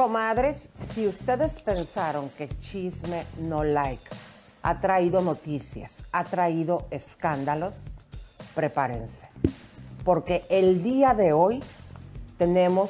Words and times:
Comadres, 0.00 0.70
si 0.80 1.06
ustedes 1.06 1.60
pensaron 1.60 2.30
que 2.30 2.48
Chisme 2.58 3.26
No 3.36 3.62
Like 3.62 4.00
ha 4.62 4.80
traído 4.80 5.20
noticias, 5.20 6.02
ha 6.10 6.24
traído 6.24 6.86
escándalos, 6.90 7.74
prepárense. 8.54 9.28
Porque 10.02 10.46
el 10.48 10.82
día 10.82 11.12
de 11.12 11.34
hoy 11.34 11.62
tenemos 12.38 12.88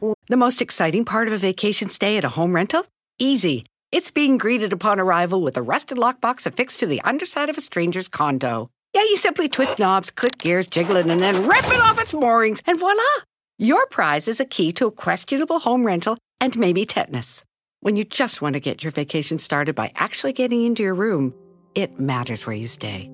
un... 0.00 0.14
The 0.28 0.36
most 0.36 0.60
exciting 0.60 1.04
part 1.04 1.28
of 1.28 1.34
a 1.34 1.38
vacation 1.38 1.88
stay 1.88 2.18
at 2.18 2.24
a 2.24 2.30
home 2.30 2.52
rental? 2.52 2.84
Easy. 3.20 3.64
It's 3.92 4.10
being 4.10 4.36
greeted 4.36 4.72
upon 4.72 4.98
arrival 4.98 5.44
with 5.44 5.56
a 5.56 5.62
rusted 5.62 5.98
lockbox 5.98 6.46
affixed 6.46 6.80
to 6.80 6.86
the 6.88 7.00
underside 7.04 7.48
of 7.48 7.58
a 7.58 7.60
stranger's 7.60 8.08
condo. 8.08 8.70
Yeah, 8.92 9.02
you 9.02 9.16
simply 9.16 9.48
twist 9.48 9.78
knobs, 9.78 10.10
click 10.10 10.38
gears, 10.38 10.66
jiggle 10.66 10.96
it, 10.96 11.06
and 11.06 11.22
then 11.22 11.46
rip 11.46 11.64
it 11.68 11.80
off 11.80 12.00
its 12.00 12.12
moorings, 12.12 12.60
and 12.66 12.76
voila! 12.76 13.22
Your 13.56 13.86
prize 13.86 14.26
is 14.26 14.40
a 14.40 14.44
key 14.44 14.72
to 14.72 14.86
a 14.86 14.90
questionable 14.90 15.60
home 15.60 15.86
rental 15.86 16.18
and 16.40 16.56
maybe 16.58 16.84
tetanus. 16.86 17.44
When 17.80 17.96
you 17.96 18.04
just 18.04 18.42
want 18.42 18.54
to 18.54 18.60
get 18.60 18.82
your 18.82 18.92
vacation 18.92 19.38
started 19.38 19.74
by 19.74 19.92
actually 19.94 20.32
getting 20.32 20.64
into 20.64 20.82
your 20.82 20.94
room, 20.94 21.34
it 21.74 21.98
matters 21.98 22.46
where 22.46 22.56
you 22.56 22.66
stay. 22.66 23.10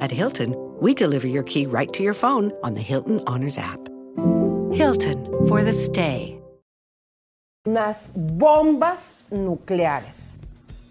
At 0.00 0.10
Hilton, 0.10 0.54
we 0.80 0.94
deliver 0.94 1.26
your 1.26 1.42
key 1.42 1.66
right 1.66 1.92
to 1.92 2.02
your 2.02 2.14
phone 2.14 2.52
on 2.62 2.74
the 2.74 2.80
Hilton 2.80 3.20
Honors 3.26 3.58
app. 3.58 3.80
Hilton 4.72 5.24
for 5.48 5.62
the 5.62 5.72
stay. 5.72 6.38
unas 7.68 8.12
bombas 8.14 9.16
nucleares. 9.30 10.40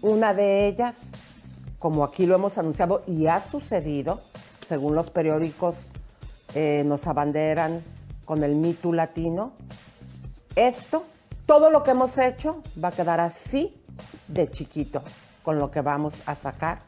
Una 0.00 0.32
de 0.32 0.68
ellas, 0.68 1.10
como 1.80 2.04
aquí 2.04 2.24
lo 2.24 2.36
hemos 2.36 2.56
anunciado 2.56 3.02
y 3.08 3.26
ha 3.26 3.40
sucedido, 3.40 4.20
según 4.64 4.94
los 4.94 5.10
periódicos 5.10 5.74
eh, 6.54 6.84
nos 6.86 7.08
abanderan 7.08 7.82
con 8.24 8.44
el 8.44 8.54
mito 8.54 8.92
latino, 8.92 9.54
esto, 10.54 11.04
todo 11.48 11.70
lo 11.70 11.82
que 11.82 11.92
hemos 11.92 12.18
hecho 12.18 12.62
va 12.82 12.88
a 12.88 12.92
quedar 12.92 13.20
así 13.20 13.74
de 14.28 14.50
chiquito 14.50 15.02
con 15.42 15.58
lo 15.58 15.70
que 15.70 15.80
vamos 15.80 16.22
a 16.26 16.34
sacar 16.34 16.80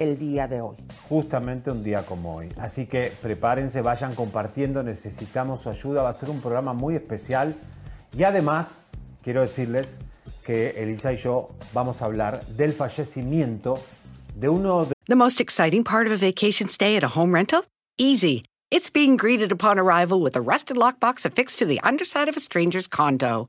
el 0.00 0.18
día 0.18 0.48
de 0.48 0.60
hoy. 0.60 0.76
Justamente 1.08 1.70
un 1.70 1.84
día 1.84 2.04
como 2.04 2.34
hoy. 2.34 2.48
Así 2.58 2.86
que 2.86 3.12
prepárense, 3.22 3.82
vayan 3.82 4.16
compartiendo, 4.16 4.82
necesitamos 4.82 5.60
su 5.60 5.70
ayuda, 5.70 6.02
va 6.02 6.08
a 6.08 6.12
ser 6.12 6.28
un 6.28 6.40
programa 6.40 6.72
muy 6.72 6.96
especial 6.96 7.54
y 8.18 8.24
además 8.24 8.80
quiero 9.22 9.42
decirles 9.42 9.94
que 10.44 10.70
Elisa 10.70 11.12
y 11.12 11.16
yo 11.16 11.48
vamos 11.72 12.02
a 12.02 12.06
hablar 12.06 12.44
del 12.46 12.72
fallecimiento 12.72 13.80
de 14.34 14.48
uno 14.48 14.86
de 14.86 14.92
The 15.06 15.14
most 15.14 15.40
exciting 15.40 15.84
part 15.84 16.08
of 16.08 16.12
a 16.12 16.16
vacation 16.16 16.68
stay 16.68 16.96
at 16.96 17.04
a 17.04 17.16
home 17.16 17.32
rental? 17.32 17.62
Easy. 17.96 18.44
It's 18.72 18.90
being 18.90 19.16
greeted 19.16 19.52
upon 19.52 19.78
arrival 19.78 20.20
with 20.20 20.34
a 20.34 20.40
rusted 20.40 20.76
lockbox 20.76 21.24
affixed 21.24 21.60
to 21.60 21.66
the 21.66 21.78
underside 21.84 22.28
of 22.28 22.36
a 22.36 22.40
stranger's 22.40 22.88
condo. 22.88 23.48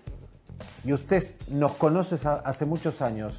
y 0.83 0.93
usted 0.93 1.23
nos 1.49 1.73
conoce 1.73 2.17
hace 2.25 2.65
muchos 2.65 3.01
años, 3.01 3.33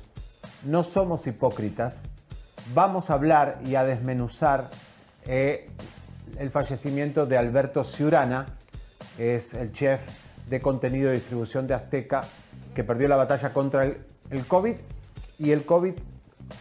no 0.64 0.84
somos 0.84 1.26
hipócritas, 1.26 2.04
vamos 2.74 3.10
a 3.10 3.14
hablar 3.14 3.58
y 3.64 3.74
a 3.74 3.84
desmenuzar 3.84 4.70
eh, 5.26 5.68
el 6.38 6.50
fallecimiento 6.50 7.26
de 7.26 7.36
Alberto 7.36 7.84
Ciurana, 7.84 8.46
es 9.18 9.54
el 9.54 9.72
chef 9.72 10.08
de 10.48 10.60
contenido 10.60 11.10
y 11.10 11.16
distribución 11.16 11.66
de 11.66 11.74
Azteca, 11.74 12.24
que 12.74 12.84
perdió 12.84 13.08
la 13.08 13.16
batalla 13.16 13.52
contra 13.52 13.84
el, 13.84 13.98
el 14.30 14.46
COVID 14.46 14.76
y 15.38 15.50
el 15.50 15.64
COVID 15.66 15.94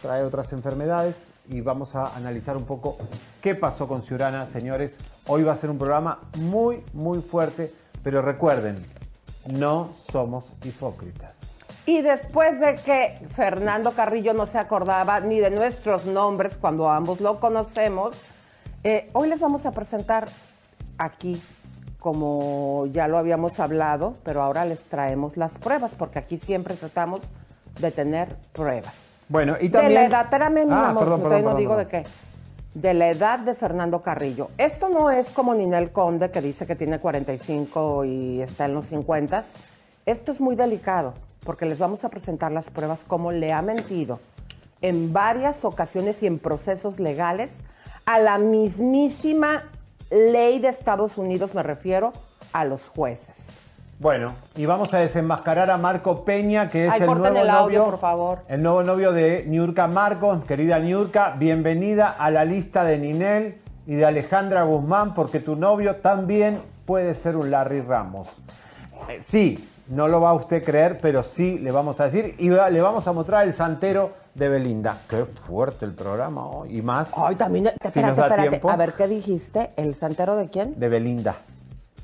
trae 0.00 0.22
otras 0.22 0.52
enfermedades 0.52 1.28
y 1.48 1.60
vamos 1.60 1.94
a 1.94 2.14
analizar 2.16 2.56
un 2.56 2.64
poco 2.64 2.96
qué 3.40 3.54
pasó 3.54 3.88
con 3.88 4.02
Ciurana, 4.02 4.46
señores. 4.46 4.98
Hoy 5.26 5.42
va 5.42 5.52
a 5.52 5.56
ser 5.56 5.70
un 5.70 5.78
programa 5.78 6.20
muy, 6.36 6.82
muy 6.92 7.20
fuerte, 7.20 7.72
pero 8.02 8.22
recuerden, 8.22 8.82
no 9.46 9.90
somos 10.10 10.46
hipócritas. 10.64 11.34
Y 11.84 12.00
después 12.02 12.60
de 12.60 12.76
que 12.76 13.18
Fernando 13.34 13.92
Carrillo 13.92 14.34
no 14.34 14.46
se 14.46 14.58
acordaba 14.58 15.18
ni 15.20 15.40
de 15.40 15.50
nuestros 15.50 16.04
nombres 16.06 16.56
cuando 16.56 16.88
ambos 16.88 17.20
lo 17.20 17.40
conocemos, 17.40 18.22
eh, 18.84 19.10
hoy 19.14 19.28
les 19.28 19.40
vamos 19.40 19.66
a 19.66 19.72
presentar 19.72 20.28
aquí, 20.98 21.42
como 21.98 22.86
ya 22.92 23.08
lo 23.08 23.18
habíamos 23.18 23.58
hablado, 23.58 24.14
pero 24.22 24.42
ahora 24.42 24.64
les 24.64 24.84
traemos 24.86 25.36
las 25.36 25.58
pruebas, 25.58 25.94
porque 25.96 26.20
aquí 26.20 26.38
siempre 26.38 26.74
tratamos 26.76 27.20
de 27.80 27.90
tener 27.90 28.36
pruebas. 28.52 29.16
Bueno, 29.28 29.56
y 29.60 29.68
De 29.68 29.78
la 29.78 29.80
también... 29.82 30.02
edad, 30.06 30.22
espérame, 30.24 30.64
mi 30.66 30.72
Ah, 30.72 30.90
amor, 30.90 31.04
perdón, 31.04 31.22
perdón, 31.22 31.38
no 31.38 31.44
perdón, 31.46 31.58
digo 31.58 31.76
de 31.76 31.86
qué. 31.88 32.04
De 32.74 32.94
la 32.94 33.10
edad 33.10 33.38
de 33.38 33.54
Fernando 33.54 34.00
Carrillo. 34.00 34.48
Esto 34.58 34.88
no 34.88 35.10
es 35.10 35.30
como 35.30 35.54
Ninel 35.54 35.92
Conde, 35.92 36.30
que 36.30 36.40
dice 36.40 36.66
que 36.66 36.74
tiene 36.74 36.98
45 36.98 38.04
y 38.04 38.40
está 38.40 38.64
en 38.64 38.74
los 38.74 38.86
50. 38.86 39.42
Esto 40.06 40.32
es 40.32 40.40
muy 40.40 40.56
delicado, 40.56 41.14
porque 41.44 41.66
les 41.66 41.78
vamos 41.78 42.04
a 42.04 42.08
presentar 42.08 42.50
las 42.50 42.70
pruebas 42.70 43.04
cómo 43.04 43.30
le 43.30 43.52
ha 43.52 43.62
mentido 43.62 44.20
en 44.82 45.12
varias 45.12 45.64
ocasiones 45.64 46.22
y 46.22 46.26
en 46.26 46.38
procesos 46.38 47.00
legales 47.00 47.64
a 48.04 48.18
la 48.18 48.36
mismísima 48.36 49.62
ley 50.10 50.58
de 50.58 50.68
Estados 50.68 51.16
Unidos, 51.16 51.54
me 51.54 51.62
refiero 51.62 52.12
a 52.52 52.64
los 52.64 52.82
jueces. 52.82 53.61
Bueno, 54.02 54.32
y 54.56 54.66
vamos 54.66 54.92
a 54.94 54.98
desenmascarar 54.98 55.70
a 55.70 55.78
Marco 55.78 56.24
Peña, 56.24 56.68
que 56.68 56.86
es 56.88 56.92
Ay, 56.92 57.02
el 57.02 57.06
nuevo 57.06 57.24
el 57.24 57.48
audio, 57.48 57.60
novio, 57.60 57.84
por 57.84 57.98
favor. 58.00 58.38
el 58.48 58.60
nuevo 58.60 58.82
novio 58.82 59.12
de 59.12 59.44
Niurka 59.46 59.86
Marcos. 59.86 60.44
Querida 60.44 60.80
Niurka, 60.80 61.36
bienvenida 61.38 62.16
a 62.18 62.28
la 62.32 62.44
lista 62.44 62.82
de 62.82 62.98
Ninel 62.98 63.54
y 63.86 63.94
de 63.94 64.04
Alejandra 64.04 64.64
Guzmán, 64.64 65.14
porque 65.14 65.38
tu 65.38 65.54
novio 65.54 65.94
también 65.98 66.62
puede 66.84 67.14
ser 67.14 67.36
un 67.36 67.52
Larry 67.52 67.80
Ramos. 67.82 68.42
Eh, 69.08 69.18
sí, 69.20 69.68
no 69.86 70.08
lo 70.08 70.20
va 70.20 70.30
a 70.30 70.34
usted 70.34 70.64
creer, 70.64 70.98
pero 71.00 71.22
sí 71.22 71.60
le 71.60 71.70
vamos 71.70 72.00
a 72.00 72.06
decir 72.06 72.34
y 72.40 72.48
le 72.50 72.80
vamos 72.80 73.06
a 73.06 73.12
mostrar 73.12 73.46
el 73.46 73.52
santero 73.52 74.14
de 74.34 74.48
Belinda. 74.48 74.98
Qué 75.08 75.24
fuerte 75.24 75.84
el 75.84 75.92
programa 75.92 76.44
hoy, 76.48 76.76
y 76.76 76.82
más 76.82 77.12
Ay, 77.16 77.36
también, 77.36 77.66
si 77.66 77.86
espérate, 77.86 78.08
nos 78.08 78.16
da 78.16 78.22
espérate. 78.24 78.48
tiempo, 78.48 78.68
A 78.68 78.76
ver, 78.76 78.94
¿qué 78.94 79.06
dijiste? 79.06 79.70
¿El 79.76 79.94
santero 79.94 80.34
de 80.34 80.48
quién? 80.48 80.74
de 80.76 80.88
Belinda. 80.88 81.36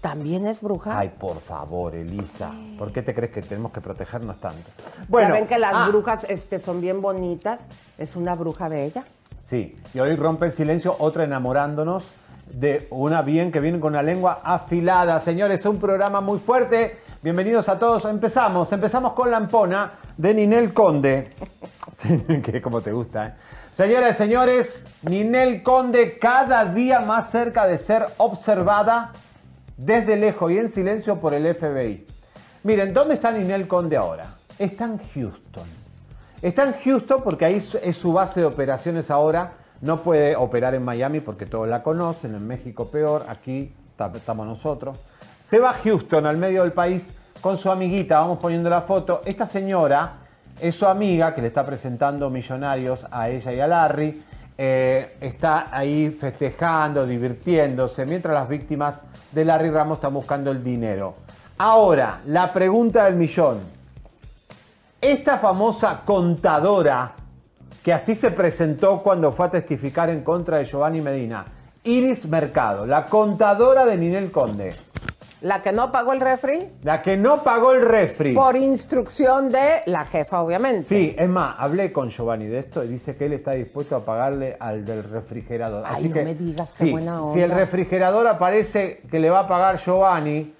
¿También 0.00 0.46
es 0.46 0.60
bruja? 0.60 0.96
Ay, 0.96 1.10
por 1.18 1.40
favor, 1.40 1.94
Elisa, 1.94 2.52
¿por 2.78 2.92
qué 2.92 3.02
te 3.02 3.14
crees 3.14 3.32
que 3.32 3.42
tenemos 3.42 3.72
que 3.72 3.80
protegernos 3.80 4.38
tanto? 4.38 4.70
Bueno, 5.08 5.34
ven 5.34 5.46
que 5.46 5.58
las 5.58 5.74
ah, 5.74 5.88
brujas 5.88 6.24
este, 6.28 6.60
son 6.60 6.80
bien 6.80 7.00
bonitas. 7.00 7.68
Es 7.96 8.14
una 8.14 8.36
bruja 8.36 8.68
bella. 8.68 9.04
Sí, 9.40 9.76
y 9.92 9.98
hoy 9.98 10.14
rompe 10.14 10.46
el 10.46 10.52
silencio 10.52 10.94
otra 11.00 11.24
enamorándonos 11.24 12.12
de 12.46 12.86
una 12.90 13.22
bien 13.22 13.50
que 13.50 13.58
viene 13.60 13.80
con 13.80 13.94
una 13.94 14.02
lengua 14.02 14.40
afilada. 14.44 15.18
Señores, 15.20 15.66
un 15.66 15.78
programa 15.78 16.20
muy 16.20 16.38
fuerte. 16.38 16.98
Bienvenidos 17.20 17.68
a 17.68 17.78
todos. 17.78 18.04
Empezamos, 18.04 18.72
empezamos 18.72 19.14
con 19.14 19.30
la 19.30 19.38
ampona 19.38 19.94
de 20.16 20.34
Ninel 20.34 20.72
Conde. 20.72 21.30
Que 22.44 22.62
como 22.62 22.80
te 22.80 22.92
gusta, 22.92 23.26
¿eh? 23.26 23.34
Señoras 23.72 24.14
y 24.14 24.18
señores, 24.18 24.86
Ninel 25.02 25.64
Conde 25.64 26.16
cada 26.18 26.64
día 26.64 27.00
más 27.00 27.30
cerca 27.30 27.66
de 27.66 27.76
ser 27.76 28.06
observada 28.18 29.12
desde 29.78 30.16
lejos 30.16 30.52
y 30.52 30.58
en 30.58 30.68
silencio 30.68 31.16
por 31.16 31.32
el 31.32 31.54
FBI. 31.54 32.04
Miren, 32.64 32.92
¿dónde 32.92 33.14
está 33.14 33.32
Ninel 33.32 33.66
Conde 33.66 33.96
ahora? 33.96 34.26
está 34.58 34.84
en 34.84 34.98
Houston. 35.14 35.68
Está 36.42 36.64
en 36.64 36.74
Houston 36.84 37.22
porque 37.22 37.44
ahí 37.44 37.62
es 37.82 37.96
su 37.96 38.12
base 38.12 38.40
de 38.40 38.46
operaciones 38.46 39.10
ahora. 39.10 39.52
No 39.80 40.02
puede 40.02 40.34
operar 40.36 40.74
en 40.74 40.84
Miami 40.84 41.20
porque 41.20 41.46
todos 41.46 41.68
la 41.68 41.82
conocen, 41.82 42.34
en 42.34 42.46
México 42.46 42.90
peor, 42.90 43.24
aquí 43.28 43.72
estamos 44.14 44.46
nosotros. 44.46 44.98
Se 45.40 45.58
va 45.58 45.70
a 45.70 45.74
Houston, 45.74 46.26
al 46.26 46.36
medio 46.36 46.62
del 46.62 46.72
país, 46.72 47.08
con 47.40 47.56
su 47.56 47.70
amiguita, 47.70 48.18
vamos 48.18 48.38
poniendo 48.38 48.68
la 48.68 48.82
foto. 48.82 49.20
Esta 49.24 49.46
señora 49.46 50.14
es 50.60 50.74
su 50.74 50.86
amiga 50.86 51.34
que 51.34 51.40
le 51.40 51.48
está 51.48 51.64
presentando 51.64 52.28
millonarios 52.28 53.06
a 53.10 53.28
ella 53.28 53.52
y 53.52 53.60
a 53.60 53.66
Larry. 53.68 54.22
Eh, 54.60 55.16
está 55.20 55.68
ahí 55.70 56.10
festejando, 56.10 57.06
divirtiéndose, 57.06 58.04
mientras 58.04 58.34
las 58.34 58.48
víctimas 58.48 58.96
de 59.32 59.44
Larry 59.44 59.70
Ramos 59.70 59.98
están 59.98 60.14
buscando 60.14 60.50
el 60.50 60.62
dinero. 60.62 61.14
Ahora, 61.58 62.20
la 62.26 62.52
pregunta 62.52 63.04
del 63.04 63.16
millón. 63.16 63.60
Esta 65.00 65.38
famosa 65.38 66.02
contadora, 66.04 67.12
que 67.82 67.92
así 67.92 68.14
se 68.14 68.30
presentó 68.30 69.02
cuando 69.02 69.32
fue 69.32 69.46
a 69.46 69.50
testificar 69.50 70.10
en 70.10 70.22
contra 70.22 70.58
de 70.58 70.64
Giovanni 70.64 71.00
Medina, 71.00 71.44
Iris 71.84 72.28
Mercado, 72.28 72.86
la 72.86 73.06
contadora 73.06 73.86
de 73.86 73.96
Ninel 73.96 74.30
Conde. 74.30 74.74
La 75.40 75.62
que 75.62 75.70
no 75.70 75.92
pagó 75.92 76.12
el 76.12 76.20
refri. 76.20 76.66
La 76.82 77.00
que 77.00 77.16
no 77.16 77.44
pagó 77.44 77.72
el 77.72 77.82
refri. 77.82 78.34
Por 78.34 78.56
instrucción 78.56 79.50
de 79.52 79.82
la 79.86 80.04
jefa, 80.04 80.42
obviamente. 80.42 80.82
Sí, 80.82 81.14
es 81.16 81.28
más, 81.28 81.54
hablé 81.58 81.92
con 81.92 82.10
Giovanni 82.10 82.46
de 82.46 82.58
esto 82.58 82.82
y 82.82 82.88
dice 82.88 83.16
que 83.16 83.26
él 83.26 83.34
está 83.34 83.52
dispuesto 83.52 83.94
a 83.94 84.04
pagarle 84.04 84.56
al 84.58 84.84
del 84.84 85.04
refrigerador. 85.04 85.84
Ay, 85.86 85.94
Así 85.96 86.08
no 86.08 86.14
que, 86.14 86.24
me 86.24 86.34
digas, 86.34 86.72
qué 86.72 86.84
sí, 86.84 86.90
buena 86.90 87.22
onda. 87.22 87.34
Si 87.34 87.40
el 87.40 87.52
refrigerador 87.52 88.26
aparece 88.26 89.02
que 89.08 89.20
le 89.20 89.30
va 89.30 89.40
a 89.40 89.48
pagar 89.48 89.78
Giovanni, 89.78 90.54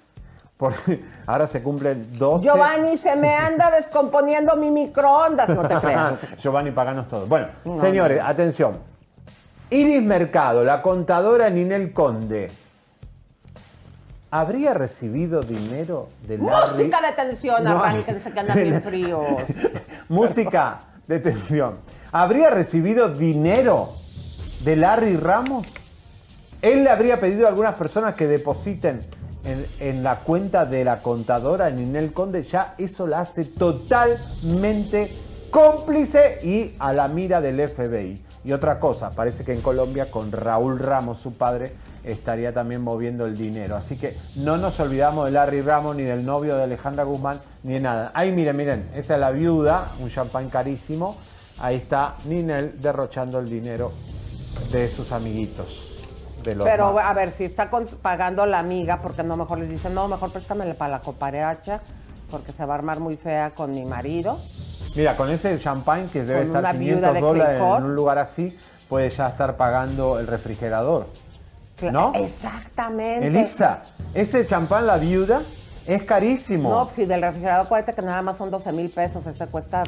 porque 0.55 1.03
ahora 1.25 1.45
se 1.47 1.61
cumplen 1.61 2.17
12. 2.17 2.45
Giovanni, 2.45 2.97
se 2.97 3.15
me 3.17 3.35
anda 3.35 3.71
descomponiendo 3.71 4.55
mi 4.55 4.71
microondas. 4.71 5.49
No 5.59 5.67
te 5.67 5.75
creas. 5.75 6.13
Giovanni, 6.37 6.71
paganos 6.71 7.07
todo. 7.09 7.25
Bueno, 7.25 7.47
señores, 7.75 8.21
atención. 8.23 8.77
Iris 9.71 10.01
Mercado, 10.01 10.63
la 10.63 10.81
contadora 10.81 11.49
Ninel 11.49 11.93
Conde, 11.93 12.49
¿habría 14.31 14.73
recibido 14.73 15.41
dinero 15.41 16.09
de 16.27 16.37
Larry? 16.37 16.83
Música 16.83 17.01
de 17.01 17.11
tensión, 17.13 17.63
No, 17.63 17.83
arránquense 17.83 18.31
que 18.31 18.39
andan 18.39 18.57
bien 18.57 18.81
fríos. 18.81 19.25
Música 20.09 20.81
de 21.07 21.19
tensión. 21.19 21.77
¿Habría 22.11 22.49
recibido 22.49 23.09
dinero 23.09 23.93
de 24.63 24.75
Larry 24.75 25.15
Ramos? 25.17 25.67
Él 26.61 26.83
le 26.83 26.89
habría 26.89 27.19
pedido 27.19 27.45
a 27.45 27.49
algunas 27.49 27.75
personas 27.75 28.15
que 28.15 28.27
depositen 28.27 29.01
en, 29.45 29.65
en 29.79 30.03
la 30.03 30.19
cuenta 30.19 30.65
de 30.65 30.83
la 30.83 30.99
contadora 30.99 31.69
Ninel 31.69 32.11
Conde. 32.11 32.43
Ya 32.43 32.75
eso 32.77 33.07
la 33.07 33.21
hace 33.21 33.45
totalmente 33.45 35.13
cómplice 35.49 36.39
y 36.43 36.75
a 36.79 36.93
la 36.93 37.07
mira 37.07 37.41
del 37.41 37.67
FBI. 37.67 38.23
Y 38.43 38.51
otra 38.51 38.79
cosa, 38.79 39.11
parece 39.11 39.43
que 39.43 39.53
en 39.53 39.61
Colombia 39.61 40.09
con 40.09 40.31
Raúl 40.31 40.79
Ramos, 40.79 41.19
su 41.19 41.33
padre, 41.33 41.73
estaría 42.03 42.53
también 42.53 42.81
moviendo 42.81 43.25
el 43.25 43.37
dinero. 43.37 43.75
Así 43.75 43.97
que 43.97 44.17
no 44.37 44.57
nos 44.57 44.79
olvidamos 44.79 45.25
de 45.25 45.31
Larry 45.31 45.61
Ramos, 45.61 45.95
ni 45.95 46.03
del 46.03 46.25
novio 46.25 46.55
de 46.55 46.63
Alejandra 46.63 47.03
Guzmán, 47.03 47.39
ni 47.63 47.73
de 47.73 47.79
nada. 47.81 48.11
Ahí 48.13 48.31
miren, 48.31 48.55
miren, 48.57 48.89
esa 48.95 49.15
es 49.15 49.19
la 49.19 49.31
viuda, 49.31 49.91
un 49.99 50.09
champán 50.09 50.49
carísimo. 50.49 51.17
Ahí 51.59 51.75
está 51.77 52.15
Ninel 52.25 52.79
derrochando 52.81 53.39
el 53.39 53.49
dinero 53.49 53.91
de 54.71 54.87
sus 54.89 55.11
amiguitos. 55.11 55.85
De 56.43 56.55
los 56.55 56.65
Pero 56.65 56.93
más. 56.93 57.05
a 57.05 57.13
ver, 57.13 57.31
si 57.31 57.43
está 57.43 57.69
con- 57.69 57.85
pagando 58.01 58.45
la 58.45 58.59
amiga, 58.59 59.01
porque 59.01 59.23
no 59.23 59.35
mejor 59.35 59.57
les 59.59 59.69
dicen, 59.69 59.93
no, 59.93 60.07
mejor 60.07 60.31
préstamele 60.31 60.73
para 60.73 60.91
la 60.91 60.99
copareacha, 61.01 61.81
porque 62.31 62.53
se 62.53 62.63
va 62.63 62.75
a 62.75 62.77
armar 62.77 63.01
muy 63.01 63.17
fea 63.17 63.51
con 63.53 63.71
mi 63.71 63.83
marido. 63.83 64.39
Mira, 64.95 65.17
con 65.17 65.29
ese 65.29 65.59
champán 65.59 66.07
que 66.07 66.23
debe 66.23 66.43
estar 66.43 66.61
una 66.61 66.71
500 66.71 66.79
viuda 66.79 67.13
de 67.13 67.19
dólares 67.19 67.57
Clayford. 67.57 67.79
en 67.79 67.85
un 67.85 67.95
lugar 67.95 68.19
así, 68.19 68.57
puede 68.87 69.09
ya 69.09 69.27
estar 69.27 69.57
pagando 69.57 70.17
el 70.17 70.27
refrigerador. 70.27 71.07
Exactamente. 72.15 73.27
Elisa, 73.27 73.83
ese 74.13 74.45
champán, 74.45 74.87
la 74.87 74.97
viuda, 74.97 75.41
es 75.87 76.03
carísimo. 76.03 76.69
No, 76.69 76.89
si 76.89 77.05
del 77.05 77.21
refrigerador, 77.21 77.65
acuérdate 77.65 77.93
que 77.93 78.01
nada 78.01 78.21
más 78.21 78.37
son 78.37 78.51
12 78.51 78.71
mil 78.71 78.89
pesos, 78.89 79.25
ese 79.25 79.47
cuesta 79.47 79.83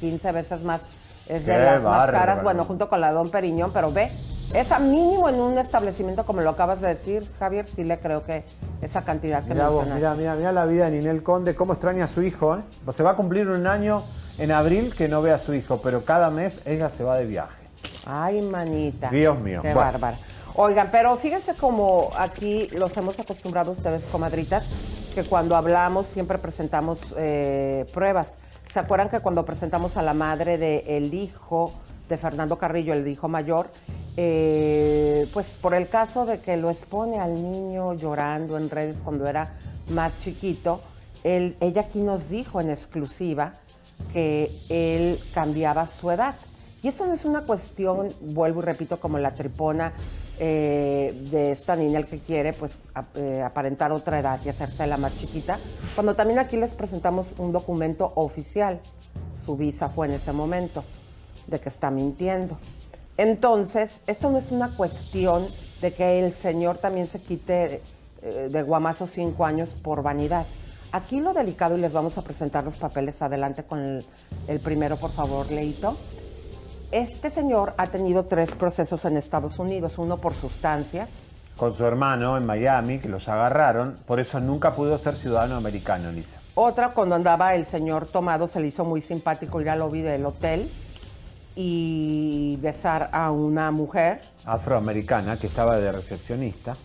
15 0.00 0.32
veces 0.32 0.62
más. 0.62 0.86
Es 1.28 1.44
de 1.44 1.58
las 1.58 1.82
más 1.82 2.06
caras, 2.10 2.42
bueno, 2.42 2.64
junto 2.64 2.88
con 2.88 3.00
la 3.00 3.10
Don 3.10 3.30
Periñón, 3.30 3.72
pero 3.72 3.90
ve, 3.90 4.12
esa 4.54 4.78
mínimo 4.78 5.28
en 5.28 5.40
un 5.40 5.58
establecimiento 5.58 6.24
como 6.24 6.40
lo 6.40 6.50
acabas 6.50 6.80
de 6.80 6.86
decir, 6.88 7.28
Javier, 7.40 7.66
sí 7.66 7.82
le 7.82 7.98
creo 7.98 8.22
que 8.24 8.44
esa 8.80 9.02
cantidad 9.02 9.42
que 9.42 9.52
Mira 9.52 9.68
vos, 9.68 9.84
mencionaste. 9.86 10.18
mira, 10.18 10.34
mira, 10.34 10.34
mira 10.36 10.52
la 10.52 10.64
vida 10.66 10.84
de 10.88 10.92
Ninel 10.98 11.24
Conde, 11.24 11.56
cómo 11.56 11.72
extraña 11.72 12.04
a 12.04 12.08
su 12.08 12.22
hijo. 12.22 12.56
¿eh? 12.56 12.60
Se 12.92 13.02
va 13.02 13.10
a 13.10 13.16
cumplir 13.16 13.48
un 13.48 13.66
año 13.66 14.04
en 14.38 14.52
abril 14.52 14.94
que 14.96 15.08
no 15.08 15.20
ve 15.20 15.32
a 15.32 15.38
su 15.38 15.52
hijo, 15.52 15.80
pero 15.82 16.04
cada 16.04 16.30
mes 16.30 16.60
ella 16.64 16.88
se 16.90 17.02
va 17.02 17.18
de 17.18 17.26
viaje. 17.26 17.66
Ay, 18.06 18.40
manita. 18.42 19.10
Dios 19.10 19.36
mío. 19.40 19.60
Qué 19.62 19.74
Bueno. 19.74 19.80
bárbara. 19.80 20.16
Oigan, 20.58 20.88
pero 20.90 21.14
fíjense 21.16 21.52
como 21.52 22.08
aquí 22.16 22.68
los 22.68 22.96
hemos 22.96 23.20
acostumbrado 23.20 23.72
ustedes, 23.72 24.06
comadritas, 24.06 24.66
que 25.14 25.22
cuando 25.22 25.54
hablamos 25.54 26.06
siempre 26.06 26.38
presentamos 26.38 26.98
eh, 27.18 27.84
pruebas. 27.92 28.38
¿Se 28.72 28.80
acuerdan 28.80 29.10
que 29.10 29.20
cuando 29.20 29.44
presentamos 29.44 29.98
a 29.98 30.02
la 30.02 30.14
madre 30.14 30.56
del 30.56 31.12
hijo 31.12 31.74
de 32.08 32.16
Fernando 32.16 32.56
Carrillo, 32.56 32.94
el 32.94 33.06
hijo 33.06 33.28
mayor, 33.28 33.68
eh, 34.16 35.28
pues 35.34 35.58
por 35.60 35.74
el 35.74 35.90
caso 35.90 36.24
de 36.24 36.40
que 36.40 36.56
lo 36.56 36.70
expone 36.70 37.20
al 37.20 37.34
niño 37.34 37.92
llorando 37.92 38.56
en 38.56 38.70
redes 38.70 38.96
cuando 39.04 39.26
era 39.26 39.58
más 39.90 40.16
chiquito, 40.16 40.80
ella 41.22 41.82
aquí 41.82 41.98
nos 41.98 42.30
dijo 42.30 42.62
en 42.62 42.70
exclusiva 42.70 43.52
que 44.14 44.50
él 44.70 45.20
cambiaba 45.34 45.86
su 45.86 46.10
edad. 46.10 46.34
Y 46.82 46.88
esto 46.88 47.04
no 47.04 47.12
es 47.12 47.26
una 47.26 47.42
cuestión, 47.42 48.08
vuelvo 48.20 48.60
y 48.62 48.64
repito, 48.64 48.98
como 49.00 49.18
la 49.18 49.34
tripona 49.34 49.92
eh, 50.38 51.18
de 51.30 51.52
esta 51.52 51.76
niña 51.76 51.98
el 51.98 52.06
que 52.06 52.18
quiere 52.18 52.52
pues 52.52 52.78
eh, 53.14 53.42
aparentar 53.42 53.92
otra 53.92 54.18
edad 54.18 54.40
y 54.44 54.48
hacerse 54.48 54.86
la 54.86 54.96
más 54.96 55.16
chiquita, 55.16 55.58
cuando 55.94 56.14
también 56.14 56.38
aquí 56.38 56.56
les 56.56 56.74
presentamos 56.74 57.26
un 57.38 57.52
documento 57.52 58.12
oficial. 58.16 58.80
Su 59.44 59.56
visa 59.56 59.88
fue 59.88 60.06
en 60.08 60.14
ese 60.14 60.32
momento 60.32 60.84
de 61.46 61.60
que 61.60 61.68
está 61.68 61.90
mintiendo. 61.90 62.58
Entonces, 63.16 64.02
esto 64.06 64.30
no 64.30 64.38
es 64.38 64.50
una 64.50 64.68
cuestión 64.68 65.46
de 65.80 65.94
que 65.94 66.20
el 66.20 66.32
señor 66.32 66.78
también 66.78 67.06
se 67.06 67.20
quite 67.20 67.80
eh, 68.22 68.48
de 68.50 68.62
guamazo 68.62 69.06
cinco 69.06 69.44
años 69.44 69.70
por 69.70 70.02
vanidad. 70.02 70.46
Aquí 70.92 71.20
lo 71.20 71.32
delicado, 71.32 71.76
y 71.76 71.80
les 71.80 71.92
vamos 71.92 72.18
a 72.18 72.22
presentar 72.22 72.64
los 72.64 72.76
papeles 72.76 73.20
adelante 73.22 73.64
con 73.64 74.02
el 74.48 74.60
primero, 74.60 74.96
por 74.96 75.10
favor, 75.10 75.50
Leito. 75.50 75.96
Este 76.92 77.30
señor 77.30 77.74
ha 77.78 77.88
tenido 77.88 78.24
tres 78.24 78.54
procesos 78.54 79.04
en 79.04 79.16
Estados 79.16 79.58
Unidos, 79.58 79.94
uno 79.98 80.18
por 80.18 80.34
sustancias, 80.34 81.10
Con 81.56 81.74
su 81.74 81.86
hermano 81.86 82.36
en 82.36 82.44
Miami, 82.44 82.98
que 82.98 83.08
los 83.08 83.28
agarraron, 83.28 83.96
por 84.06 84.20
eso 84.20 84.38
nunca 84.40 84.72
pudo 84.72 84.98
ser 84.98 85.14
ciudadano 85.14 85.56
americano, 85.56 86.10
Elisa. 86.10 86.38
Otra, 86.54 86.90
cuando 86.90 87.14
andaba 87.14 87.54
el 87.54 87.64
señor 87.64 88.06
tomado, 88.06 88.46
se 88.46 88.60
le 88.60 88.66
hizo 88.66 88.84
muy 88.84 89.00
simpático 89.00 89.60
ir 89.62 89.70
al 89.70 89.78
lobby 89.78 90.02
del 90.02 90.26
hotel 90.26 90.70
y 91.54 92.58
besar 92.60 93.08
a 93.12 93.30
una 93.30 93.70
mujer. 93.70 94.20
Afroamericana, 94.44 95.38
que 95.38 95.46
estaba 95.46 95.78
de 95.78 95.90
recepcionista. 95.92 96.76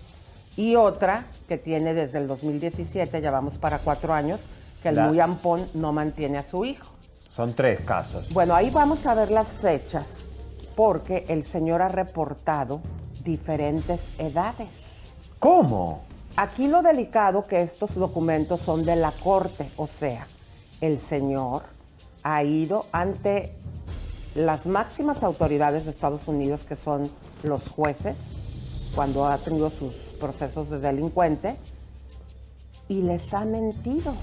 Y 0.55 0.75
otra, 0.77 1.25
que 1.49 1.57
tiene 1.57 1.93
desde 1.93 2.19
el 2.19 2.27
2017, 2.27 3.19
ya 3.21 3.29
vamos 3.29 3.55
para 3.55 3.79
cuatro 3.79 4.13
años, 4.13 4.39
que 4.81 4.89
el 4.89 4.95
La- 4.95 5.07
muy 5.07 5.19
ampón 5.19 5.67
no 5.73 5.91
mantiene 5.91 6.37
a 6.37 6.43
su 6.43 6.63
hijo. 6.63 6.93
Son 7.35 7.53
tres 7.53 7.79
casos. 7.81 8.33
Bueno, 8.33 8.53
ahí 8.53 8.69
vamos 8.69 9.05
a 9.05 9.13
ver 9.13 9.31
las 9.31 9.47
fechas, 9.47 10.27
porque 10.75 11.25
el 11.29 11.43
señor 11.43 11.81
ha 11.81 11.87
reportado 11.87 12.81
diferentes 13.23 14.01
edades. 14.17 15.13
¿Cómo? 15.39 16.03
Aquí 16.35 16.67
lo 16.67 16.81
delicado 16.81 17.45
que 17.45 17.61
estos 17.61 17.95
documentos 17.95 18.59
son 18.61 18.83
de 18.83 18.95
la 18.95 19.11
corte, 19.11 19.69
o 19.77 19.87
sea, 19.87 20.27
el 20.79 20.99
señor 20.99 21.63
ha 22.23 22.43
ido 22.43 22.85
ante 22.91 23.55
las 24.35 24.65
máximas 24.65 25.23
autoridades 25.23 25.85
de 25.85 25.91
Estados 25.91 26.27
Unidos, 26.27 26.63
que 26.63 26.75
son 26.75 27.09
los 27.43 27.67
jueces, 27.67 28.37
cuando 28.95 29.25
ha 29.25 29.37
tenido 29.37 29.69
sus 29.69 29.93
procesos 30.19 30.69
de 30.69 30.79
delincuente, 30.79 31.57
y 32.87 33.01
les 33.01 33.33
ha 33.33 33.45
mentido. 33.45 34.13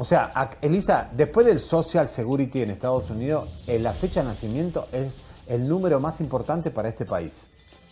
O 0.00 0.04
sea, 0.04 0.30
Elisa, 0.62 1.08
después 1.12 1.44
del 1.44 1.58
Social 1.58 2.08
Security 2.08 2.62
en 2.62 2.70
Estados 2.70 3.10
Unidos, 3.10 3.64
la 3.66 3.92
fecha 3.92 4.22
de 4.22 4.28
nacimiento 4.28 4.86
es 4.92 5.18
el 5.48 5.66
número 5.66 5.98
más 5.98 6.20
importante 6.20 6.70
para 6.70 6.88
este 6.88 7.04
país. 7.04 7.46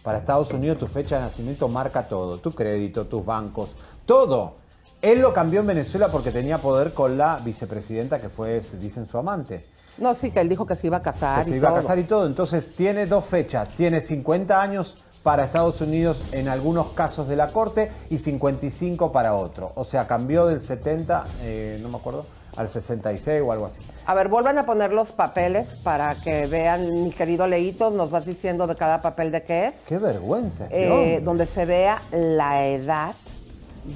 Para 0.04 0.18
Estados 0.18 0.52
Unidos 0.52 0.78
tu 0.78 0.86
fecha 0.86 1.16
de 1.16 1.22
nacimiento 1.22 1.66
marca 1.66 2.06
todo, 2.06 2.38
tu 2.38 2.52
crédito, 2.52 3.06
tus 3.06 3.26
bancos, 3.26 3.70
todo. 4.04 4.54
Él 5.02 5.20
lo 5.20 5.32
cambió 5.32 5.58
en 5.58 5.66
Venezuela 5.66 6.06
porque 6.06 6.30
tenía 6.30 6.58
poder 6.58 6.94
con 6.94 7.18
la 7.18 7.40
vicepresidenta 7.44 8.20
que 8.20 8.28
fue, 8.28 8.62
se 8.62 8.78
dicen, 8.78 9.08
su 9.08 9.18
amante. 9.18 9.66
No, 9.98 10.14
sí, 10.14 10.30
que 10.30 10.40
él 10.40 10.48
dijo 10.48 10.64
que 10.64 10.76
se 10.76 10.86
iba 10.86 10.98
a 10.98 11.02
casar. 11.02 11.42
que 11.42 11.50
y 11.50 11.52
se 11.54 11.56
iba 11.56 11.70
a 11.70 11.74
casar 11.74 11.98
y 11.98 12.04
todo. 12.04 12.24
Entonces 12.26 12.72
tiene 12.76 13.06
dos 13.06 13.24
fechas. 13.24 13.68
Tiene 13.70 14.00
50 14.00 14.62
años 14.62 15.02
para 15.26 15.42
Estados 15.42 15.80
Unidos 15.80 16.22
en 16.30 16.46
algunos 16.46 16.90
casos 16.92 17.26
de 17.26 17.34
la 17.34 17.48
corte 17.48 17.90
y 18.10 18.18
55 18.18 19.10
para 19.10 19.34
otro. 19.34 19.72
O 19.74 19.82
sea, 19.82 20.06
cambió 20.06 20.46
del 20.46 20.60
70, 20.60 21.24
eh, 21.42 21.80
no 21.82 21.88
me 21.88 21.96
acuerdo, 21.96 22.26
al 22.56 22.68
66 22.68 23.42
o 23.44 23.50
algo 23.50 23.66
así. 23.66 23.80
A 24.06 24.14
ver, 24.14 24.28
vuelvan 24.28 24.56
a 24.56 24.62
poner 24.62 24.92
los 24.92 25.10
papeles 25.10 25.74
para 25.82 26.14
que 26.14 26.46
vean, 26.46 27.02
mi 27.02 27.10
querido 27.10 27.48
Leito, 27.48 27.90
nos 27.90 28.08
vas 28.08 28.24
diciendo 28.24 28.68
de 28.68 28.76
cada 28.76 29.02
papel 29.02 29.32
de 29.32 29.42
qué 29.42 29.66
es. 29.66 29.86
Qué 29.88 29.98
vergüenza. 29.98 30.68
Eh, 30.70 31.20
donde 31.24 31.46
se 31.46 31.64
vea 31.64 32.02
la 32.12 32.64
edad. 32.64 33.16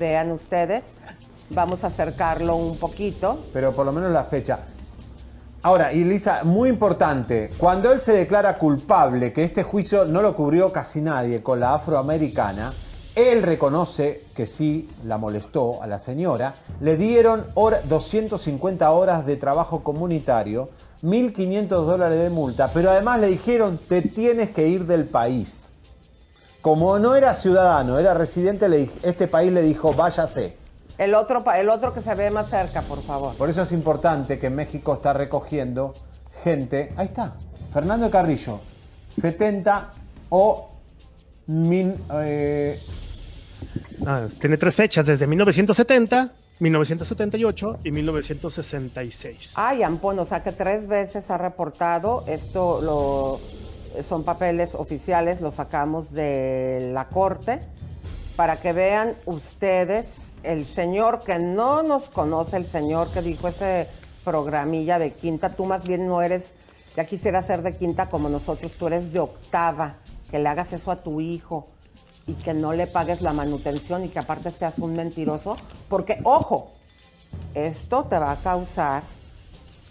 Vean 0.00 0.32
ustedes. 0.32 0.96
Vamos 1.50 1.84
a 1.84 1.86
acercarlo 1.86 2.56
un 2.56 2.76
poquito. 2.76 3.44
Pero 3.52 3.70
por 3.70 3.86
lo 3.86 3.92
menos 3.92 4.10
la 4.10 4.24
fecha. 4.24 4.64
Ahora, 5.62 5.92
y 5.92 6.04
Lisa, 6.04 6.42
muy 6.44 6.70
importante, 6.70 7.50
cuando 7.58 7.92
él 7.92 8.00
se 8.00 8.12
declara 8.12 8.56
culpable, 8.56 9.34
que 9.34 9.44
este 9.44 9.62
juicio 9.62 10.06
no 10.06 10.22
lo 10.22 10.34
cubrió 10.34 10.72
casi 10.72 11.02
nadie 11.02 11.42
con 11.42 11.60
la 11.60 11.74
afroamericana, 11.74 12.72
él 13.14 13.42
reconoce 13.42 14.24
que 14.34 14.46
sí 14.46 14.88
la 15.04 15.18
molestó 15.18 15.82
a 15.82 15.86
la 15.86 15.98
señora, 15.98 16.54
le 16.80 16.96
dieron 16.96 17.44
hora- 17.54 17.82
250 17.86 18.90
horas 18.90 19.26
de 19.26 19.36
trabajo 19.36 19.84
comunitario, 19.84 20.70
1.500 21.02 21.84
dólares 21.84 22.22
de 22.22 22.30
multa, 22.30 22.70
pero 22.72 22.90
además 22.90 23.20
le 23.20 23.26
dijeron, 23.26 23.78
te 23.86 24.00
tienes 24.00 24.52
que 24.52 24.66
ir 24.66 24.86
del 24.86 25.04
país. 25.04 25.72
Como 26.62 26.98
no 26.98 27.14
era 27.14 27.34
ciudadano, 27.34 27.98
era 27.98 28.14
residente, 28.14 28.90
este 29.02 29.28
país 29.28 29.52
le 29.52 29.60
dijo, 29.60 29.92
váyase. 29.92 30.59
El 31.00 31.14
otro, 31.14 31.42
pa- 31.42 31.58
el 31.58 31.68
otro 31.70 31.94
que 31.94 32.02
se 32.02 32.14
ve 32.14 32.30
más 32.30 32.50
cerca, 32.50 32.82
por 32.82 33.00
favor. 33.02 33.34
Por 33.34 33.48
eso 33.48 33.62
es 33.62 33.72
importante 33.72 34.38
que 34.38 34.50
México 34.50 34.92
está 34.94 35.14
recogiendo 35.14 35.94
gente. 36.44 36.92
Ahí 36.96 37.06
está. 37.06 37.32
Fernando 37.72 38.10
Carrillo, 38.10 38.60
70 39.08 39.92
o. 40.28 40.68
min- 41.46 41.96
eh, 42.22 42.78
Ah, 44.06 44.26
tiene 44.40 44.56
tres 44.56 44.76
fechas, 44.76 45.04
desde 45.06 45.26
1970, 45.26 46.32
1978 46.60 47.78
y 47.84 47.90
1966. 47.90 49.52
Ay, 49.54 49.82
Ampón, 49.82 50.18
o 50.18 50.26
sea 50.26 50.42
que 50.42 50.52
tres 50.52 50.86
veces 50.86 51.30
ha 51.30 51.38
reportado. 51.38 52.24
Esto 52.26 52.80
lo, 52.82 54.02
son 54.08 54.22
papeles 54.24 54.74
oficiales, 54.74 55.40
los 55.40 55.54
sacamos 55.56 56.12
de 56.12 56.90
la 56.94 57.08
corte 57.08 57.60
para 58.40 58.56
que 58.56 58.72
vean 58.72 59.16
ustedes 59.26 60.34
el 60.44 60.64
señor 60.64 61.20
que 61.20 61.38
no 61.38 61.82
nos 61.82 62.08
conoce, 62.08 62.56
el 62.56 62.64
señor 62.64 63.10
que 63.10 63.20
dijo 63.20 63.48
ese 63.48 63.86
programilla 64.24 64.98
de 64.98 65.12
quinta. 65.12 65.50
Tú 65.50 65.66
más 65.66 65.86
bien 65.86 66.06
no 66.06 66.22
eres, 66.22 66.54
ya 66.96 67.04
quisiera 67.04 67.42
ser 67.42 67.60
de 67.60 67.74
quinta 67.74 68.06
como 68.06 68.30
nosotros, 68.30 68.72
tú 68.78 68.86
eres 68.86 69.12
de 69.12 69.20
octava. 69.20 69.96
Que 70.30 70.38
le 70.38 70.48
hagas 70.48 70.72
eso 70.72 70.90
a 70.90 70.96
tu 70.96 71.20
hijo 71.20 71.66
y 72.26 72.32
que 72.32 72.54
no 72.54 72.72
le 72.72 72.86
pagues 72.86 73.20
la 73.20 73.34
manutención 73.34 74.06
y 74.06 74.08
que 74.08 74.20
aparte 74.20 74.50
seas 74.50 74.78
un 74.78 74.96
mentiroso. 74.96 75.58
Porque, 75.90 76.18
ojo, 76.24 76.70
esto 77.52 78.04
te 78.04 78.18
va 78.18 78.32
a 78.32 78.36
causar 78.36 79.02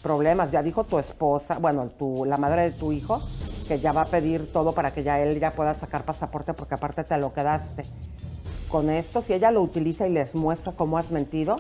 problemas. 0.02 0.50
Ya 0.50 0.64
dijo 0.64 0.86
tu 0.86 0.98
esposa, 0.98 1.60
bueno, 1.60 1.88
tu, 2.00 2.26
la 2.26 2.38
madre 2.38 2.64
de 2.64 2.72
tu 2.72 2.92
hijo, 2.94 3.22
que 3.68 3.80
ya 3.80 3.92
va 3.92 4.02
a 4.02 4.06
pedir 4.06 4.52
todo 4.52 4.74
para 4.74 4.90
que 4.90 5.04
ya 5.04 5.20
él 5.20 5.40
ya 5.40 5.52
pueda 5.52 5.76
sacar 5.76 6.04
pasaporte 6.04 6.56
porque 6.56 6.74
aparte 6.74 7.04
te 7.04 7.16
lo 7.20 7.32
quedaste. 7.32 7.84
Con 8.70 8.90
esto, 8.90 9.22
si 9.22 9.34
ella 9.34 9.52
lo 9.52 9.62
utiliza 9.62 10.08
y 10.08 10.12
les 10.12 10.36
muestra 10.36 10.74
cómo 10.74 10.98
has 10.98 11.12
mentido, 11.12 11.56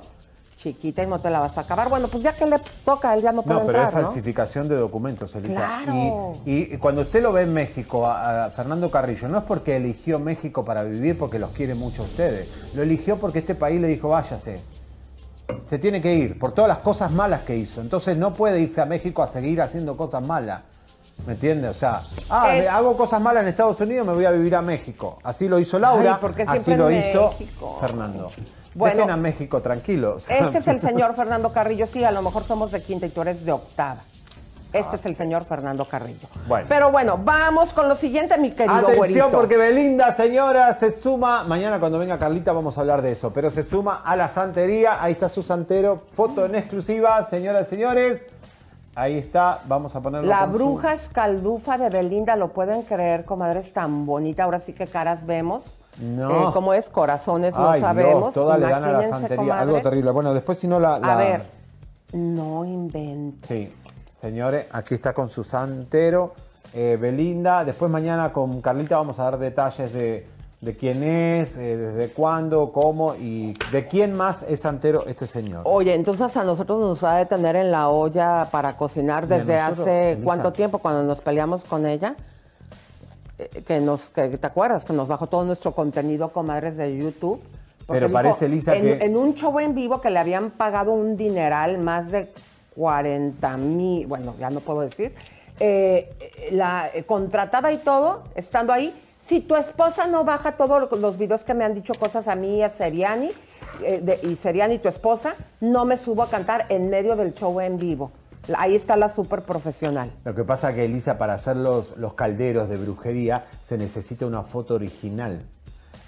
chiquita 0.57 1.03
y 1.03 1.07
no 1.07 1.19
te 1.19 1.29
la 1.29 1.39
vas 1.39 1.57
a 1.57 1.61
acabar. 1.61 1.89
Bueno, 1.89 2.07
pues 2.07 2.21
ya 2.21 2.33
que 2.35 2.45
le 2.45 2.57
toca, 2.83 3.13
él 3.15 3.21
ya 3.21 3.31
no 3.31 3.43
puede 3.43 3.61
no, 3.61 3.65
pero 3.65 3.79
entrar, 3.79 3.89
es 3.89 3.95
¿no? 3.95 4.11
falsificación 4.11 4.67
de 4.67 4.75
documentos, 4.75 5.33
Elisa. 5.35 5.81
Claro. 5.83 6.33
Y, 6.45 6.73
y 6.73 6.77
cuando 6.77 7.01
usted 7.01 7.23
lo 7.23 7.31
ve 7.31 7.43
en 7.43 7.53
México, 7.53 8.05
a, 8.05 8.45
a 8.45 8.49
Fernando 8.51 8.91
Carrillo, 8.91 9.27
no 9.29 9.37
es 9.37 9.43
porque 9.45 9.77
eligió 9.77 10.19
México 10.19 10.63
para 10.65 10.83
vivir, 10.83 11.17
porque 11.17 11.39
los 11.39 11.51
quiere 11.51 11.75
mucho 11.75 12.03
a 12.03 12.05
ustedes. 12.05 12.47
Lo 12.75 12.83
eligió 12.83 13.17
porque 13.17 13.39
este 13.39 13.55
país 13.55 13.79
le 13.79 13.87
dijo, 13.87 14.09
váyase. 14.09 14.61
Se 15.67 15.79
tiene 15.79 16.01
que 16.01 16.13
ir 16.13 16.37
por 16.37 16.51
todas 16.51 16.67
las 16.67 16.79
cosas 16.79 17.11
malas 17.11 17.41
que 17.41 17.55
hizo. 17.55 17.81
Entonces 17.81 18.17
no 18.17 18.33
puede 18.33 18.59
irse 18.59 18.81
a 18.81 18.85
México 18.85 19.23
a 19.23 19.27
seguir 19.27 19.61
haciendo 19.61 19.97
cosas 19.97 20.23
malas. 20.23 20.61
¿Me 21.25 21.33
entiende? 21.33 21.67
O 21.67 21.73
sea, 21.73 22.01
ah, 22.29 22.55
Es- 22.55 22.67
hago 22.67 22.95
cosas 22.97 23.21
malas 23.21 23.43
en 23.43 23.49
Estados 23.49 23.79
Unidos, 23.81 24.07
me 24.07 24.13
voy 24.13 24.25
a 24.25 24.31
vivir 24.31 24.55
a 24.55 24.61
México. 24.61 25.19
Así 25.23 25.47
lo 25.47 25.59
hizo 25.59 25.77
Laura, 25.77 26.13
Ay, 26.15 26.17
¿por 26.21 26.33
qué 26.33 26.43
así 26.47 26.73
lo 26.73 26.89
hizo? 26.91 27.33
Fernando. 27.79 28.31
Bueno. 28.73 28.95
Dejen 28.97 29.11
a 29.11 29.17
México 29.17 29.61
tranquilo. 29.61 30.15
o 30.15 30.19
sea, 30.19 30.37
Este 30.39 30.59
es 30.59 30.67
el 30.67 30.79
señor 30.89 31.15
Fernando 31.15 31.51
Carrillo. 31.51 31.85
Sí, 31.85 32.03
a 32.03 32.11
lo 32.11 32.21
mejor 32.21 32.43
somos 32.43 32.71
de 32.71 32.81
quinta 32.81 33.05
y 33.05 33.09
tú 33.09 33.21
eres 33.21 33.43
de 33.43 33.51
octava. 33.51 34.01
Este 34.71 34.97
es 34.97 35.05
el 35.07 35.15
señor 35.15 35.45
Fernando 35.45 35.83
Carrillo. 35.85 36.27
Bueno. 36.47 36.67
Pero 36.69 36.91
bueno, 36.91 37.17
vamos 37.17 37.69
con 37.73 37.89
lo 37.89 37.95
siguiente, 37.95 38.37
mi 38.37 38.51
querido 38.51 38.75
Atención 38.75 38.97
güerito. 38.97 39.29
porque 39.31 39.57
Belinda, 39.57 40.11
señora, 40.11 40.71
se 40.73 40.91
suma, 40.91 41.43
mañana 41.43 41.79
cuando 41.79 41.97
venga 41.97 42.19
Carlita 42.19 42.53
vamos 42.53 42.77
a 42.77 42.81
hablar 42.81 43.01
de 43.01 43.13
eso, 43.13 43.33
pero 43.33 43.49
se 43.49 43.63
suma 43.63 44.03
a 44.05 44.15
la 44.15 44.27
santería, 44.27 45.01
ahí 45.03 45.13
está 45.13 45.27
su 45.27 45.41
santero, 45.41 46.03
foto 46.13 46.45
en 46.45 46.53
exclusiva, 46.53 47.23
señoras 47.23 47.65
y 47.65 47.69
señores, 47.71 48.27
ahí 48.95 49.17
está, 49.17 49.61
vamos 49.65 49.95
a 49.95 50.01
ponerlo 50.01 50.27
La 50.27 50.41
con 50.41 50.51
su- 50.51 50.55
bruja 50.57 50.93
escaldufa 50.93 51.77
de 51.77 51.89
Belinda, 51.89 52.35
¿lo 52.35 52.49
pueden 52.49 52.81
creer, 52.83 53.25
comadre? 53.25 53.61
Es 53.61 53.73
tan 53.73 54.05
bonita. 54.05 54.43
Ahora 54.43 54.59
sí 54.59 54.73
que 54.73 54.87
caras 54.87 55.25
vemos. 55.25 55.63
No. 55.99 56.49
Eh, 56.49 56.51
¿Cómo 56.53 56.73
es? 56.73 56.89
Corazones 56.89 57.57
no 57.57 57.75
sabemos. 57.77 58.21
Dios, 58.21 58.33
toda 58.33 58.57
le 58.57 58.67
dan 58.67 58.83
a 58.83 58.91
la 58.93 59.09
santería, 59.09 59.59
algo 59.59 59.79
terrible. 59.81 60.11
Bueno, 60.11 60.33
después 60.33 60.57
si 60.57 60.67
no 60.67 60.79
la... 60.79 60.97
la- 60.99 61.13
A 61.13 61.17
ver, 61.17 61.43
no 62.13 62.63
inventes. 62.65 63.47
Sí, 63.47 63.73
señores, 64.19 64.67
aquí 64.71 64.95
está 64.95 65.13
con 65.13 65.29
su 65.29 65.43
santero, 65.43 66.33
eh, 66.73 66.97
Belinda, 66.99 67.65
después 67.65 67.91
mañana 67.91 68.31
con 68.31 68.61
Carlita 68.61 68.95
vamos 68.97 69.19
a 69.19 69.23
dar 69.23 69.37
detalles 69.39 69.91
de, 69.93 70.25
de 70.61 70.75
quién 70.75 71.03
es, 71.03 71.55
eh, 71.55 71.77
desde 71.77 72.09
cuándo, 72.11 72.71
cómo 72.73 73.15
y 73.15 73.53
de 73.71 73.87
quién 73.87 74.13
más 74.13 74.43
es 74.43 74.59
santero 74.61 75.05
este 75.07 75.25
señor. 75.25 75.61
Oye, 75.63 75.93
entonces 75.93 76.35
a 76.35 76.43
nosotros 76.43 76.79
nos 76.81 77.03
va 77.03 77.15
a 77.15 77.17
detener 77.19 77.55
en 77.55 77.71
la 77.71 77.87
olla 77.89 78.49
para 78.51 78.75
cocinar 78.75 79.25
desde 79.27 79.55
nosotros, 79.57 79.79
hace 79.87 80.19
cuánto 80.23 80.51
tiempo 80.51 80.79
cuando 80.79 81.03
nos 81.03 81.21
peleamos 81.21 81.63
con 81.63 81.85
ella. 81.85 82.15
Eh, 83.37 83.63
Que 83.65 83.79
nos, 83.79 84.09
que, 84.09 84.27
¿te 84.37 84.47
acuerdas? 84.47 84.83
Que 84.83 84.91
nos 84.91 85.07
bajó 85.07 85.27
todo 85.27 85.45
nuestro 85.45 85.71
contenido, 85.71 86.29
comadres 86.29 86.75
de 86.75 86.97
YouTube. 86.97 87.39
Porque 87.87 88.01
Pero 88.01 88.11
parece, 88.11 88.45
Elisa, 88.47 88.75
en, 88.75 88.81
que- 88.83 89.05
en 89.05 89.15
un 89.15 89.35
show 89.35 89.57
en 89.61 89.73
vivo 89.73 90.01
que 90.01 90.09
le 90.09 90.19
habían 90.19 90.51
pagado 90.51 90.91
un 90.91 91.15
dineral, 91.15 91.77
más 91.77 92.11
de 92.11 92.29
40 92.75 93.55
mil, 93.57 94.05
bueno, 94.07 94.35
ya 94.37 94.49
no 94.49 94.59
puedo 94.59 94.81
decir, 94.81 95.15
eh, 95.61 96.09
la 96.51 96.89
contratada 97.07 97.71
y 97.71 97.77
todo, 97.77 98.23
estando 98.35 98.73
ahí. 98.73 98.93
Si 99.29 99.41
tu 99.41 99.55
esposa 99.55 100.07
no 100.07 100.23
baja 100.23 100.53
todos 100.53 100.91
los 100.99 101.15
videos 101.15 101.43
que 101.43 101.53
me 101.53 101.63
han 101.63 101.75
dicho 101.75 101.93
cosas 101.93 102.27
a 102.27 102.35
mí 102.35 102.57
y 102.57 102.61
a 102.63 102.69
Seriani, 102.69 103.29
eh, 103.83 103.99
de- 104.01 104.19
y 104.27 104.35
Seriani, 104.35 104.79
tu 104.79 104.87
esposa, 104.87 105.35
no 105.61 105.85
me 105.85 105.97
subo 105.97 106.23
a 106.23 106.29
cantar 106.31 106.65
en 106.69 106.89
medio 106.89 107.15
del 107.15 107.35
show 107.35 107.59
en 107.61 107.77
vivo. 107.77 108.11
Ahí 108.57 108.75
está 108.75 108.95
la 108.95 109.07
súper 109.07 109.43
profesional. 109.43 110.11
Lo 110.25 110.33
que 110.33 110.43
pasa 110.43 110.73
que 110.73 110.85
Elisa, 110.85 111.19
para 111.19 111.33
hacer 111.35 111.57
los, 111.57 111.95
los 111.97 112.15
calderos 112.15 112.69
de 112.69 112.77
brujería, 112.77 113.45
se 113.61 113.77
necesita 113.77 114.25
una 114.25 114.41
foto 114.41 114.73
original. 114.73 115.43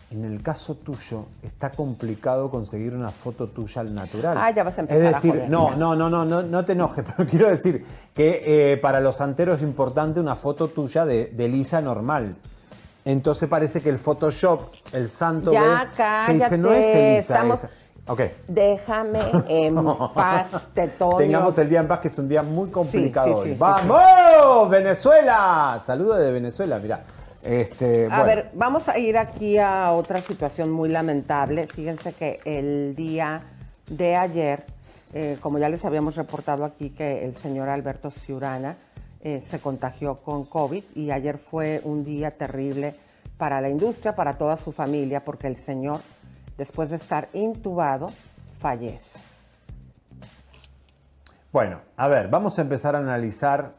En 0.10 0.26
el 0.26 0.42
caso 0.42 0.74
tuyo, 0.74 1.28
está 1.44 1.70
complicado 1.70 2.50
conseguir 2.50 2.96
una 2.96 3.10
foto 3.12 3.46
tuya 3.46 3.82
al 3.82 3.94
natural. 3.94 4.36
Ah, 4.42 4.50
ya 4.50 4.64
vas 4.64 4.80
a 4.80 4.82
empezar 4.82 5.00
Es 5.04 5.14
a 5.14 5.16
decir, 5.18 5.32
joder. 5.34 5.50
no, 5.52 5.76
no, 5.76 5.96
no, 5.96 6.10
no, 6.10 6.26
no, 6.26 6.42
no 6.42 6.66
te 6.66 6.72
enojes, 6.72 7.06
pero 7.16 7.30
quiero 7.30 7.48
decir 7.48 7.86
que 8.16 8.72
eh, 8.74 8.78
para 8.78 9.00
los 9.00 9.18
santeros 9.18 9.58
es 9.58 9.62
importante 9.62 10.20
una 10.20 10.36
foto 10.36 10.70
tuya 10.70 11.06
de, 11.06 11.28
de 11.28 11.46
Elisa 11.46 11.82
normal. 11.82 12.36
Entonces 13.06 13.50
parece 13.50 13.82
que 13.82 13.90
el 13.90 13.98
Photoshop, 14.00 14.74
el 14.94 15.10
santo 15.10 15.52
Ya, 15.52 15.90
ve, 15.98 16.04
que 16.28 16.34
dice, 16.34 16.58
no 16.58 16.72
es 16.72 16.86
cállate, 16.86 17.14
Elisa. 17.16 17.34
estamos- 17.34 17.64
esa". 17.64 17.70
Ok. 18.08 18.22
Déjame 18.48 19.20
en 19.48 19.76
paz, 20.14 20.48
Tetonio. 20.74 21.18
Tengamos 21.18 21.58
el 21.58 21.70
día 21.70 21.80
en 21.80 21.88
paz, 21.88 22.00
que 22.00 22.08
es 22.10 22.18
un 22.18 22.28
día 22.30 22.42
muy 22.44 22.70
complicado 22.70 23.44
sí. 23.44 23.56
¡Vamos! 23.58 24.70
¡Venezuela! 24.70 25.82
Saludos 25.86 26.20
de 26.20 26.32
Venezuela, 26.32 26.80
mira. 26.80 27.02
Este, 27.44 28.06
A 28.06 28.10
bueno, 28.10 28.26
ver, 28.26 28.50
vamos 28.54 28.88
a 28.88 28.98
ir 29.00 29.18
aquí 29.18 29.58
a 29.58 29.92
otra 29.94 30.22
situación 30.22 30.70
muy 30.72 30.90
lamentable. 30.90 31.68
Fíjense 31.68 32.14
que 32.14 32.40
el 32.46 32.94
día 32.96 33.42
de 33.88 34.16
ayer, 34.16 34.64
eh, 35.14 35.38
como 35.42 35.58
ya 35.58 35.70
les 35.70 35.84
habíamos 35.86 36.16
reportado 36.16 36.66
aquí, 36.66 36.92
que 36.92 37.26
el 37.26 37.34
señor 37.34 37.68
Alberto 37.70 38.12
Ciurana 38.12 38.76
eh, 39.24 39.42
se 39.42 39.60
contagió 39.60 40.16
con 40.16 40.46
COVID 40.46 40.84
y 40.96 41.12
ayer 41.12 41.38
fue 41.38 41.82
un 41.84 42.04
día 42.04 42.32
terrible 42.32 42.96
para 43.38 43.62
la 43.62 43.70
industria, 43.70 44.16
para 44.16 44.34
toda 44.34 44.58
su 44.58 44.72
familia, 44.72 45.24
porque 45.24 45.48
el 45.48 45.58
señor, 45.58 46.02
después 46.58 46.90
de 46.90 46.96
estar 46.96 47.30
intubado, 47.34 48.12
fallece. 48.58 49.20
Bueno, 51.52 51.82
a 51.98 52.08
ver, 52.08 52.30
vamos 52.30 52.58
a 52.58 52.62
empezar 52.62 52.96
a 52.96 53.00
analizar 53.00 53.74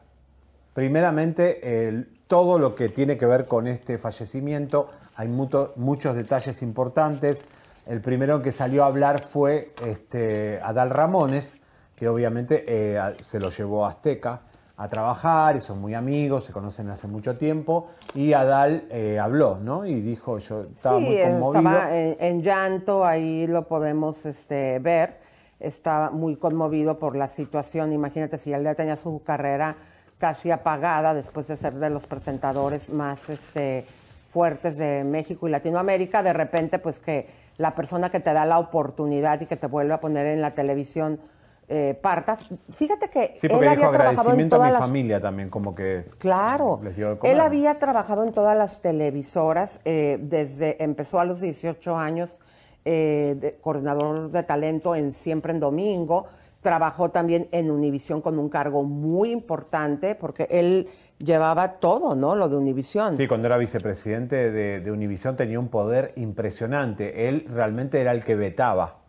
primeramente 0.73 2.07
todo 2.27 2.57
lo 2.57 2.75
que 2.75 2.89
tiene 2.89 3.17
que 3.17 3.25
ver 3.25 3.45
con 3.45 3.67
este 3.67 3.97
fallecimiento. 3.97 4.89
Hay 5.15 5.27
muchos 5.27 6.15
detalles 6.15 6.61
importantes. 6.61 7.45
El 7.85 8.01
primero 8.01 8.41
que 8.41 8.51
salió 8.51 8.83
a 8.83 8.87
hablar 8.87 9.19
fue 9.19 9.73
este, 9.85 10.59
Adal 10.63 10.89
Ramones, 10.89 11.57
que 11.95 12.07
obviamente 12.07 12.63
eh, 12.67 12.99
se 13.23 13.39
lo 13.39 13.49
llevó 13.49 13.85
a 13.85 13.89
Azteca 13.89 14.41
a 14.75 14.89
trabajar 14.89 15.55
y 15.55 15.61
son 15.61 15.79
muy 15.79 15.93
amigos, 15.93 16.45
se 16.45 16.51
conocen 16.51 16.89
hace 16.89 17.07
mucho 17.07 17.37
tiempo. 17.37 17.89
Y 18.15 18.33
Adal 18.33 18.85
eh, 18.89 19.19
habló, 19.19 19.59
¿no? 19.59 19.85
Y 19.85 20.01
dijo, 20.01 20.39
yo 20.39 20.61
estaba 20.61 20.97
sí, 20.97 21.05
muy 21.05 21.21
conmovido. 21.21 21.61
estaba 21.61 21.97
en, 21.97 22.17
en 22.19 22.41
llanto, 22.41 23.05
ahí 23.05 23.45
lo 23.47 23.67
podemos 23.67 24.25
este, 24.25 24.79
ver. 24.79 25.19
está 25.59 26.09
muy 26.11 26.35
conmovido 26.35 26.97
por 26.97 27.15
la 27.15 27.27
situación. 27.27 27.93
Imagínate 27.93 28.37
si 28.37 28.51
él 28.51 28.63
ya 28.63 28.75
tenía 28.75 28.95
su 28.95 29.21
carrera 29.23 29.75
casi 30.17 30.51
apagada 30.51 31.13
después 31.13 31.47
de 31.47 31.57
ser 31.57 31.73
de 31.73 31.89
los 31.89 32.07
presentadores 32.07 32.89
más 32.89 33.29
este, 33.29 33.85
fuertes 34.29 34.77
de 34.77 35.03
México 35.03 35.47
y 35.47 35.51
Latinoamérica, 35.51 36.23
de 36.23 36.33
repente 36.33 36.79
pues 36.79 36.99
que 36.99 37.27
la 37.57 37.75
persona 37.75 38.09
que 38.09 38.19
te 38.19 38.33
da 38.33 38.45
la 38.45 38.57
oportunidad 38.57 39.39
y 39.41 39.45
que 39.45 39.57
te 39.57 39.67
vuelve 39.67 39.93
a 39.93 39.99
poner 39.99 40.25
en 40.27 40.41
la 40.41 40.51
televisión 40.51 41.19
eh, 41.67 41.97
parta. 42.01 42.37
Fíjate 42.71 43.09
que 43.09 43.33
Sí, 43.35 43.47
él 43.47 43.53
había 43.53 43.73
trabajado 43.89 43.91
en 43.91 44.05
agradecimiento 44.09 44.55
a 44.55 44.59
todas 44.59 44.69
mi 44.69 44.73
las 44.73 44.81
familia 44.81 45.21
también, 45.21 45.49
como 45.49 45.73
que 45.73 46.05
Claro. 46.17 46.79
les 46.83 46.95
dio. 46.95 47.17
Él 47.23 47.39
había 47.39 47.79
trabajado 47.79 48.23
en 48.23 48.31
todas 48.31 48.57
las 48.57 48.81
televisoras, 48.81 49.79
eh, 49.85 50.17
desde 50.21 50.83
empezó 50.83 51.19
a 51.19 51.25
los 51.25 51.39
18 51.41 51.95
años, 51.97 52.41
eh, 52.85 53.35
de- 53.39 53.53
coordinador 53.61 54.29
de 54.31 54.43
talento 54.43 54.95
en 54.95 55.13
Siempre 55.13 55.53
en 55.53 55.59
Domingo. 55.59 56.25
Trabajó 56.61 57.11
también 57.11 57.47
en 57.51 57.69
Univisión 57.71 58.21
con 58.21 58.39
un 58.39 58.49
cargo 58.49 58.83
muy 58.83 59.31
importante, 59.31 60.15
porque 60.15 60.47
él 60.49 60.87
llevaba 61.19 61.73
todo, 61.79 62.15
¿no? 62.15 62.35
Lo 62.35 62.47
de 62.49 62.55
Univisión. 62.57 63.15
Sí, 63.17 63.27
cuando 63.27 63.47
era 63.47 63.57
vicepresidente 63.57 64.51
de, 64.51 64.79
de 64.79 64.91
Univisión 64.91 65.35
tenía 65.35 65.59
un 65.59 65.67
poder 65.69 66.13
impresionante. 66.15 67.27
Él 67.29 67.45
realmente 67.49 67.99
era 68.01 68.11
el 68.11 68.23
que 68.23 68.35
vetaba. 68.35 69.02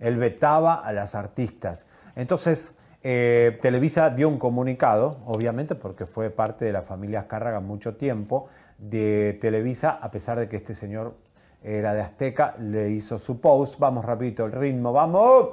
Él 0.00 0.16
vetaba 0.16 0.74
a 0.74 0.92
las 0.92 1.14
artistas. 1.14 1.86
Entonces, 2.16 2.74
eh, 3.02 3.58
Televisa 3.62 4.10
dio 4.10 4.28
un 4.28 4.38
comunicado, 4.38 5.18
obviamente 5.24 5.74
porque 5.74 6.06
fue 6.06 6.30
parte 6.30 6.64
de 6.64 6.72
la 6.72 6.82
familia 6.82 7.20
Azcárraga 7.20 7.60
mucho 7.60 7.94
tiempo, 7.94 8.48
de 8.78 9.38
Televisa, 9.40 9.90
a 9.90 10.10
pesar 10.10 10.38
de 10.38 10.48
que 10.48 10.56
este 10.56 10.74
señor 10.74 11.14
era 11.62 11.94
de 11.94 12.00
Azteca, 12.00 12.56
le 12.58 12.90
hizo 12.90 13.18
su 13.18 13.40
post. 13.40 13.78
Vamos 13.78 14.04
rapidito, 14.04 14.46
el 14.46 14.52
ritmo, 14.52 14.92
vamos. 14.92 15.50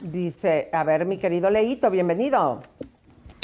Dice, 0.00 0.68
a 0.72 0.82
ver, 0.84 1.04
mi 1.04 1.18
querido 1.18 1.50
Leito, 1.50 1.90
bienvenido. 1.90 2.60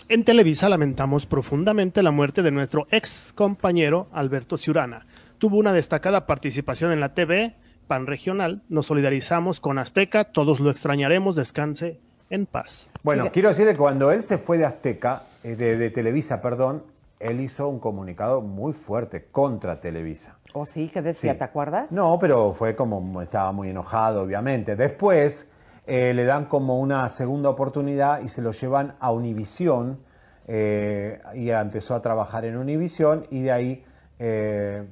En 0.08 0.24
Televisa 0.24 0.70
lamentamos 0.70 1.26
profundamente 1.26 2.02
la 2.02 2.10
muerte 2.10 2.42
de 2.42 2.50
nuestro 2.50 2.86
ex 2.90 3.32
compañero 3.34 4.08
Alberto 4.12 4.56
Ciurana. 4.56 5.06
Tuvo 5.36 5.58
una 5.58 5.72
destacada 5.72 6.26
participación 6.26 6.92
en 6.92 7.00
la 7.00 7.12
TV, 7.12 7.54
PAN 7.88 8.06
regional. 8.06 8.62
Nos 8.68 8.86
solidarizamos 8.86 9.58
con 9.58 9.78
Azteca, 9.78 10.24
todos 10.24 10.60
lo 10.60 10.70
extrañaremos, 10.70 11.34
descanse 11.34 11.98
en 12.30 12.46
paz. 12.46 12.90
Bueno, 13.02 13.24
Sigue. 13.24 13.32
quiero 13.32 13.48
decirle 13.48 13.72
que 13.72 13.78
cuando 13.78 14.12
él 14.12 14.22
se 14.22 14.38
fue 14.38 14.58
de 14.58 14.66
Azteca, 14.66 15.22
eh, 15.42 15.56
de, 15.56 15.76
de 15.76 15.90
Televisa, 15.90 16.40
perdón, 16.40 16.84
él 17.18 17.40
hizo 17.40 17.66
un 17.68 17.80
comunicado 17.80 18.40
muy 18.42 18.72
fuerte 18.74 19.24
contra 19.32 19.80
Televisa. 19.80 20.36
¿O 20.52 20.64
sí? 20.64 20.88
¿Qué 20.92 21.02
decía? 21.02 21.32
Sí. 21.32 21.38
¿Te 21.38 21.44
acuerdas? 21.44 21.90
No, 21.90 22.16
pero 22.20 22.52
fue 22.52 22.76
como, 22.76 23.20
estaba 23.22 23.50
muy 23.50 23.70
enojado, 23.70 24.22
obviamente. 24.22 24.76
Después 24.76 25.48
eh, 25.86 26.12
le 26.14 26.24
dan 26.24 26.44
como 26.44 26.78
una 26.78 27.08
segunda 27.08 27.48
oportunidad 27.50 28.20
y 28.20 28.28
se 28.28 28.42
lo 28.42 28.52
llevan 28.52 28.94
a 29.00 29.10
Univisión. 29.10 29.98
eh, 30.46 31.20
y 31.34 31.50
empezó 31.50 31.94
a 31.94 32.00
trabajar 32.02 32.44
en 32.44 32.56
Univisión 32.56 33.26
y 33.30 33.42
de 33.42 33.52
ahí 33.52 33.84
eh, 34.18 34.84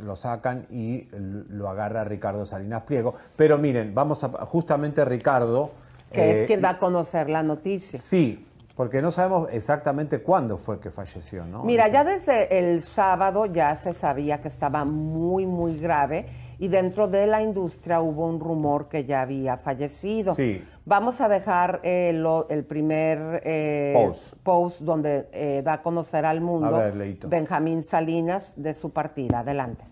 lo 0.00 0.16
sacan 0.16 0.66
y 0.70 1.08
lo 1.12 1.68
agarra 1.68 2.04
Ricardo 2.04 2.46
Salinas 2.46 2.82
Pliego. 2.82 3.14
Pero 3.36 3.58
miren, 3.58 3.94
vamos 3.94 4.22
a, 4.24 4.28
justamente 4.46 5.04
Ricardo. 5.04 5.70
Que 6.12 6.22
eh, 6.30 6.32
es 6.32 6.44
quien 6.44 6.60
da 6.60 6.70
a 6.70 6.78
conocer 6.78 7.28
la 7.28 7.42
noticia. 7.42 7.98
Sí, 7.98 8.46
porque 8.76 9.00
no 9.00 9.10
sabemos 9.10 9.48
exactamente 9.52 10.20
cuándo 10.20 10.58
fue 10.58 10.78
que 10.80 10.90
falleció, 10.90 11.44
¿no? 11.46 11.62
Mira, 11.64 11.88
ya 11.88 12.04
desde 12.04 12.58
el 12.58 12.82
sábado 12.82 13.46
ya 13.46 13.74
se 13.76 13.92
sabía 13.94 14.40
que 14.40 14.48
estaba 14.48 14.84
muy, 14.84 15.46
muy 15.46 15.78
grave 15.78 16.26
y 16.58 16.68
dentro 16.68 17.08
de 17.08 17.26
la 17.26 17.42
industria 17.42 18.00
hubo 18.00 18.26
un 18.26 18.38
rumor 18.40 18.88
que 18.88 19.04
ya 19.04 19.22
había 19.22 19.56
fallecido. 19.56 20.34
Sí. 20.34 20.62
Vamos 20.84 21.20
a 21.20 21.28
dejar 21.28 21.80
eh, 21.82 22.12
lo- 22.14 22.48
el 22.48 22.64
primer 22.64 23.40
eh, 23.44 23.92
Post. 23.94 24.34
post 24.42 24.80
donde 24.80 25.28
eh, 25.32 25.62
da 25.64 25.74
a 25.74 25.82
conocer 25.82 26.24
al 26.24 26.40
mundo 26.40 26.76
A 26.76 26.90
ver. 26.90 27.18
Benjamín 27.26 27.82
Salinas 27.82 28.52
de 28.56 28.72
su 28.72 28.90
partida. 28.90 29.40
Adelante. 29.40 29.84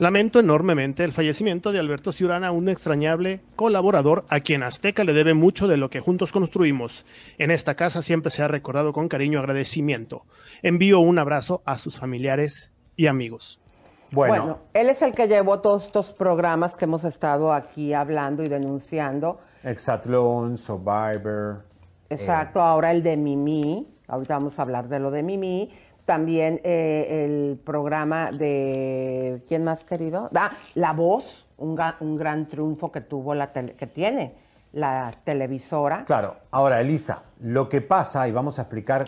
Lamento 0.00 0.40
enormemente 0.40 1.04
el 1.04 1.12
fallecimiento 1.12 1.72
de 1.72 1.78
Alberto 1.78 2.10
Ciurana, 2.10 2.52
un 2.52 2.70
extrañable 2.70 3.42
colaborador 3.54 4.24
a 4.30 4.40
quien 4.40 4.62
Azteca 4.62 5.04
le 5.04 5.12
debe 5.12 5.34
mucho 5.34 5.68
de 5.68 5.76
lo 5.76 5.90
que 5.90 6.00
juntos 6.00 6.32
construimos. 6.32 7.04
En 7.36 7.50
esta 7.50 7.74
casa 7.74 8.00
siempre 8.00 8.30
se 8.30 8.42
ha 8.42 8.48
recordado 8.48 8.94
con 8.94 9.08
cariño 9.08 9.38
y 9.38 9.40
agradecimiento. 9.42 10.24
Envío 10.62 11.00
un 11.00 11.18
abrazo 11.18 11.60
a 11.66 11.76
sus 11.76 11.98
familiares 11.98 12.70
y 12.96 13.08
amigos. 13.08 13.60
Bueno, 14.10 14.60
él 14.72 14.88
es 14.88 15.02
el 15.02 15.12
que 15.12 15.28
llevó 15.28 15.60
todos 15.60 15.84
estos 15.84 16.12
programas 16.12 16.78
que 16.78 16.86
hemos 16.86 17.04
estado 17.04 17.52
aquí 17.52 17.92
hablando 17.92 18.42
y 18.42 18.48
denunciando. 18.48 19.38
Exatlón, 19.64 20.56
Survivor. 20.56 21.66
Exacto, 22.08 22.62
ahora 22.62 22.90
el 22.90 23.02
de 23.02 23.18
Mimi, 23.18 23.86
ahorita 24.08 24.32
vamos 24.32 24.58
a 24.58 24.62
hablar 24.62 24.88
de 24.88 24.98
lo 24.98 25.10
de 25.10 25.22
Mimi. 25.22 25.70
También 26.10 26.60
eh, 26.64 27.24
el 27.24 27.56
programa 27.56 28.32
de, 28.32 29.44
¿quién 29.46 29.62
más 29.62 29.84
querido? 29.84 30.28
Ah, 30.34 30.50
La 30.74 30.92
Voz, 30.92 31.46
un, 31.56 31.80
un 32.00 32.16
gran 32.16 32.48
triunfo 32.48 32.90
que 32.90 33.00
tuvo 33.00 33.32
la 33.32 33.52
que 33.52 33.86
tiene 33.86 34.34
la 34.72 35.12
televisora. 35.22 36.04
Claro, 36.06 36.34
ahora 36.50 36.80
Elisa, 36.80 37.22
lo 37.42 37.68
que 37.68 37.80
pasa, 37.80 38.26
y 38.26 38.32
vamos 38.32 38.58
a 38.58 38.62
explicar, 38.62 39.04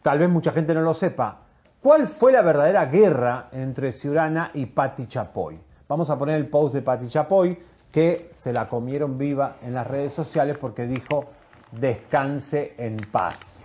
tal 0.00 0.20
vez 0.20 0.28
mucha 0.28 0.52
gente 0.52 0.72
no 0.72 0.82
lo 0.82 0.94
sepa, 0.94 1.40
¿cuál 1.82 2.06
fue 2.06 2.30
la 2.30 2.42
verdadera 2.42 2.84
guerra 2.84 3.48
entre 3.50 3.90
Ciurana 3.90 4.52
y 4.54 4.66
Patti 4.66 5.08
Chapoy? 5.08 5.58
Vamos 5.88 6.10
a 6.10 6.16
poner 6.16 6.36
el 6.36 6.46
post 6.46 6.76
de 6.76 6.82
Patti 6.82 7.08
Chapoy, 7.08 7.58
que 7.90 8.30
se 8.30 8.52
la 8.52 8.68
comieron 8.68 9.18
viva 9.18 9.56
en 9.64 9.74
las 9.74 9.88
redes 9.88 10.12
sociales 10.12 10.58
porque 10.58 10.86
dijo, 10.86 11.24
descanse 11.72 12.74
en 12.78 12.98
paz. 13.10 13.64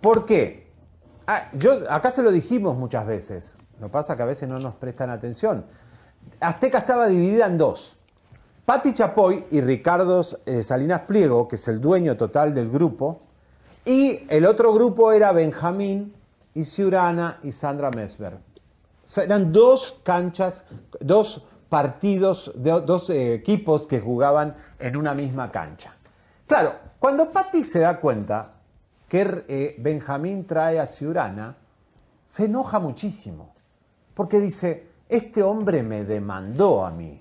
¿Por 0.00 0.24
qué? 0.24 0.61
Ah, 1.34 1.48
yo, 1.54 1.90
acá 1.90 2.10
se 2.10 2.22
lo 2.22 2.30
dijimos 2.30 2.76
muchas 2.76 3.06
veces, 3.06 3.54
lo 3.80 3.88
pasa 3.88 4.18
que 4.18 4.22
a 4.22 4.26
veces 4.26 4.46
no 4.50 4.58
nos 4.58 4.74
prestan 4.74 5.08
atención. 5.08 5.64
Azteca 6.40 6.76
estaba 6.76 7.08
dividida 7.08 7.46
en 7.46 7.56
dos. 7.56 7.96
Patti 8.66 8.92
Chapoy 8.92 9.46
y 9.50 9.62
Ricardo 9.62 10.20
eh, 10.44 10.62
Salinas 10.62 11.00
Pliego, 11.06 11.48
que 11.48 11.56
es 11.56 11.66
el 11.68 11.80
dueño 11.80 12.18
total 12.18 12.54
del 12.54 12.70
grupo, 12.70 13.22
y 13.86 14.26
el 14.28 14.44
otro 14.44 14.74
grupo 14.74 15.10
era 15.10 15.32
Benjamín 15.32 16.12
y 16.52 16.64
Ciurana 16.64 17.38
y 17.42 17.52
Sandra 17.52 17.90
Mesber. 17.90 18.34
O 18.34 19.08
sea, 19.08 19.24
eran 19.24 19.52
dos 19.52 20.00
canchas, 20.02 20.66
dos 21.00 21.46
partidos, 21.70 22.52
dos 22.54 23.08
eh, 23.08 23.32
equipos 23.32 23.86
que 23.86 24.00
jugaban 24.00 24.54
en 24.78 24.98
una 24.98 25.14
misma 25.14 25.50
cancha. 25.50 25.94
Claro, 26.46 26.74
cuando 26.98 27.30
Patti 27.30 27.64
se 27.64 27.78
da 27.78 27.98
cuenta 27.98 28.50
que 29.12 29.44
eh, 29.46 29.76
Benjamín 29.78 30.46
trae 30.46 30.80
a 30.80 30.86
Ciurana, 30.86 31.54
se 32.24 32.46
enoja 32.46 32.78
muchísimo. 32.80 33.52
Porque 34.14 34.40
dice, 34.40 34.86
este 35.06 35.42
hombre 35.42 35.82
me 35.82 36.02
demandó 36.04 36.86
a 36.86 36.90
mí. 36.90 37.20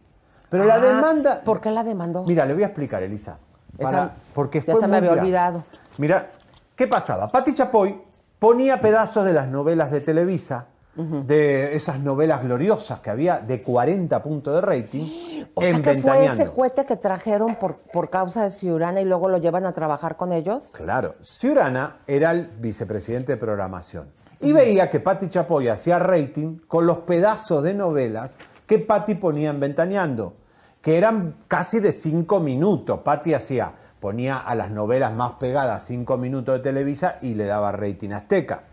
Pero 0.50 0.64
la 0.64 0.76
Ah, 0.76 0.80
demanda... 0.80 1.42
¿Por 1.42 1.60
qué 1.60 1.70
la 1.70 1.84
demandó? 1.84 2.24
Mira, 2.24 2.46
le 2.46 2.54
voy 2.54 2.64
a 2.64 2.68
explicar, 2.68 3.04
Elisa. 3.04 3.40
Esa- 3.78 3.92
Para- 3.92 4.16
porque 4.34 4.62
ya 4.62 4.72
fue 4.72 4.80
se 4.80 4.88
me 4.88 4.96
había 4.98 5.12
olvidado. 5.12 5.66
Mira, 5.98 6.32
¿qué 6.78 6.88
pasaba? 6.88 7.30
Patti 7.30 7.54
Chapoy 7.54 8.02
ponía 8.40 8.80
pedazos 8.80 9.26
de 9.26 9.34
las 9.34 9.50
novelas 9.50 9.92
de 9.92 10.00
Televisa, 10.00 10.68
de 10.96 11.74
esas 11.76 12.00
novelas 12.00 12.44
gloriosas 12.44 13.00
que 13.00 13.10
había 13.10 13.40
de 13.40 13.62
40 13.64 14.22
puntos 14.22 14.56
de 14.56 14.62
rating, 14.62 15.06
O 15.54 15.62
sea 15.62 15.72
en 15.72 15.82
que 15.82 15.96
fue 15.96 16.26
ese 16.26 16.46
juguete 16.46 16.86
que 16.86 16.96
trajeron 16.96 17.56
por, 17.56 17.78
por 17.92 18.10
causa 18.10 18.44
de 18.44 18.52
Ciurana 18.52 19.02
y 19.02 19.06
luego 19.06 19.28
lo 19.28 19.38
llevan 19.38 19.66
a 19.66 19.74
trabajar 19.74 20.16
con 20.16 20.32
ellos. 20.32 20.64
Claro, 20.74 21.16
Ciurana 21.22 21.98
era 22.08 22.32
el 22.32 22.48
vicepresidente 22.48 23.34
de 23.34 23.38
programación 23.38 24.12
y 24.42 24.54
veía 24.54 24.90
que 24.90 25.00
Patti 25.00 25.30
Chapoy 25.30 25.68
hacía 25.68 26.00
rating 26.00 26.60
con 26.68 26.86
los 26.86 27.00
pedazos 27.00 27.64
de 27.64 27.74
novelas 27.74 28.38
que 28.66 28.80
Patti 28.80 29.16
ponía 29.16 29.52
en 29.52 29.60
Ventaneando, 29.60 30.34
que 30.82 30.98
eran 30.98 31.36
casi 31.48 31.80
de 31.80 31.92
cinco 31.92 32.40
minutos. 32.40 33.02
Patti 33.02 33.34
hacía, 33.34 33.72
ponía 34.00 34.38
a 34.38 34.56
las 34.56 34.72
novelas 34.72 35.14
más 35.14 35.34
pegadas 35.34 35.86
cinco 35.86 36.18
minutos 36.18 36.56
de 36.56 36.62
Televisa 36.62 37.18
y 37.22 37.36
le 37.36 37.46
daba 37.46 37.72
rating 37.72 38.12
a 38.12 38.18
Azteca. 38.18 38.64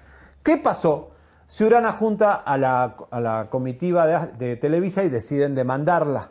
¿Qué 0.43 0.57
pasó? 0.57 1.11
Ciurana 1.49 1.93
junta 1.93 2.35
a 2.35 2.59
la, 2.59 2.95
a 3.11 3.21
la 3.21 3.49
comitiva 3.49 4.07
de, 4.07 4.27
de 4.39 4.57
Televisa 4.57 5.03
y 5.03 5.09
deciden 5.09 5.55
demandarla. 5.55 6.29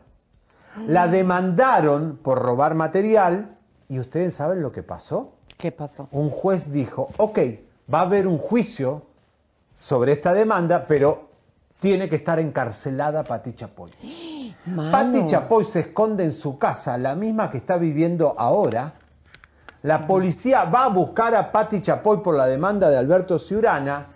La 0.86 1.08
demandaron 1.08 2.20
por 2.22 2.40
robar 2.40 2.76
material 2.76 3.58
y 3.90 4.00
ustedes 4.00 4.36
saben 4.36 4.62
lo 4.62 4.72
que 4.72 4.84
pasó 4.84 5.34
¿Qué 5.58 5.72
pasó? 5.72 6.08
un 6.12 6.30
juez 6.30 6.72
dijo, 6.72 7.10
ok, 7.18 7.40
va 7.92 8.00
a 8.00 8.04
haber 8.04 8.28
un 8.28 8.38
juicio 8.38 9.08
sobre 9.80 10.12
esta 10.12 10.34
demanda, 10.34 10.86
pero 10.86 11.30
tiene 11.80 12.08
que 12.08 12.18
estar 12.18 12.40
encarcelada 12.40 13.24
Pati 13.24 13.54
Chapoy. 13.54 13.90
Mano. 14.68 14.92
Pati 14.92 15.26
Chapoy 15.26 15.66
se 15.66 15.80
esconde 15.80 16.26
en 16.26 16.34
su 16.34 16.60
casa, 16.60 16.96
la 17.00 17.16
misma 17.16 17.50
que 17.50 17.58
está 17.58 17.78
viviendo 17.78 18.36
ahora. 18.38 18.94
La 19.82 20.06
policía 20.06 20.66
va 20.66 20.86
a 20.86 20.90
buscar 20.90 21.34
a 21.34 21.52
Pati 21.52 21.82
Chapoy 21.82 22.18
por 22.18 22.36
la 22.36 22.46
demanda 22.46 22.90
de 22.90 22.98
Alberto 22.98 23.40
Ciurana 23.40 24.08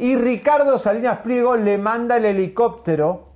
y 0.00 0.16
Ricardo 0.16 0.78
Salinas 0.78 1.18
Pliego 1.18 1.56
le 1.56 1.76
manda 1.76 2.16
el 2.16 2.24
helicóptero 2.24 3.26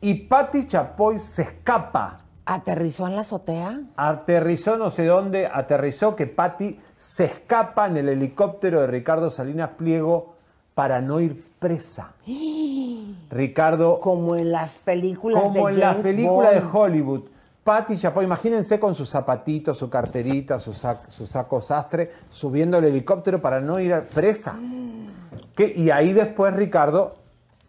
y 0.00 0.14
Pati 0.14 0.66
Chapoy 0.66 1.18
se 1.20 1.42
escapa 1.42 2.18
¿Aterrizó 2.44 3.06
en 3.06 3.14
la 3.14 3.20
azotea? 3.20 3.82
Aterrizó 3.96 4.76
no 4.78 4.90
sé 4.90 5.04
dónde, 5.04 5.46
aterrizó 5.46 6.16
que 6.16 6.26
Patti 6.26 6.78
se 6.96 7.26
escapa 7.26 7.86
en 7.86 7.98
el 7.98 8.08
helicóptero 8.08 8.80
de 8.80 8.86
Ricardo 8.86 9.30
Salinas 9.30 9.70
Pliego 9.76 10.34
para 10.74 11.02
no 11.02 11.20
ir 11.20 11.44
presa. 11.58 12.12
Ricardo, 13.30 14.00
Como 14.00 14.34
en 14.34 14.50
las 14.50 14.78
películas 14.78 15.42
como 15.42 15.66
de 15.66 15.74
en 15.74 15.80
las 15.80 15.96
películas 15.96 16.54
de. 16.54 16.62
Hollywood. 16.72 17.24
Patti 17.62 17.98
Chapoy, 17.98 18.24
imagínense 18.24 18.80
con 18.80 18.94
sus 18.94 19.10
zapatitos, 19.10 19.76
su 19.76 19.90
carterita, 19.90 20.58
su, 20.58 20.72
sac- 20.72 21.06
su 21.10 21.26
saco 21.26 21.60
sastre, 21.60 22.10
subiendo 22.30 22.78
el 22.78 22.86
helicóptero 22.86 23.42
para 23.42 23.60
no 23.60 23.78
ir 23.78 23.94
presa. 24.14 24.56
Que- 25.58 25.72
y 25.74 25.90
ahí 25.90 26.12
después 26.12 26.54
Ricardo 26.54 27.16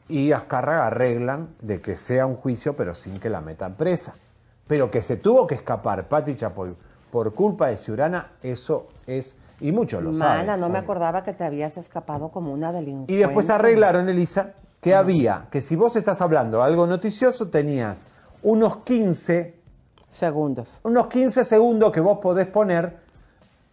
y 0.08 0.32
Azcárraga 0.32 0.86
arreglan 0.86 1.49
de 1.60 1.82
que 1.82 1.97
sea 1.97 2.28
un 2.28 2.36
juicio, 2.36 2.75
pero 2.75 2.93
sin 2.93 3.19
que 3.19 3.32
la 3.32 3.41
metan 3.41 3.73
presa. 3.73 4.13
Pero 4.67 4.91
que 4.91 5.02
se 5.02 5.17
tuvo 5.17 5.47
que 5.47 5.56
escapar 5.56 6.08
Patti 6.08 6.36
Chapoy 6.36 6.75
por 7.12 7.34
culpa 7.34 7.69
de 7.69 7.78
Ciurana, 7.78 8.34
eso 8.43 8.89
es, 9.08 9.36
y 9.60 9.71
muchos 9.71 10.04
lo 10.04 10.13
saben. 10.13 10.45
Mana, 10.45 10.56
no 10.58 10.69
me 10.69 10.78
acordaba 10.78 11.23
que 11.23 11.34
te 11.34 11.43
habías 11.43 11.78
escapado 11.78 12.30
como 12.30 12.54
una 12.54 12.71
delincuente. 12.71 13.12
Y 13.12 13.17
después 13.17 13.49
arreglaron, 13.49 14.08
Elisa, 14.08 14.52
que 14.82 14.93
había, 14.93 15.47
que 15.49 15.60
si 15.62 15.75
vos 15.75 15.95
estás 15.95 16.21
hablando 16.21 16.62
algo 16.62 16.86
noticioso, 16.86 17.47
tenías 17.47 18.04
unos 18.43 18.78
15, 18.84 19.56
Segundos. 20.10 20.80
unos 20.84 21.08
15 21.08 21.43
segundos 21.43 21.91
que 21.91 22.02
vos 22.02 22.19
podés 22.19 22.45
poner 22.45 22.97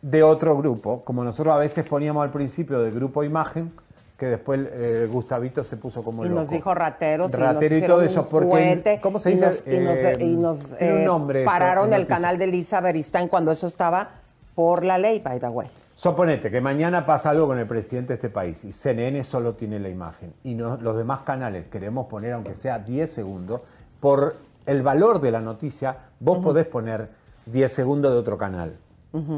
de 0.00 0.22
otro 0.22 0.56
grupo, 0.56 1.02
como 1.02 1.22
nosotros 1.22 1.54
a 1.54 1.58
veces 1.58 1.84
poníamos 1.86 2.24
al 2.24 2.30
principio 2.30 2.80
del 2.80 2.94
grupo 2.94 3.22
Imagen, 3.22 3.72
que 4.16 4.26
después 4.26 4.60
eh, 4.72 5.08
Gustavito 5.12 5.62
se 5.62 5.76
puso 5.76 6.02
como 6.02 6.24
Y 6.24 6.28
loco. 6.28 6.40
nos 6.40 6.50
dijo 6.50 6.74
rateros. 6.74 7.32
Ratero 7.32 7.76
y, 7.76 7.80
nos 7.80 7.88
todo 7.88 8.02
eso, 8.02 8.28
porque, 8.28 8.98
¿cómo 9.02 9.18
se 9.18 9.30
dice? 9.30 9.44
Y 9.66 9.78
nos, 9.78 9.96
Eh, 10.06 10.16
y 10.20 10.36
nos, 10.36 10.76
tiene 10.78 10.92
un 10.94 11.00
eh, 11.00 11.04
nombre 11.04 11.44
pararon 11.44 11.92
el 11.92 12.06
canal 12.06 12.38
de 12.38 12.46
Lisa 12.46 12.80
Beristain 12.80 13.28
cuando 13.28 13.52
eso 13.52 13.66
estaba 13.66 14.08
por 14.54 14.84
la 14.84 14.96
ley, 14.96 15.20
by 15.20 15.38
the 15.38 15.48
way. 15.48 15.68
Suponete 15.94 16.50
que 16.50 16.60
mañana 16.60 17.04
pasa 17.06 17.30
algo 17.30 17.46
con 17.46 17.58
el 17.58 17.66
presidente 17.66 18.08
de 18.08 18.14
este 18.14 18.28
país 18.30 18.64
y 18.64 18.72
CNN 18.72 19.22
solo 19.24 19.54
tiene 19.54 19.78
la 19.80 19.88
imagen 19.88 20.32
y 20.44 20.54
no- 20.54 20.76
los 20.76 20.96
demás 20.96 21.20
canales 21.20 21.64
queremos 21.66 22.06
poner 22.06 22.32
aunque 22.34 22.54
sea 22.54 22.78
10 22.78 23.10
segundos, 23.10 23.60
por 24.00 24.36
el 24.66 24.82
valor 24.82 25.20
de 25.20 25.30
la 25.30 25.40
noticia 25.40 25.96
vos 26.20 26.38
podés 26.38 26.66
poner 26.66 27.08
10 27.46 27.72
segundos 27.72 28.12
de 28.12 28.18
otro 28.18 28.36
canal. 28.38 28.76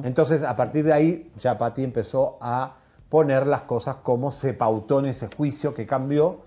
Entonces 0.02 0.42
a 0.42 0.56
partir 0.56 0.84
de 0.84 0.92
ahí 0.92 1.30
ya 1.38 1.56
Pati 1.58 1.84
empezó 1.84 2.38
a 2.40 2.74
poner 3.08 3.46
las 3.46 3.62
cosas 3.62 3.96
como 3.96 4.30
se 4.30 4.54
pautó 4.54 5.00
en 5.00 5.06
ese 5.06 5.28
juicio 5.34 5.74
que 5.74 5.86
cambió 5.86 6.40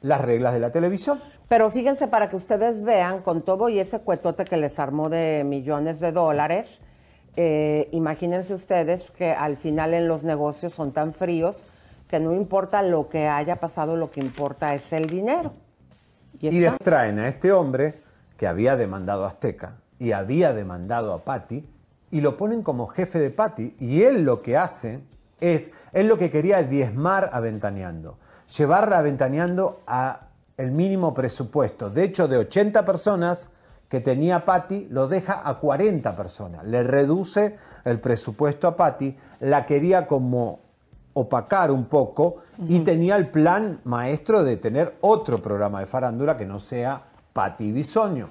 las 0.00 0.20
reglas 0.20 0.54
de 0.54 0.60
la 0.60 0.70
televisión. 0.70 1.20
Pero 1.48 1.70
fíjense 1.70 2.08
para 2.08 2.28
que 2.28 2.36
ustedes 2.36 2.82
vean, 2.82 3.22
con 3.22 3.42
todo 3.42 3.68
y 3.68 3.78
ese 3.78 4.00
cuetote 4.00 4.44
que 4.44 4.56
les 4.56 4.78
armó 4.78 5.08
de 5.08 5.44
millones 5.44 5.98
de 6.00 6.12
dólares, 6.12 6.82
eh, 7.36 7.88
imagínense 7.92 8.52
ustedes 8.52 9.10
que 9.10 9.32
al 9.32 9.56
final 9.56 9.94
en 9.94 10.08
los 10.08 10.24
negocios 10.24 10.74
son 10.74 10.92
tan 10.92 11.14
fríos 11.14 11.64
que 12.08 12.20
no 12.20 12.34
importa 12.34 12.82
lo 12.82 13.08
que 13.08 13.28
haya 13.28 13.56
pasado, 13.56 13.96
lo 13.96 14.10
que 14.10 14.20
importa 14.20 14.74
es 14.74 14.92
el 14.92 15.06
dinero. 15.06 15.52
Y, 16.40 16.48
Y 16.48 16.60
les 16.60 16.76
traen 16.78 17.18
a 17.18 17.28
este 17.28 17.52
hombre 17.52 18.02
que 18.36 18.46
había 18.46 18.76
demandado 18.76 19.24
a 19.24 19.28
Azteca 19.28 19.76
y 19.98 20.12
había 20.12 20.52
demandado 20.52 21.12
a 21.12 21.24
Patti 21.24 21.68
y 22.10 22.20
lo 22.20 22.36
ponen 22.36 22.62
como 22.62 22.86
jefe 22.86 23.18
de 23.18 23.30
Patti 23.30 23.76
y 23.78 24.02
él 24.02 24.24
lo 24.24 24.42
que 24.42 24.56
hace 24.56 25.00
es, 25.40 25.70
él 25.92 26.06
lo 26.06 26.18
que 26.18 26.30
quería 26.30 26.60
es 26.60 26.70
diezmar 26.70 27.30
a 27.32 27.40
Ventaneando, 27.40 28.18
llevarla 28.56 28.98
a 28.98 29.02
Ventaneando 29.02 29.80
a 29.86 30.28
el 30.56 30.72
mínimo 30.72 31.14
presupuesto. 31.14 31.88
De 31.88 32.04
hecho, 32.04 32.28
de 32.28 32.36
80 32.36 32.84
personas 32.84 33.48
que 33.88 34.00
tenía 34.00 34.44
Patti, 34.44 34.88
lo 34.90 35.08
deja 35.08 35.48
a 35.48 35.58
40 35.58 36.14
personas. 36.14 36.64
Le 36.64 36.82
reduce 36.82 37.56
el 37.84 38.00
presupuesto 38.00 38.68
a 38.68 38.76
Patti, 38.76 39.16
la 39.40 39.64
quería 39.64 40.06
como 40.06 40.60
opacar 41.14 41.70
un 41.70 41.86
poco 41.86 42.42
y 42.66 42.80
tenía 42.80 43.16
el 43.16 43.30
plan 43.30 43.80
maestro 43.84 44.44
de 44.44 44.56
tener 44.56 44.96
otro 45.00 45.40
programa 45.40 45.80
de 45.80 45.86
farándula 45.86 46.36
que 46.36 46.44
no 46.44 46.58
sea 46.58 47.02
Patti 47.32 47.72
Bisoño. 47.72 48.28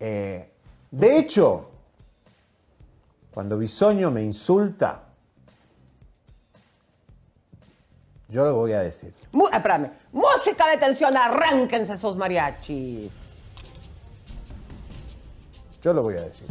Eh, 0.00 0.50
de 0.90 1.18
hecho, 1.18 1.70
cuando 3.32 3.58
Bisoño 3.58 4.10
me 4.10 4.22
insulta, 4.22 5.03
yo 8.28 8.44
lo 8.44 8.54
voy 8.54 8.72
a 8.72 8.80
decir. 8.80 9.12
Mu- 9.32 9.46
ah, 9.52 9.56
espérame. 9.58 9.90
Música 10.12 10.68
de 10.70 10.76
tensión, 10.78 11.16
arránquense 11.16 11.94
esos 11.94 12.16
mariachis. 12.16 13.12
Yo 15.82 15.92
lo 15.92 16.02
voy 16.02 16.16
a 16.16 16.22
decir. 16.22 16.46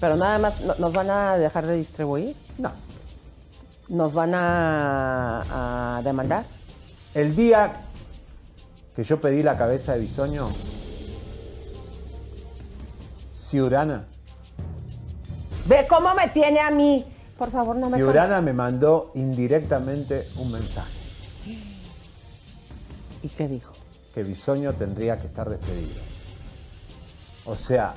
Pero 0.00 0.16
nada 0.16 0.38
más, 0.38 0.60
¿no- 0.60 0.74
¿nos 0.76 0.92
van 0.92 1.10
a 1.10 1.36
dejar 1.36 1.66
de 1.66 1.74
distribuir? 1.74 2.36
No. 2.58 2.70
¿Nos 3.88 4.12
van 4.14 4.34
a, 4.34 5.96
a 5.98 6.02
demandar? 6.02 6.44
El 7.14 7.34
día 7.34 7.72
que 8.94 9.02
yo 9.02 9.20
pedí 9.20 9.42
la 9.42 9.56
cabeza 9.56 9.94
de 9.94 10.00
Bisoño, 10.00 10.48
Ciurana, 13.32 14.04
Ve 15.66 15.86
cómo 15.88 16.14
me 16.14 16.28
tiene 16.28 16.60
a 16.60 16.70
mí. 16.70 17.04
Por 17.36 17.50
favor, 17.50 17.76
no 17.76 17.88
me 17.90 17.96
Ciurana 17.98 18.40
me 18.40 18.52
mandó 18.54 19.10
indirectamente 19.14 20.26
un 20.36 20.50
mensaje. 20.52 20.97
¿Y 23.22 23.28
qué 23.28 23.48
dijo? 23.48 23.72
que 24.14 24.22
Bisoño 24.24 24.72
tendría 24.74 25.16
que 25.18 25.26
estar 25.28 25.48
despedido. 25.48 26.00
O 27.44 27.54
sea, 27.54 27.94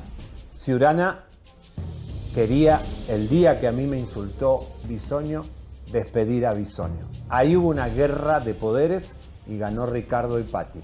Ciurana 0.54 1.24
quería, 2.36 2.80
el 3.08 3.28
día 3.28 3.60
que 3.60 3.68
a 3.68 3.72
mí 3.72 3.88
me 3.88 3.98
insultó 3.98 4.68
Bisoño, 4.88 5.44
despedir 5.92 6.46
a 6.46 6.54
Bisoño. 6.54 7.08
Ahí 7.30 7.56
hubo 7.56 7.70
una 7.70 7.88
guerra 7.88 8.40
de 8.40 8.54
poderes 8.54 9.14
y 9.48 9.58
ganó 9.58 9.86
Ricardo 9.88 10.40
y 10.40 10.44
Patti. 10.44 10.82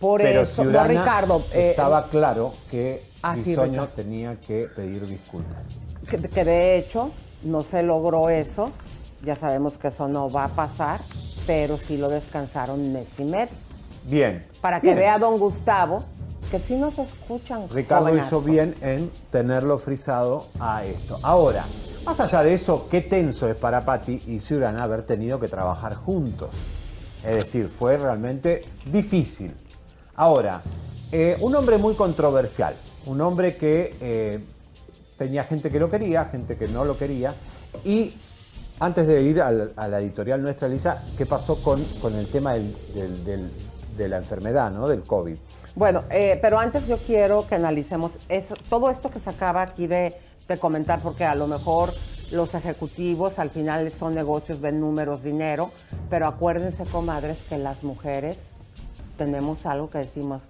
Por 0.00 0.20
Pero 0.20 0.42
eso, 0.42 0.64
no, 0.64 0.84
Ricardo. 0.84 1.42
eh, 1.52 1.70
estaba 1.70 2.08
claro 2.08 2.52
que 2.70 3.04
Ah, 3.22 3.34
Bisoño 3.36 3.64
Ricardo. 3.70 3.88
tenía 3.94 4.40
que 4.40 4.68
pedir 4.74 5.06
disculpas. 5.06 5.68
que, 6.08 6.18
que 6.18 6.44
de 6.44 6.76
hecho 6.78 7.12
no 7.44 7.62
se 7.62 7.82
logró 7.82 8.28
eso. 8.30 8.72
Ya 9.22 9.36
sabemos 9.36 9.78
que 9.78 9.88
eso 9.88 10.08
no 10.08 10.30
va 10.30 10.44
a 10.44 10.48
pasar, 10.48 11.00
pero 11.46 11.76
sí 11.76 11.96
lo 11.96 12.08
descansaron 12.08 12.92
mes 12.92 13.18
y 13.18 13.24
medio. 13.24 13.54
Bien. 14.04 14.46
Para 14.60 14.80
que 14.80 14.88
Bien. 14.88 14.98
vea 14.98 15.18
don 15.18 15.38
Gustavo 15.38 16.04
que 16.50 16.60
sí 16.60 16.76
nos 16.76 16.98
escuchan. 16.98 17.68
Ricardo 17.70 18.06
jovenazo. 18.06 18.38
hizo 18.38 18.42
bien 18.42 18.74
en 18.80 19.10
tenerlo 19.30 19.78
frisado 19.78 20.48
a 20.60 20.84
esto. 20.84 21.18
Ahora, 21.22 21.64
más 22.04 22.20
allá 22.20 22.42
de 22.42 22.54
eso, 22.54 22.88
qué 22.88 23.00
tenso 23.00 23.48
es 23.48 23.56
para 23.56 23.84
Patti 23.84 24.22
y 24.26 24.38
Ciurana 24.38 24.84
haber 24.84 25.02
tenido 25.02 25.40
que 25.40 25.48
trabajar 25.48 25.94
juntos. 25.94 26.50
Es 27.24 27.36
decir, 27.36 27.68
fue 27.68 27.96
realmente 27.96 28.62
difícil. 28.92 29.52
Ahora, 30.14 30.62
eh, 31.10 31.36
un 31.40 31.54
hombre 31.56 31.78
muy 31.78 31.94
controversial, 31.94 32.76
un 33.06 33.20
hombre 33.20 33.56
que 33.56 33.96
eh, 34.00 34.40
tenía 35.16 35.42
gente 35.44 35.70
que 35.70 35.80
lo 35.80 35.90
quería, 35.90 36.26
gente 36.26 36.56
que 36.56 36.68
no 36.68 36.84
lo 36.84 36.96
quería. 36.96 37.34
Y 37.84 38.14
antes 38.80 39.06
de 39.06 39.22
ir 39.22 39.40
al- 39.40 39.72
a 39.76 39.88
la 39.88 40.00
editorial 40.00 40.42
nuestra, 40.42 40.68
Elisa, 40.68 41.02
¿qué 41.16 41.26
pasó 41.26 41.62
con, 41.62 41.82
con 42.00 42.14
el 42.14 42.26
tema 42.28 42.54
del- 42.54 43.50
de 43.96 44.08
la 44.08 44.18
enfermedad, 44.18 44.70
¿no? 44.70 44.86
del 44.86 45.02
COVID? 45.02 45.36
Bueno, 45.74 46.04
eh, 46.10 46.38
pero 46.42 46.58
antes 46.58 46.86
yo 46.86 46.98
quiero 46.98 47.46
que 47.46 47.54
analicemos 47.54 48.18
eso- 48.28 48.54
todo 48.68 48.90
esto 48.90 49.10
que 49.10 49.18
se 49.18 49.30
acaba 49.30 49.62
aquí 49.62 49.86
de, 49.86 50.14
de 50.48 50.58
comentar, 50.58 51.00
porque 51.00 51.24
a 51.24 51.34
lo 51.34 51.46
mejor 51.46 51.92
los 52.30 52.54
ejecutivos 52.54 53.38
al 53.38 53.50
final 53.50 53.90
son 53.92 54.14
negocios, 54.14 54.60
ven 54.60 54.80
números, 54.80 55.22
dinero, 55.22 55.70
pero 56.10 56.26
acuérdense, 56.26 56.84
comadres, 56.84 57.44
que 57.48 57.56
las 57.56 57.84
mujeres 57.84 58.52
tenemos 59.16 59.64
algo 59.64 59.88
que 59.88 59.98
decimos, 59.98 60.42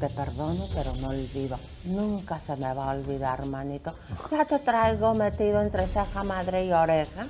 te 0.00 0.08
perdono, 0.10 0.64
pero 0.74 0.94
no 0.96 1.08
olvido. 1.08 1.58
Nunca 1.84 2.38
se 2.40 2.56
me 2.56 2.72
va 2.74 2.90
a 2.92 2.96
olvidar, 2.96 3.46
manito. 3.46 3.94
Ya 4.30 4.44
te 4.44 4.58
traigo 4.58 5.14
metido 5.14 5.62
entre 5.62 5.86
ceja, 5.86 6.22
madre 6.22 6.64
y 6.64 6.72
oreja. 6.72 7.26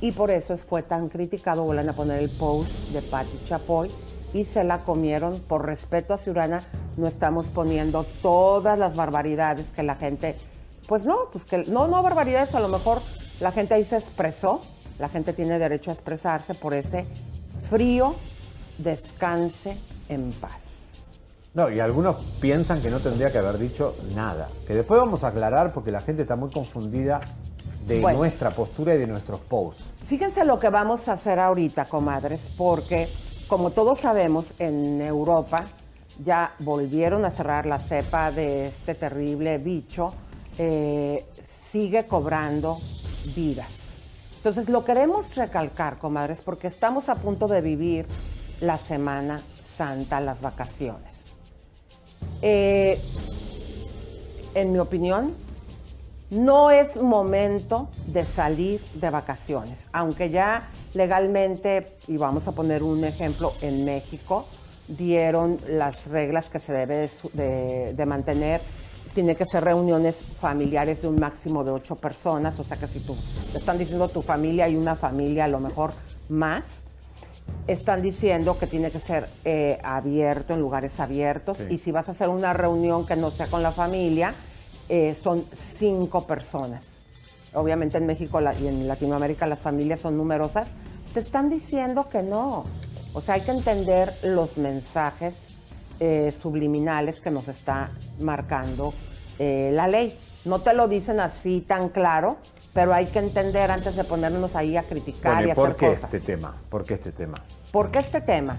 Y 0.00 0.12
por 0.12 0.30
eso 0.30 0.54
es- 0.54 0.62
fue 0.62 0.82
tan 0.82 1.08
criticado, 1.08 1.64
vuelven 1.64 1.88
a 1.88 1.92
poner 1.94 2.22
el 2.22 2.28
post 2.30 2.70
de 2.90 3.02
Patti 3.02 3.40
Chapoy 3.46 3.90
y 4.34 4.44
se 4.44 4.62
la 4.64 4.80
comieron 4.84 5.40
por 5.40 5.64
respeto 5.64 6.12
a 6.14 6.18
Ciurana. 6.18 6.62
No 6.96 7.06
estamos 7.06 7.46
poniendo 7.48 8.04
todas 8.22 8.78
las 8.78 8.94
barbaridades 8.94 9.70
que 9.72 9.82
la 9.82 9.94
gente, 9.96 10.36
pues 10.88 11.04
no, 11.06 11.30
pues 11.32 11.44
que 11.44 11.58
no, 11.64 11.88
no 11.88 12.02
barbaridades, 12.02 12.54
a 12.54 12.60
lo 12.60 12.68
mejor 12.68 13.00
la 13.40 13.52
gente 13.52 13.74
ahí 13.74 13.84
se 13.84 13.96
expresó, 13.96 14.60
la 14.98 15.08
gente 15.08 15.32
tiene 15.32 15.58
derecho 15.58 15.90
a 15.90 15.94
expresarse 15.94 16.54
por 16.54 16.74
ese 16.74 17.06
frío, 17.70 18.14
descanse 18.78 19.78
en 20.08 20.30
paz. 20.32 21.16
No, 21.54 21.70
y 21.70 21.80
algunos 21.80 22.16
piensan 22.38 22.82
que 22.82 22.90
no 22.90 23.00
tendría 23.00 23.32
que 23.32 23.38
haber 23.38 23.56
dicho 23.56 23.96
nada. 24.14 24.50
Que 24.66 24.74
después 24.74 25.00
vamos 25.00 25.24
a 25.24 25.28
aclarar 25.28 25.72
porque 25.72 25.90
la 25.90 26.02
gente 26.02 26.22
está 26.22 26.36
muy 26.36 26.50
confundida 26.50 27.20
de 27.86 28.00
Bueno. 28.00 28.18
nuestra 28.18 28.50
postura 28.50 28.94
y 28.94 28.98
de 28.98 29.06
nuestros 29.06 29.40
posts. 29.40 29.92
Fíjense 30.06 30.44
lo 30.44 30.58
que 30.58 30.68
vamos 30.68 31.08
a 31.08 31.12
hacer 31.12 31.38
ahorita, 31.38 31.84
comadres, 31.86 32.48
porque 32.56 33.08
como 33.48 33.70
todos 33.70 34.00
sabemos, 34.00 34.54
en 34.58 35.00
Europa 35.00 35.64
ya 36.24 36.54
volvieron 36.58 37.24
a 37.24 37.30
cerrar 37.30 37.66
la 37.66 37.78
cepa 37.78 38.30
de 38.32 38.66
este 38.68 38.94
terrible 38.94 39.58
bicho, 39.58 40.12
eh, 40.58 41.24
sigue 41.46 42.06
cobrando 42.06 42.78
vidas. 43.36 43.98
Entonces 44.38 44.68
lo 44.68 44.84
queremos 44.84 45.36
recalcar, 45.36 45.98
comadres, 45.98 46.40
porque 46.40 46.66
estamos 46.66 47.08
a 47.08 47.16
punto 47.16 47.46
de 47.46 47.60
vivir 47.60 48.06
la 48.60 48.78
Semana 48.78 49.40
Santa, 49.64 50.20
las 50.20 50.40
vacaciones. 50.40 51.36
Eh, 52.42 52.98
en 54.54 54.72
mi 54.72 54.78
opinión, 54.78 55.34
no 56.30 56.70
es 56.70 57.00
momento 57.00 57.88
de 58.06 58.26
salir 58.26 58.80
de 58.94 59.10
vacaciones, 59.10 59.88
aunque 59.92 60.30
ya 60.30 60.68
legalmente, 60.94 61.96
y 62.08 62.16
vamos 62.16 62.48
a 62.48 62.52
poner 62.52 62.82
un 62.82 63.04
ejemplo, 63.04 63.52
en 63.60 63.84
México 63.84 64.46
dieron 64.88 65.58
las 65.68 66.06
reglas 66.08 66.48
que 66.48 66.60
se 66.60 66.72
debe 66.72 67.10
de, 67.32 68.06
mantener. 68.06 68.60
Tiene 69.14 69.34
que 69.34 69.44
ser 69.46 69.64
reuniones 69.64 70.22
familiares 70.22 71.02
de 71.02 71.08
un 71.08 71.18
máximo 71.18 71.64
de 71.64 71.70
ocho 71.70 71.96
personas, 71.96 72.58
o 72.58 72.64
sea 72.64 72.76
que 72.76 72.86
si 72.86 73.00
tú 73.00 73.16
te 73.52 73.58
están 73.58 73.78
diciendo 73.78 74.08
tu 74.08 74.22
familia 74.22 74.68
y 74.68 74.76
una 74.76 74.94
familia 74.94 75.46
a 75.46 75.48
lo 75.48 75.58
mejor 75.58 75.92
más, 76.28 76.84
están 77.66 78.02
diciendo 78.02 78.58
que 78.58 78.66
tiene 78.66 78.90
que 78.90 78.98
ser 78.98 79.28
eh, 79.44 79.78
abierto, 79.82 80.52
en 80.54 80.60
lugares 80.60 81.00
abiertos, 81.00 81.58
y 81.70 81.78
si 81.78 81.92
vas 81.92 82.08
a 82.08 82.12
hacer 82.12 82.28
una 82.28 82.52
reunión 82.52 83.06
que 83.06 83.16
no 83.16 83.30
sea 83.30 83.46
con 83.46 83.62
la 83.62 83.72
familia, 83.72 84.34
eh, 84.88 85.14
son 85.14 85.44
cinco 85.54 86.26
personas. 86.26 87.02
Obviamente 87.54 87.98
en 87.98 88.06
México 88.06 88.40
y 88.60 88.66
en 88.66 88.86
Latinoamérica 88.86 89.46
las 89.46 89.60
familias 89.60 90.00
son 90.00 90.16
numerosas. 90.16 90.68
Te 91.14 91.20
están 91.20 91.48
diciendo 91.48 92.08
que 92.08 92.22
no. 92.22 92.64
O 93.12 93.20
sea, 93.20 93.36
hay 93.36 93.40
que 93.40 93.52
entender 93.52 94.12
los 94.22 94.58
mensajes 94.58 95.34
eh, 96.00 96.30
subliminales 96.32 97.20
que 97.20 97.30
nos 97.30 97.48
está 97.48 97.90
marcando 98.18 98.92
la 99.38 99.86
ley. 99.86 100.16
No 100.46 100.60
te 100.60 100.72
lo 100.72 100.88
dicen 100.88 101.20
así 101.20 101.60
tan 101.60 101.90
claro, 101.90 102.38
pero 102.76 102.92
hay 102.92 103.06
que 103.06 103.20
entender 103.20 103.70
antes 103.70 103.96
de 103.96 104.04
ponernos 104.04 104.54
ahí 104.54 104.76
a 104.76 104.82
criticar 104.82 105.46
y, 105.46 105.50
hacer 105.50 105.56
¿por 105.56 105.76
qué 105.76 105.92
este 105.92 106.20
tema? 106.20 106.54
¿Por 106.68 106.84
qué 106.84 106.92
este 106.92 107.10
tema? 107.10 107.42
¿Por 107.72 107.90
qué 107.90 108.00
este 108.00 108.20
tema? 108.20 108.58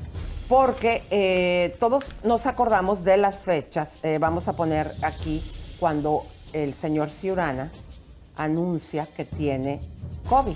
Porque 0.50 1.04
eh, 1.12 1.76
todos 1.80 2.04
nos 2.24 2.48
acordamos 2.48 3.04
de 3.04 3.18
las 3.18 3.38
fechas. 3.38 4.00
Eh, 4.02 4.18
vamos 4.20 4.48
a 4.48 4.54
poner 4.54 4.92
aquí 5.04 5.44
cuando 5.80 6.26
el 6.54 6.74
señor 6.74 7.10
Ciurana 7.10 7.72
anuncia 8.36 9.08
que 9.08 9.26
tiene 9.26 9.80
COVID. 10.30 10.56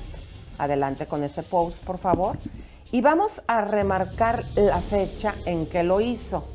Adelante 0.58 1.06
con 1.06 1.24
ese 1.24 1.44
post, 1.44 1.78
por 1.84 1.98
favor. 1.98 2.38
Y 2.92 3.02
vamos 3.02 3.42
a 3.48 3.62
remarcar 3.62 4.44
la 4.56 4.80
fecha 4.80 5.34
en 5.46 5.66
que 5.66 5.84
lo 5.84 6.02
hizo. 6.02 6.48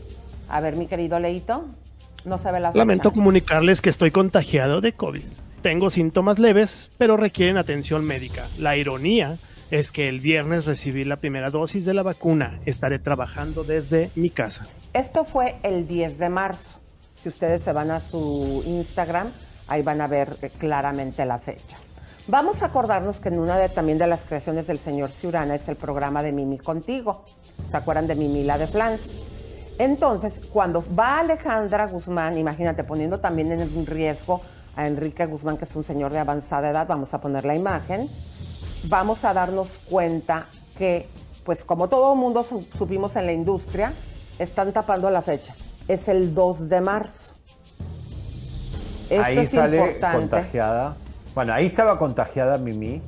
A 0.49 0.61
ver, 0.61 0.77
mi 0.77 0.87
querido 0.87 1.19
Leito, 1.19 1.65
no 2.25 2.39
sabe 2.39 2.61
la 2.61 2.69
fecha. 2.69 2.79
Lamento 2.79 3.13
comunicarles 3.13 3.81
que 3.81 3.91
estoy 3.91 4.11
contagiado 4.11 4.81
de 4.81 4.93
COVID. 4.93 5.25
Tengo 5.63 5.91
síntomas 5.91 6.39
leves, 6.39 6.91
pero 6.99 7.17
requieren 7.17 7.57
atención 7.57 8.05
médica. 8.05 8.47
La 8.59 8.77
ironía 8.77 9.39
es 9.71 9.91
que 9.91 10.09
el 10.09 10.21
viernes 10.21 10.65
recibí 10.65 11.05
la 11.05 11.17
primera 11.17 11.51
dosis 11.51 11.85
de 11.85 11.95
la 11.95 12.03
vacuna. 12.03 12.61
Estaré 12.67 12.99
trabajando 12.99 13.65
desde 13.65 14.11
mi 14.15 14.31
casa. 14.31 14.67
Esto 14.93 15.25
fue 15.25 15.57
el 15.63 15.89
10 15.89 16.19
de 16.19 16.29
marzo. 16.29 16.76
Si 17.27 17.31
ustedes 17.31 17.61
se 17.61 17.73
van 17.73 17.91
a 17.91 17.99
su 17.99 18.63
Instagram, 18.65 19.33
ahí 19.67 19.83
van 19.83 20.01
a 20.01 20.07
ver 20.07 20.37
eh, 20.43 20.49
claramente 20.49 21.27
la 21.27 21.41
fecha. 21.41 21.77
Vamos 22.29 22.63
a 22.63 22.67
acordarnos 22.67 23.19
que 23.19 23.31
en 23.31 23.41
una 23.41 23.59
de 23.59 23.69
también 23.69 23.99
de 23.99 24.07
las 24.07 24.25
creaciones 24.25 24.69
del 24.69 24.79
señor 24.79 25.11
Ciurana 25.11 25.57
es 25.57 25.67
el 25.67 25.75
programa 25.75 26.23
de 26.23 26.31
Mimi 26.31 26.59
Contigo. 26.59 27.25
¿Se 27.69 27.77
acuerdan 27.77 28.07
de 28.07 28.15
Mimi 28.15 28.45
la 28.45 28.59
de 28.59 28.69
Flans? 28.69 29.17
Entonces, 29.77 30.41
cuando 30.53 30.85
va 30.97 31.19
Alejandra 31.19 31.89
Guzmán, 31.89 32.39
imagínate, 32.39 32.85
poniendo 32.85 33.19
también 33.19 33.51
en 33.51 33.87
riesgo 33.87 34.41
a 34.77 34.87
Enrique 34.87 35.27
Guzmán, 35.27 35.57
que 35.57 35.65
es 35.65 35.75
un 35.75 35.83
señor 35.83 36.13
de 36.13 36.21
avanzada 36.21 36.71
edad, 36.71 36.87
vamos 36.87 37.13
a 37.13 37.21
poner 37.21 37.45
la 37.45 37.57
imagen, 37.57 38.09
vamos 38.85 39.25
a 39.25 39.33
darnos 39.33 39.67
cuenta 39.91 40.47
que, 40.79 41.09
pues 41.45 41.65
como 41.65 41.89
todo 41.89 42.15
mundo 42.15 42.45
supimos 42.45 43.17
en 43.17 43.27
la 43.27 43.33
industria, 43.33 43.93
están 44.39 44.73
tapando 44.73 45.11
la 45.11 45.23
fecha. 45.23 45.57
Es 45.89 46.09
el 46.09 46.35
2 46.35 46.69
de 46.69 46.81
marzo. 46.81 47.35
Esto 49.09 49.25
ahí 49.25 49.47
sale 49.47 49.99
contagiada. 50.01 50.97
Bueno, 51.35 51.53
ahí 51.53 51.67
estaba 51.67 51.99
contagiada 51.99 52.59
Mimi, 52.59 53.03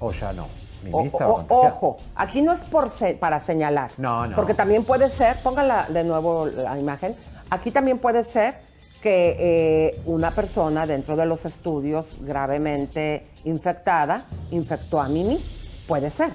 o 0.00 0.12
ya 0.12 0.32
no. 0.32 0.46
Mimi 0.82 1.06
estaba 1.06 1.44
ojo, 1.48 1.96
aquí 2.14 2.42
no 2.42 2.52
es 2.52 2.62
por 2.62 2.90
para 3.18 3.40
señalar. 3.40 3.90
No, 3.98 4.26
no. 4.26 4.36
Porque 4.36 4.54
también 4.54 4.84
puede 4.84 5.10
ser, 5.10 5.36
póngala 5.42 5.86
de 5.88 6.04
nuevo 6.04 6.46
la 6.46 6.78
imagen, 6.78 7.16
aquí 7.50 7.70
también 7.70 7.98
puede 7.98 8.24
ser 8.24 8.60
que 9.02 9.36
eh, 9.38 10.00
una 10.06 10.30
persona 10.30 10.86
dentro 10.86 11.16
de 11.16 11.26
los 11.26 11.44
estudios 11.44 12.06
gravemente 12.20 13.26
infectada 13.44 14.24
infectó 14.50 15.00
a 15.00 15.08
Mimi. 15.08 15.38
Puede 15.86 16.10
ser. 16.10 16.30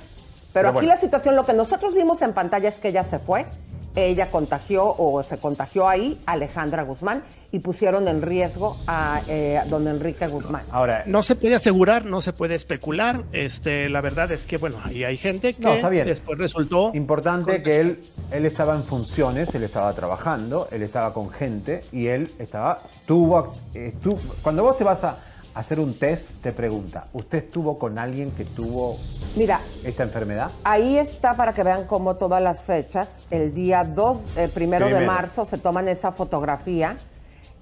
Pero, 0.53 0.69
aquí 0.69 0.85
la 0.85 0.97
situación, 0.97 1.35
lo 1.35 1.45
que 1.45 1.53
nosotros 1.53 1.95
vimos 1.95 2.21
en 2.21 2.33
pantalla 2.33 2.69
es 2.69 2.79
que 2.79 2.89
ella 2.89 3.03
se 3.03 3.19
fue, 3.19 3.45
ella 3.95 4.29
contagió 4.29 4.95
o 4.97 5.21
se 5.23 5.37
contagió 5.37 5.87
ahí 5.87 6.21
a 6.25 6.33
Alejandra 6.33 6.83
Guzmán 6.83 7.23
y 7.51 7.59
pusieron 7.59 8.07
en 8.07 8.21
riesgo 8.21 8.77
a 8.87 9.21
eh, 9.27 9.61
don 9.69 9.87
Enrique 9.87 10.27
Guzmán. 10.27 10.63
Ahora, 10.71 11.03
no 11.05 11.21
se 11.21 11.35
puede 11.35 11.55
asegurar, 11.55 12.05
no 12.05 12.21
se 12.21 12.31
puede 12.31 12.55
especular. 12.55 13.23
Este, 13.33 13.89
la 13.89 14.01
verdad 14.01 14.31
es 14.31 14.45
que, 14.45 14.57
bueno, 14.57 14.77
ahí 14.83 15.03
hay 15.03 15.17
gente 15.17 15.53
que 15.53 16.03
después 16.05 16.37
resultó. 16.37 16.91
Importante 16.93 17.61
que 17.61 17.77
él, 17.77 17.99
él 18.31 18.45
estaba 18.45 18.75
en 18.75 18.83
funciones, 18.83 19.53
él 19.53 19.63
estaba 19.63 19.93
trabajando, 19.93 20.67
él 20.71 20.83
estaba 20.83 21.13
con 21.13 21.29
gente 21.29 21.83
y 21.91 22.07
él 22.07 22.31
estaba, 22.39 22.79
tuvo, 23.05 23.45
estuvo, 23.73 24.19
cuando 24.41 24.63
vos 24.63 24.77
te 24.77 24.83
vas 24.83 25.03
a 25.03 25.17
hacer 25.53 25.79
un 25.79 25.97
test, 25.97 26.31
te 26.41 26.51
pregunta, 26.51 27.07
¿usted 27.13 27.39
estuvo 27.39 27.77
con 27.77 27.97
alguien 27.97 28.31
que 28.31 28.45
tuvo 28.45 28.97
Mira, 29.35 29.59
esta 29.83 30.03
enfermedad? 30.03 30.51
Ahí 30.63 30.97
está 30.97 31.33
para 31.33 31.53
que 31.53 31.63
vean 31.63 31.85
cómo 31.85 32.15
todas 32.15 32.41
las 32.41 32.63
fechas, 32.63 33.21
el 33.29 33.53
día 33.53 33.83
2, 33.83 34.37
el 34.37 34.49
primero, 34.49 34.87
de 34.87 35.05
marzo, 35.05 35.45
se 35.45 35.57
toman 35.57 35.87
esa 35.87 36.11
fotografía. 36.11 36.97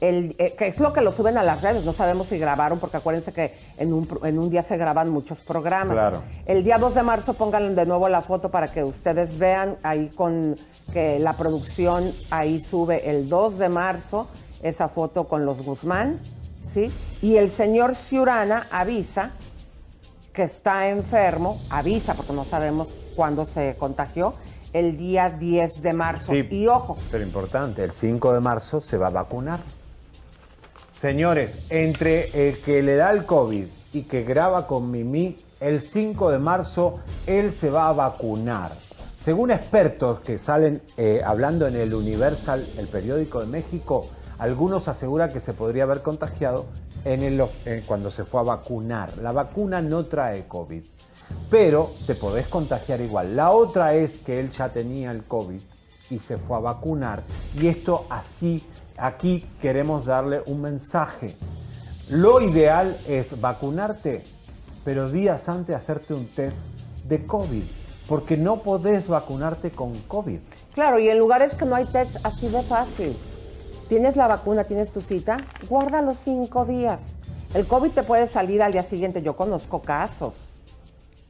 El, 0.02 0.34
eh, 0.40 0.56
que 0.58 0.68
es 0.68 0.80
lo 0.80 0.94
que 0.94 1.02
lo 1.02 1.12
suben 1.12 1.38
a 1.38 1.44
las 1.44 1.62
redes, 1.62 1.84
no 1.84 1.92
sabemos 1.92 2.28
si 2.28 2.38
grabaron, 2.40 2.80
porque 2.80 2.98
acuérdense 2.98 3.34
que 3.34 3.54
en 3.78 3.92
un, 3.92 4.08
en 4.24 4.40
un 4.40 4.50
día 4.50 4.62
se 4.62 4.78
graban 4.78 5.10
muchos 5.10 5.42
programas. 5.42 6.14
El 6.46 6.64
día 6.64 6.78
2 6.78 6.96
de 6.96 7.04
marzo 7.04 7.34
pongan 7.34 7.76
de 7.76 7.86
nuevo 7.86 8.08
la 8.08 8.22
foto 8.22 8.50
para 8.50 8.72
que 8.72 8.82
ustedes 8.84 9.38
vean 9.38 9.76
ahí 9.84 10.08
con 10.16 10.56
que 10.94 11.20
la 11.20 11.34
producción 11.36 12.14
ahí 12.30 12.62
sube 12.62 13.10
el 13.10 13.28
2 13.28 13.58
de 13.58 13.70
marzo 13.70 14.28
esa 14.62 14.90
foto 14.90 15.28
con 15.28 15.46
los 15.46 15.64
Guzmán, 15.64 16.20
¿sí? 16.70 16.92
Y 17.22 17.38
el 17.38 17.50
señor 17.50 17.96
Ciurana 17.96 18.68
avisa 18.72 19.32
que 20.34 20.44
está 20.44 20.90
enfermo, 20.90 21.60
avisa 21.70 22.14
porque 22.14 22.32
no 22.32 22.46
sabemos 22.46 22.88
cuándo 23.16 23.46
se 23.46 23.76
contagió, 23.78 24.36
el 24.72 24.98
día 24.98 25.32
10 25.32 25.82
de 25.82 25.94
marzo. 25.94 26.34
y 26.36 26.68
ojo. 26.68 26.98
Pero 27.12 27.24
importante, 27.24 27.84
el 27.84 27.92
5 27.92 28.34
de 28.34 28.40
marzo 28.40 28.80
se 28.80 28.98
va 28.98 29.08
a 29.08 29.10
vacunar. 29.10 29.60
Señores, 31.00 31.58
entre 31.70 32.50
el 32.50 32.60
que 32.60 32.84
le 32.84 32.96
da 32.96 33.12
el 33.12 33.26
COVID 33.26 33.66
y 33.94 34.04
que 34.04 34.24
graba 34.24 34.68
con 34.68 34.92
Mimi, 34.92 35.38
el 35.60 35.82
5 35.82 36.30
de 36.30 36.40
marzo 36.40 37.00
él 37.26 37.52
se 37.52 37.70
va 37.70 37.90
a 37.90 37.94
vacunar. 37.94 38.74
Según 39.18 39.52
expertos 39.52 40.20
que 40.22 40.38
salen 40.38 40.82
eh, 40.96 41.22
hablando 41.26 41.68
en 41.68 41.76
el 41.76 41.94
Universal, 41.94 42.66
el 42.78 42.88
periódico 42.88 43.42
de 43.42 43.48
México, 43.48 44.08
algunos 44.40 44.88
aseguran 44.88 45.32
que 45.32 45.42
se 45.42 45.54
podría 45.54 45.84
haber 45.84 46.02
contagiado 46.02 46.66
en 47.06 47.24
el, 47.24 47.46
cuando 47.86 48.10
se 48.10 48.24
fue 48.24 48.40
a 48.40 48.44
vacunar. 48.44 49.18
La 49.18 49.32
vacuna 49.34 49.82
no 49.82 50.06
trae 50.06 50.48
COVID, 50.48 50.84
pero 51.50 51.92
te 52.08 52.16
podés 52.16 52.48
contagiar 52.48 53.02
igual. 53.02 53.36
La 53.36 53.52
otra 53.52 53.94
es 53.94 54.18
que 54.18 54.40
él 54.40 54.50
ya 54.50 54.70
tenía 54.70 55.12
el 55.12 55.24
COVID 55.26 55.62
y 56.10 56.20
se 56.20 56.38
fue 56.38 56.58
a 56.58 56.62
vacunar. 56.62 57.24
Y 57.54 57.68
esto 57.68 58.06
así 58.10 58.66
aquí 58.98 59.46
queremos 59.62 60.06
darle 60.06 60.42
un 60.46 60.62
mensaje. 60.62 61.36
Lo 62.10 62.42
ideal 62.42 62.98
es 63.08 63.40
vacunarte, 63.40 64.24
pero 64.84 65.12
días 65.12 65.50
antes 65.50 65.76
hacerte 65.76 66.14
un 66.14 66.28
test 66.28 66.66
de 67.08 67.26
COVID, 67.26 67.64
porque 68.08 68.38
no 68.38 68.62
podés 68.64 69.08
vacunarte 69.08 69.70
con 69.72 69.94
COVID. 70.08 70.40
Claro, 70.74 71.00
y 71.00 71.10
en 71.10 71.20
lugares 71.20 71.56
que 71.56 71.66
no 71.66 71.76
hay 71.76 71.86
test 71.86 72.18
así 72.24 72.48
de 72.48 72.62
fácil. 72.64 73.16
Tienes 73.90 74.16
la 74.16 74.28
vacuna, 74.28 74.66
tienes 74.66 74.92
tu 74.92 75.02
cita, 75.02 75.38
guarda 75.68 76.04
los 76.04 76.20
cinco 76.20 76.64
días. 76.64 77.18
El 77.56 77.66
COVID 77.66 77.90
te 77.90 78.04
puede 78.04 78.28
salir 78.28 78.62
al 78.62 78.72
día 78.72 78.84
siguiente. 78.84 79.24
Yo 79.24 79.36
conozco 79.36 79.82
casos, 79.82 80.36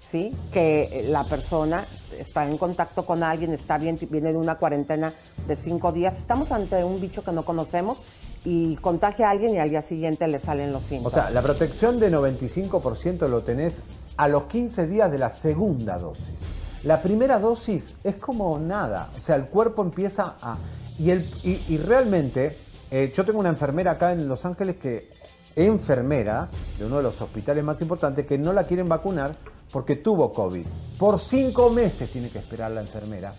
¿sí? 0.06 0.36
Que 0.52 1.06
la 1.08 1.24
persona 1.24 1.86
está 2.20 2.46
en 2.46 2.58
contacto 2.58 3.06
con 3.06 3.24
alguien, 3.24 3.54
está 3.54 3.78
bien, 3.78 3.98
viene 4.12 4.34
de 4.34 4.38
una 4.38 4.56
cuarentena 4.56 5.14
de 5.48 5.56
cinco 5.56 5.94
días. 5.94 6.20
Estamos 6.20 6.52
ante 6.52 6.84
un 6.84 7.00
bicho 7.00 7.24
que 7.24 7.32
no 7.32 7.46
conocemos 7.46 8.00
y 8.44 8.76
contagia 8.76 9.30
a 9.30 9.32
alguien 9.32 9.56
y 9.56 9.60
al 9.60 9.70
día 9.70 9.82
siguiente 9.82 10.28
le 10.28 10.40
salen 10.40 10.74
los 10.74 10.84
síntomas. 10.84 11.14
O 11.14 11.16
sea, 11.16 11.30
la 11.30 11.42
protección 11.42 11.98
de 11.98 12.12
95% 12.12 13.26
lo 13.30 13.42
tenés 13.44 13.84
a 14.18 14.28
los 14.28 14.44
15 14.44 14.86
días 14.86 15.10
de 15.10 15.18
la 15.18 15.30
segunda 15.30 15.98
dosis. 15.98 16.36
La 16.84 17.02
primera 17.02 17.40
dosis 17.40 17.96
es 18.04 18.16
como 18.16 18.60
nada, 18.60 19.10
o 19.18 19.22
sea, 19.22 19.38
el 19.38 19.46
cuerpo 19.46 19.82
empieza 19.82 20.36
a 20.42 20.58
Y, 21.00 21.12
el, 21.12 21.26
y, 21.44 21.78
realmente, 21.78 22.58
eh, 22.92 23.12
yo 23.16 23.26
tengo 23.26 23.40
una 23.40 23.50
enfermera 23.50 23.92
acá 23.92 24.12
en 24.12 24.28
Los 24.28 24.46
Ángeles 24.46 24.76
que, 24.76 25.10
enfermera 25.56 26.48
de 26.78 26.86
uno 26.86 26.98
de 26.98 27.04
los 27.04 27.22
hospitales 27.22 27.64
más 27.64 27.82
importantes, 27.82 28.26
que 28.26 28.38
no 28.38 28.54
la 28.54 28.64
quieren 28.64 28.88
vacunar 28.88 29.32
porque 29.72 29.96
tuvo 29.96 30.32
COVID. 30.32 30.66
Por 30.98 31.20
cinco 31.20 31.70
meses 31.70 32.10
tiene 32.12 32.30
que 32.30 32.40
esperar 32.40 32.72
la 32.72 32.82
enfermera 32.82 33.34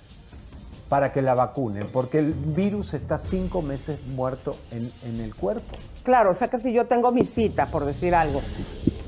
para 0.88 1.12
que 1.12 1.22
la 1.22 1.34
vacunen, 1.34 1.86
porque 1.92 2.18
el 2.18 2.32
virus 2.32 2.94
está 2.94 3.16
cinco 3.16 3.62
meses 3.62 3.98
muerto 4.08 4.56
en, 4.72 4.92
en, 5.04 5.20
el 5.20 5.34
cuerpo. 5.34 5.76
Claro, 6.02 6.32
o 6.32 6.34
sea 6.34 6.48
que 6.48 6.58
si 6.58 6.72
yo 6.72 6.86
tengo 6.86 7.12
mi 7.12 7.24
cita, 7.24 7.66
por 7.66 7.84
decir 7.84 8.12
algo, 8.14 8.42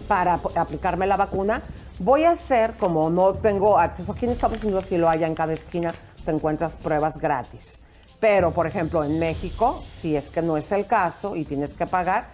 para 0.07 0.35
aplicarme 0.55 1.09
la 1.09 1.17
vacuna, 1.17 1.61
voy 1.99 2.23
a 2.23 2.31
hacer, 2.31 2.77
como 2.77 3.11
no 3.11 3.35
tengo 3.35 3.79
acceso 3.79 4.13
aquí 4.13 4.27
en 4.27 4.33
Estados 4.33 4.63
Unidos, 4.63 4.87
si 4.87 4.97
lo 4.97 5.09
haya 5.09 5.27
en 5.27 5.35
cada 5.35 5.55
esquina, 5.55 5.93
te 6.25 6.31
encuentras 6.31 6.77
pruebas 6.77 7.19
gratis. 7.19 7.82
Pero, 8.23 8.53
por 8.53 8.69
ejemplo, 8.69 9.03
en 9.03 9.19
México, 9.19 9.83
si 9.93 10.17
es 10.17 10.31
que 10.31 10.41
no 10.41 10.57
es 10.57 10.71
el 10.71 10.87
caso 10.87 11.35
y 11.35 11.45
tienes 11.45 11.75
que 11.75 11.87
pagar, 11.87 12.29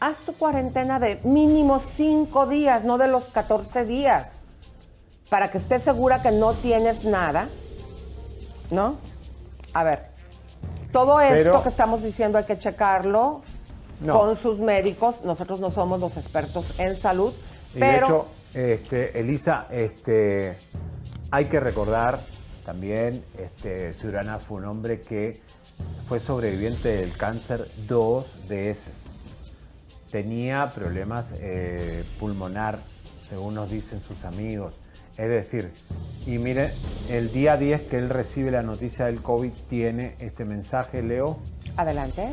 haz 0.00 0.18
tu 0.18 0.34
cuarentena 0.34 0.98
de 0.98 1.20
mínimo 1.22 1.78
cinco 1.78 2.46
días, 2.46 2.82
no 2.82 2.98
de 2.98 3.06
los 3.06 3.28
14 3.28 3.84
días, 3.84 4.44
para 5.30 5.48
que 5.48 5.58
estés 5.58 5.82
segura 5.82 6.20
que 6.20 6.32
no 6.32 6.52
tienes 6.52 7.04
nada 7.04 7.48
¿no? 8.70 8.96
A 9.74 9.84
ver, 9.84 10.10
todo 10.92 11.20
esto 11.20 11.62
que 11.62 11.68
estamos 11.68 12.02
diciendo 12.02 12.38
hay 12.38 12.44
que 12.44 12.58
checarlo 12.58 13.42
con 14.04 14.36
sus 14.36 14.58
médicos. 14.58 15.22
Nosotros 15.24 15.60
no 15.60 15.70
somos 15.70 16.00
los 16.00 16.16
expertos 16.16 16.78
en 16.78 16.96
salud, 16.96 17.32
pero... 17.74 17.90
De 17.90 17.96
hecho, 17.96 18.26
este, 18.54 19.20
Elisa, 19.20 19.66
este, 19.70 20.58
hay 21.30 21.44
que 21.44 21.60
recordar 21.60 22.18
también, 22.70 23.24
este, 23.36 23.94
Ciurana 23.94 24.38
fue 24.38 24.58
un 24.58 24.66
hombre 24.66 25.00
que 25.00 25.40
fue 26.06 26.20
sobreviviente 26.20 26.98
del 26.98 27.16
cáncer 27.16 27.68
dos 27.88 28.36
veces. 28.48 28.92
Tenía 30.12 30.70
problemas 30.72 31.34
eh, 31.40 32.04
pulmonar, 32.20 32.78
según 33.28 33.56
nos 33.56 33.72
dicen 33.72 34.00
sus 34.00 34.24
amigos. 34.24 34.72
Es 35.16 35.28
decir, 35.28 35.72
y 36.26 36.38
mire, 36.38 36.70
el 37.08 37.32
día 37.32 37.56
10 37.56 37.88
que 37.88 37.98
él 37.98 38.08
recibe 38.08 38.52
la 38.52 38.62
noticia 38.62 39.06
del 39.06 39.20
COVID 39.20 39.50
tiene 39.68 40.14
este 40.20 40.44
mensaje, 40.44 41.02
Leo. 41.02 41.40
Adelante. 41.76 42.28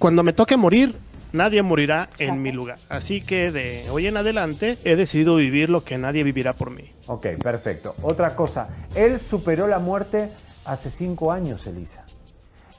Cuando 0.00 0.24
me 0.24 0.32
toque 0.32 0.56
morir, 0.56 0.98
nadie 1.32 1.62
morirá 1.62 2.08
en 2.18 2.42
mi 2.42 2.52
lugar. 2.52 2.78
Así 2.88 3.20
que 3.20 3.50
de 3.50 3.88
hoy 3.90 4.06
en 4.06 4.16
adelante 4.16 4.78
he 4.84 4.96
decidido 4.96 5.36
vivir 5.36 5.70
lo 5.70 5.84
que 5.84 5.98
nadie 5.98 6.22
vivirá 6.22 6.54
por 6.54 6.70
mí. 6.70 6.92
Ok, 7.06 7.26
perfecto. 7.42 7.94
Otra 8.02 8.36
cosa, 8.36 8.68
él 8.94 9.18
superó 9.18 9.66
la 9.66 9.78
muerte 9.78 10.30
hace 10.64 10.90
cinco 10.90 11.32
años, 11.32 11.66
Elisa. 11.66 12.04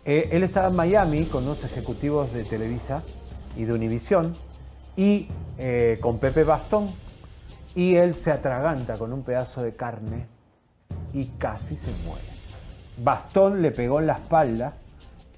Eh, 0.06 0.30
él 0.32 0.44
estaba 0.44 0.68
en 0.68 0.76
Miami 0.76 1.24
con 1.26 1.46
dos 1.46 1.63
ejecutivos 1.63 2.34
de 2.34 2.44
Televisa 2.44 3.04
y 3.56 3.63
de 3.63 3.74
Univisión 3.74 4.34
y 4.96 5.28
eh, 5.58 5.98
con 6.02 6.20
Pepe 6.20 6.44
Bastón, 6.44 6.89
y 7.76 7.96
él 7.96 8.13
se 8.13 8.32
atraganta 8.32 8.98
con 8.98 9.13
un 9.13 9.24
pedazo 9.24 9.63
de 9.63 9.76
carne 9.76 10.28
y 11.13 11.26
casi 11.38 11.78
se 11.78 11.92
muere. 12.06 12.26
Bastón 12.98 13.62
le 13.62 13.72
pegó 13.72 14.00
en 14.00 14.08
la 14.08 14.13
espalda 14.13 14.74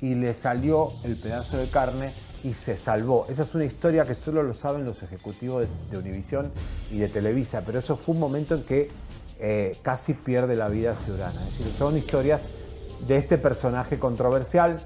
y 0.01 0.15
le 0.15 0.33
salió 0.33 0.89
el 1.03 1.15
pedazo 1.15 1.57
de 1.57 1.69
carne 1.69 2.11
y 2.45 2.53
se 2.53 2.77
salvó. 2.77 3.25
Esa 3.27 3.41
es 3.41 3.55
una 3.55 3.65
historia 3.65 4.03
que 4.03 4.13
solo 4.13 4.43
lo 4.43 4.53
saben 4.53 4.85
los 4.85 5.01
ejecutivos 5.01 5.65
de, 5.89 5.97
Univisión 5.97 6.51
y 6.91 6.99
de 6.99 7.07
Televisa, 7.07 7.63
pero 7.65 7.79
eso 7.79 7.97
fue 7.97 8.13
un 8.13 8.19
momento 8.19 8.53
en 8.53 8.63
que 8.63 8.91
eh, 9.39 9.75
casi 9.81 10.13
pierde 10.13 10.55
la 10.55 10.67
vida 10.67 10.93
Ciudadana. 10.93 11.41
Es 11.41 11.57
decir, 11.57 11.73
son 11.73 11.97
historias 11.97 12.47
de 13.07 13.17
este 13.17 13.39
personaje 13.39 13.97
controversial. 13.97 14.77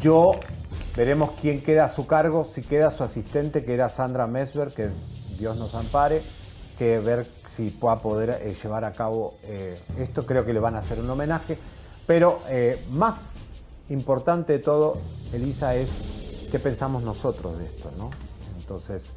Yo 0.00 0.32
veremos 0.96 1.30
quién 1.40 1.62
queda 1.62 1.84
a 1.84 1.88
su 1.88 2.08
cargo, 2.08 2.44
si 2.44 2.62
queda 2.62 2.90
su 2.90 3.04
asistente, 3.04 3.64
que 3.64 3.72
era 3.72 3.88
Sandra 3.88 4.26
Mesberg, 4.26 4.74
que 4.74 4.88
Dios 5.38 5.56
nos 5.56 5.76
ampare, 5.76 6.20
que 6.76 6.98
ver 6.98 7.28
si 7.46 7.70
pueda 7.70 8.00
poder 8.00 8.40
eh, 8.42 8.56
llevar 8.60 8.84
a 8.84 8.90
cabo 8.90 9.34
eh, 9.44 9.80
esto. 10.00 10.26
Creo 10.26 10.44
que 10.44 10.52
le 10.52 10.58
van 10.58 10.74
a 10.74 10.78
hacer 10.78 10.98
un 10.98 11.08
homenaje. 11.08 11.56
Pero 12.08 12.40
más 12.90 13.36
importante 13.88 14.54
de 14.54 14.58
todo, 14.58 14.98
Elisa, 15.32 15.76
es 15.76 16.19
qué 16.50 16.58
pensamos 16.58 17.02
nosotros 17.02 17.58
de 17.58 17.66
esto, 17.66 17.90
¿no? 17.96 18.10
Entonces, 18.58 19.12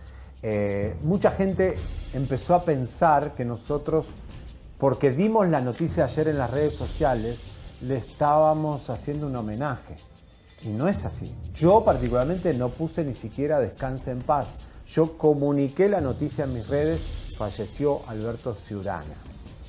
mucha 1.04 1.32
gente 1.32 1.76
empezó 2.14 2.56
a 2.56 2.64
pensar 2.64 3.34
que 3.36 3.46
nosotros, 3.46 4.08
porque 4.78 5.12
dimos 5.12 5.48
la 5.50 5.62
noticia 5.62 6.06
ayer 6.06 6.28
en 6.30 6.38
las 6.38 6.52
redes 6.52 6.76
sociales, 6.76 7.40
le 7.82 7.98
estábamos 7.98 8.90
haciendo 8.90 9.28
un 9.28 9.36
homenaje. 9.36 9.96
Y 10.62 10.70
no 10.70 10.88
es 10.88 11.04
así. 11.06 11.36
Yo 11.54 11.84
particularmente 11.84 12.54
no 12.54 12.70
puse 12.70 13.04
ni 13.04 13.16
siquiera 13.16 13.60
descanse 13.60 14.12
en 14.12 14.20
paz 14.20 14.48
yo 14.88 15.18
comuniqué 15.18 15.88
la 15.90 16.02
noticia 16.02 16.44
en 16.44 16.54
mis 16.54 16.68
redes, 16.68 17.02
falleció 17.38 18.02
Alberto 18.08 18.54
Ciurana. 18.54 19.16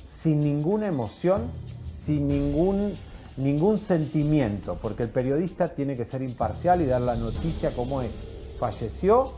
Sin 0.03 0.39
ninguna 0.39 0.87
emoción, 0.87 1.43
sin 1.79 2.27
ningún, 2.27 2.95
ningún 3.37 3.79
sentimiento, 3.79 4.77
porque 4.81 5.03
el 5.03 5.09
periodista 5.09 5.69
tiene 5.69 5.95
que 5.95 6.05
ser 6.05 6.21
imparcial 6.21 6.81
y 6.81 6.85
dar 6.85 7.01
la 7.01 7.15
noticia 7.15 7.71
como 7.71 8.01
es. 8.01 8.11
Falleció 8.59 9.33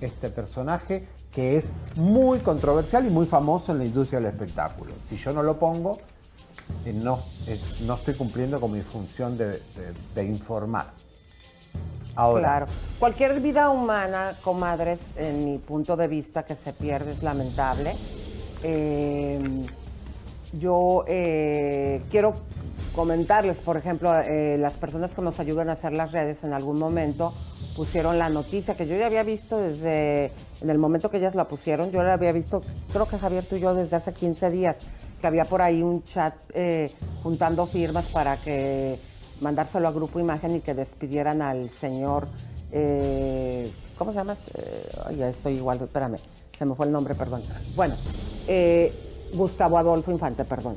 este 0.00 0.30
personaje 0.30 1.06
que 1.30 1.56
es 1.56 1.72
muy 1.96 2.40
controversial 2.40 3.06
y 3.06 3.10
muy 3.10 3.26
famoso 3.26 3.72
en 3.72 3.78
la 3.78 3.84
industria 3.84 4.20
del 4.20 4.30
espectáculo. 4.30 4.92
Si 5.02 5.16
yo 5.16 5.32
no 5.32 5.42
lo 5.42 5.58
pongo, 5.58 5.98
eh, 6.84 6.92
no, 6.92 7.20
eh, 7.46 7.58
no 7.86 7.94
estoy 7.94 8.14
cumpliendo 8.14 8.60
con 8.60 8.72
mi 8.72 8.82
función 8.82 9.38
de 9.38 10.24
informar. 10.24 10.92
Claro. 12.14 12.66
Cualquier 12.98 13.40
vida 13.40 13.70
humana, 13.70 14.36
comadres, 14.42 15.00
en 15.16 15.44
mi 15.44 15.58
punto 15.58 15.96
de 15.96 16.08
vista, 16.08 16.44
que 16.44 16.56
se 16.56 16.72
pierde 16.72 17.12
es 17.12 17.22
lamentable. 17.22 17.94
Em, 18.62 19.64
yo 20.52 21.04
eh, 21.08 22.02
quiero 22.10 22.34
comentarles, 22.94 23.60
por 23.60 23.76
ejemplo, 23.76 24.18
eh, 24.20 24.56
las 24.58 24.76
personas 24.76 25.14
que 25.14 25.22
nos 25.22 25.40
ayudan 25.40 25.70
a 25.70 25.72
hacer 25.72 25.92
las 25.92 26.12
redes 26.12 26.44
en 26.44 26.52
algún 26.52 26.78
momento 26.78 27.32
pusieron 27.76 28.18
la 28.18 28.28
noticia 28.28 28.74
que 28.74 28.86
yo 28.86 28.96
ya 28.96 29.06
había 29.06 29.22
visto 29.22 29.56
desde 29.58 30.30
en 30.60 30.70
el 30.70 30.78
momento 30.78 31.10
que 31.10 31.16
ellas 31.16 31.34
la 31.34 31.48
pusieron, 31.48 31.90
yo 31.90 32.02
la 32.02 32.14
había 32.14 32.32
visto, 32.32 32.62
creo 32.92 33.08
que 33.08 33.18
Javier 33.18 33.44
tú 33.46 33.56
y 33.56 33.60
yo 33.60 33.74
desde 33.74 33.96
hace 33.96 34.12
15 34.12 34.50
días, 34.50 34.80
que 35.20 35.26
había 35.26 35.44
por 35.44 35.62
ahí 35.62 35.82
un 35.82 36.04
chat 36.04 36.34
eh, 36.52 36.92
juntando 37.22 37.66
firmas 37.66 38.08
para 38.08 38.36
que 38.36 38.98
mandárselo 39.40 39.88
a 39.88 39.92
Grupo 39.92 40.20
Imagen 40.20 40.56
y 40.56 40.60
que 40.60 40.74
despidieran 40.74 41.40
al 41.40 41.70
señor, 41.70 42.28
eh, 42.72 43.72
¿cómo 43.96 44.12
se 44.12 44.18
llama? 44.18 44.36
Eh, 44.54 45.16
ya 45.16 45.28
estoy 45.28 45.54
igual, 45.54 45.80
espérame, 45.80 46.16
se 46.56 46.66
me 46.66 46.74
fue 46.74 46.86
el 46.86 46.92
nombre, 46.92 47.14
perdón. 47.14 47.42
Bueno, 47.74 47.94
Gustavo 49.32 49.78
Adolfo 49.78 50.10
Infante, 50.10 50.44
perdón. 50.44 50.76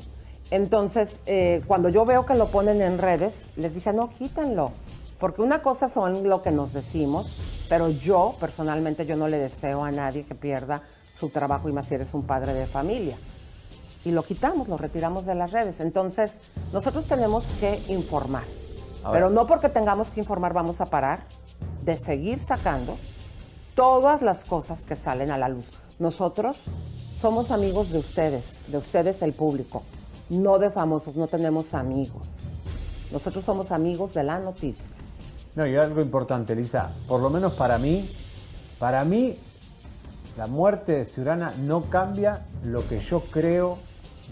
Entonces, 0.52 1.22
cuando 1.68 1.90
yo 1.90 2.06
veo 2.06 2.26
que 2.26 2.36
lo 2.36 2.50
ponen 2.50 2.82
en 2.82 2.98
redes, 2.98 3.46
les 3.56 3.76
dije, 3.76 3.94
no, 3.94 4.10
quítenlo, 4.10 4.72
porque 5.20 5.42
una 5.42 5.62
cosa 5.62 5.88
son 5.88 6.28
lo 6.28 6.42
que 6.42 6.52
nos 6.52 6.74
decimos, 6.74 7.36
pero 7.68 7.90
yo, 7.90 8.36
personalmente, 8.40 9.06
yo 9.06 9.16
no 9.16 9.28
le 9.28 9.40
deseo 9.40 9.84
a 9.84 9.92
nadie 9.92 10.24
que 10.24 10.36
pierda 10.36 10.82
su 11.18 11.30
trabajo 11.30 11.70
y 11.70 11.74
más 11.74 11.86
si 11.86 11.96
eres 11.96 12.14
un 12.14 12.24
padre 12.24 12.54
de 12.54 12.66
familia 12.68 13.18
y 14.04 14.12
lo 14.12 14.22
quitamos, 14.24 14.68
lo 14.68 14.78
retiramos 14.78 15.26
de 15.26 15.34
las 15.34 15.52
redes. 15.52 15.80
Entonces, 15.80 16.42
nosotros 16.72 17.08
tenemos 17.08 17.46
que 17.60 17.82
informar. 17.88 18.44
Pero 19.12 19.30
no 19.32 19.48
porque 19.48 19.70
tengamos 19.70 20.12
que 20.12 20.20
informar 20.20 20.54
vamos 20.54 20.80
a 20.82 20.86
parar 20.86 21.26
de 21.84 21.98
seguir 21.98 22.40
sacando 22.40 22.98
todas 23.74 24.22
las 24.22 24.46
cosas 24.46 24.84
que 24.84 24.96
salen 24.96 25.32
a 25.32 25.38
la 25.38 25.50
luz. 25.50 25.66
Nosotros 25.98 26.58
somos 27.22 27.50
amigos 27.50 27.92
de 27.92 28.00
ustedes, 28.00 28.64
de 28.68 28.78
ustedes 28.78 29.22
el 29.22 29.34
público, 29.34 29.84
no 30.30 30.60
de 30.60 30.70
famosos, 30.70 31.16
no 31.16 31.28
tenemos 31.28 31.74
amigos. 31.74 32.28
Nosotros 33.12 33.46
somos 33.46 33.72
amigos 33.72 34.14
de 34.14 34.24
la 34.24 34.40
noticia. 34.40 34.96
No, 35.56 35.66
y 35.66 35.76
algo 35.76 36.02
importante, 36.02 36.56
Lisa, 36.56 36.92
por 37.08 37.22
lo 37.22 37.30
menos 37.30 37.54
para 37.54 37.78
mí, 37.78 38.10
para 38.78 39.06
mí 39.06 39.38
la 40.38 40.48
muerte 40.48 40.98
de 40.98 41.06
Ciurana 41.06 41.54
no 41.60 41.90
cambia 41.90 42.46
lo 42.64 42.88
que 42.88 43.00
yo 43.00 43.22
creo 43.32 43.78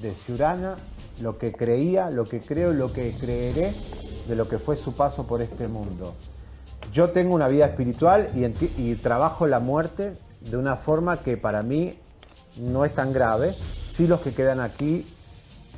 de 0.02 0.14
Ciurana, 0.14 0.76
lo 1.22 1.38
que 1.38 1.54
creía, 1.54 2.10
lo 2.10 2.26
que 2.26 2.42
creo 2.42 2.74
lo 2.74 2.92
que 2.92 3.14
creeré 3.14 3.74
de 4.28 4.36
lo 4.36 4.48
que 4.50 4.60
fue 4.60 4.76
su 4.76 4.94
paso 4.94 5.26
por 5.26 5.42
este 5.42 5.68
mundo. 5.68 6.14
Yo 6.92 7.12
tengo 7.12 7.34
una 7.34 7.48
vida 7.48 7.66
espiritual 7.66 8.30
y, 8.36 8.96
trabajo 8.96 9.48
la 9.48 9.60
muerte 9.60 10.18
de 10.42 10.58
una 10.58 10.76
forma 10.76 11.22
que 11.22 11.38
para 11.38 11.62
mí 11.62 11.94
no 12.60 12.86
es 12.86 12.94
tan 12.94 13.14
grave. 13.14 13.54
Sí 13.54 14.08
los 14.08 14.20
que 14.20 14.34
quedan 14.34 14.60
aquí 14.60 15.06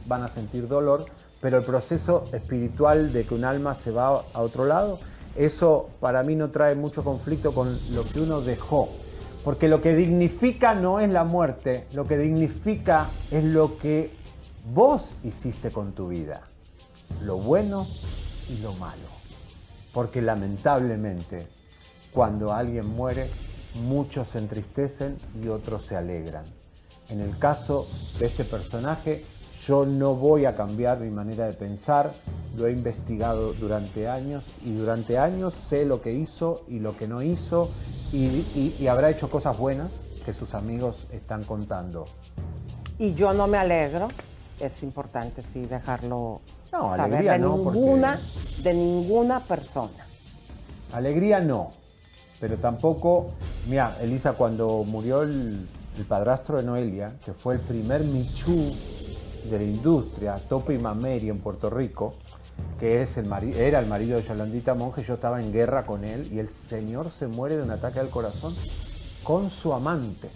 van 0.05 0.23
a 0.23 0.27
sentir 0.27 0.67
dolor, 0.67 1.05
pero 1.41 1.57
el 1.57 1.63
proceso 1.63 2.25
espiritual 2.33 3.13
de 3.13 3.25
que 3.25 3.33
un 3.33 3.45
alma 3.45 3.75
se 3.75 3.91
va 3.91 4.23
a 4.33 4.41
otro 4.41 4.65
lado, 4.65 4.99
eso 5.35 5.89
para 5.99 6.23
mí 6.23 6.35
no 6.35 6.49
trae 6.49 6.75
mucho 6.75 7.03
conflicto 7.03 7.53
con 7.53 7.77
lo 7.93 8.03
que 8.03 8.21
uno 8.21 8.41
dejó. 8.41 8.89
Porque 9.43 9.67
lo 9.67 9.79
que 9.79 9.95
dignifica 9.95 10.73
no 10.73 10.99
es 10.99 11.13
la 11.13 11.23
muerte, 11.23 11.85
lo 11.93 12.07
que 12.07 12.17
dignifica 12.17 13.09
es 13.29 13.43
lo 13.43 13.77
que 13.77 14.11
vos 14.73 15.13
hiciste 15.23 15.69
con 15.69 15.91
tu 15.93 16.07
vida. 16.07 16.41
Lo 17.21 17.37
bueno 17.37 17.85
y 18.49 18.57
lo 18.59 18.73
malo. 18.75 19.07
Porque 19.93 20.21
lamentablemente, 20.21 21.47
cuando 22.11 22.53
alguien 22.53 22.87
muere, 22.87 23.29
muchos 23.83 24.29
se 24.29 24.39
entristecen 24.39 25.17
y 25.43 25.49
otros 25.49 25.85
se 25.85 25.95
alegran. 25.95 26.45
En 27.09 27.21
el 27.21 27.37
caso 27.37 27.87
de 28.17 28.25
este 28.25 28.45
personaje, 28.45 29.25
yo 29.63 29.85
no 29.85 30.15
voy 30.15 30.45
a 30.45 30.55
cambiar 30.55 30.99
mi 30.99 31.09
manera 31.09 31.45
de 31.45 31.53
pensar, 31.53 32.13
lo 32.55 32.67
he 32.67 32.71
investigado 32.71 33.53
durante 33.53 34.07
años 34.07 34.43
y 34.63 34.73
durante 34.73 35.17
años 35.17 35.53
sé 35.53 35.85
lo 35.85 36.01
que 36.01 36.13
hizo 36.13 36.65
y 36.67 36.79
lo 36.79 36.95
que 36.95 37.07
no 37.07 37.21
hizo 37.21 37.69
y, 38.11 38.87
habrá 38.87 39.09
hecho 39.09 39.29
cosas 39.29 39.57
buenas 39.57 39.91
que 40.25 40.33
sus 40.33 40.53
amigos 40.53 41.07
están 41.11 41.43
contando. 41.43 42.05
Y 42.97 43.13
yo 43.13 43.33
no 43.33 43.47
me 43.47 43.57
alegro, 43.57 44.07
es 44.59 44.83
importante 44.83 45.41
sí 45.43 45.65
dejarlo 45.65 46.41
no, 46.71 46.95
saber 46.95 47.01
alegría 47.01 47.33
de 47.33 47.39
no, 47.39 47.57
ninguna, 47.57 48.19
de 48.61 48.73
ninguna 48.73 49.39
persona. 49.41 50.07
Alegría 50.93 51.39
no, 51.39 51.71
pero 52.39 52.57
tampoco, 52.57 53.31
mira, 53.67 53.97
Elisa, 54.01 54.33
cuando 54.33 54.83
murió 54.83 55.23
el, 55.23 55.67
padrastro 56.07 56.57
de 56.57 56.63
Noelia, 56.63 57.15
que 57.23 57.33
fue 57.33 57.55
el 57.55 57.61
primer 57.61 58.03
Michu 58.03 58.73
de 59.49 59.57
la 59.59 59.63
industria, 59.63 60.35
Tope 60.49 60.73
y 60.73 60.77
Mameri 60.77 61.29
en 61.29 61.39
Puerto 61.39 61.69
Rico, 61.69 62.15
que 62.79 63.01
es 63.01 63.17
el 63.17 63.31
era 63.55 63.79
el 63.79 63.87
marido 63.87 64.17
de 64.17 64.23
Yolandita 64.23 64.73
Monge, 64.73 65.03
yo 65.03 65.15
estaba 65.15 65.41
en 65.41 65.51
guerra 65.51 65.83
con 65.83 66.03
él 66.03 66.27
y 66.31 66.39
el 66.39 66.49
señor 66.49 67.11
se 67.11 67.27
muere 67.27 67.57
de 67.57 67.63
un 67.63 67.71
ataque 67.71 67.99
al 67.99 68.09
corazón 68.09 68.53
con 69.23 69.49
su 69.49 69.73
amante, 69.73 70.29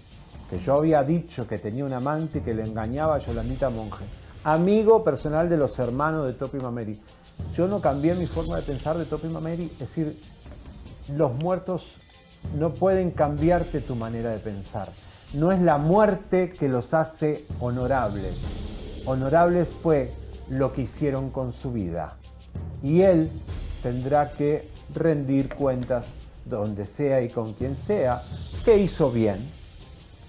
que 0.49 0.60
yo 0.60 0.76
había 0.76 1.03
dicho 1.03 1.47
que 1.47 1.60
tenía 1.60 1.86
un 1.86 1.93
amante 1.93 2.39
y 2.39 2.41
que 2.41 2.53
le 2.53 2.64
engañaba 2.64 3.16
a 3.16 3.20
Yolandita 3.20 3.70
Monge, 3.70 4.05
amigo 4.43 5.03
personal 5.03 5.49
de 5.49 5.57
los 5.57 5.78
hermanos 5.80 6.26
de 6.26 6.34
Topi 6.34 6.57
Mameri. 6.57 6.99
Yo 7.53 7.68
no 7.68 7.82
cambié 7.82 8.16
mi 8.16 8.26
forma 8.26 8.57
de 8.57 8.64
pensar 8.64 8.97
de 8.97 9.05
Topi 9.05 9.28
Mameri, 9.28 9.66
es 9.74 9.80
decir, 9.80 10.20
los 11.16 11.34
muertos 11.34 11.97
no 12.57 12.74
pueden 12.74 13.12
cambiarte 13.12 13.82
tu 13.82 13.95
manera 13.95 14.32
de 14.32 14.39
pensar. 14.39 14.89
No 15.34 15.51
es 15.51 15.62
la 15.62 15.78
muerte 15.78 16.49
que 16.49 16.68
los 16.68 16.93
hace 16.93 17.45
honorables. 17.60 18.79
Honorables 19.10 19.70
fue 19.70 20.14
lo 20.49 20.72
que 20.72 20.84
hicieron 20.84 21.32
con 21.32 21.51
su 21.51 21.72
vida. 21.72 22.14
Y 22.84 23.01
él 23.01 23.32
tendrá 23.82 24.34
que 24.34 24.70
rendir 24.93 25.51
cuentas 25.55 26.05
donde 26.45 26.86
sea 26.86 27.20
y 27.24 27.30
con 27.30 27.53
quien 27.53 27.76
sea, 27.76 28.22
qué 28.64 28.78
hizo 28.78 29.10
bien 29.10 29.51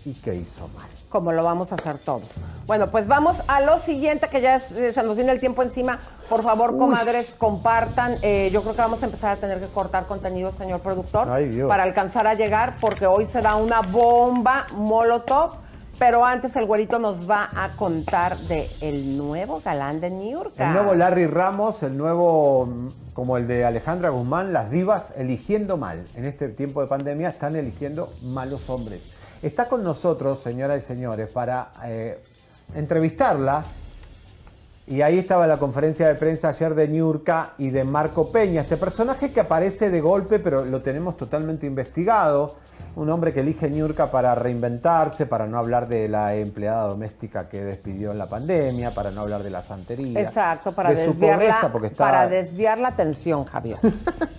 y 0.07 0.15
qué 0.15 0.35
hizo 0.35 0.67
mal. 0.69 0.89
Como 1.11 1.31
lo 1.33 1.45
vamos 1.45 1.73
a 1.73 1.75
hacer 1.75 1.99
todos. 1.99 2.31
Bueno, 2.67 2.87
pues 2.87 3.07
vamos 3.07 3.43
a 3.49 3.61
lo 3.61 3.79
siguiente, 3.79 4.29
que 4.31 4.41
ya 4.41 4.57
eh, 4.57 4.93
se 4.95 5.03
nos 5.03 5.15
viene 5.15 5.33
el 5.33 5.41
tiempo 5.41 5.63
encima. 5.63 5.99
Por 6.31 6.43
favor, 6.43 6.79
comadres, 6.79 7.35
compartan. 7.37 8.17
Eh, 8.23 8.49
yo 8.51 8.63
creo 8.63 8.75
que 8.75 8.81
vamos 8.81 9.03
a 9.03 9.07
empezar 9.07 9.37
a 9.37 9.41
tener 9.41 9.61
que 9.61 9.67
cortar 9.67 10.07
contenido, 10.07 10.55
señor 10.55 10.81
productor, 10.81 11.29
para 11.69 11.83
alcanzar 11.83 12.27
a 12.27 12.33
llegar, 12.33 12.77
porque 12.81 13.07
hoy 13.07 13.27
se 13.27 13.43
da 13.43 13.57
una 13.57 13.83
bomba 13.83 14.67
molotov 14.73 15.69
pero 16.01 16.25
antes 16.25 16.57
el 16.57 16.65
güerito 16.65 16.99
nos 16.99 17.29
va 17.29 17.51
a 17.55 17.77
contar 17.77 18.35
de 18.39 18.71
el 18.81 19.19
nuevo 19.19 19.61
galán 19.63 20.01
de 20.01 20.09
New 20.09 20.33
York. 20.33 20.55
El 20.57 20.73
nuevo 20.73 20.95
Larry 20.95 21.27
Ramos, 21.27 21.83
el 21.83 21.95
nuevo, 21.95 22.67
como 23.13 23.37
el 23.37 23.47
de 23.47 23.67
Alejandra 23.67 24.09
Guzmán, 24.09 24.55
las 24.55 24.71
divas 24.71 25.13
eligiendo 25.19 25.77
mal. 25.77 26.07
En 26.15 26.25
este 26.25 26.49
tiempo 26.49 26.81
de 26.81 26.87
pandemia 26.87 27.29
están 27.29 27.55
eligiendo 27.55 28.15
malos 28.23 28.71
hombres. 28.71 29.11
Está 29.43 29.69
con 29.69 29.85
nosotros, 29.85 30.41
señoras 30.41 30.83
y 30.83 30.87
señores, 30.87 31.29
para 31.29 31.71
eh, 31.85 32.19
entrevistarla. 32.75 33.63
Y 34.91 35.03
ahí 35.03 35.21
estaba 35.21 35.47
la 35.47 35.59
conferencia 35.59 36.09
de 36.09 36.17
prensa 36.17 36.49
ayer 36.49 36.75
de 36.75 36.89
Niurka 36.89 37.53
y 37.59 37.71
de 37.71 37.85
Marco 37.85 38.33
Peña, 38.33 38.63
este 38.63 38.77
personaje 38.77 39.33
que 39.33 39.39
aparece 39.39 39.89
de 39.89 40.01
golpe, 40.01 40.41
pero 40.41 40.65
lo 40.65 40.83
tenemos 40.83 41.17
totalmente 41.17 41.65
investigado 41.65 42.57
un 42.97 43.09
hombre 43.09 43.33
que 43.33 43.39
elige 43.39 43.71
Niurka 43.71 44.11
para 44.11 44.35
reinventarse, 44.35 45.27
para 45.27 45.47
no 45.47 45.59
hablar 45.59 45.87
de 45.87 46.09
la 46.09 46.35
empleada 46.35 46.89
doméstica 46.89 47.49
que 47.49 47.63
despidió 47.63 48.11
en 48.11 48.19
la 48.19 48.29
pandemia, 48.29 48.91
para 48.91 49.13
no 49.13 49.21
hablar 49.21 49.45
de 49.45 49.51
la 49.51 49.63
santería. 49.63 50.21
Exacto, 50.21 50.73
para, 50.73 50.93
desviar, 50.93 51.41
la, 51.41 51.73
para 51.97 52.27
desviar 52.27 52.79
la 52.79 52.89
atención, 52.89 53.45
Javier. 53.45 53.79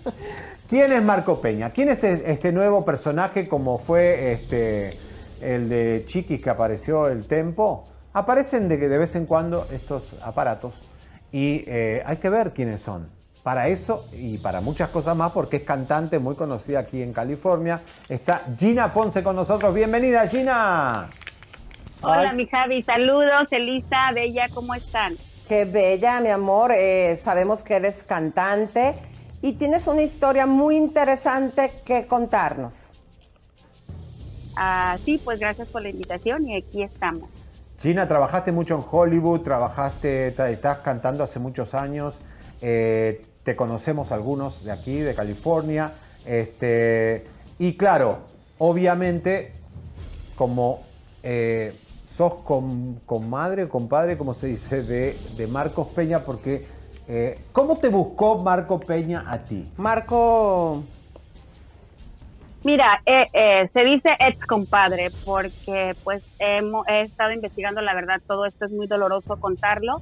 ¿Quién 0.68 0.92
es 0.92 1.02
Marco 1.02 1.40
Peña? 1.40 1.70
¿Quién 1.70 1.88
es 1.88 2.04
este, 2.04 2.30
este, 2.30 2.52
nuevo 2.52 2.84
personaje 2.84 3.48
como 3.48 3.78
fue 3.78 4.34
este, 4.34 4.98
el 5.40 5.70
de 5.70 6.04
Chiquis 6.06 6.44
que 6.44 6.50
apareció 6.50 7.08
el 7.08 7.26
Tempo? 7.26 7.86
Aparecen 8.14 8.68
de, 8.68 8.78
de 8.78 8.98
vez 8.98 9.16
en 9.16 9.26
cuando 9.26 9.68
estos 9.72 10.16
aparatos 10.22 10.84
y 11.32 11.64
eh, 11.68 12.04
hay 12.06 12.18
que 12.18 12.30
ver 12.30 12.52
quiénes 12.52 12.82
son 12.82 13.10
para 13.44 13.68
eso 13.70 14.08
y 14.12 14.38
para 14.38 14.62
muchas 14.62 14.90
cosas 14.90 15.16
más, 15.16 15.32
porque 15.32 15.58
es 15.58 15.64
cantante 15.64 16.20
muy 16.20 16.36
conocida 16.36 16.80
aquí 16.80 17.02
en 17.02 17.14
California. 17.14 17.82
Está 18.08 18.44
Gina 18.58 18.94
Ponce 18.94 19.24
con 19.24 19.36
nosotros. 19.36 19.74
Bienvenida, 19.74 20.28
Gina. 20.28 21.10
Hola, 22.04 22.34
mi 22.34 22.48
Javi. 22.48 22.84
Saludos, 22.84 23.52
Elisa, 23.52 24.12
Bella, 24.14 24.48
¿cómo 24.54 24.76
están? 24.76 25.16
Qué 25.48 25.66
bella, 25.66 26.20
mi 26.20 26.30
amor. 26.30 26.72
Eh, 26.76 27.20
sabemos 27.22 27.64
que 27.64 27.76
eres 27.76 28.04
cantante 28.04 28.96
y 29.42 29.54
tienes 29.54 29.88
una 29.88 30.02
historia 30.02 30.46
muy 30.46 30.78
interesante 30.78 31.82
que 31.86 32.08
contarnos. 32.08 32.94
Ah, 34.56 34.98
sí, 35.04 35.20
pues 35.24 35.40
gracias 35.40 35.68
por 35.70 35.82
la 35.82 35.90
invitación 35.90 36.48
y 36.48 36.58
aquí 36.58 36.84
estamos. 36.84 37.30
Gina, 37.82 38.08
trabajaste 38.08 38.52
mucho 38.52 38.76
en 38.76 38.84
Hollywood, 38.88 39.42
trabajaste, 39.42 40.28
estás 40.28 40.78
cantando 40.80 41.24
hace 41.24 41.40
muchos 41.40 41.74
años. 41.74 42.20
Eh, 42.62 43.24
te 43.42 43.56
conocemos 43.56 44.12
algunos 44.12 44.64
de 44.64 44.72
aquí, 44.72 45.00
de 45.00 45.16
California. 45.16 45.94
Este, 46.24 47.26
y 47.58 47.78
claro, 47.78 48.20
obviamente, 48.60 49.54
como 50.36 50.84
eh, 51.24 51.74
sos 52.06 52.36
con, 52.44 53.00
madre 53.28 53.64
o 53.64 53.70
compadre, 53.70 54.16
como 54.16 54.36
se 54.36 54.46
dice, 54.46 54.84
de, 54.84 55.18
de 55.36 55.48
Marcos 55.48 55.88
Peña, 55.88 56.20
porque 56.20 56.68
eh, 57.08 57.40
¿cómo 57.52 57.78
te 57.78 57.90
buscó 57.90 58.38
Marco 58.38 58.80
Peña 58.80 59.26
a 59.28 59.40
ti? 59.40 59.68
Marco... 59.78 60.84
Mira, 62.64 63.02
eh, 63.06 63.70
se 63.74 63.84
dice 63.84 64.10
ex 64.20 64.40
compadre 64.46 65.10
porque 65.24 65.96
pues 66.04 66.24
he 66.40 67.02
estado 67.02 67.32
investigando 67.32 67.82
la 67.82 67.96
verdad, 67.96 68.22
todo 68.28 68.46
esto 68.46 68.66
es 68.66 68.72
muy 68.72 68.88
doloroso 68.88 69.38
contarlo, 69.40 70.02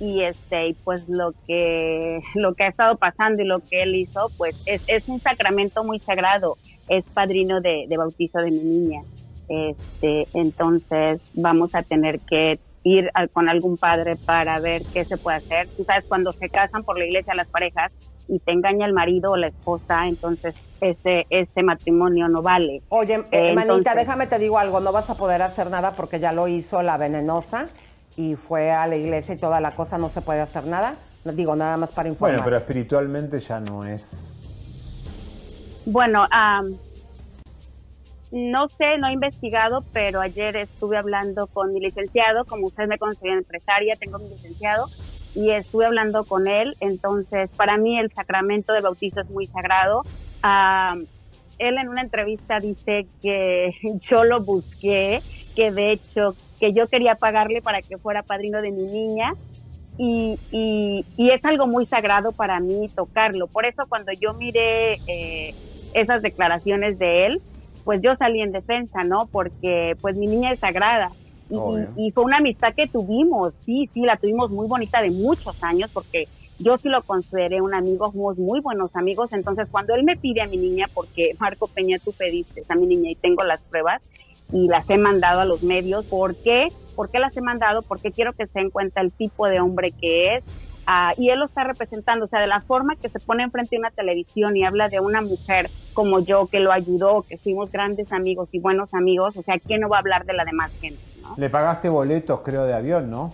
y 0.00 0.22
este 0.22 0.74
pues 0.82 1.06
lo 1.08 1.32
que 1.46 2.20
lo 2.34 2.54
que 2.54 2.64
ha 2.64 2.68
estado 2.68 2.96
pasando 2.96 3.42
y 3.42 3.46
lo 3.46 3.60
que 3.60 3.82
él 3.82 3.94
hizo 3.94 4.32
pues 4.38 4.56
es, 4.64 4.82
es 4.86 5.06
un 5.06 5.20
sacramento 5.20 5.84
muy 5.84 6.00
sagrado. 6.00 6.56
Es 6.88 7.04
padrino 7.12 7.60
de, 7.60 7.86
bautizo 7.96 8.38
de 8.38 8.50
mi 8.50 8.58
niña. 8.58 9.02
Este 9.48 10.26
entonces 10.32 11.20
vamos 11.34 11.74
a 11.74 11.82
tener 11.82 12.18
que 12.20 12.58
ir 12.82 13.10
con 13.32 13.48
algún 13.48 13.76
padre 13.76 14.16
para 14.16 14.58
ver 14.60 14.82
qué 14.92 15.04
se 15.04 15.16
puede 15.16 15.38
hacer 15.38 15.68
tú 15.76 15.84
sabes 15.84 16.04
cuando 16.08 16.32
se 16.32 16.48
casan 16.48 16.82
por 16.82 16.98
la 16.98 17.04
iglesia 17.04 17.34
las 17.34 17.48
parejas 17.48 17.92
y 18.28 18.38
te 18.38 18.52
engaña 18.52 18.86
el 18.86 18.92
marido 18.92 19.32
o 19.32 19.36
la 19.36 19.48
esposa 19.48 20.06
entonces 20.06 20.54
ese 20.80 21.26
ese 21.30 21.62
matrimonio 21.62 22.28
no 22.28 22.42
vale 22.42 22.82
oye 22.88 23.24
eh, 23.32 23.54
manita 23.54 23.94
déjame 23.94 24.26
te 24.26 24.38
digo 24.38 24.58
algo 24.58 24.80
no 24.80 24.92
vas 24.92 25.10
a 25.10 25.14
poder 25.14 25.42
hacer 25.42 25.70
nada 25.70 25.92
porque 25.92 26.20
ya 26.20 26.32
lo 26.32 26.48
hizo 26.48 26.82
la 26.82 26.96
venenosa 26.96 27.68
y 28.16 28.36
fue 28.36 28.70
a 28.70 28.86
la 28.86 28.96
iglesia 28.96 29.34
y 29.34 29.38
toda 29.38 29.60
la 29.60 29.72
cosa, 29.72 29.98
no 29.98 30.08
se 30.08 30.20
puede 30.20 30.40
hacer 30.40 30.66
nada. 30.66 30.96
Digo, 31.24 31.54
nada 31.54 31.76
más 31.76 31.90
para 31.92 32.08
informar. 32.08 32.32
Bueno, 32.32 32.44
pero 32.44 32.56
espiritualmente 32.56 33.38
ya 33.38 33.60
no 33.60 33.84
es. 33.84 34.26
Bueno, 35.86 36.26
no 38.30 38.68
sé, 38.68 38.98
no 38.98 39.08
he 39.08 39.12
investigado, 39.12 39.84
pero 39.92 40.20
ayer 40.20 40.56
estuve 40.56 40.96
hablando 40.96 41.48
con 41.48 41.72
mi 41.72 41.80
licenciado, 41.80 42.44
como 42.44 42.68
ustedes 42.68 42.88
me 42.88 42.98
conocen 42.98 43.32
empresaria, 43.32 43.96
tengo 43.96 44.18
mi 44.18 44.28
licenciado, 44.30 44.86
y 45.34 45.50
estuve 45.50 45.86
hablando 45.86 46.24
con 46.24 46.46
él, 46.48 46.76
entonces 46.80 47.50
para 47.56 47.76
mí 47.76 47.98
el 47.98 48.10
sacramento 48.12 48.72
del 48.72 48.82
bautizo 48.82 49.20
es 49.20 49.30
muy 49.30 49.46
sagrado. 49.46 50.02
él 51.58 51.78
en 51.78 51.88
una 51.88 52.02
entrevista 52.02 52.60
dice 52.60 53.06
que 53.22 53.72
yo 54.10 54.24
lo 54.24 54.42
busqué, 54.42 55.20
que 55.54 55.72
de 55.72 55.92
hecho 55.92 56.36
que 56.58 56.72
yo 56.74 56.88
quería 56.88 57.14
pagarle 57.14 57.62
para 57.62 57.80
que 57.80 57.96
fuera 57.98 58.22
padrino 58.22 58.60
de 58.60 58.70
mi 58.70 58.84
niña 58.84 59.32
y, 59.96 60.38
y, 60.50 61.30
es 61.30 61.44
algo 61.44 61.66
muy 61.66 61.86
sagrado 61.86 62.32
para 62.32 62.60
mí 62.60 62.88
tocarlo. 62.94 63.48
Por 63.48 63.66
eso 63.66 63.84
cuando 63.88 64.12
yo 64.18 64.34
miré 64.34 64.94
eh, 65.06 65.54
esas 65.92 66.22
declaraciones 66.22 66.98
de 66.98 67.26
él, 67.26 67.42
pues 67.90 68.02
yo 68.02 68.14
salí 68.14 68.40
en 68.40 68.52
defensa, 68.52 69.02
¿no? 69.02 69.26
Porque 69.32 69.96
pues 70.00 70.14
mi 70.16 70.28
niña 70.28 70.52
es 70.52 70.60
sagrada. 70.60 71.10
Y, 71.48 71.56
y, 72.06 72.12
fue 72.12 72.22
una 72.22 72.36
amistad 72.36 72.72
que 72.72 72.86
tuvimos, 72.86 73.52
sí, 73.66 73.90
sí, 73.92 74.02
la 74.02 74.16
tuvimos 74.16 74.52
muy 74.52 74.68
bonita 74.68 75.02
de 75.02 75.10
muchos 75.10 75.60
años 75.64 75.90
porque 75.92 76.28
yo 76.60 76.78
sí 76.78 76.88
lo 76.88 77.02
consideré 77.02 77.60
un 77.60 77.74
amigo, 77.74 78.12
fuimos 78.12 78.38
muy 78.38 78.60
buenos 78.60 78.94
amigos, 78.94 79.32
entonces 79.32 79.66
cuando 79.68 79.96
él 79.96 80.04
me 80.04 80.16
pide 80.16 80.40
a 80.40 80.46
mi 80.46 80.56
niña, 80.56 80.86
porque 80.94 81.34
Marco 81.40 81.66
Peña 81.66 81.98
tú 81.98 82.12
pediste 82.12 82.62
a 82.68 82.76
mi 82.76 82.86
niña 82.86 83.10
y 83.10 83.16
tengo 83.16 83.42
las 83.42 83.60
pruebas, 83.62 84.00
y 84.52 84.68
las 84.68 84.88
he 84.88 84.96
mandado 84.96 85.40
a 85.40 85.44
los 85.44 85.64
medios. 85.64 86.04
¿Por 86.04 86.36
qué? 86.36 86.68
¿Por 86.94 87.10
qué 87.10 87.18
las 87.18 87.36
he 87.36 87.40
mandado? 87.40 87.82
Porque 87.82 88.12
quiero 88.12 88.34
que 88.34 88.46
se 88.46 88.60
den 88.60 88.70
cuenta 88.70 89.00
el 89.00 89.10
tipo 89.10 89.48
de 89.48 89.58
hombre 89.58 89.90
que 89.90 90.36
es. 90.36 90.44
Y 91.16 91.30
él 91.30 91.38
lo 91.38 91.46
está 91.46 91.64
representando, 91.64 92.24
o 92.24 92.28
sea, 92.28 92.40
de 92.40 92.46
la 92.46 92.60
forma 92.60 92.96
que 92.96 93.08
se 93.08 93.20
pone 93.20 93.42
enfrente 93.42 93.76
de 93.76 93.80
una 93.80 93.90
televisión 93.90 94.56
y 94.56 94.64
habla 94.64 94.88
de 94.88 95.00
una 95.00 95.20
mujer 95.20 95.68
como 95.92 96.20
yo 96.20 96.46
que 96.46 96.60
lo 96.60 96.72
ayudó, 96.72 97.24
que 97.28 97.38
fuimos 97.38 97.70
grandes 97.70 98.12
amigos 98.12 98.48
y 98.52 98.60
buenos 98.60 98.92
amigos, 98.94 99.36
o 99.36 99.42
sea, 99.42 99.58
¿quién 99.58 99.80
no 99.80 99.88
va 99.88 99.96
a 99.96 100.00
hablar 100.00 100.24
de 100.24 100.34
la 100.34 100.44
demás 100.44 100.72
gente? 100.80 101.00
¿no? 101.22 101.34
Le 101.36 101.50
pagaste 101.50 101.88
boletos, 101.88 102.40
creo, 102.40 102.64
de 102.64 102.74
avión, 102.74 103.10
¿no? 103.10 103.32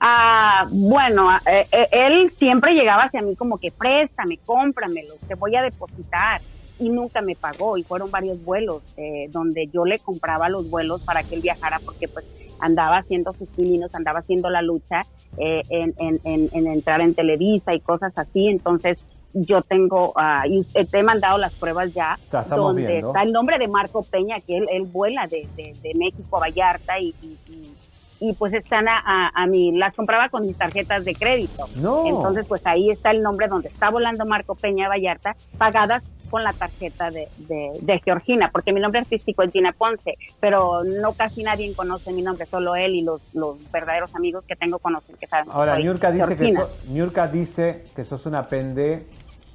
Ah, 0.00 0.66
bueno, 0.70 1.30
eh, 1.46 1.66
eh, 1.72 1.88
él 1.90 2.32
siempre 2.38 2.74
llegaba 2.74 3.04
hacia 3.04 3.22
mí 3.22 3.34
como 3.34 3.58
que 3.58 3.72
préstame, 3.72 4.38
cómpramelo, 4.44 5.14
te 5.26 5.34
voy 5.34 5.56
a 5.56 5.62
depositar 5.62 6.42
y 6.78 6.90
nunca 6.90 7.22
me 7.22 7.34
pagó 7.34 7.78
y 7.78 7.84
fueron 7.84 8.10
varios 8.10 8.42
vuelos 8.44 8.82
eh, 8.98 9.28
donde 9.30 9.68
yo 9.72 9.86
le 9.86 9.98
compraba 9.98 10.50
los 10.50 10.68
vuelos 10.68 11.02
para 11.02 11.22
que 11.22 11.36
él 11.36 11.40
viajara 11.40 11.80
porque 11.84 12.08
pues 12.08 12.26
andaba 12.60 12.98
haciendo 12.98 13.32
sus 13.32 13.48
pininos, 13.50 13.94
andaba 13.94 14.20
haciendo 14.20 14.50
la 14.50 14.62
lucha 14.62 15.02
eh, 15.38 15.62
en, 15.68 15.92
en, 15.98 16.20
en, 16.24 16.48
en 16.52 16.66
entrar 16.66 17.00
en 17.00 17.14
Televisa 17.14 17.74
y 17.74 17.80
cosas 17.80 18.12
así, 18.16 18.48
entonces 18.48 18.98
yo 19.32 19.60
tengo, 19.62 20.12
ah, 20.16 20.44
y 20.48 20.64
te 20.72 20.98
he 20.98 21.02
mandado 21.02 21.36
las 21.36 21.54
pruebas 21.54 21.92
ya, 21.94 22.16
donde 22.56 22.86
viendo. 22.86 23.08
está 23.08 23.22
el 23.22 23.32
nombre 23.32 23.58
de 23.58 23.68
Marco 23.68 24.02
Peña, 24.10 24.40
que 24.40 24.56
él, 24.56 24.66
él 24.70 24.84
vuela 24.84 25.26
de, 25.26 25.46
de, 25.56 25.74
de 25.82 25.92
México 25.98 26.36
a 26.38 26.40
Vallarta 26.40 26.98
y, 26.98 27.14
y, 27.20 27.38
y- 27.48 27.76
y, 28.18 28.32
pues 28.32 28.54
están 28.54 28.88
a, 28.88 28.96
a, 29.04 29.30
a 29.34 29.46
mí, 29.46 29.72
las 29.76 29.94
compraba 29.94 30.30
con 30.30 30.46
mis 30.46 30.56
tarjetas 30.56 31.04
de 31.04 31.14
crédito. 31.14 31.66
No. 31.74 32.06
Entonces 32.06 32.46
pues 32.48 32.62
ahí 32.64 32.90
está 32.90 33.10
el 33.10 33.20
nombre 33.22 33.46
donde 33.46 33.68
está 33.68 33.90
volando 33.90 34.24
Marco 34.24 34.54
Peña 34.54 34.86
a 34.86 34.88
Vallarta, 34.88 35.36
pagadas 35.58 36.02
con 36.30 36.44
la 36.44 36.52
tarjeta 36.52 37.10
de, 37.10 37.28
de, 37.36 37.70
de 37.80 38.00
Georgina, 38.04 38.50
porque 38.52 38.72
mi 38.72 38.80
nombre 38.80 39.00
artístico 39.00 39.42
es 39.42 39.50
Gina 39.52 39.72
Ponce, 39.72 40.16
pero 40.40 40.82
no 40.84 41.12
casi 41.14 41.42
nadie 41.42 41.72
conoce 41.74 42.12
mi 42.12 42.22
nombre, 42.22 42.46
solo 42.46 42.74
él 42.76 42.94
y 42.94 43.02
los, 43.02 43.20
los 43.32 43.70
verdaderos 43.70 44.14
amigos 44.14 44.44
que 44.46 44.56
tengo 44.56 44.78
conocen 44.78 45.16
que 45.16 45.26
saben. 45.26 45.48
Ahora, 45.50 45.78
Niurka 45.78 46.10
dice, 46.10 46.36
que 46.36 46.52
so- 46.54 46.70
Niurka 46.88 47.28
dice 47.28 47.84
que 47.94 48.04
sos 48.04 48.26
una 48.26 48.46
pende 48.46 49.06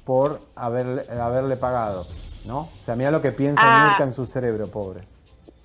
por 0.04 0.40
haberle, 0.56 1.02
haberle 1.20 1.56
pagado, 1.56 2.06
¿no? 2.46 2.60
O 2.60 2.84
sea, 2.84 2.96
mira 2.96 3.10
lo 3.10 3.20
que 3.22 3.32
piensa 3.32 3.62
Ah. 3.64 3.84
Niurka 3.86 4.04
en 4.04 4.12
su 4.12 4.26
cerebro, 4.26 4.66
pobre. 4.68 5.00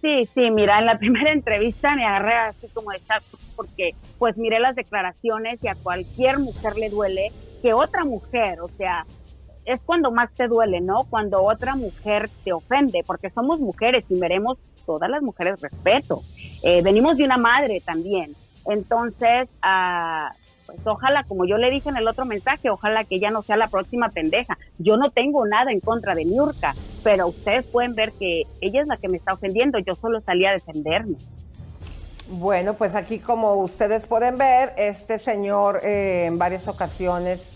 Sí, 0.01 0.25
sí, 0.33 0.51
mira, 0.51 0.77
en 0.79 0.85
la 0.85 0.99
primera 0.99 1.31
entrevista 1.33 1.95
me 1.95 2.05
agarré 2.05 2.35
así 2.35 2.67
como 2.73 2.91
de 2.91 2.99
shock 2.99 3.23
porque 3.55 3.91
pues 4.19 4.37
miré 4.37 4.59
las 4.59 4.75
declaraciones 4.75 5.57
y 5.63 5.67
a 5.67 5.75
cualquier 5.81 6.37
mujer 6.37 6.77
le 6.77 6.89
duele 6.89 7.31
que 7.63 7.73
otra 7.73 8.05
mujer, 8.05 8.61
o 8.61 8.67
sea, 8.77 9.03
es 9.67 9.81
cuando 9.81 10.11
más 10.11 10.31
te 10.33 10.47
duele, 10.47 10.79
¿no? 10.79 11.03
Cuando 11.09 11.43
otra 11.43 11.75
mujer 11.75 12.29
te 12.45 12.53
ofende, 12.53 13.03
porque 13.05 13.29
somos 13.29 13.59
mujeres 13.59 14.05
y 14.09 14.15
meremos 14.15 14.57
todas 14.85 15.09
las 15.09 15.21
mujeres 15.21 15.59
respeto. 15.59 16.21
Eh, 16.63 16.81
venimos 16.81 17.17
de 17.17 17.25
una 17.25 17.37
madre 17.37 17.81
también. 17.85 18.33
Entonces, 18.65 19.49
ah, 19.61 20.31
pues 20.65 20.79
ojalá, 20.85 21.25
como 21.25 21.45
yo 21.45 21.57
le 21.57 21.69
dije 21.69 21.89
en 21.89 21.97
el 21.97 22.07
otro 22.07 22.25
mensaje, 22.25 22.69
ojalá 22.69 23.03
que 23.03 23.15
ella 23.15 23.29
no 23.29 23.43
sea 23.43 23.57
la 23.57 23.67
próxima 23.67 24.07
pendeja. 24.07 24.57
Yo 24.77 24.95
no 24.95 25.09
tengo 25.09 25.45
nada 25.45 25.71
en 25.71 25.81
contra 25.81 26.15
de 26.15 26.23
Niurka, 26.23 26.73
pero 27.03 27.27
ustedes 27.27 27.65
pueden 27.65 27.93
ver 27.93 28.13
que 28.13 28.43
ella 28.61 28.81
es 28.81 28.87
la 28.87 28.95
que 28.95 29.09
me 29.09 29.17
está 29.17 29.33
ofendiendo, 29.33 29.79
yo 29.79 29.95
solo 29.95 30.21
salí 30.21 30.45
a 30.45 30.51
defenderme. 30.51 31.17
Bueno, 32.29 32.73
pues 32.73 32.95
aquí 32.95 33.19
como 33.19 33.55
ustedes 33.55 34.05
pueden 34.05 34.37
ver, 34.37 34.73
este 34.77 35.19
señor 35.19 35.81
eh, 35.83 36.25
en 36.25 36.37
varias 36.37 36.69
ocasiones, 36.69 37.51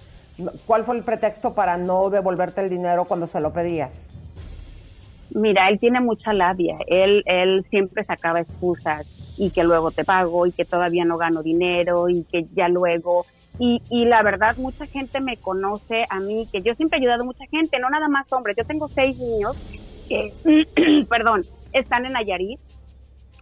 ¿cuál 0.66 0.84
fue 0.84 0.98
el 0.98 1.04
pretexto 1.04 1.54
para 1.54 1.78
no 1.78 2.10
devolverte 2.10 2.62
el 2.62 2.70
dinero 2.70 3.06
cuando 3.06 3.28
se 3.28 3.40
lo 3.40 3.54
pedías? 3.54 4.10
Mira, 5.34 5.70
él 5.70 5.80
tiene 5.80 6.02
mucha 6.02 6.34
labia, 6.34 6.78
él, 6.88 7.24
él 7.26 7.66
siempre 7.70 8.04
sacaba 8.04 8.42
excusas 8.42 9.08
y 9.38 9.50
que 9.52 9.64
luego 9.64 9.92
te 9.92 10.04
pago 10.04 10.46
y 10.46 10.52
que 10.52 10.66
todavía 10.66 11.06
no 11.06 11.18
gano 11.18 11.42
dinero 11.42 12.10
y 12.10 12.24
que 12.24 12.48
ya 12.54 12.68
luego. 12.68 13.26
Y, 13.58 13.82
y 13.90 14.06
la 14.06 14.24
verdad, 14.24 14.58
mucha 14.58 14.86
gente 14.88 15.22
me 15.22 15.38
conoce 15.38 16.06
a 16.10 16.20
mí, 16.20 16.50
que 16.52 16.62
yo 16.62 16.76
siempre 16.76 16.98
he 16.98 17.02
ayudado 17.02 17.24
a 17.24 17.26
mucha 17.26 17.46
gente, 17.46 17.80
no 17.80 17.90
nada 17.90 18.10
más 18.10 18.32
hombres. 18.34 18.58
Yo 18.58 18.66
tengo 18.66 18.90
seis 18.90 19.18
niños 19.18 19.56
que, 20.10 20.34
perdón, 21.10 21.44
están 21.72 22.06
en 22.06 22.14
Nayarit 22.14 22.60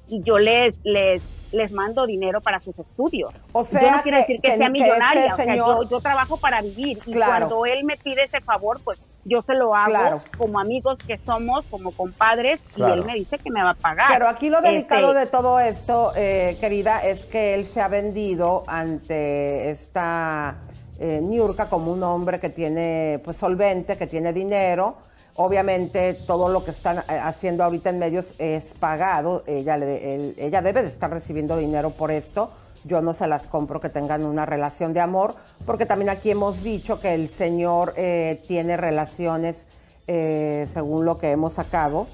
y 0.08 0.22
yo 0.24 0.38
les, 0.38 0.76
les, 0.84 1.24
les 1.52 1.72
mando 1.72 2.06
dinero 2.06 2.42
para 2.42 2.60
sus 2.60 2.78
estudios. 2.78 3.32
O 3.54 3.62
yo 3.64 3.66
sea 3.68 3.98
no 3.98 4.04
quiere 4.04 4.18
que- 4.18 4.22
decir 4.22 4.42
que, 4.42 4.50
que- 4.52 4.58
sea 4.58 4.66
que 4.68 4.72
millonaria, 4.72 5.26
este 5.28 5.42
o 5.42 5.46
sea, 5.46 5.56
yo, 5.56 5.84
yo 5.90 6.00
trabajo 6.00 6.38
para 6.38 6.62
vivir 6.62 7.00
y 7.06 7.12
Claro. 7.14 7.48
cuando 7.48 7.66
él 7.66 7.84
me 7.84 7.98
pide 7.98 8.24
ese 8.24 8.40
favor, 8.42 8.80
pues 8.84 9.02
yo 9.26 9.42
se 9.42 9.54
lo 9.54 9.76
hago 9.76 9.90
Claro. 9.90 10.22
como 10.38 10.60
amigos 10.60 10.98
que 11.06 11.18
somos, 11.26 11.66
como 11.70 11.92
compadres, 11.92 12.60
Claro. 12.74 12.96
y 12.96 13.00
él 13.00 13.06
me 13.06 13.14
dice 13.16 13.38
que 13.38 13.52
me 13.52 13.62
va 13.64 13.72
a 13.72 13.76
pagar. 13.76 14.08
Pero 14.12 14.28
aquí 14.28 14.50
lo 14.50 14.62
delicado 14.62 15.10
Este, 15.10 15.20
de 15.20 15.26
todo 15.28 15.60
esto, 15.60 16.12
eh, 16.16 16.58
querida, 16.60 17.04
es 17.06 17.26
que 17.26 17.54
él 17.54 17.66
se 17.66 17.82
ha 17.82 17.88
vendido 17.88 18.64
ante 18.68 19.72
esta 19.72 20.58
eh, 21.02 21.22
Niurka 21.22 21.70
como 21.70 21.94
un 21.94 22.04
hombre 22.04 22.42
que 22.42 22.50
tiene, 22.50 23.22
pues, 23.24 23.38
solvente, 23.38 23.98
que 23.98 24.06
tiene 24.06 24.34
dinero. 24.34 24.98
Obviamente, 25.42 26.16
todo 26.28 26.50
lo 26.50 26.66
que 26.66 26.72
están 26.72 26.98
eh, 26.98 27.18
haciendo 27.18 27.64
ahorita 27.64 27.92
en 27.92 27.98
medios 27.98 28.36
es 28.40 28.74
pagado. 28.74 29.46
Ella, 29.48 29.78
debe 29.78 30.82
de 30.82 30.90
estar 30.90 31.10
recibiendo 31.10 31.56
dinero 31.56 31.92
por 31.92 32.12
esto. 32.12 32.52
Yo 32.84 33.02
no 33.02 33.14
se 33.14 33.26
las 33.26 33.48
compro 33.48 33.80
que 33.80 33.88
tengan 33.88 34.26
una 34.26 34.46
relación 34.46 34.94
de 34.94 35.00
amor, 35.00 35.36
porque 35.66 35.86
también 35.86 36.10
aquí 36.10 36.30
hemos 36.30 36.62
dicho 36.62 37.00
que 37.00 37.14
el 37.14 37.30
señor 37.30 37.94
eh, 37.96 38.44
tiene 38.50 38.76
relaciones, 38.76 39.70
eh, 40.08 40.68
según 40.68 41.06
lo 41.06 41.18
que 41.18 41.32
hemos 41.32 41.54
sacado, 41.54 42.08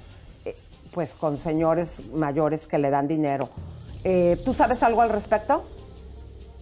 pues 0.93 1.15
con 1.15 1.39
señores 1.39 2.05
mayores 2.13 2.67
que 2.67 2.77
le 2.77 2.91
dan 2.91 3.07
dinero. 3.07 3.49
¿Tú 4.45 4.53
sabes 4.53 4.83
algo 4.83 5.01
al 5.01 5.09
respecto? 5.09 5.65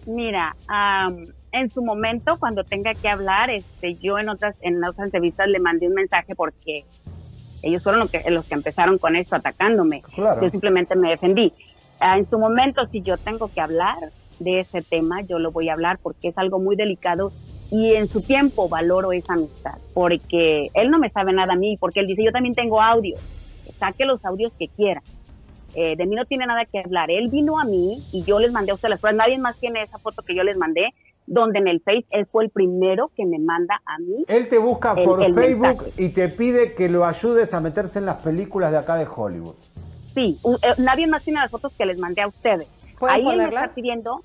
Mira, 0.06 0.56
am, 0.66 1.26
en 1.54 1.70
su 1.70 1.82
momento, 1.82 2.36
cuando 2.38 2.64
tenga 2.64 2.94
que 2.94 3.08
hablar, 3.08 3.48
este, 3.48 3.94
yo 3.94 4.18
en 4.18 4.28
otras, 4.28 4.56
en 4.60 4.84
otras 4.84 5.06
entrevistas 5.06 5.48
le 5.48 5.60
mandé 5.60 5.86
un 5.86 5.94
mensaje 5.94 6.34
porque 6.34 6.84
ellos 7.62 7.82
fueron 7.82 8.00
los 8.00 8.10
que, 8.10 8.28
los 8.30 8.44
que 8.44 8.54
empezaron 8.54 8.98
con 8.98 9.14
esto, 9.14 9.36
atacándome. 9.36 10.02
Claro. 10.14 10.42
Yo 10.42 10.50
simplemente 10.50 10.96
me 10.96 11.10
defendí. 11.10 11.52
Ah, 12.00 12.18
en 12.18 12.28
su 12.28 12.38
momento, 12.38 12.86
si 12.88 13.02
yo 13.02 13.16
tengo 13.18 13.48
que 13.48 13.60
hablar 13.60 13.96
de 14.40 14.60
ese 14.60 14.82
tema, 14.82 15.22
yo 15.22 15.38
lo 15.38 15.52
voy 15.52 15.68
a 15.68 15.74
hablar 15.74 15.98
porque 16.02 16.28
es 16.28 16.38
algo 16.38 16.58
muy 16.58 16.74
delicado 16.74 17.32
y 17.70 17.94
en 17.94 18.08
su 18.08 18.20
tiempo 18.20 18.68
valoro 18.68 19.12
esa 19.12 19.34
amistad, 19.34 19.78
porque 19.94 20.70
él 20.74 20.90
no 20.90 20.98
me 20.98 21.10
sabe 21.10 21.32
nada 21.32 21.54
a 21.54 21.56
mí, 21.56 21.76
porque 21.78 22.00
él 22.00 22.08
dice, 22.08 22.24
yo 22.24 22.32
también 22.32 22.54
tengo 22.54 22.82
audio, 22.82 23.16
saque 23.78 24.04
los 24.04 24.24
audios 24.24 24.52
que 24.58 24.68
quiera. 24.68 25.02
Eh, 25.76 25.96
de 25.96 26.06
mí 26.06 26.14
no 26.14 26.24
tiene 26.24 26.46
nada 26.46 26.64
que 26.66 26.78
hablar. 26.78 27.10
Él 27.10 27.28
vino 27.28 27.58
a 27.58 27.64
mí 27.64 27.98
y 28.12 28.22
yo 28.22 28.38
les 28.38 28.52
mandé 28.52 28.70
a 28.70 28.74
ustedes 28.74 28.90
las 28.90 29.00
pruebas. 29.00 29.18
Nadie 29.18 29.38
más 29.38 29.56
tiene 29.58 29.82
esa 29.82 29.98
foto 29.98 30.22
que 30.22 30.34
yo 30.34 30.44
les 30.44 30.56
mandé, 30.56 30.90
donde 31.26 31.58
en 31.58 31.68
el 31.68 31.80
Face 31.80 32.06
él 32.10 32.26
fue 32.30 32.44
el 32.44 32.50
primero 32.50 33.10
que 33.16 33.24
me 33.24 33.38
manda 33.38 33.80
a 33.86 33.98
mí. 33.98 34.24
Él 34.28 34.48
te 34.48 34.58
busca 34.58 34.94
El- 34.96 35.04
por 35.04 35.22
el 35.22 35.34
Facebook 35.34 35.82
mensaje. 35.82 35.92
y 35.96 36.08
te 36.10 36.28
pide 36.28 36.74
que 36.74 36.88
lo 36.88 37.04
ayudes 37.04 37.54
a 37.54 37.60
meterse 37.60 37.98
en 37.98 38.06
las 38.06 38.22
películas 38.22 38.70
de 38.72 38.78
acá 38.78 38.96
de 38.96 39.06
Hollywood. 39.06 39.54
Sí, 40.14 40.38
eh, 40.62 40.74
nadie 40.78 41.06
más 41.06 41.24
tiene 41.24 41.40
las 41.40 41.50
fotos 41.50 41.72
que 41.76 41.86
les 41.86 41.98
mandé 41.98 42.22
a 42.22 42.28
ustedes. 42.28 42.68
¿Pueden 42.98 43.16
Ahí 43.16 43.28
él 43.28 43.36
me 43.36 43.44
está 43.44 43.74
pidiendo, 43.74 44.22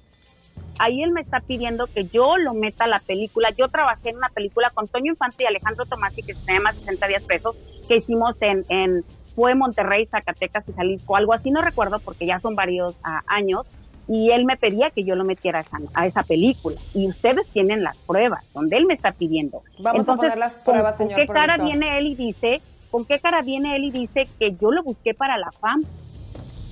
ahí 0.78 1.04
él 1.04 1.12
me 1.12 1.22
está 1.22 1.40
pidiendo 1.40 1.88
que 1.88 2.06
yo 2.06 2.38
lo 2.38 2.54
meta 2.54 2.84
a 2.84 2.88
la 2.88 3.00
película. 3.00 3.50
Yo 3.58 3.70
trabajé 3.70 4.10
en 4.10 4.18
una 4.18 4.30
película 4.30 4.70
con 4.74 4.88
Toño 4.88 5.14
Infante 5.14 5.44
y 5.44 5.48
Alejandro 5.48 5.86
Tomasi 5.86 6.22
que 6.22 6.36
se 6.36 6.54
llama 6.54 6.74
60 6.74 7.08
días 7.08 7.24
presos, 7.24 7.56
que 7.88 7.98
hicimos 7.98 8.36
en, 8.42 8.66
en 8.70 9.04
fue 9.36 9.56
Monterrey, 9.56 10.06
Zacatecas 10.06 10.68
y 10.68 10.74
Jalisco, 10.74 11.16
algo 11.16 11.34
así, 11.34 11.50
no 11.50 11.62
recuerdo 11.62 12.00
porque 12.00 12.26
ya 12.26 12.40
son 12.40 12.56
varios 12.56 12.96
ah, 13.04 13.22
años. 13.28 13.66
Y 14.12 14.32
él 14.32 14.44
me 14.46 14.58
pedía 14.58 14.90
que 14.90 15.04
yo 15.04 15.16
lo 15.16 15.24
metiera 15.24 15.60
a 15.60 15.62
esa, 15.62 15.78
a 15.94 16.08
esa 16.08 16.24
película. 16.24 16.76
Y 16.96 17.08
ustedes 17.08 17.46
tienen 17.54 17.84
las 17.84 17.96
pruebas, 18.08 18.44
donde 18.56 18.76
él 18.78 18.88
me 18.88 18.96
está 18.96 19.12
pidiendo. 19.12 19.62
Vamos 19.84 20.10
a 20.10 20.16
poner 20.16 20.38
las 20.38 20.54
¿con- 20.54 20.74
pruebas, 20.74 20.98
¿con, 20.98 21.08
señor 21.10 21.22
qué 21.22 21.28
cara 21.28 21.58
viene 21.58 21.98
él 22.00 22.08
y 22.08 22.16
dice, 22.16 22.62
con 22.90 23.06
qué 23.06 23.20
cara 23.20 23.44
viene 23.44 23.76
él 23.76 23.84
y 23.84 23.92
dice 23.92 24.28
que 24.40 24.56
yo 24.60 24.72
lo 24.72 24.82
busqué 24.82 25.14
para 25.14 25.38
la 25.38 25.52
fama? 25.62 25.84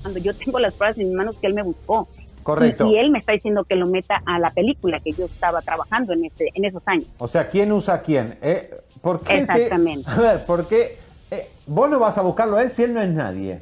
Cuando 0.02 0.20
yo 0.20 0.34
tengo 0.36 0.58
las 0.58 0.74
pruebas 0.74 0.98
en 0.98 1.10
mis 1.10 1.16
manos 1.16 1.38
que 1.40 1.46
él 1.46 1.54
me 1.54 1.62
buscó. 1.62 2.08
Correcto. 2.42 2.88
Y, 2.88 2.96
y 2.96 2.98
él 2.98 3.12
me 3.12 3.20
está 3.20 3.34
diciendo 3.34 3.66
que 3.66 3.76
lo 3.76 3.86
meta 3.86 4.20
a 4.26 4.40
la 4.40 4.50
película 4.50 5.00
que 5.00 5.14
yo 5.14 5.26
estaba 5.26 5.62
trabajando 5.62 6.14
en, 6.14 6.26
ese, 6.26 6.50
en 6.56 6.66
esos 6.66 6.82
años. 6.88 7.06
O 7.20 7.28
sea, 7.28 7.50
¿quién 7.50 7.72
usa 7.72 7.96
a 7.96 8.02
quién? 8.02 8.38
¿Eh? 8.42 8.72
¿Por 9.02 9.22
qué 9.22 9.34
te- 9.34 9.42
Exactamente. 9.42 10.10
A 10.10 10.20
ver, 10.20 10.46
¿por 10.46 10.68
qué 10.68 10.98
eh, 11.30 11.50
vos 11.68 11.88
no 11.90 12.00
vas 12.00 12.18
a 12.18 12.22
buscarlo 12.24 12.58
a 12.58 12.64
él 12.64 12.70
si 12.72 12.84
él 12.84 12.94
no 12.96 13.02
es 13.02 13.10
nadie? 13.10 13.62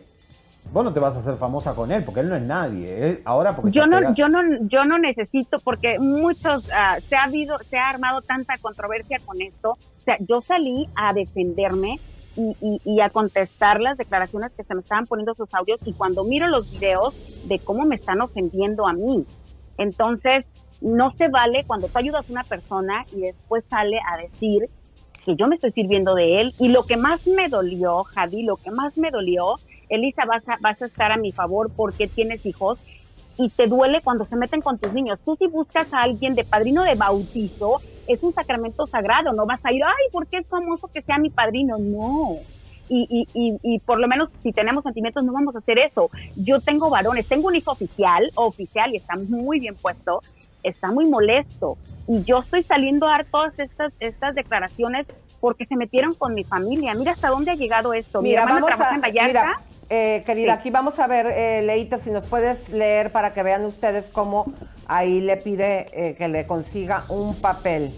Vos 0.75 0.83
no 0.83 0.91
te 0.91 0.99
vas 0.99 1.15
a 1.15 1.19
hacer 1.19 1.35
famosa 1.37 1.73
con 1.73 1.89
él 1.89 2.03
porque 2.03 2.19
él 2.19 2.27
no 2.27 2.35
es 2.35 2.41
nadie. 2.41 3.07
Él- 3.09 3.21
ahora 3.23 3.55
porque 3.55 3.71
Yo 3.71 3.87
no, 3.87 3.95
pegado. 3.97 4.13
yo 4.13 4.27
no, 4.27 4.39
yo 4.67 4.83
no 4.83 4.97
necesito 4.97 5.57
porque 5.63 5.97
muchos 5.99 6.63
ah, 6.73 6.97
se 7.07 7.15
ha 7.15 7.23
habido, 7.23 7.55
se 7.69 7.77
ha 7.77 7.87
armado 7.87 8.21
tanta 8.23 8.57
controversia 8.57 9.21
con 9.23 9.41
esto. 9.41 9.69
O 9.71 10.03
sea, 10.03 10.17
yo 10.19 10.41
salí 10.41 10.85
a 10.95 11.13
defenderme 11.13 12.01
y, 12.35 12.57
y, 12.59 12.81
y 12.83 12.99
a 12.99 13.09
contestar 13.09 13.79
las 13.79 13.95
declaraciones 13.95 14.51
que 14.57 14.65
se 14.65 14.75
me 14.75 14.81
estaban 14.81 15.07
poniendo 15.07 15.33
sus 15.35 15.47
audios 15.53 15.79
y 15.85 15.93
cuando 15.93 16.25
miro 16.25 16.49
los 16.49 16.69
videos 16.69 17.15
de 17.41 17.61
cómo 17.61 17.85
me 17.85 17.95
están 17.95 18.19
ofendiendo 18.19 18.85
a 18.85 18.91
mí. 18.91 19.25
Entonces, 19.77 20.43
no 20.81 21.13
se 21.17 21.29
vale 21.29 21.63
cuando 21.65 21.87
tú 21.87 21.99
ayudas 21.99 22.27
a 22.27 22.31
una 22.33 22.43
persona 22.43 23.05
y 23.11 23.21
después 23.21 23.63
sale 23.69 23.97
a 24.13 24.17
decir 24.17 24.69
que 25.25 25.37
yo 25.37 25.47
me 25.47 25.55
estoy 25.55 25.71
sirviendo 25.71 26.15
de 26.15 26.41
él. 26.41 26.53
Y 26.59 26.67
lo 26.67 26.83
que 26.83 26.97
más 26.97 27.21
me 27.25 27.47
dolió, 27.47 28.03
Javi, 28.03 28.43
lo 28.43 28.57
que 28.57 28.71
más 28.71 28.91
me 28.97 29.09
dolió, 29.09 29.55
Elisa, 29.89 30.25
vas 30.25 30.47
a, 30.47 30.57
vas 30.59 30.81
a 30.81 30.85
estar 30.85 31.11
a 31.11 31.17
mi 31.17 31.31
favor 31.31 31.71
porque 31.75 32.07
tienes 32.07 32.45
hijos. 32.45 32.79
y 33.37 33.49
te 33.49 33.67
duele 33.67 33.99
cuando 34.01 34.23
se 34.23 34.37
meten 34.37 34.61
con 34.61 34.77
tus 34.77 34.93
niños. 34.93 35.19
Tú 35.25 35.35
si 35.35 35.47
buscas 35.47 35.93
a 35.93 36.03
alguien 36.03 36.35
de 36.35 36.45
padrino 36.45 36.83
de 36.83 36.95
bautizo, 36.95 37.81
es 38.07 38.23
un 38.23 38.33
sacramento 38.33 38.87
sagrado, 38.87 39.33
no 39.33 39.45
vas 39.45 39.59
a 39.63 39.73
ir, 39.73 39.83
ay, 39.83 40.09
¿por 40.11 40.25
qué 40.27 40.37
es 40.37 40.47
famoso 40.47 40.87
que 40.87 41.01
sea 41.01 41.17
mi 41.17 41.29
padrino? 41.29 41.77
No. 41.77 42.37
Y, 42.87 43.27
y, 43.33 43.57
y, 43.61 43.79
por 43.79 43.99
lo 43.99 44.07
menos 44.07 44.29
si 44.43 44.53
tenemos 44.53 44.83
sentimientos 44.83 45.23
no 45.23 45.33
vamos 45.33 45.55
a 45.55 45.59
hacer 45.59 45.79
eso. 45.79 46.09
Yo 46.35 46.61
tengo 46.61 46.89
varones, 46.89 47.27
tengo 47.27 47.47
un 47.47 47.55
hijo 47.55 47.71
oficial, 47.71 48.31
oficial 48.35 48.93
y 48.93 48.97
está 48.97 49.15
muy 49.17 49.59
bien 49.59 49.75
puesto, 49.75 50.21
está 50.63 50.91
muy 50.91 51.09
molesto 51.09 51.77
y 52.07 52.23
yo 52.23 52.39
estoy 52.39 52.63
saliendo 52.63 53.07
a 53.07 53.11
dar 53.11 53.25
todas 53.25 53.57
estas, 53.57 53.91
estas 53.99 54.35
declaraciones 54.35 55.07
porque 55.39 55.65
se 55.65 55.75
metieron 55.75 56.13
con 56.13 56.33
mi 56.33 56.43
familia. 56.43 56.93
Mira 56.93 57.11
hasta 57.11 57.29
dónde 57.29 57.51
ha 57.51 57.55
llegado 57.55 57.93
esto. 57.93 58.21
Mira, 58.21 58.45
vamos 58.45 58.69
a, 58.79 58.97
Mira, 58.97 59.61
eh, 59.89 60.23
querida, 60.25 60.53
aquí 60.53 60.69
vamos 60.71 60.99
a 60.99 61.07
ver, 61.07 61.27
eh, 61.27 61.61
Leito, 61.63 61.97
si 61.97 62.09
nos 62.11 62.25
puedes 62.25 62.69
leer 62.69 63.11
para 63.11 63.33
que 63.33 63.43
vean 63.43 63.65
ustedes 63.65 64.09
cómo 64.09 64.51
ahí 64.87 65.21
le 65.21 65.37
pide 65.37 65.87
eh, 65.93 66.15
que 66.15 66.27
le 66.27 66.45
consiga 66.47 67.03
un 67.09 67.35
papel. 67.35 67.93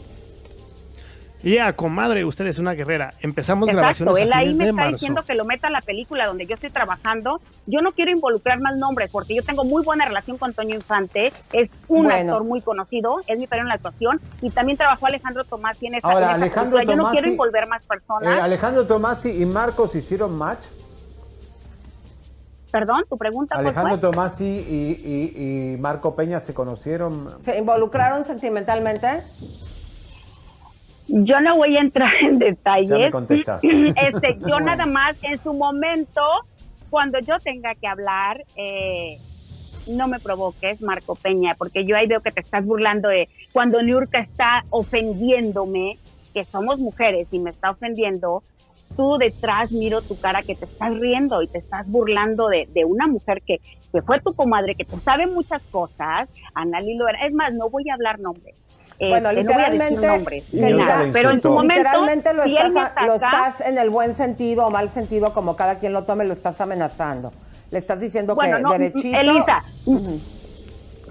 Ya, 1.43 1.71
comadre, 1.73 2.25
usted 2.25 2.47
es 2.47 2.57
una 2.57 2.73
guerrera. 2.73 3.13
Empezamos 3.21 3.69
Exacto, 3.69 4.03
grabaciones 4.05 4.23
él 4.23 4.33
a 4.33 4.38
ahí 4.39 4.53
me 4.55 4.63
de 4.65 4.69
está 4.71 4.73
marzo. 4.81 4.91
diciendo 4.93 5.21
que 5.23 5.35
lo 5.35 5.45
meta 5.45 5.67
a 5.67 5.69
la 5.69 5.81
película 5.81 6.25
donde 6.25 6.47
yo 6.47 6.55
estoy 6.55 6.71
trabajando. 6.71 7.39
Yo 7.67 7.81
no 7.81 7.91
quiero 7.91 8.09
involucrar 8.11 8.59
más 8.59 8.75
nombres 8.75 9.11
porque 9.11 9.35
yo 9.35 9.43
tengo 9.43 9.63
muy 9.63 9.83
buena 9.83 10.05
relación 10.05 10.39
con 10.39 10.53
Toño 10.53 10.73
Infante. 10.73 11.31
Es 11.53 11.69
un 11.88 12.05
Bueno. 12.05 12.31
actor 12.33 12.43
muy 12.43 12.59
conocido, 12.61 13.21
es 13.27 13.38
mi 13.38 13.45
padrino 13.45 13.65
en 13.65 13.69
la 13.69 13.75
actuación 13.75 14.19
y 14.41 14.49
también 14.49 14.77
trabajó 14.79 15.05
Alejandro 15.05 15.43
Tomás 15.45 15.77
en 15.83 15.93
esa, 15.95 16.07
Ahora, 16.07 16.25
en 16.25 16.31
esa 16.31 16.35
Alejandro 16.38 16.77
película. 16.79 16.95
Yo 16.95 16.97
no 16.97 17.03
Tomasi- 17.07 17.11
quiero 17.13 17.27
envolver 17.27 17.67
más 17.67 17.81
Eh, 17.83 17.88
personas. 17.88 18.43
Alejandro 18.43 18.88
Tomasi 18.88 19.29
y 19.41 19.45
Marcos 19.45 19.93
hicieron 19.95 20.35
match. 20.35 20.65
Perdón, 22.78 23.05
tu 23.09 23.17
pregunta? 23.17 23.57
Alejandro 23.57 23.99
Tomasi 23.99 24.45
y, 24.45 25.01
y- 25.03 25.73
y 25.73 25.78
Marco 25.78 26.15
Peña 26.15 26.39
se 26.39 26.53
conocieron. 26.53 27.41
¿Se 27.41 27.57
involucraron 27.57 28.23
sentimentalmente? 28.23 29.23
Yo 31.07 31.39
no 31.41 31.57
voy 31.57 31.75
a 31.75 31.82
entrar 31.82 32.11
en 32.21 32.38
detalles. 32.38 33.11
Ya 33.11 33.19
me. 33.19 33.93
Este, 33.95 34.34
yo 34.41 34.47
Bueno. 34.49 34.65
nada 34.67 34.86
más 34.86 35.15
en 35.23 35.41
su 35.41 35.53
momento, 35.53 36.21
cuando 36.91 37.17
yo 37.19 37.39
tenga 37.43 37.73
que 37.73 37.88
hablar, 37.88 38.45
eh, 38.55 39.17
no 39.88 40.07
me 40.07 40.19
provoques, 40.19 40.80
Marco 40.80 41.15
Peña, 41.15 41.55
porque 41.57 41.84
yo 41.84 41.95
ahí 41.95 42.05
veo 42.05 42.21
que 42.21 42.32
te 42.32 42.41
estás 42.41 42.63
burlando 42.63 43.09
de 43.09 43.28
cuando 43.53 43.82
Niurka 43.82 44.19
está 44.19 44.65
ofendiéndome, 44.69 45.99
que 46.32 46.45
somos 46.51 46.78
mujeres 46.78 47.28
y 47.32 47.39
me 47.39 47.49
está 47.49 47.71
ofendiendo, 47.71 48.43
tú 48.95 49.17
detrás 49.19 49.71
miro 49.71 50.01
tu 50.01 50.17
cara 50.17 50.43
que 50.43 50.55
te 50.55 50.65
estás 50.65 50.91
riendo 50.99 51.41
y 51.41 51.47
te 51.47 51.59
estás 51.59 51.85
burlando 51.88 52.47
de, 52.47 52.67
de 52.69 52.85
una 52.85 53.07
mujer 53.07 53.41
que, 53.45 53.59
que 53.91 54.01
fue 54.01 54.19
tu 54.21 54.33
comadre, 54.33 54.75
que 54.75 54.85
te 54.85 54.99
sabe 55.01 55.27
muchas 55.27 55.61
cosas, 55.69 56.29
Ana 56.53 56.79
Lilo 56.81 57.07
era- 57.07 57.25
Es 57.25 57.33
más, 57.33 57.53
no 57.53 57.69
voy 57.69 57.89
a 57.89 57.93
hablar 57.93 58.19
nombres. 58.19 58.55
Bueno, 58.99 59.29
Este, 59.29 59.43
no 59.43 59.53
voy 59.53 59.63
a 59.63 59.69
decir 59.69 59.91
literalmente, 59.91 60.07
nombres, 60.07 60.43
pero 61.13 61.29
en 61.29 61.35
insultó. 61.35 61.51
momento, 61.51 61.73
Literalmente 61.83 62.33
lo 62.33 62.43
si 62.43 62.57
estás, 62.57 62.93
lo 63.05 63.13
estás 63.13 63.61
en 63.61 63.77
el 63.77 63.89
buen 63.91 64.13
sentido 64.15 64.65
o 64.65 64.71
mal 64.71 64.89
sentido, 64.89 65.33
como 65.33 65.55
cada 65.55 65.77
quien 65.77 65.93
lo 65.93 66.03
tome, 66.03 66.25
lo 66.25 66.33
estás 66.33 66.59
amenazando. 66.61 67.31
Le 67.69 67.77
estás 67.77 68.01
diciendo 68.01 68.33
Bueno, 68.33 68.57
que 68.57 68.63
no, 68.63 68.71
derechito. 68.71 69.19
Elisa. 69.19 69.63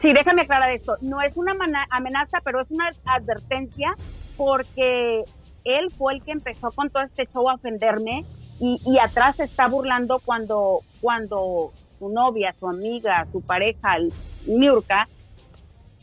Sí, 0.03 0.13
déjame 0.13 0.43
aclarar 0.43 0.71
esto. 0.73 0.97
No 1.01 1.21
es 1.23 1.33
una 1.37 1.53
amenaza, 1.91 2.39
pero 2.45 2.61
es 2.61 2.71
una 2.71 2.91
advertencia 3.05 3.95
porque 4.37 5.23
él 5.67 5.93
fue 5.99 6.15
el 6.15 6.23
que 6.23 6.33
empezó 6.33 6.73
con 6.73 6.91
todo 6.91 7.03
este 7.05 7.27
show 7.33 7.49
a 7.51 7.55
ofenderme 7.55 8.25
y, 8.59 8.81
y 8.85 8.99
atrás 8.99 9.37
se 9.37 9.45
está 9.45 9.69
burlando 9.69 10.21
cuando, 10.25 10.83
cuando 11.01 11.73
su 11.99 12.09
novia, 12.09 12.55
su 12.59 12.69
amiga, 12.69 13.29
su 13.33 13.43
pareja, 13.43 13.97
el- 13.97 14.15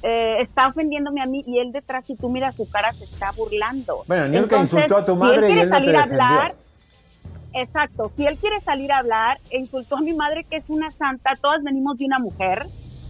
eh, 0.02 0.38
está 0.42 0.68
ofendiéndome 0.68 1.22
a 1.22 1.26
mí 1.26 1.44
y 1.48 1.60
él 1.60 1.72
detrás, 1.72 2.04
si 2.06 2.18
tú 2.18 2.30
miras 2.30 2.56
su 2.56 2.68
cara, 2.68 2.94
se 2.98 3.06
está 3.06 3.32
burlando. 3.36 4.04
Bueno, 4.08 4.28
Niurka 4.28 4.60
insultó 4.60 4.98
a 4.98 5.06
tu 5.06 5.14
si 5.16 5.20
madre 5.20 5.38
él 5.38 5.44
y 5.44 5.48
quiere 5.48 5.62
él 5.62 5.70
no 5.70 5.76
te 5.76 5.78
salir 5.78 5.96
a 5.96 6.04
hablar, 6.04 6.56
Exacto, 7.54 8.12
si 8.16 8.26
él 8.26 8.40
quiere 8.40 8.60
salir 8.66 8.92
a 8.92 8.98
hablar 8.98 9.40
e 9.50 9.60
insultó 9.60 9.98
a 9.98 10.02
mi 10.02 10.14
madre 10.14 10.46
que 10.50 10.58
es 10.58 10.64
una 10.68 10.92
santa, 10.94 11.38
todas 11.42 11.62
venimos 11.64 11.98
de 11.98 12.06
una 12.06 12.20
mujer 12.20 12.68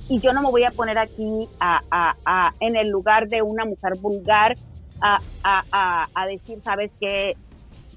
y 0.10 0.20
yo 0.20 0.34
no 0.34 0.42
me 0.42 0.52
voy 0.52 0.66
a 0.66 0.72
poner 0.72 0.98
aquí 0.98 1.50
a, 1.60 1.82
a- 1.90 2.16
a- 2.26 2.54
en 2.60 2.76
el 2.76 2.90
lugar 2.90 3.30
de 3.30 3.42
una 3.42 3.66
mujer 3.66 3.96
vulgar 3.98 4.58
a, 5.04 5.20
a- 5.44 5.64
a- 5.72 6.08
a 6.16 6.26
decir, 6.28 6.60
sabes 6.64 6.90
que 7.00 7.36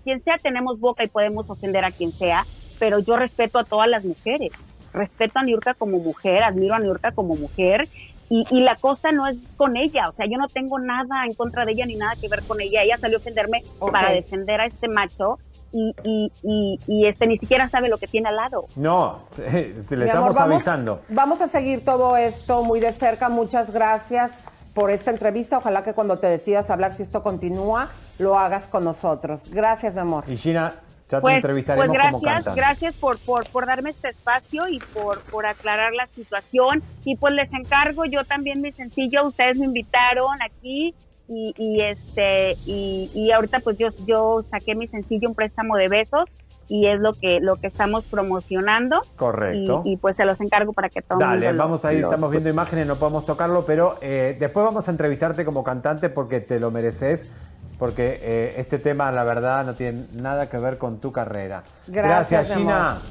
quien 0.05 0.23
sea 0.25 0.37
tenemos 0.43 0.79
boca 0.81 1.05
y 1.05 1.09
podemos 1.09 1.49
ofender 1.49 1.85
a 1.85 1.91
quien 1.93 2.13
sea, 2.13 2.45
pero 2.79 2.99
yo 2.99 3.17
respeto 3.17 3.59
a 3.59 3.65
todas 3.65 3.89
las 3.89 4.05
mujeres, 4.05 4.51
respeto 4.93 5.39
a 5.39 5.43
Niurka 5.45 5.75
como 5.75 5.99
mujer, 5.99 6.43
admiro 6.43 6.75
a 6.75 6.79
Niurka 6.81 7.13
como 7.13 7.37
mujer 7.37 7.89
y, 8.29 8.45
y 8.51 8.61
la 8.61 8.75
cosa 8.77 9.13
no 9.13 9.27
es 9.29 9.37
con 9.57 9.77
ella, 9.77 10.09
o 10.09 10.13
sea, 10.15 10.27
yo 10.27 10.37
no 10.37 10.49
tengo 10.49 10.79
nada 10.81 11.25
en 11.27 11.35
contra 11.35 11.65
de 11.65 11.73
ella 11.73 11.87
ni 11.87 11.95
nada 11.95 12.15
que 12.21 12.29
ver 12.29 12.43
con 12.43 12.61
ella, 12.61 12.83
ella 12.83 12.99
salió 12.99 13.19
a 13.19 13.21
ofenderme 13.21 13.63
para 13.93 14.11
defender 14.13 14.61
a 14.61 14.67
este 14.67 14.89
macho 14.89 15.39
y, 15.73 15.93
y, 16.03 16.33
y, 16.43 16.79
y 16.89 17.07
este 17.07 17.27
ni 17.27 17.39
siquiera 17.39 17.69
sabe 17.69 17.89
lo 17.89 17.99
que 17.99 18.07
tiene 18.09 18.29
al 18.29 18.37
lado. 18.37 18.67
No, 18.77 19.21
se- 19.31 19.83
se 19.85 19.97
le 19.97 20.05
Mi 20.05 20.11
estamos 20.11 20.31
amor, 20.31 20.35
vamos- 20.35 20.55
avisando. 20.55 21.03
Vamos 21.09 21.41
a 21.41 21.49
seguir 21.49 21.85
todo 21.85 22.17
esto 22.17 22.63
muy 22.65 22.81
de 22.81 22.93
cerca. 22.93 23.29
Muchas 23.29 23.71
gracias 23.73 24.41
por 24.77 24.91
esta 24.91 25.11
entrevista. 25.11 25.57
Ojalá 25.57 25.83
que 25.83 25.95
cuando 25.95 26.19
te 26.19 26.27
decidas 26.27 26.71
hablar, 26.71 26.93
si 26.93 27.03
esto 27.03 27.23
continúa, 27.23 27.89
lo 28.19 28.39
hagas 28.39 28.69
con 28.69 28.85
nosotros. 28.85 29.49
Gracias, 29.51 29.95
mi 29.95 30.01
amor. 30.01 30.25
Y 30.29 30.37
Gina, 30.37 30.75
ya 31.11 31.17
te 31.17 31.21
Pues, 31.23 31.37
entrevistaremos 31.37 31.89
pues 31.89 31.99
como 31.99 32.21
gracias, 32.21 32.45
cantante. 32.45 32.61
gracias 32.61 32.95
por, 32.97 33.19
por, 33.21 33.51
por 33.51 33.65
darme 33.65 33.89
este 33.91 34.11
espacio 34.11 34.69
y 34.69 34.79
por, 34.93 35.23
por 35.23 35.47
aclarar 35.47 35.95
la 35.95 36.07
situación. 36.09 36.83
Y 37.05 37.17
pues 37.17 37.33
les 37.33 37.51
encargo 37.55 38.05
yo 38.05 38.25
también 38.25 38.61
mi 38.61 38.71
sencillo, 38.73 39.27
ustedes 39.27 39.57
me 39.57 39.65
invitaron 39.65 40.37
aquí 40.45 40.95
y, 41.27 41.55
y 41.57 41.81
este 41.81 42.59
y, 42.67 43.11
y 43.15 43.33
ahorita 43.33 43.61
pues 43.61 43.79
yo, 43.79 43.89
yo 44.07 44.45
saqué 44.51 44.75
mi 44.75 44.89
sencillo, 44.89 45.31
un 45.31 45.35
préstamo 45.35 45.77
de 45.77 45.89
besos 45.89 46.29
y 46.69 46.87
es 46.87 46.99
lo 47.01 47.13
que, 47.13 47.41
lo 47.41 47.57
que 47.57 47.67
estamos 47.69 48.05
promocionando. 48.05 49.01
Correcto. 49.17 49.83
Y, 49.85 49.93
y, 49.93 49.97
pues 49.97 50.17
se 50.17 50.25
los 50.25 50.41
encargo 50.41 50.73
para 50.73 50.89
que 50.89 51.03
todo 51.03 51.19
el 51.21 51.27
Dale, 51.41 51.53
vamos 51.53 51.85
a 51.85 51.93
ir, 51.93 52.05
estamos 52.05 52.31
viendo 52.31 52.49
imágenes, 52.49 52.87
no 52.87 52.97
podemos 52.97 53.25
tocarlo, 53.27 53.65
pero 53.65 53.99
eh, 54.01 54.37
después 54.39 54.65
vamos 54.65 54.89
a 54.89 54.91
entrevistarte 54.91 55.45
como 55.45 55.63
cantante 55.65 56.09
porque 56.09 56.41
te 56.41 56.59
lo 56.61 56.71
mereces, 56.71 57.31
porque 57.79 58.19
eh, 58.23 58.55
este 58.59 58.79
tema, 58.79 59.11
la 59.13 59.25
verdad, 59.25 59.65
no 59.65 59.75
tiene 59.75 60.07
nada 60.13 60.49
que 60.49 60.59
ver 60.59 60.79
con 60.79 61.01
tu 61.01 61.13
carrera. 61.13 61.63
Gracias, 61.87 62.51
mi 62.51 62.63
Gina. 62.63 62.91
amor. 62.93 63.03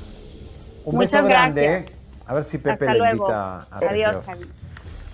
Un 0.85 0.95
Muchas 0.95 1.11
beso 1.23 1.25
grande. 1.27 1.61
gracias. 1.67 1.91
¿eh? 1.91 1.95
A 2.27 2.33
ver 2.33 2.43
si 2.43 2.57
Pepe 2.57 2.85
Hasta 2.85 2.93
le 2.93 2.99
luego. 2.99 3.13
invita 3.25 3.57
a 3.71 3.77
Adiós. 3.77 4.25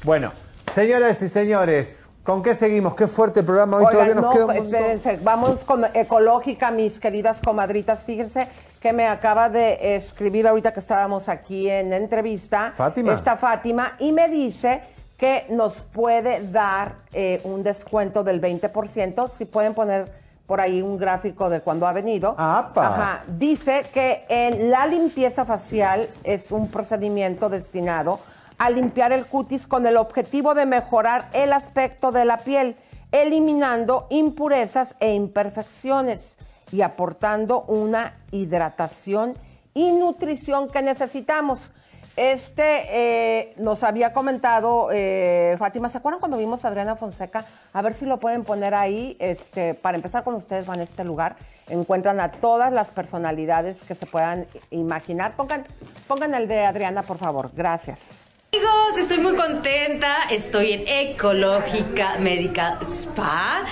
Bueno, 0.03 0.31
señoras 0.73 1.21
y 1.21 1.29
señores, 1.29 2.09
¿con 2.31 2.43
qué 2.43 2.55
seguimos? 2.55 2.95
Qué 2.95 3.09
fuerte 3.09 3.43
programa. 3.43 3.77
Hoy 3.77 3.87
todavía 3.91 4.15
nos 4.15 4.23
no, 4.23 4.31
queda 4.31 4.45
un 4.45 4.55
montón. 4.55 4.73
espérense, 4.73 5.19
vamos 5.21 5.65
con 5.65 5.83
Ecológica, 5.93 6.71
mis 6.71 6.97
queridas 6.97 7.41
comadritas. 7.41 8.03
Fíjense 8.03 8.47
que 8.79 8.93
me 8.93 9.05
acaba 9.05 9.49
de 9.49 9.97
escribir 9.97 10.47
ahorita 10.47 10.71
que 10.71 10.79
estábamos 10.79 11.27
aquí 11.27 11.69
en 11.69 11.91
entrevista. 11.91 12.71
Fátima. 12.73 13.11
Esta 13.11 13.35
Fátima, 13.35 13.95
y 13.99 14.13
me 14.13 14.29
dice 14.29 14.81
que 15.17 15.45
nos 15.49 15.73
puede 15.73 16.47
dar 16.49 16.95
eh, 17.11 17.41
un 17.43 17.63
descuento 17.63 18.23
del 18.23 18.39
20%. 18.39 19.27
Si 19.27 19.43
pueden 19.43 19.73
poner 19.73 20.09
por 20.47 20.61
ahí 20.61 20.81
un 20.81 20.97
gráfico 20.97 21.49
de 21.49 21.59
cuando 21.59 21.85
ha 21.85 21.91
venido. 21.91 22.33
¡Apa! 22.37 22.87
Ajá. 22.87 23.23
Dice 23.27 23.83
que 23.93 24.25
en 24.29 24.71
la 24.71 24.85
limpieza 24.85 25.43
facial 25.43 26.07
es 26.23 26.49
un 26.49 26.69
procedimiento 26.69 27.49
destinado 27.49 28.19
a 28.61 28.69
limpiar 28.69 29.11
el 29.11 29.25
cutis 29.25 29.65
con 29.65 29.87
el 29.87 29.97
objetivo 29.97 30.53
de 30.53 30.67
mejorar 30.67 31.27
el 31.33 31.51
aspecto 31.51 32.11
de 32.11 32.25
la 32.25 32.37
piel, 32.37 32.75
eliminando 33.11 34.05
impurezas 34.11 34.95
e 34.99 35.15
imperfecciones 35.15 36.37
y 36.71 36.83
aportando 36.83 37.63
una 37.63 38.13
hidratación 38.29 39.33
y 39.73 39.91
nutrición 39.91 40.69
que 40.69 40.83
necesitamos. 40.83 41.57
Este 42.15 42.83
eh, 42.91 43.53
nos 43.57 43.83
había 43.83 44.13
comentado 44.13 44.89
eh, 44.93 45.55
Fátima, 45.57 45.89
¿se 45.89 45.97
acuerdan 45.97 46.19
cuando 46.19 46.37
vimos 46.37 46.63
a 46.63 46.67
Adriana 46.67 46.95
Fonseca? 46.95 47.45
A 47.73 47.81
ver 47.81 47.95
si 47.95 48.05
lo 48.05 48.19
pueden 48.19 48.43
poner 48.43 48.75
ahí. 48.75 49.17
Este, 49.17 49.73
para 49.73 49.97
empezar 49.97 50.23
con 50.23 50.35
ustedes 50.35 50.67
van 50.67 50.81
a 50.81 50.83
este 50.83 51.03
lugar, 51.03 51.35
encuentran 51.67 52.19
a 52.19 52.29
todas 52.29 52.71
las 52.71 52.91
personalidades 52.91 53.81
que 53.81 53.95
se 53.95 54.05
puedan 54.05 54.45
imaginar. 54.69 55.35
Pongan, 55.35 55.65
pongan 56.07 56.35
el 56.35 56.47
de 56.47 56.63
Adriana, 56.63 57.01
por 57.01 57.17
favor. 57.17 57.49
Gracias. 57.55 58.20
Amigos, 58.53 58.97
estoy 58.99 59.19
muy 59.19 59.35
contenta. 59.35 60.23
Estoy 60.29 60.73
en 60.73 60.85
Ecológica 60.85 62.17
Medical 62.19 62.79
Spa. 62.81 63.63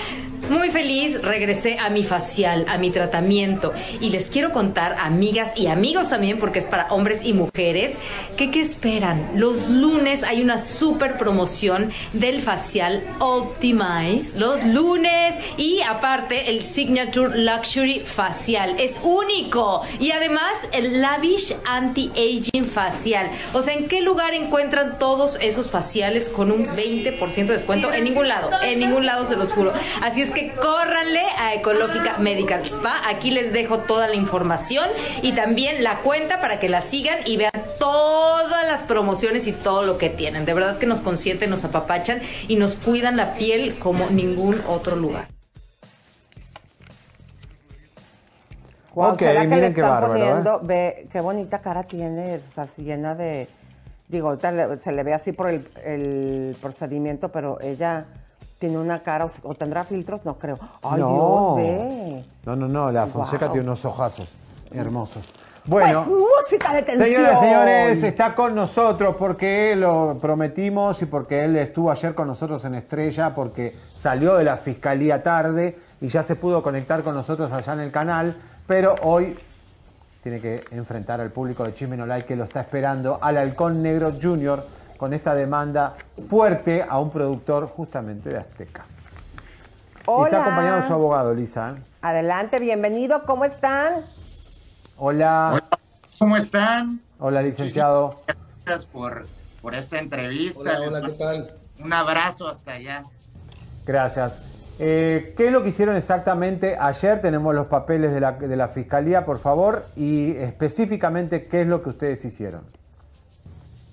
muy 0.48 0.70
feliz, 0.70 1.20
regresé 1.22 1.78
a 1.78 1.90
mi 1.90 2.02
facial, 2.02 2.64
a 2.66 2.78
mi 2.78 2.90
tratamiento. 2.90 3.72
Y 4.00 4.08
les 4.08 4.30
quiero 4.30 4.52
contar, 4.52 4.96
amigas 4.98 5.52
y 5.54 5.66
amigos 5.66 6.08
también, 6.08 6.38
porque 6.38 6.58
es 6.58 6.66
para 6.66 6.92
hombres 6.92 7.22
y 7.24 7.34
mujeres, 7.34 7.98
qué 8.36 8.50
esperan. 8.60 9.30
Los 9.36 9.68
lunes 9.68 10.24
hay 10.24 10.42
una 10.42 10.56
super 10.56 11.18
promoción 11.18 11.92
del 12.14 12.40
facial 12.40 13.02
Optimize. 13.18 14.38
Los 14.38 14.64
lunes. 14.64 15.36
Y 15.58 15.82
aparte, 15.82 16.50
el 16.50 16.64
Signature 16.64 17.38
Luxury 17.38 18.00
Facial. 18.00 18.80
Es 18.80 18.98
único. 19.02 19.82
Y 20.00 20.10
además, 20.12 20.68
el 20.72 21.02
Lavish 21.02 21.54
Anti-Aging 21.64 22.64
Facial. 22.64 23.30
O 23.52 23.60
sea, 23.60 23.74
¿en 23.74 23.86
qué 23.86 24.00
lugar 24.00 24.32
encuentran 24.32 24.69
todos 24.98 25.38
esos 25.40 25.70
faciales 25.70 26.28
con 26.28 26.50
un 26.50 26.66
20% 26.66 27.46
de 27.46 27.52
descuento? 27.52 27.92
En 27.92 28.04
ningún 28.04 28.28
lado. 28.28 28.50
En 28.62 28.78
ningún 28.78 29.06
lado 29.06 29.24
se 29.24 29.36
los 29.36 29.52
juro. 29.52 29.72
Así 30.02 30.22
es 30.22 30.30
que 30.30 30.52
córranle 30.52 31.22
a 31.36 31.54
Ecológica 31.54 32.18
Medical 32.18 32.64
Spa. 32.64 33.08
Aquí 33.08 33.30
les 33.30 33.52
dejo 33.52 33.80
toda 33.80 34.08
la 34.08 34.14
información 34.14 34.88
y 35.22 35.32
también 35.32 35.82
la 35.82 36.00
cuenta 36.00 36.40
para 36.40 36.58
que 36.58 36.68
la 36.68 36.80
sigan 36.80 37.18
y 37.26 37.36
vean 37.36 37.52
todas 37.78 38.66
las 38.66 38.84
promociones 38.84 39.46
y 39.46 39.52
todo 39.52 39.82
lo 39.82 39.98
que 39.98 40.10
tienen. 40.10 40.44
De 40.44 40.54
verdad 40.54 40.78
que 40.78 40.86
nos 40.86 41.00
consienten, 41.00 41.50
nos 41.50 41.64
apapachan 41.64 42.20
y 42.48 42.56
nos 42.56 42.76
cuidan 42.76 43.16
la 43.16 43.34
piel 43.34 43.76
como 43.78 44.08
ningún 44.10 44.62
otro 44.66 44.96
lugar. 44.96 45.28
Wow, 48.94 49.12
Ok, 49.12 49.20
¿será 49.20 49.42
que 49.42 49.48
le 49.48 49.54
miren 49.54 49.74
qué 49.74 49.80
están 49.80 50.00
bárbaro, 50.00 50.40
¿eh? 50.40 50.58
Ve, 50.62 51.08
qué 51.12 51.20
bonita 51.20 51.60
cara 51.60 51.84
tiene, 51.84 52.36
o 52.36 52.54
sea, 52.54 52.66
llena 52.76 53.14
de... 53.14 53.48
Digo, 54.10 54.28
ahorita 54.28 54.78
se 54.80 54.92
le 54.92 55.02
ve 55.04 55.14
así 55.14 55.32
por 55.32 55.48
el, 55.48 55.68
el 55.84 56.56
procedimiento, 56.60 57.28
pero 57.28 57.60
ella 57.60 58.06
tiene 58.58 58.76
una 58.76 59.02
cara, 59.02 59.26
o, 59.26 59.30
o 59.44 59.54
tendrá 59.54 59.84
filtros, 59.84 60.24
no 60.24 60.34
creo. 60.36 60.58
Ay, 60.82 61.00
no. 61.00 61.54
Dios, 61.56 61.56
ve. 61.56 62.24
no, 62.44 62.56
no, 62.56 62.68
no, 62.68 62.90
la 62.90 63.06
Fonseca 63.06 63.46
Wow. 63.46 63.52
tiene 63.54 63.68
unos 63.68 63.84
ojazos 63.84 64.28
hermosos. 64.72 65.24
Bueno, 65.64 66.04
Pues 66.06 66.18
música 66.42 66.72
de 66.72 66.82
tensión. 66.82 67.06
Señoras 67.08 67.36
y 67.36 67.40
señores, 67.44 68.02
está 68.02 68.34
con 68.34 68.54
nosotros 68.54 69.14
porque 69.18 69.76
lo 69.76 70.18
prometimos 70.20 71.00
y 71.02 71.06
porque 71.06 71.44
él 71.44 71.54
estuvo 71.56 71.90
ayer 71.90 72.14
con 72.14 72.26
nosotros 72.26 72.64
en 72.64 72.74
Estrella, 72.74 73.34
porque 73.34 73.76
salió 73.94 74.36
de 74.36 74.44
la 74.44 74.56
fiscalía 74.56 75.22
tarde 75.22 75.78
y 76.00 76.08
ya 76.08 76.22
se 76.22 76.34
pudo 76.34 76.62
conectar 76.62 77.02
con 77.02 77.14
nosotros 77.14 77.52
allá 77.52 77.74
en 77.74 77.80
el 77.80 77.92
canal, 77.92 78.34
pero 78.66 78.94
hoy 79.02 79.36
tiene 80.22 80.40
que 80.40 80.64
enfrentar 80.70 81.20
al 81.20 81.30
público 81.30 81.64
de 81.64 81.74
Chisme 81.74 81.96
No 81.96 82.06
Like 82.06 82.26
que 82.26 82.36
lo 82.36 82.44
está 82.44 82.60
esperando, 82.60 83.18
al 83.22 83.36
Halcón 83.38 83.82
Negro 83.82 84.12
Junior, 84.20 84.66
con 84.96 85.14
esta 85.14 85.34
demanda 85.34 85.94
fuerte 86.28 86.84
a 86.86 86.98
un 86.98 87.10
productor 87.10 87.66
justamente 87.66 88.28
de 88.28 88.38
Azteca. 88.38 88.84
Y 88.86 90.02
Hola. 90.06 90.24
está 90.28 90.42
acompañado 90.42 90.76
de 90.76 90.82
su 90.86 90.92
abogado, 90.92 91.34
Lisa. 91.34 91.74
¿eh? 91.76 91.82
Adelante, 92.02 92.58
bienvenido, 92.58 93.24
¿cómo 93.24 93.44
están? 93.44 94.02
Hola, 94.96 95.52
Hola, 95.52 95.68
¿cómo 96.18 96.36
están? 96.36 97.00
hola 97.18 97.40
licenciado. 97.42 98.20
Gracias 98.66 98.86
por, 98.86 99.26
por 99.62 99.74
esta 99.74 99.98
entrevista. 99.98 100.60
Hola, 100.60 100.80
hola, 100.98 101.02
¿qué 101.02 101.12
tal? 101.12 101.54
Un 101.78 101.92
abrazo 101.92 102.46
hasta 102.48 102.72
allá. 102.72 103.04
Gracias. 103.86 104.38
Eh, 104.82 105.34
¿Qué 105.36 105.48
es 105.48 105.52
lo 105.52 105.62
que 105.62 105.68
hicieron 105.68 105.94
exactamente 105.94 106.78
ayer? 106.80 107.20
Tenemos 107.20 107.54
los 107.54 107.66
papeles 107.66 108.14
de 108.14 108.56
la, 108.56 108.68
Fiscalía, 108.68 109.26
por 109.26 109.38
favor, 109.38 109.84
y 109.94 110.30
específicamente 110.36 111.48
qué 111.48 111.60
es 111.62 111.68
lo 111.68 111.82
que 111.82 111.90
ustedes 111.90 112.24
hicieron. 112.24 112.62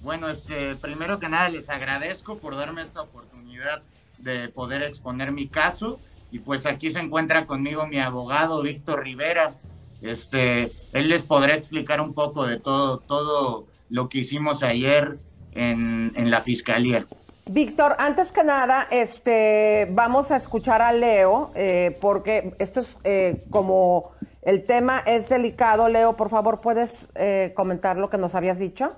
Bueno, 0.02 0.30
este, 0.30 0.78
primero 0.78 1.20
que 1.20 1.28
nada 1.28 1.50
les 1.50 1.70
agradezco 1.70 2.38
por 2.38 2.56
darme 2.56 2.84
esta 2.84 3.02
oportunidad 3.02 3.82
de 4.20 4.48
poder 4.48 4.82
exponer 4.82 5.34
mi 5.34 5.50
caso. 5.50 6.00
Y 6.32 6.40
pues 6.40 6.66
aquí 6.66 6.90
se 6.90 7.02
encuentra 7.02 7.46
conmigo 7.48 7.86
mi 7.86 8.00
abogado 8.00 8.62
Víctor 8.62 9.04
Rivera. 9.04 9.56
Este, 10.02 10.72
él 10.94 11.10
les 11.10 11.24
podrá 11.24 11.56
explicar 11.56 12.00
un 12.00 12.14
poco 12.14 12.48
de 12.48 12.62
todo, 12.62 13.00
todo 13.00 13.68
lo 13.90 14.08
que 14.08 14.20
hicimos 14.20 14.64
ayer 14.64 15.20
en 15.52 16.32
la 16.32 16.42
fiscalía. 16.42 17.06
Víctor, 17.50 17.96
antes 18.00 18.32
que 18.32 18.44
nada, 18.44 18.88
este, 18.92 19.88
vamos 19.92 20.32
a 20.32 20.36
escuchar 20.36 20.82
a 20.82 20.92
Leo, 20.92 21.52
eh, 21.56 21.98
porque 22.02 22.54
esto 22.60 22.82
es 22.82 22.98
eh, 23.04 23.46
como 23.50 24.12
el 24.42 24.66
tema 24.66 25.04
es 25.06 25.30
delicado. 25.30 25.88
Leo, 25.88 26.16
por 26.16 26.30
favor, 26.30 26.62
¿puedes 26.62 27.08
eh, 27.16 27.54
comentar 27.56 27.98
lo 27.98 28.10
que 28.10 28.18
nos 28.18 28.36
habías 28.36 28.60
dicho? 28.60 28.96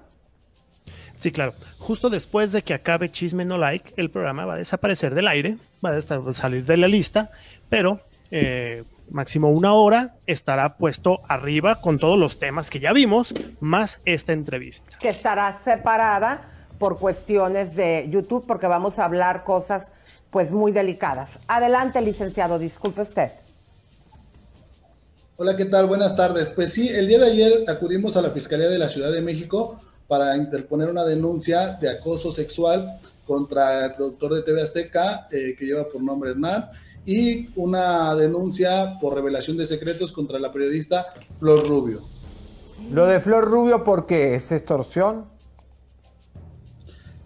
Sí, 1.19 1.31
claro. 1.31 1.53
Justo 1.77 2.09
después 2.09 2.51
de 2.51 2.63
que 2.63 2.73
acabe 2.73 3.11
Chisme 3.11 3.45
No 3.45 3.57
Like, 3.57 3.93
el 3.97 4.09
programa 4.09 4.45
va 4.45 4.53
a 4.53 4.57
desaparecer 4.57 5.13
del 5.13 5.27
aire, 5.27 5.57
va 5.85 5.91
a 5.91 6.33
salir 6.33 6.65
de 6.65 6.77
la 6.77 6.87
lista, 6.87 7.31
pero 7.67 7.99
eh, 8.31 8.83
máximo 9.11 9.49
una 9.49 9.73
hora 9.73 10.15
estará 10.27 10.77
puesto 10.77 11.21
arriba 11.27 11.81
con 11.81 11.99
todos 11.99 12.17
los 12.17 12.39
temas 12.39 12.69
que 12.69 12.79
ya 12.79 12.93
vimos, 12.93 13.33
más 13.59 13.99
esta 14.05 14.33
entrevista. 14.33 14.97
Que 14.99 15.09
estará 15.09 15.53
separada 15.53 16.58
por 16.79 16.97
cuestiones 16.97 17.75
de 17.75 18.07
YouTube, 18.09 18.45
porque 18.47 18.65
vamos 18.65 18.97
a 18.97 19.05
hablar 19.05 19.43
cosas 19.43 19.91
pues 20.31 20.51
muy 20.51 20.71
delicadas. 20.71 21.39
Adelante, 21.47 22.01
licenciado, 22.01 22.57
disculpe 22.57 23.01
usted. 23.01 23.31
Hola, 25.37 25.55
¿qué 25.55 25.65
tal? 25.65 25.85
Buenas 25.87 26.15
tardes. 26.15 26.49
Pues 26.49 26.73
sí, 26.73 26.89
el 26.89 27.07
día 27.07 27.19
de 27.19 27.31
ayer 27.31 27.65
acudimos 27.67 28.17
a 28.17 28.21
la 28.21 28.31
Fiscalía 28.31 28.69
de 28.69 28.77
la 28.77 28.89
Ciudad 28.89 29.11
de 29.11 29.21
México 29.21 29.79
para 30.07 30.35
interponer 30.35 30.89
una 30.89 31.05
denuncia 31.05 31.77
de 31.79 31.89
acoso 31.89 32.31
sexual 32.31 32.99
contra 33.27 33.85
el 33.85 33.93
productor 33.93 34.33
de 34.33 34.41
TV 34.41 34.61
Azteca, 34.61 35.27
eh, 35.31 35.55
que 35.57 35.65
lleva 35.65 35.87
por 35.87 36.01
nombre 36.01 36.31
Hernán, 36.31 36.69
y 37.05 37.49
una 37.55 38.15
denuncia 38.15 38.97
por 38.99 39.15
revelación 39.15 39.55
de 39.57 39.65
secretos 39.65 40.11
contra 40.11 40.39
la 40.39 40.51
periodista 40.51 41.13
Flor 41.37 41.67
Rubio. 41.67 42.01
Lo 42.91 43.05
de 43.05 43.19
Flor 43.19 43.45
Rubio, 43.45 43.83
¿por 43.83 44.07
qué? 44.07 44.35
¿Es 44.35 44.51
extorsión? 44.51 45.38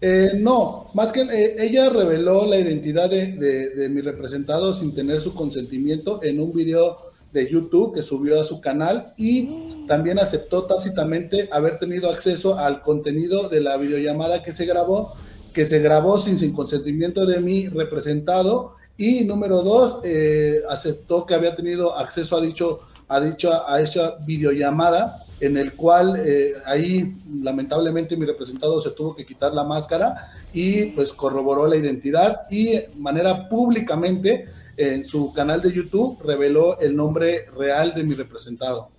Eh, 0.05 0.33
no, 0.37 0.89
más 0.93 1.13
que 1.13 1.21
eh, 1.21 1.55
ella 1.59 1.89
reveló 1.89 2.45
la 2.45 2.57
identidad 2.59 3.09
de, 3.09 3.27
de- 3.37 3.69
de 3.69 3.89
mi 3.89 4.01
representado 4.01 4.73
sin 4.73 4.93
tener 4.93 5.21
su 5.21 5.33
consentimiento 5.33 6.19
en 6.23 6.41
un 6.41 6.51
video 6.51 6.97
de 7.31 7.49
YouTube 7.49 7.95
que 7.95 8.01
subió 8.01 8.39
a 8.39 8.43
su 8.43 8.59
canal 8.59 9.13
y 9.17 9.55
también 9.85 10.19
aceptó 10.19 10.65
tácitamente 10.67 11.47
haber 11.53 11.79
tenido 11.79 12.09
acceso 12.09 12.57
al 12.59 12.81
contenido 12.81 13.47
de 13.47 13.61
la 13.61 13.77
videollamada 13.77 14.43
que 14.43 14.51
se 14.51 14.65
grabó, 14.65 15.13
que 15.53 15.65
se 15.65 15.79
grabó 15.79 16.17
sin, 16.17 16.37
sin 16.37 16.51
consentimiento 16.53 17.25
de 17.25 17.39
mi 17.39 17.69
representado. 17.69 18.75
Y 18.97 19.23
número 19.23 19.61
dos, 19.63 19.99
eh, 20.03 20.61
aceptó 20.69 21.25
que 21.25 21.33
había 21.33 21.55
tenido 21.55 21.95
acceso 21.97 22.35
a 22.37 22.41
dicho 22.41 22.81
a 23.07 23.19
dicho 23.21 23.51
a 23.67 23.79
esa 23.81 24.15
videollamada 24.25 25.22
en 25.39 25.57
el 25.57 25.73
cual 25.73 26.21
eh, 26.25 26.53
ahí 26.65 27.17
lamentablemente 27.41 28.15
mi 28.17 28.25
representado 28.25 28.79
se 28.81 28.91
tuvo 28.91 29.15
que 29.15 29.25
quitar 29.25 29.53
la 29.53 29.63
máscara 29.63 30.31
y 30.53 30.87
pues 30.87 31.13
corroboró 31.13 31.67
la 31.67 31.75
identidad 31.75 32.47
y 32.49 32.79
manera 32.97 33.49
públicamente 33.49 34.47
en 34.77 35.05
su 35.05 35.33
canal 35.33 35.61
de 35.61 35.71
YouTube 35.71 36.21
reveló 36.23 36.79
el 36.79 36.95
nombre 36.95 37.45
real 37.55 37.93
de 37.93 38.03
mi 38.03 38.15
representado. 38.15 38.89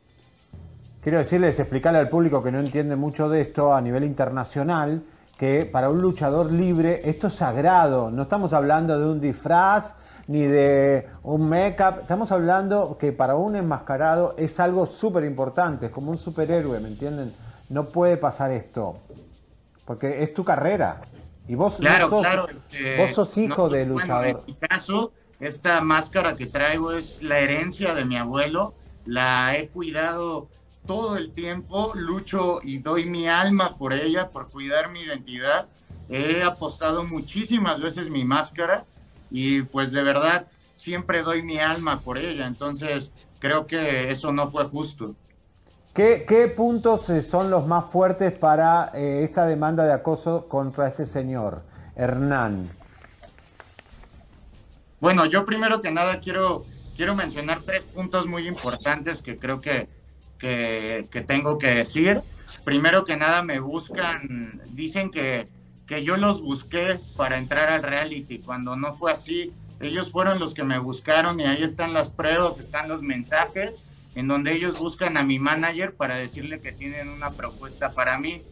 Quiero 1.03 1.19
decirles, 1.19 1.59
explicarle 1.59 1.99
al 1.99 2.09
público 2.09 2.43
que 2.43 2.51
no 2.51 2.61
entiende 2.61 2.97
mucho 2.97 3.29
de 3.29 3.43
esto 3.43 3.75
a 3.75 3.81
nivel 3.81 4.05
internacional, 4.05 5.03
que 5.37 5.69
para 5.71 5.91
un 5.91 6.01
luchador 6.01 6.51
libre 6.51 7.03
esto 7.05 7.27
es 7.27 7.35
sagrado. 7.35 8.11
No 8.11 8.23
estamos 8.23 8.53
hablando 8.53 8.99
de 8.99 9.07
un 9.07 9.21
disfraz 9.21 9.93
ni 10.27 10.43
de 10.43 11.09
un 11.23 11.49
make-up. 11.49 12.01
Estamos 12.01 12.33
hablando 12.33 12.97
que 12.99 13.13
para 13.13 13.37
un 13.37 13.57
enmascarado 13.57 14.35
es 14.39 14.59
algo 14.61 14.87
súper 14.87 15.25
importante, 15.25 15.87
es 15.87 15.93
como 15.93 16.11
un 16.11 16.19
superhéroe, 16.19 16.81
¿me 16.81 16.89
entienden? 16.89 17.33
No 17.69 17.89
puede 17.89 18.17
pasar 18.17 18.51
esto, 18.53 18.99
porque 19.85 20.23
es 20.23 20.33
tu 20.35 20.45
carrera. 20.45 21.01
Y 21.47 21.55
vos, 21.57 21.79
no 21.79 21.87
Claro, 21.87 22.09
sos, 22.09 22.21
claro. 22.23 22.49
este, 22.49 22.97
vos 22.97 23.11
sos 23.11 23.37
hijo 23.37 23.65
no, 23.65 23.69
de 23.69 23.85
bueno, 23.85 24.01
luchador. 24.01 24.27
en 24.27 24.39
mi 24.47 24.55
caso, 24.55 25.13
esta 25.41 25.81
máscara 25.83 26.37
que 26.37 26.47
traigo 26.47 26.93
es 26.93 27.23
la 27.23 27.39
herencia 27.39 27.95
de 27.95 28.05
mi 28.05 28.17
abuelo. 28.17 28.75
La 29.05 29.57
he 29.57 29.69
cuidado 29.69 30.49
todo 30.87 31.17
el 31.19 31.33
tiempo, 31.33 31.93
lucho 31.95 32.61
y 32.63 32.79
doy 32.79 33.05
mi 33.05 33.29
alma 33.29 33.77
por 33.77 33.93
ella, 33.93 34.31
por 34.31 34.49
cuidar 34.49 34.91
mi 34.91 35.01
identidad. 35.01 35.67
He 36.09 36.43
apostado 36.43 37.05
muchísimas 37.05 37.81
veces 37.81 38.09
mi 38.11 38.25
máscara 38.25 38.85
y 39.35 39.63
pues 39.63 39.91
de 39.91 40.01
verdad 40.05 40.47
siempre 40.77 41.23
doy 41.23 41.43
mi 41.43 41.59
alma 41.59 42.01
por 42.01 42.19
ella. 42.19 42.47
Entonces 42.47 43.13
creo 43.41 43.67
que 43.67 44.13
eso 44.13 44.33
no 44.33 44.49
fue 44.49 44.65
justo. 44.67 45.17
¿Qué, 45.93 46.25
qué 46.27 46.47
puntos 46.47 47.11
eh, 47.11 47.21
son 47.21 47.51
los 47.51 47.67
más 47.67 47.91
fuertes 47.91 48.31
para 48.31 48.93
eh, 48.95 49.25
esta 49.25 49.45
demanda 49.47 49.85
de 49.85 49.93
acoso 49.93 50.47
contra 50.49 50.87
este 50.87 51.05
señor, 51.05 51.63
Hernán? 51.97 52.71
Bueno, 55.01 55.27
yo 55.27 55.45
primero 55.45 55.83
que 55.83 55.91
nada 55.91 56.21
quiero, 56.21 56.65
quiero 56.97 57.17
mencionar 57.17 57.63
tres 57.63 57.83
puntos 57.87 58.29
muy 58.29 58.47
importantes 58.47 59.21
que 59.21 59.37
creo 59.37 59.61
que, 59.61 59.89
que, 60.39 61.09
que 61.11 61.21
tengo 61.23 61.59
que 61.59 61.75
decir. 61.75 62.23
Primero 62.63 63.05
que 63.05 63.17
nada 63.17 63.43
me 63.43 63.59
buscan, 63.59 64.63
dicen 64.71 65.11
que, 65.11 65.49
que 65.87 66.05
yo 66.05 66.17
los 66.17 66.41
busqué 66.41 66.99
para 67.17 67.39
entrar 67.39 67.69
al 67.69 67.83
reality, 67.83 68.39
cuando 68.39 68.77
no 68.77 68.95
fue 68.95 69.13
así. 69.13 69.53
Ellos 69.81 70.11
fueron 70.11 70.39
los 70.39 70.55
que 70.55 70.65
me 70.65 70.79
buscaron 70.79 71.41
y 71.41 71.45
ahí 71.45 71.63
están 71.63 71.93
las 71.93 72.09
pruebas, 72.09 72.59
están 72.59 72.89
los 72.89 73.03
mensajes 73.03 73.85
en 74.15 74.29
donde 74.29 74.53
ellos 74.53 74.79
buscan 74.79 75.17
a 75.17 75.25
mi 75.25 75.39
manager 75.39 75.95
para 75.95 76.17
decirle 76.17 76.61
que 76.61 76.73
tienen 76.73 77.09
una 77.09 77.31
propuesta 77.31 77.91
para 77.91 78.19
mí. 78.19 78.43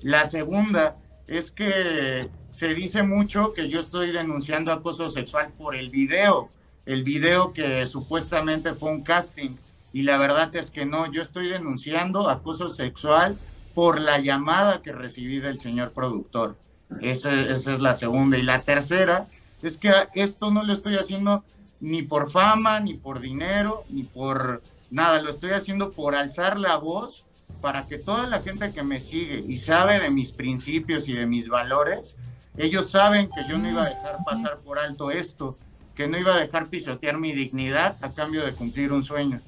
La 0.00 0.24
segunda 0.24 0.96
es 1.26 1.50
que 1.50 2.28
se 2.50 2.74
dice 2.74 3.02
mucho 3.02 3.52
que 3.52 3.68
yo 3.68 3.80
estoy 3.80 4.10
denunciando 4.10 4.72
acoso 4.72 5.08
sexual 5.10 5.52
por 5.56 5.76
el 5.76 5.90
video, 5.90 6.50
el 6.86 7.04
video 7.04 7.52
que 7.52 7.86
supuestamente 7.86 8.74
fue 8.74 8.90
un 8.90 9.02
casting. 9.02 9.56
Y 9.92 10.02
la 10.02 10.18
verdad 10.18 10.54
es 10.56 10.70
que 10.70 10.84
no, 10.84 11.10
yo 11.10 11.22
estoy 11.22 11.48
denunciando 11.48 12.28
acoso 12.28 12.68
sexual 12.68 13.38
por 13.78 14.00
la 14.00 14.18
llamada 14.18 14.82
que 14.82 14.90
recibí 14.90 15.38
del 15.38 15.60
señor 15.60 15.92
productor. 15.92 16.56
Esa, 17.00 17.32
esa 17.32 17.72
es 17.72 17.78
la 17.78 17.94
segunda. 17.94 18.36
Y 18.36 18.42
la 18.42 18.62
tercera 18.62 19.28
es 19.62 19.76
que 19.76 19.92
esto 20.14 20.50
no 20.50 20.64
lo 20.64 20.72
estoy 20.72 20.96
haciendo 20.96 21.44
ni 21.78 22.02
por 22.02 22.28
fama, 22.28 22.80
ni 22.80 22.94
por 22.94 23.20
dinero, 23.20 23.84
ni 23.88 24.02
por 24.02 24.64
nada, 24.90 25.22
lo 25.22 25.30
estoy 25.30 25.52
haciendo 25.52 25.92
por 25.92 26.16
alzar 26.16 26.58
la 26.58 26.76
voz 26.76 27.24
para 27.60 27.86
que 27.86 27.98
toda 27.98 28.26
la 28.26 28.40
gente 28.42 28.72
que 28.72 28.82
me 28.82 28.98
sigue 28.98 29.44
y 29.46 29.58
sabe 29.58 30.00
de 30.00 30.10
mis 30.10 30.32
principios 30.32 31.06
y 31.06 31.12
de 31.12 31.26
mis 31.26 31.48
valores, 31.48 32.16
ellos 32.56 32.90
saben 32.90 33.28
que 33.28 33.48
yo 33.48 33.58
no 33.58 33.70
iba 33.70 33.84
a 33.84 33.90
dejar 33.90 34.24
pasar 34.24 34.58
por 34.58 34.80
alto 34.80 35.12
esto, 35.12 35.56
que 35.94 36.08
no 36.08 36.18
iba 36.18 36.34
a 36.34 36.40
dejar 36.40 36.66
pisotear 36.66 37.16
mi 37.16 37.30
dignidad 37.30 37.96
a 38.00 38.10
cambio 38.10 38.44
de 38.44 38.50
cumplir 38.54 38.90
un 38.90 39.04
sueño. 39.04 39.40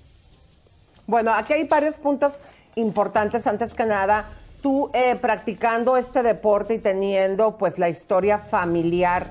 Bueno, 1.08 1.34
aquí 1.34 1.52
hay 1.52 1.64
varios 1.64 1.96
puntos 1.96 2.38
importantes. 2.80 3.46
Antes 3.46 3.74
que 3.74 3.84
nada, 3.84 4.30
tú 4.60 4.90
eh, 4.92 5.16
practicando 5.16 5.96
este 5.96 6.22
deporte 6.22 6.74
y 6.74 6.78
teniendo 6.78 7.56
pues 7.56 7.78
la 7.78 7.88
historia 7.88 8.38
familiar, 8.38 9.26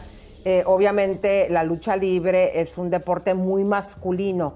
eh, 0.45 0.64
obviamente 0.66 1.50
la 1.50 1.64
lucha 1.64 1.95
libre 1.95 2.62
es 2.62 2.78
un 2.78 2.89
deporte 2.89 3.34
muy 3.34 3.64
masculino. 3.64 4.54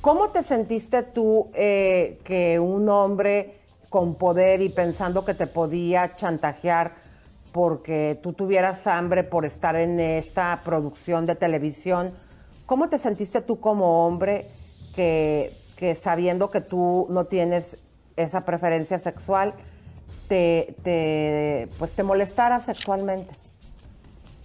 ¿Cómo 0.00 0.30
te 0.30 0.42
sentiste 0.42 1.02
tú 1.02 1.50
eh, 1.54 2.18
que 2.24 2.58
un 2.58 2.88
hombre 2.88 3.58
con 3.90 4.14
poder 4.14 4.62
y 4.62 4.68
pensando 4.68 5.24
que 5.24 5.34
te 5.34 5.46
podía 5.46 6.14
chantajear 6.14 6.94
porque 7.52 8.18
tú 8.22 8.34
tuvieras 8.34 8.86
hambre 8.86 9.24
por 9.24 9.46
estar 9.46 9.76
en 9.76 9.98
esta 9.98 10.60
producción 10.62 11.24
de 11.24 11.36
televisión, 11.36 12.12
¿cómo 12.66 12.90
te 12.90 12.98
sentiste 12.98 13.40
tú 13.40 13.60
como 13.60 14.06
hombre 14.06 14.50
que, 14.94 15.52
que 15.76 15.94
sabiendo 15.94 16.50
que 16.50 16.60
tú 16.60 17.06
no 17.08 17.24
tienes 17.24 17.78
esa 18.16 18.44
preferencia 18.44 18.98
sexual, 18.98 19.54
te, 20.28 20.74
te, 20.82 21.68
pues 21.78 21.92
te 21.92 22.02
molestara 22.02 22.60
sexualmente? 22.60 23.34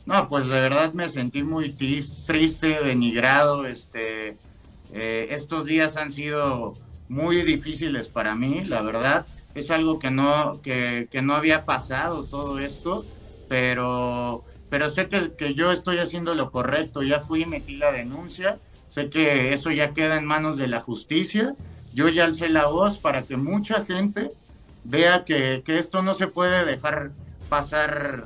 No, 0.06 0.28
pues 0.28 0.48
de 0.48 0.60
verdad 0.60 0.94
me 0.94 1.10
sentí 1.10 1.44
muy 1.44 1.74
triste, 1.74 2.84
denigrado, 2.84 3.66
este 3.66 4.38
eh, 4.94 5.28
estos 5.32 5.66
días 5.66 5.96
han 5.96 6.12
sido 6.12 6.74
muy 7.08 7.44
difíciles 7.44 8.10
para 8.10 8.36
mí, 8.36 8.64
la 8.66 8.82
verdad. 8.82 9.26
Es 9.54 9.70
algo 9.70 10.00
que 10.00 10.12
no, 10.12 10.62
que, 10.62 11.08
no 11.22 11.34
había 11.34 11.66
pasado 11.66 12.26
todo 12.26 12.60
esto, 12.60 13.06
pero, 13.48 14.44
pero 14.70 14.90
sé 14.90 15.08
que, 15.08 15.34
que, 15.34 15.54
yo 15.54 15.72
estoy 15.72 15.98
haciendo 15.98 16.36
lo 16.36 16.52
correcto. 16.52 17.04
Ya 17.04 17.20
fui 17.20 17.46
metí 17.46 17.76
la 17.76 17.92
denuncia. 17.92 18.60
Sé 18.88 19.10
que 19.10 19.54
eso 19.54 19.72
ya 19.72 19.94
queda 19.94 20.18
en 20.18 20.26
manos 20.26 20.58
de 20.58 20.68
la 20.68 20.82
justicia. 20.82 21.56
Yo 21.94 22.10
ya 22.10 22.26
alcé 22.26 22.50
la 22.50 22.68
voz 22.68 22.98
para 22.98 23.24
que 23.24 23.38
mucha 23.38 23.84
gente 23.86 24.32
vea 24.84 25.26
que, 25.26 25.62
que 25.66 25.78
esto 25.78 26.02
no 26.02 26.14
se 26.14 26.28
puede 26.28 26.66
dejar 26.66 27.12
pasar 27.50 28.26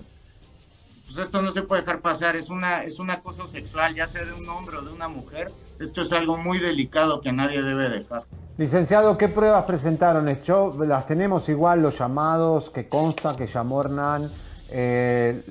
pues 1.05 1.27
esto 1.27 1.41
no 1.41 1.51
se 1.51 1.61
puede 1.61 1.81
dejar 1.81 2.01
pasar, 2.01 2.35
es 2.35 2.49
una, 2.49 2.83
es 2.83 2.99
una 2.99 3.21
cosa 3.21 3.47
sexual, 3.47 3.93
ya 3.95 4.07
sea 4.07 4.25
de 4.25 4.33
un 4.33 4.47
hombre 4.49 4.77
o 4.77 4.81
de 4.81 4.91
una 4.91 5.07
mujer, 5.07 5.51
esto 5.79 6.01
es 6.01 6.11
algo 6.11 6.37
muy 6.37 6.57
delicado 6.57 7.21
que 7.21 7.31
nadie 7.31 7.61
debe 7.61 7.89
dejar. 7.89 8.23
Licenciado, 8.57 9.17
¿qué 9.17 9.27
pruebas 9.27 9.65
presentaron? 9.65 10.27
Yo, 10.41 10.75
las 10.85 11.05
tenemos 11.05 11.47
igual, 11.49 11.81
los 11.81 11.99
llamados 11.99 12.69
que 12.69 12.87
consta 12.87 13.35
que 13.35 13.47
llamó 13.47 13.81
Hernán, 13.81 14.29
eh, 14.71 15.43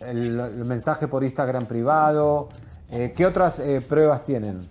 el, 0.00 0.64
mensaje 0.66 1.08
por 1.08 1.24
Instagram 1.24 1.64
privado, 1.66 2.48
eh, 2.90 3.14
¿qué 3.16 3.24
otras 3.24 3.58
eh, 3.60 3.80
pruebas 3.80 4.24
tienen? 4.24 4.68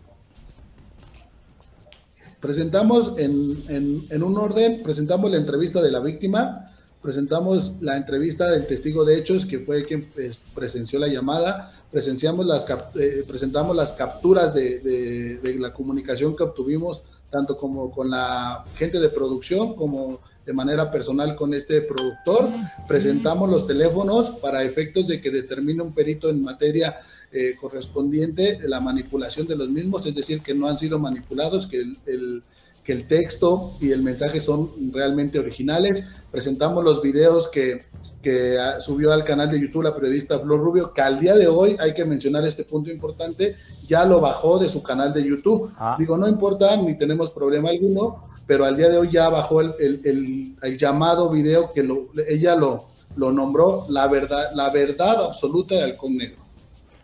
Presentamos 2.43 3.13
en, 3.15 3.63
en 4.09 4.21
un 4.21 4.37
orden, 4.37 4.83
presentamos 4.83 5.31
la 5.31 5.37
entrevista 5.37 5.81
de 5.81 5.89
la 5.89 6.01
víctima, 6.01 6.73
presentamos 7.03 7.73
la 7.81 7.97
entrevista 7.97 8.47
del 8.47 8.65
testigo 8.65 9.03
de 9.03 9.17
hechos, 9.17 9.45
que 9.45 9.59
fue 9.59 9.85
quien 9.85 10.09
pues, 10.13 10.39
presenció 10.55 10.99
la 10.99 11.07
llamada, 11.07 11.71
presenciamos 11.91 12.45
las, 12.45 12.65
eh, 12.95 13.25
presentamos 13.27 13.75
las 13.75 13.91
capturas 13.91 14.53
de, 14.53 15.39
la 15.59 15.73
comunicación 15.73 16.33
que 16.35 16.43
obtuvimos, 16.43 17.03
tanto 17.29 17.57
como 17.57 17.91
con 17.91 18.09
la 18.09 18.63
gente 18.75 19.01
de 19.01 19.09
producción, 19.09 19.75
como 19.75 20.21
de 20.45 20.53
manera 20.53 20.89
personal 20.89 21.35
con 21.35 21.53
este 21.53 21.81
productor. 21.81 22.47
Presentamos 22.87 23.49
los 23.49 23.67
teléfonos 23.67 24.31
para 24.41 24.63
efectos 24.63 25.07
de 25.07 25.19
que 25.21 25.29
determine 25.29 25.83
un 25.83 25.93
perito 25.93 26.29
en 26.29 26.41
materia 26.41 26.95
eh, 27.33 27.55
correspondiente 27.59 28.59
la 28.67 28.79
manipulación 28.79 29.47
de 29.47 29.55
los 29.55 29.69
mismos, 29.69 30.05
es 30.05 30.15
decir, 30.15 30.41
que 30.41 30.53
no 30.53 30.67
han 30.67 30.77
sido 30.77 30.99
manipulados, 30.99 31.67
que 31.67 31.81
el 31.81 32.43
que 32.83 32.91
el 32.91 33.07
texto 33.07 33.71
y 33.79 33.91
el 33.91 34.01
mensaje 34.01 34.39
son 34.39 34.71
realmente 34.91 35.39
originales. 35.39 36.03
Presentamos 36.31 36.83
los 36.83 37.01
videos 37.01 37.47
que, 37.47 37.85
que 38.21 38.57
subió 38.79 39.13
al 39.13 39.23
canal 39.23 39.49
de 39.49 39.59
YouTube 39.59 39.83
la 39.83 39.95
periodista 39.95 40.39
Flor 40.39 40.59
Rubio, 40.59 40.93
que 40.93 41.01
al 41.01 41.19
día 41.19 41.35
de 41.35 41.47
hoy, 41.47 41.77
hay 41.79 41.93
que 41.93 42.05
mencionar 42.05 42.45
este 42.45 42.65
punto 42.65 42.91
importante, 42.91 43.55
ya 43.87 44.05
lo 44.05 44.19
bajó 44.19 44.59
de 44.59 44.69
su 44.69 44.83
canal 44.83 45.13
de 45.13 45.23
YouTube. 45.23 45.71
Ah. 45.77 45.95
Digo, 45.97 46.17
no 46.17 46.27
importa, 46.27 46.75
ni 46.75 46.97
tenemos 46.97 47.31
problema 47.31 47.69
alguno, 47.69 48.27
pero 48.45 48.65
al 48.65 48.75
día 48.75 48.89
de 48.89 48.97
hoy 48.97 49.09
ya 49.09 49.29
bajó 49.29 49.61
el, 49.61 49.73
el, 49.79 50.55
el, 50.61 50.77
llamado 50.77 51.29
video 51.29 51.71
que 51.71 51.83
lo, 51.83 52.09
ella 52.27 52.55
lo, 52.55 52.87
lo 53.15 53.31
nombró 53.31 53.85
la 53.87 54.07
verdad, 54.07 54.51
la 54.53 54.69
verdad 54.69 55.23
absoluta 55.23 55.75
de 55.75 55.83
Halcón 55.83 56.17
Negro. 56.17 56.42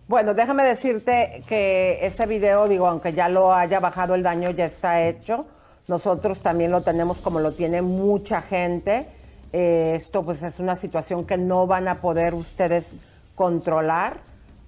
Bueno, 0.10 0.34
déjame 0.34 0.64
decirte 0.64 1.44
que 1.48 2.00
ese 2.02 2.26
video, 2.26 2.68
digo, 2.68 2.88
aunque 2.88 3.14
ya 3.14 3.30
lo 3.30 3.54
haya 3.54 3.80
bajado, 3.80 4.16
el 4.16 4.24
daño 4.24 4.50
ya 4.50 4.66
está 4.66 5.08
hecho 5.08 5.46
nosotros 5.90 6.44
también 6.44 6.72
lo 6.72 6.82
tenemos 6.82 7.18
como 7.18 7.40
lo 7.40 7.52
tiene 7.54 7.82
mucha 7.82 8.42
gente. 8.42 9.08
Eh, 9.52 9.94
esto 9.96 10.24
pues 10.24 10.44
es 10.44 10.60
una 10.60 10.76
situación 10.76 11.26
que 11.26 11.36
no 11.38 11.66
van 11.66 11.88
a 11.88 12.00
poder 12.00 12.36
ustedes 12.36 12.98
controlar, 13.34 14.18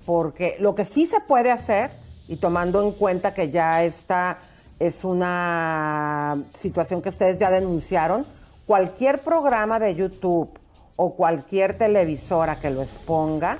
porque 0.05 0.57
lo 0.59 0.73
que 0.73 0.83
sí 0.83 1.05
se 1.05 1.19
puede 1.19 1.51
hacer, 1.51 1.91
y 2.27 2.37
tomando 2.37 2.81
en 2.81 2.91
cuenta 2.93 3.33
que 3.33 3.51
ya 3.51 3.83
esta 3.83 4.39
es 4.79 5.03
una 5.03 6.41
situación 6.53 7.03
que 7.03 7.09
ustedes 7.09 7.37
ya 7.37 7.51
denunciaron, 7.51 8.25
cualquier 8.65 9.21
programa 9.21 9.79
de 9.79 9.93
YouTube 9.93 10.49
o 10.95 11.15
cualquier 11.15 11.77
televisora 11.77 12.59
que 12.59 12.71
lo 12.71 12.81
exponga 12.81 13.59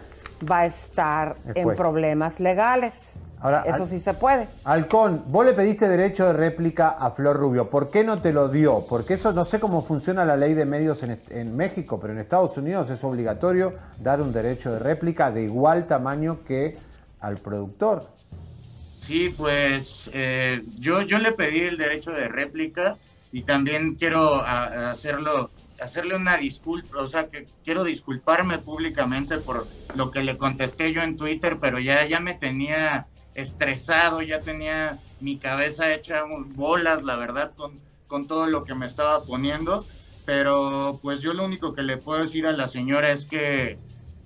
va 0.50 0.60
a 0.60 0.66
estar 0.66 1.38
en 1.56 1.76
problemas 1.76 2.39
legales. 2.39 3.20
Ahora, 3.39 3.64
Eso 3.66 3.88
sí 3.88 4.00
se 4.00 4.14
puede. 4.14 4.48
Halcón, 4.64 5.24
vos 5.28 5.44
le 5.44 5.54
pediste 5.54 5.89
derecho 5.89 6.28
de 6.28 6.34
réplica 6.34 6.89
a 6.89 7.10
Flor 7.10 7.38
Rubio. 7.38 7.72
¿Por 7.72 7.89
qué 7.89 8.04
no 8.04 8.22
te 8.22 8.32
lo 8.32 8.50
dio? 8.50 8.86
Porque 8.88 9.16
eso 9.16 9.34
no 9.34 9.46
sé 9.46 9.60
cómo 9.60 9.82
funciona 9.82 10.24
la 10.26 10.38
ley 10.38 10.54
de 10.54 10.66
medios 10.66 11.02
en, 11.02 11.58
México, 11.58 12.00
pero 12.00 12.14
en 12.14 12.20
Estados 12.20 12.56
Unidos 12.58 12.92
es 12.92 13.04
obligatorio 13.04 13.74
dar 14.00 14.22
un 14.22 14.32
derecho 14.32 14.72
de 14.74 14.80
réplica 14.80 15.32
de 15.32 15.44
igual 15.44 15.88
tamaño 15.88 16.44
que 16.46 16.78
al 17.20 17.38
productor. 17.38 18.04
Sí, 19.00 19.34
pues 19.36 20.12
eh, 20.14 20.62
yo, 20.80 21.02
yo 21.02 21.18
le 21.18 21.32
pedí 21.32 21.62
el 21.62 21.80
derecho 21.80 22.12
de 22.12 22.28
réplica 22.28 22.96
y 23.32 23.42
también 23.42 23.96
quiero 23.96 24.44
hacerlo 24.46 25.50
hacerle 25.82 26.16
una 26.16 26.38
disculpa, 26.38 27.00
o 27.02 27.08
sea, 27.08 27.30
que 27.30 27.50
quiero 27.64 27.84
disculparme 27.84 28.60
públicamente 28.60 29.40
por 29.40 29.72
lo 29.94 30.12
que 30.12 30.22
le 30.24 30.38
contesté 30.38 30.94
yo 30.94 31.02
en 31.02 31.18
Twitter, 31.18 31.60
pero 31.60 31.80
ya, 31.80 32.06
ya 32.08 32.20
me 32.20 32.36
tenía 32.36 33.10
estresado, 33.34 34.22
ya 34.22 34.44
tenía 34.44 35.04
mi 35.20 35.40
cabeza 35.40 35.94
hecha 35.94 36.24
bolas, 36.48 37.04
la 37.04 37.16
verdad, 37.18 37.54
con, 37.56 37.84
con 38.08 38.28
todo 38.28 38.48
lo 38.48 38.64
que 38.66 38.76
me 38.76 38.86
estaba 38.86 39.26
poniendo. 39.26 39.88
Pero 40.24 41.00
pues 41.02 41.22
yo 41.22 41.34
lo 41.34 41.46
único 41.46 41.74
que 41.74 41.82
le 41.84 41.98
puedo 41.98 42.22
decir 42.22 42.46
a 42.48 42.52
la 42.52 42.68
señora 42.68 43.12
es 43.12 43.26
que 43.26 43.82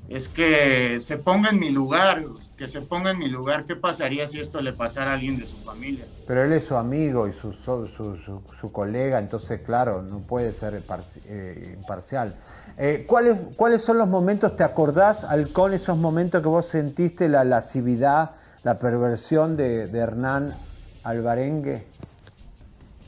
es 0.07 0.29
que 0.29 0.99
se 0.99 1.17
ponga 1.17 1.49
en 1.49 1.59
mi 1.59 1.71
lugar, 1.71 2.23
que 2.57 2.67
se 2.67 2.81
ponga 2.81 3.11
en 3.11 3.19
mi 3.19 3.27
lugar. 3.27 3.65
¿Qué 3.65 3.75
pasaría 3.75 4.27
si 4.27 4.39
esto 4.39 4.61
le 4.61 4.73
pasara 4.73 5.11
a 5.11 5.13
alguien 5.15 5.39
de 5.39 5.45
su 5.45 5.57
familia? 5.57 6.05
Pero 6.27 6.43
él 6.43 6.53
es 6.53 6.65
su 6.65 6.75
amigo 6.75 7.27
y 7.27 7.33
su, 7.33 7.51
su, 7.51 7.87
su, 7.87 8.71
colega, 8.71 9.19
entonces, 9.19 9.61
claro, 9.61 10.01
no 10.01 10.19
puede 10.19 10.53
ser 10.53 10.81
eh, 11.25 11.75
imparcial. 11.77 12.35
Eh, 12.77 13.05
¿cuáles, 13.07 13.39
¿Cuáles 13.55 13.81
son 13.83 13.97
los 13.97 14.07
momentos, 14.07 14.55
te 14.55 14.63
acordás, 14.63 15.23
Halcón, 15.23 15.73
esos 15.73 15.97
momentos 15.97 16.41
que 16.41 16.47
vos 16.47 16.65
sentiste 16.65 17.29
la 17.29 17.43
lascividad 17.43 18.31
la 18.65 18.79
perversión 18.79 19.55
de, 19.55 19.83
Hernán 19.83 20.55
Alvarengue? 21.03 21.85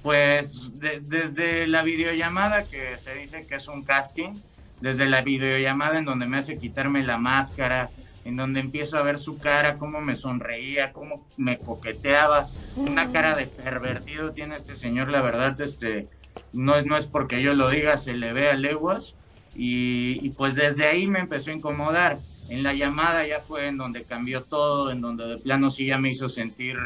Pues 0.04 0.70
desde 1.02 1.68
la 1.68 1.82
videollamada 1.82 2.64
que 2.64 2.98
se 3.00 3.16
dice 3.16 3.48
que 3.48 3.56
es 3.56 3.68
un 3.68 3.84
casting, 3.84 4.36
desde 4.82 5.08
la 5.08 5.24
videollamada 5.24 5.98
en 5.98 6.06
donde 6.06 6.28
me 6.28 6.38
hace 6.38 6.60
quitarme 6.60 7.02
la 7.02 7.18
máscara, 7.18 7.89
en 8.28 8.36
donde 8.36 8.59
empiezo 8.59 8.97
a 8.97 9.03
ver 9.03 9.17
su 9.17 9.38
cara, 9.38 9.78
cómo 9.78 10.01
me 10.01 10.17
sonreía, 10.17 10.91
cómo 10.91 11.25
me 11.38 11.59
coqueteaba, 11.59 12.49
una 12.75 13.09
cara 13.13 13.38
de 13.38 13.47
pervertido 13.47 14.34
tiene 14.34 14.57
este 14.57 14.75
señor, 14.75 15.09
la 15.09 15.21
verdad, 15.21 15.59
este, 15.61 16.09
no 16.51 16.75
es, 16.75 16.86
no 16.86 16.97
es 16.97 17.05
porque 17.05 17.41
yo 17.41 17.53
lo 17.53 17.69
diga, 17.69 17.97
se 17.97 18.13
le 18.13 18.34
ve 18.34 18.49
a 18.49 18.55
leguas, 18.55 19.15
y, 19.55 20.19
y 20.21 20.30
pues 20.32 20.55
desde 20.55 20.88
ahí 20.88 21.07
me 21.07 21.19
empezó 21.19 21.51
a 21.51 21.53
incomodar. 21.53 22.19
En 22.49 22.63
la 22.63 22.73
llamada 22.73 23.25
ya 23.25 23.39
fue 23.39 23.67
en 23.67 23.78
donde 23.78 24.03
cambió 24.03 24.43
todo, 24.43 24.91
en 24.91 24.99
donde 24.99 25.25
de 25.25 25.38
plano 25.38 25.69
sí 25.69 25.86
ya 25.86 25.97
me 25.97 26.09
hizo 26.09 26.28
sentir 26.28 26.78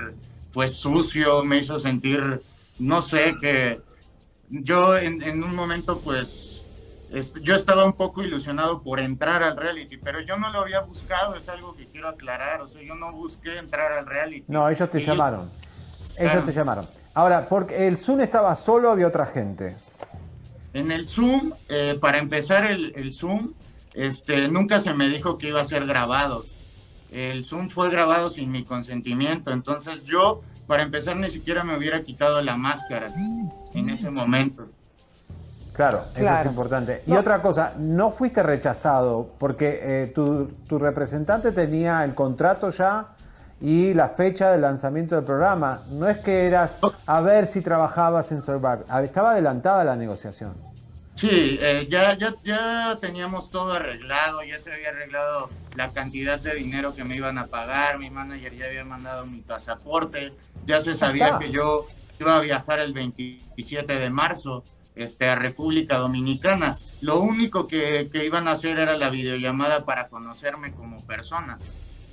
pues 0.54 0.74
sucio, 0.76 1.44
me 1.44 1.58
hizo 1.58 1.80
sentir, 1.80 2.42
no 2.78 3.02
sé, 3.02 3.34
que 3.42 3.80
yo 4.50 4.96
en, 4.96 5.24
en 5.24 5.44
un 5.44 5.56
momento 5.56 6.00
pues 6.02 6.51
yo 7.42 7.56
estaba 7.56 7.86
un 7.86 7.94
poco 7.94 8.24
ilusionado 8.24 8.82
por 8.82 9.00
entrar 9.00 9.44
al 9.44 9.58
reality, 9.58 9.98
pero 9.98 10.22
yo 10.22 10.38
no 10.38 10.50
lo 10.50 10.62
había 10.62 10.80
buscado, 10.80 11.36
es 11.36 11.50
algo 11.50 11.76
que 11.76 11.86
quiero 11.88 12.08
aclarar, 12.08 12.62
o 12.62 12.68
sea, 12.68 12.82
yo 12.82 12.96
no 12.96 13.12
busqué 13.12 13.58
entrar 13.58 13.92
al 13.92 14.06
reality. 14.06 14.46
No, 14.48 14.70
ellos 14.70 14.90
te 14.90 15.02
llamaron. 15.02 15.50
Ellos 16.18 16.46
te 16.46 16.54
llamaron. 16.54 16.88
Ahora, 17.14 17.48
porque 17.50 17.88
el 17.88 17.98
Zoom 17.98 18.22
estaba 18.22 18.56
solo, 18.56 18.90
había 18.90 19.08
otra 19.08 19.26
gente. 19.26 19.76
En 20.74 20.92
el 20.92 21.06
Zoom, 21.06 21.52
eh, 21.68 21.98
para 22.00 22.18
empezar 22.18 22.66
el, 22.66 22.94
el, 22.96 23.12
Zoom, 23.12 23.52
este, 23.94 24.48
nunca 24.48 24.80
se 24.80 24.94
me 24.94 25.10
dijo 25.10 25.38
que 25.38 25.50
iba 25.50 25.60
a 25.60 25.66
ser 25.66 25.86
grabado. 25.86 26.46
El 27.12 27.44
Zoom 27.44 27.70
fue 27.70 27.90
grabado 27.90 28.30
sin 28.30 28.52
mi 28.52 28.64
consentimiento, 28.64 29.52
entonces 29.52 30.06
yo, 30.06 30.44
para 30.66 30.84
empezar, 30.84 31.18
ni 31.18 31.30
siquiera 31.30 31.66
me 31.66 31.78
hubiera 31.78 32.04
quitado 32.04 32.42
la 32.42 32.56
máscara 32.56 33.12
en 33.74 33.90
ese 33.90 34.10
momento. 34.10 34.70
Claro, 35.74 36.04
eso 36.16 36.30
es 36.30 36.46
importante. 36.46 37.02
Y 37.08 37.14
otra 37.14 37.42
cosa, 37.42 37.74
no 37.78 38.12
fuiste 38.12 38.44
rechazado 38.44 39.32
porque 39.38 39.80
eh, 39.82 40.08
tu, 40.08 40.48
tu, 40.68 40.78
representante 40.78 41.52
tenía 41.54 42.04
el 42.04 42.14
contrato 42.14 42.72
ya 42.72 43.08
y 43.62 43.94
la 43.94 44.10
fecha 44.10 44.52
del 44.52 44.62
lanzamiento 44.62 45.16
del 45.16 45.24
programa. 45.24 45.84
No 45.90 46.10
es 46.10 46.18
que 46.18 46.46
eras 46.48 46.78
a 47.06 47.22
ver 47.22 47.48
si 47.48 47.62
trabajabas 47.62 48.32
en 48.32 48.42
Survivor, 48.42 48.86
estaba 49.04 49.32
adelantada 49.32 49.84
la 49.84 49.96
negociación. 49.96 50.54
Sí, 51.16 51.60
eh, 51.62 51.88
ya, 51.90 52.18
ya, 52.18 52.34
ya 52.44 52.98
teníamos 53.00 53.52
todo 53.52 53.74
arreglado, 53.74 54.44
ya 54.44 54.58
se 54.58 54.74
había 54.74 54.90
arreglado 54.90 55.50
la 55.76 55.92
cantidad 55.92 56.40
de 56.40 56.56
dinero 56.56 56.96
que 56.96 57.04
me 57.04 57.16
iban 57.16 57.38
a 57.38 57.48
pagar, 57.48 58.00
mi 58.00 58.10
manager 58.10 58.56
ya 58.56 58.66
había 58.66 58.84
mandado 58.84 59.26
mi 59.26 59.42
pasaporte, 59.42 60.34
ya 60.66 60.80
se 60.80 60.96
sabía 60.96 61.38
que 61.38 61.52
yo 61.52 61.86
iba 62.20 62.38
a 62.38 62.40
viajar 62.40 62.80
el 62.80 62.94
27 62.94 63.94
de 63.94 64.10
marzo 64.10 64.64
este, 64.96 65.30
a 65.30 65.36
República 65.36 65.98
Dominicana. 65.98 66.78
Lo 67.02 67.20
único 67.20 67.68
que, 67.68 68.10
que, 68.12 68.26
iban 68.26 68.48
a 68.48 68.52
hacer 68.52 68.78
era 68.78 68.98
la 68.98 69.10
videollamada 69.10 69.86
para 69.86 70.08
conocerme 70.08 70.74
como 70.74 70.98
persona. 71.06 71.58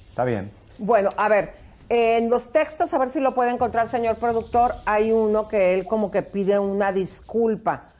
Está 0.09 0.25
bien. 0.25 0.51
Bueno, 0.79 1.11
a 1.17 1.29
ver, 1.29 1.55
en 1.89 2.29
los 2.29 2.53
textos, 2.53 2.93
a 2.93 2.99
ver 2.99 3.11
si 3.11 3.21
lo 3.21 3.35
puede 3.35 3.51
encontrar, 3.51 3.89
señor 3.89 4.17
productor, 4.17 4.75
hay 4.85 5.11
uno 5.11 5.49
que 5.49 5.75
él 5.75 5.87
como 5.87 6.11
que 6.11 6.23
pide 6.23 6.59
una 6.59 6.93
disculpa. 6.93 7.91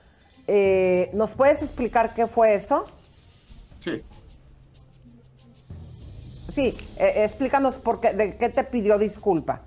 Eh, 0.47 1.11
¿Nos 1.15 1.35
puedes 1.35 1.63
explicar 1.63 2.15
qué 2.15 2.27
fue 2.27 2.55
eso? 2.55 2.85
Sí. 3.81 4.03
Sí, 6.53 6.77
eh, 6.97 7.25
explícanos 7.25 7.77
por 7.77 8.01
qué, 8.01 8.13
de 8.13 8.37
qué 8.37 8.49
te 8.49 8.65
pidió 8.65 8.99
disculpa. 8.99 9.63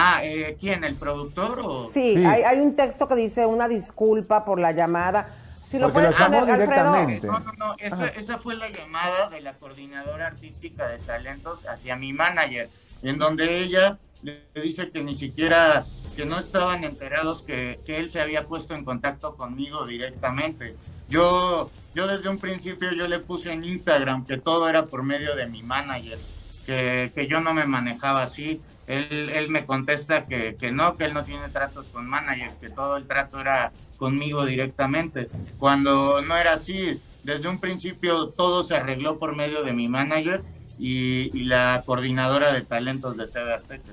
Ah, 0.00 0.20
eh, 0.22 0.56
¿quién? 0.60 0.84
¿El 0.84 0.94
productor? 0.94 1.60
O... 1.64 1.90
Sí, 1.92 2.14
sí. 2.14 2.24
Hay, 2.24 2.42
hay, 2.42 2.60
un 2.60 2.76
texto 2.76 3.08
que 3.08 3.16
dice 3.16 3.44
una 3.46 3.66
disculpa 3.66 4.44
por 4.44 4.60
la 4.60 4.70
llamada. 4.70 5.28
Si 5.68 5.78
lo 5.78 5.92
puedes 5.92 6.14
poner, 6.14 6.46
directamente. 6.46 7.26
No, 7.26 7.40
no, 7.40 7.52
no. 7.54 7.74
Esa, 7.78 8.06
esa, 8.06 8.38
fue 8.38 8.54
la 8.54 8.68
llamada 8.70 9.28
de 9.28 9.40
la 9.40 9.54
coordinadora 9.54 10.28
artística 10.28 10.86
de 10.86 10.98
talentos 10.98 11.66
hacia 11.66 11.96
mi 11.96 12.12
manager, 12.12 12.70
en 13.02 13.18
donde 13.18 13.58
ella 13.58 13.98
le 14.22 14.44
dice 14.54 14.90
que 14.90 15.02
ni 15.02 15.16
siquiera, 15.16 15.84
que 16.16 16.24
no 16.24 16.38
estaban 16.38 16.84
enterados 16.84 17.42
que, 17.42 17.80
que 17.84 17.98
él 17.98 18.08
se 18.08 18.20
había 18.20 18.46
puesto 18.46 18.74
en 18.74 18.84
contacto 18.84 19.36
conmigo 19.36 19.84
directamente. 19.84 20.76
Yo, 21.08 21.70
yo 21.94 22.06
desde 22.06 22.28
un 22.28 22.38
principio 22.38 22.92
yo 22.92 23.08
le 23.08 23.18
puse 23.18 23.52
en 23.52 23.64
Instagram 23.64 24.26
que 24.26 24.38
todo 24.38 24.68
era 24.68 24.86
por 24.86 25.02
medio 25.02 25.34
de 25.34 25.46
mi 25.46 25.62
manager, 25.62 26.18
que, 26.66 27.10
que 27.14 27.26
yo 27.26 27.40
no 27.40 27.52
me 27.52 27.66
manejaba 27.66 28.22
así 28.22 28.62
él, 28.88 29.30
él 29.30 29.50
me 29.50 29.66
contesta 29.66 30.24
que, 30.24 30.56
que, 30.56 30.72
no, 30.72 30.96
que 30.96 31.04
él 31.04 31.14
no 31.14 31.22
tiene 31.22 31.48
tratos 31.50 31.90
con 31.90 32.06
manager, 32.06 32.50
que 32.58 32.70
todo 32.70 32.96
el 32.96 33.06
trato 33.06 33.38
era 33.38 33.70
conmigo 33.98 34.46
directamente, 34.46 35.28
cuando 35.58 36.22
no 36.22 36.36
era 36.36 36.54
así. 36.54 37.00
Desde 37.22 37.48
un 37.48 37.60
principio 37.60 38.30
todo 38.30 38.64
se 38.64 38.76
arregló 38.76 39.18
por 39.18 39.36
medio 39.36 39.62
de 39.62 39.74
mi 39.74 39.88
manager 39.88 40.42
y, 40.78 41.30
y 41.38 41.44
la 41.44 41.82
coordinadora 41.84 42.52
de 42.52 42.62
talentos 42.62 43.18
de 43.18 43.26
TV 43.26 43.52
Azteca. 43.52 43.92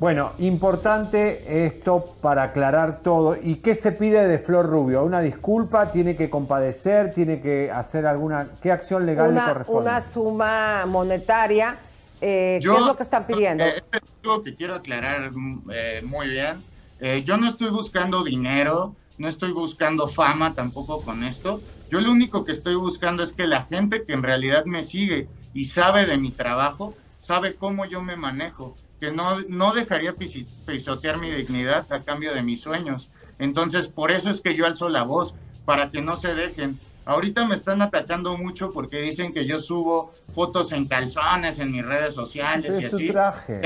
Bueno, 0.00 0.32
importante 0.38 1.66
esto 1.66 2.16
para 2.22 2.44
aclarar 2.44 3.02
todo. 3.02 3.36
¿Y 3.40 3.56
qué 3.56 3.74
se 3.74 3.92
pide 3.92 4.26
de 4.26 4.38
Flor 4.38 4.66
Rubio? 4.66 5.04
¿Una 5.04 5.20
disculpa? 5.20 5.92
¿Tiene 5.92 6.16
que 6.16 6.30
compadecer? 6.30 7.12
¿Tiene 7.12 7.42
que 7.42 7.70
hacer 7.70 8.06
alguna... 8.06 8.48
¿Qué 8.62 8.72
acción 8.72 9.04
legal 9.04 9.30
una, 9.30 9.46
le 9.46 9.52
corresponde? 9.52 9.82
Una 9.82 10.00
suma 10.00 10.86
monetaria 10.86 11.76
eh, 12.20 12.58
yo, 12.62 12.72
¿Qué 12.72 12.78
es 12.78 12.86
lo 12.86 12.96
que 12.96 13.02
están 13.02 13.26
pidiendo? 13.26 13.64
Eh, 13.64 13.82
es 13.92 14.00
algo 14.22 14.42
que 14.42 14.54
quiero 14.56 14.74
aclarar 14.74 15.30
eh, 15.72 16.02
muy 16.04 16.28
bien. 16.30 16.66
Eh, 16.98 17.22
yo 17.24 17.36
no 17.36 17.48
estoy 17.48 17.70
buscando 17.70 18.22
dinero, 18.24 18.98
no 19.16 19.28
estoy 19.28 19.52
buscando 19.52 20.08
fama 20.08 20.54
tampoco 20.54 21.02
con 21.02 21.22
esto. 21.22 21.64
Yo 21.90 22.00
lo 22.00 22.12
único 22.12 22.44
que 22.44 22.52
estoy 22.52 22.74
buscando 22.76 23.22
es 23.22 23.32
que 23.32 23.46
la 23.46 23.64
gente 23.64 24.04
que 24.06 24.12
en 24.12 24.22
realidad 24.22 24.64
me 24.66 24.82
sigue 24.82 25.30
y 25.52 25.64
sabe 25.66 26.06
de 26.06 26.18
mi 26.18 26.32
trabajo, 26.32 26.98
sabe 27.18 27.56
cómo 27.56 27.84
yo 27.86 28.02
me 28.02 28.16
manejo, 28.16 28.78
que 29.00 29.10
no, 29.12 29.40
no 29.48 29.72
dejaría 29.74 30.16
pisotear 30.64 31.18
mi 31.18 31.30
dignidad 31.30 31.86
a 31.92 32.04
cambio 32.04 32.34
de 32.34 32.42
mis 32.42 32.60
sueños. 32.60 33.10
Entonces, 33.38 33.88
por 33.88 34.10
eso 34.10 34.30
es 34.30 34.40
que 34.42 34.54
yo 34.54 34.66
alzo 34.66 34.88
la 34.88 35.02
voz, 35.02 35.34
para 35.64 35.90
que 35.90 36.02
no 36.02 36.16
se 36.16 36.34
dejen. 36.34 36.80
Ahorita 37.10 37.44
me 37.44 37.56
están 37.56 37.82
atacando 37.82 38.38
mucho 38.38 38.70
porque 38.70 38.98
dicen 38.98 39.32
que 39.32 39.44
yo 39.44 39.58
subo 39.58 40.12
fotos 40.32 40.70
en 40.70 40.86
calzones 40.86 41.58
en 41.58 41.72
mis 41.72 41.84
redes 41.84 42.14
sociales 42.14 42.78
y 42.78 42.84
Es 42.84 42.90
tu 42.90 42.96
así. 42.98 43.08
traje. 43.08 43.60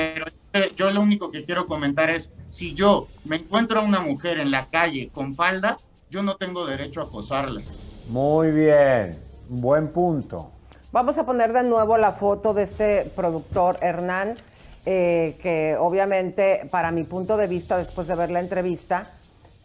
Pero 0.50 0.74
yo 0.74 0.90
lo 0.90 1.02
único 1.02 1.30
que 1.30 1.44
quiero 1.44 1.66
comentar 1.66 2.08
es, 2.08 2.32
si 2.48 2.72
yo 2.72 3.06
me 3.26 3.36
encuentro 3.36 3.80
a 3.80 3.84
una 3.84 4.00
mujer 4.00 4.38
en 4.38 4.50
la 4.50 4.70
calle 4.70 5.10
con 5.12 5.34
falda, 5.34 5.76
yo 6.08 6.22
no 6.22 6.36
tengo 6.36 6.64
derecho 6.64 7.02
a 7.02 7.04
acosarla. 7.04 7.60
Muy 8.08 8.50
bien, 8.50 9.18
buen 9.50 9.88
punto. 9.88 10.50
Vamos 10.90 11.18
a 11.18 11.26
poner 11.26 11.52
de 11.52 11.64
nuevo 11.64 11.98
la 11.98 12.12
foto 12.12 12.54
de 12.54 12.62
este 12.62 13.12
productor 13.14 13.76
Hernán, 13.82 14.38
eh, 14.86 15.36
que 15.42 15.76
obviamente 15.78 16.66
para 16.70 16.92
mi 16.92 17.04
punto 17.04 17.36
de 17.36 17.46
vista, 17.46 17.76
después 17.76 18.06
de 18.06 18.14
ver 18.14 18.30
la 18.30 18.40
entrevista, 18.40 19.10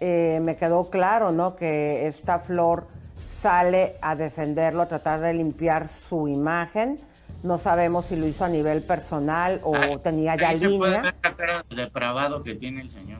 eh, 0.01 0.39
me 0.41 0.57
quedó 0.57 0.89
claro, 0.89 1.31
¿no? 1.31 1.55
Que 1.55 2.07
esta 2.07 2.39
flor 2.39 2.98
sale 3.29 3.95
a 4.01 4.15
defenderlo, 4.15 4.81
a 4.81 4.87
tratar 4.87 5.19
de 5.21 5.33
limpiar 5.33 5.87
su 5.87 6.27
imagen. 6.27 6.99
No 7.43 7.57
sabemos 7.59 8.05
si 8.05 8.15
lo 8.15 8.25
hizo 8.27 8.43
a 8.43 8.49
nivel 8.49 8.81
personal 8.81 9.61
o 9.63 9.99
tenía 9.99 10.35
ya 10.35 10.49
ahí 10.49 10.59
se 10.59 10.65
puede 10.77 10.91
línea. 10.97 11.01
ver 11.03 11.15
la 11.23 11.35
cara 11.35 11.65
de 11.69 11.75
depravado 11.75 12.41
que 12.43 12.55
tiene 12.55 12.81
el 12.81 12.89
señor. 12.89 13.19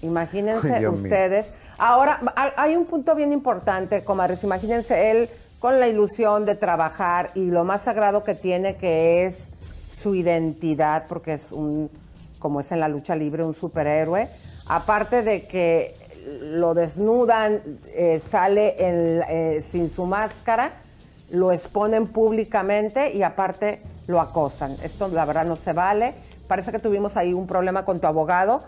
Imagínense 0.00 0.72
Ay, 0.72 0.80
Dios 0.80 0.92
mío. 0.94 1.02
ustedes. 1.02 1.54
Ahora, 1.78 2.20
ha- 2.34 2.54
hay 2.56 2.74
un 2.76 2.86
punto 2.86 3.14
bien 3.14 3.32
importante, 3.32 4.02
comadres. 4.04 4.42
Imagínense 4.42 5.10
él 5.10 5.28
con 5.60 5.78
la 5.78 5.86
ilusión 5.86 6.44
de 6.44 6.54
trabajar 6.56 7.30
y 7.34 7.50
lo 7.50 7.62
más 7.64 7.82
sagrado 7.82 8.24
que 8.24 8.34
tiene, 8.34 8.76
que 8.76 9.26
es 9.26 9.52
su 9.86 10.14
identidad, 10.14 11.04
porque 11.08 11.34
es 11.34 11.52
un, 11.52 11.88
como 12.40 12.60
es 12.60 12.72
en 12.72 12.80
la 12.80 12.88
lucha 12.88 13.14
libre, 13.14 13.44
un 13.44 13.54
superhéroe. 13.54 14.28
Aparte 14.66 15.22
de 15.22 15.46
que 15.46 15.94
lo 16.24 16.74
desnudan, 16.74 17.60
eh, 17.94 18.20
sale 18.20 18.76
en- 18.78 19.22
eh, 19.28 19.62
sin 19.62 19.90
su 19.90 20.06
máscara, 20.06 20.72
lo 21.30 21.52
exponen 21.52 22.06
públicamente 22.06 23.12
y 23.12 23.22
aparte 23.22 23.82
lo 24.06 24.20
acosan. 24.20 24.76
Esto 24.82 25.08
la 25.08 25.24
verdad 25.24 25.46
no 25.46 25.56
se 25.56 25.72
vale. 25.72 26.14
Parece 26.46 26.72
que 26.72 26.78
tuvimos 26.78 27.16
ahí 27.16 27.32
un 27.32 27.46
problema 27.46 27.84
con 27.84 28.00
tu 28.00 28.06
abogado. 28.06 28.62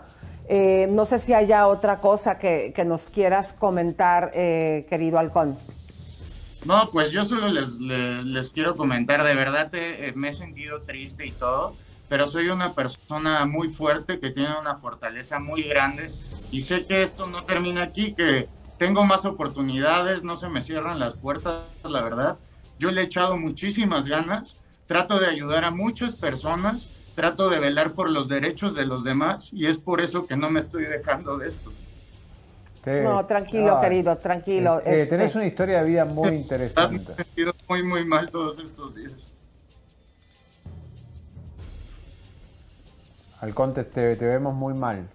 Eh, 0.47 0.87
no 0.91 1.05
sé 1.05 1.19
si 1.19 1.33
haya 1.33 1.67
otra 1.67 1.99
cosa 1.99 2.37
que, 2.37 2.73
nos 2.85 3.07
quieras 3.07 3.53
comentar, 3.53 4.31
eh, 4.33 4.85
querido 4.89 5.17
Halcón. 5.19 5.57
No, 6.65 6.89
pues 6.91 7.11
yo 7.11 7.23
solo 7.23 7.47
les, 7.49 7.77
les, 7.77 8.25
les 8.25 8.49
quiero 8.49 8.75
comentar, 8.75 9.23
de 9.23 9.35
verdad 9.35 9.69
eh, 9.73 10.13
me 10.15 10.29
he 10.29 10.33
sentido 10.33 10.81
triste 10.81 11.25
y 11.25 11.31
todo, 11.31 11.75
pero 12.07 12.27
soy 12.27 12.49
una 12.49 12.73
persona 12.73 13.45
muy 13.45 13.69
fuerte 13.69 14.19
que 14.19 14.29
tiene 14.31 14.57
una 14.59 14.77
fortaleza 14.77 15.39
muy 15.39 15.63
grande 15.63 16.11
y 16.51 16.61
sé 16.61 16.85
que 16.85 17.03
esto 17.03 17.27
no 17.27 17.43
termina 17.45 17.83
aquí, 17.83 18.13
que 18.13 18.47
tengo 18.77 19.03
más 19.03 19.25
oportunidades, 19.25 20.23
no 20.23 20.35
se 20.35 20.49
me 20.49 20.61
cierran 20.61 20.99
las 20.99 21.15
puertas, 21.15 21.63
la 21.83 22.01
verdad. 22.01 22.37
Yo 22.77 22.91
le 22.91 23.01
he 23.01 23.05
echado 23.05 23.37
muchísimas 23.37 24.05
ganas, 24.05 24.61
trato 24.85 25.19
de 25.19 25.27
ayudar 25.27 25.63
a 25.65 25.71
muchas 25.71 26.15
personas, 26.15 26.89
trato 27.15 27.49
de 27.49 27.59
velar 27.59 27.93
por 27.93 28.09
los 28.09 28.27
derechos 28.27 28.75
de 28.75 28.85
los 28.85 29.03
demás 29.03 29.49
y 29.53 29.65
es 29.67 29.77
por 29.77 30.01
eso 30.01 30.27
que 30.27 30.35
no 30.35 30.49
me 30.49 30.59
estoy 30.59 30.83
dejando 30.83 31.37
de 31.37 31.47
esto. 31.47 31.71
No, 33.03 33.25
tranquilo, 33.25 33.79
querido, 33.81 34.17
tranquilo. 34.17 34.79
Eh, 34.85 35.01
este- 35.01 35.17
Tenés 35.17 35.35
una 35.35 35.47
historia 35.47 35.79
de 35.79 35.85
vida 35.89 36.05
muy 36.05 36.29
Me 36.29 36.35
he 36.35 36.41
interesante. 36.41 37.15
sentido 37.15 37.53
muy, 37.67 37.81
muy 37.83 38.05
mal 38.05 38.29
todos 38.29 38.59
estos 38.59 38.93
días. 38.95 39.34
Halcón, 43.37 43.73
te, 43.73 43.85
te- 43.85 44.17
te 44.17 44.25
vemos 44.25 44.53
muy 44.53 44.73
mal. 44.73 45.09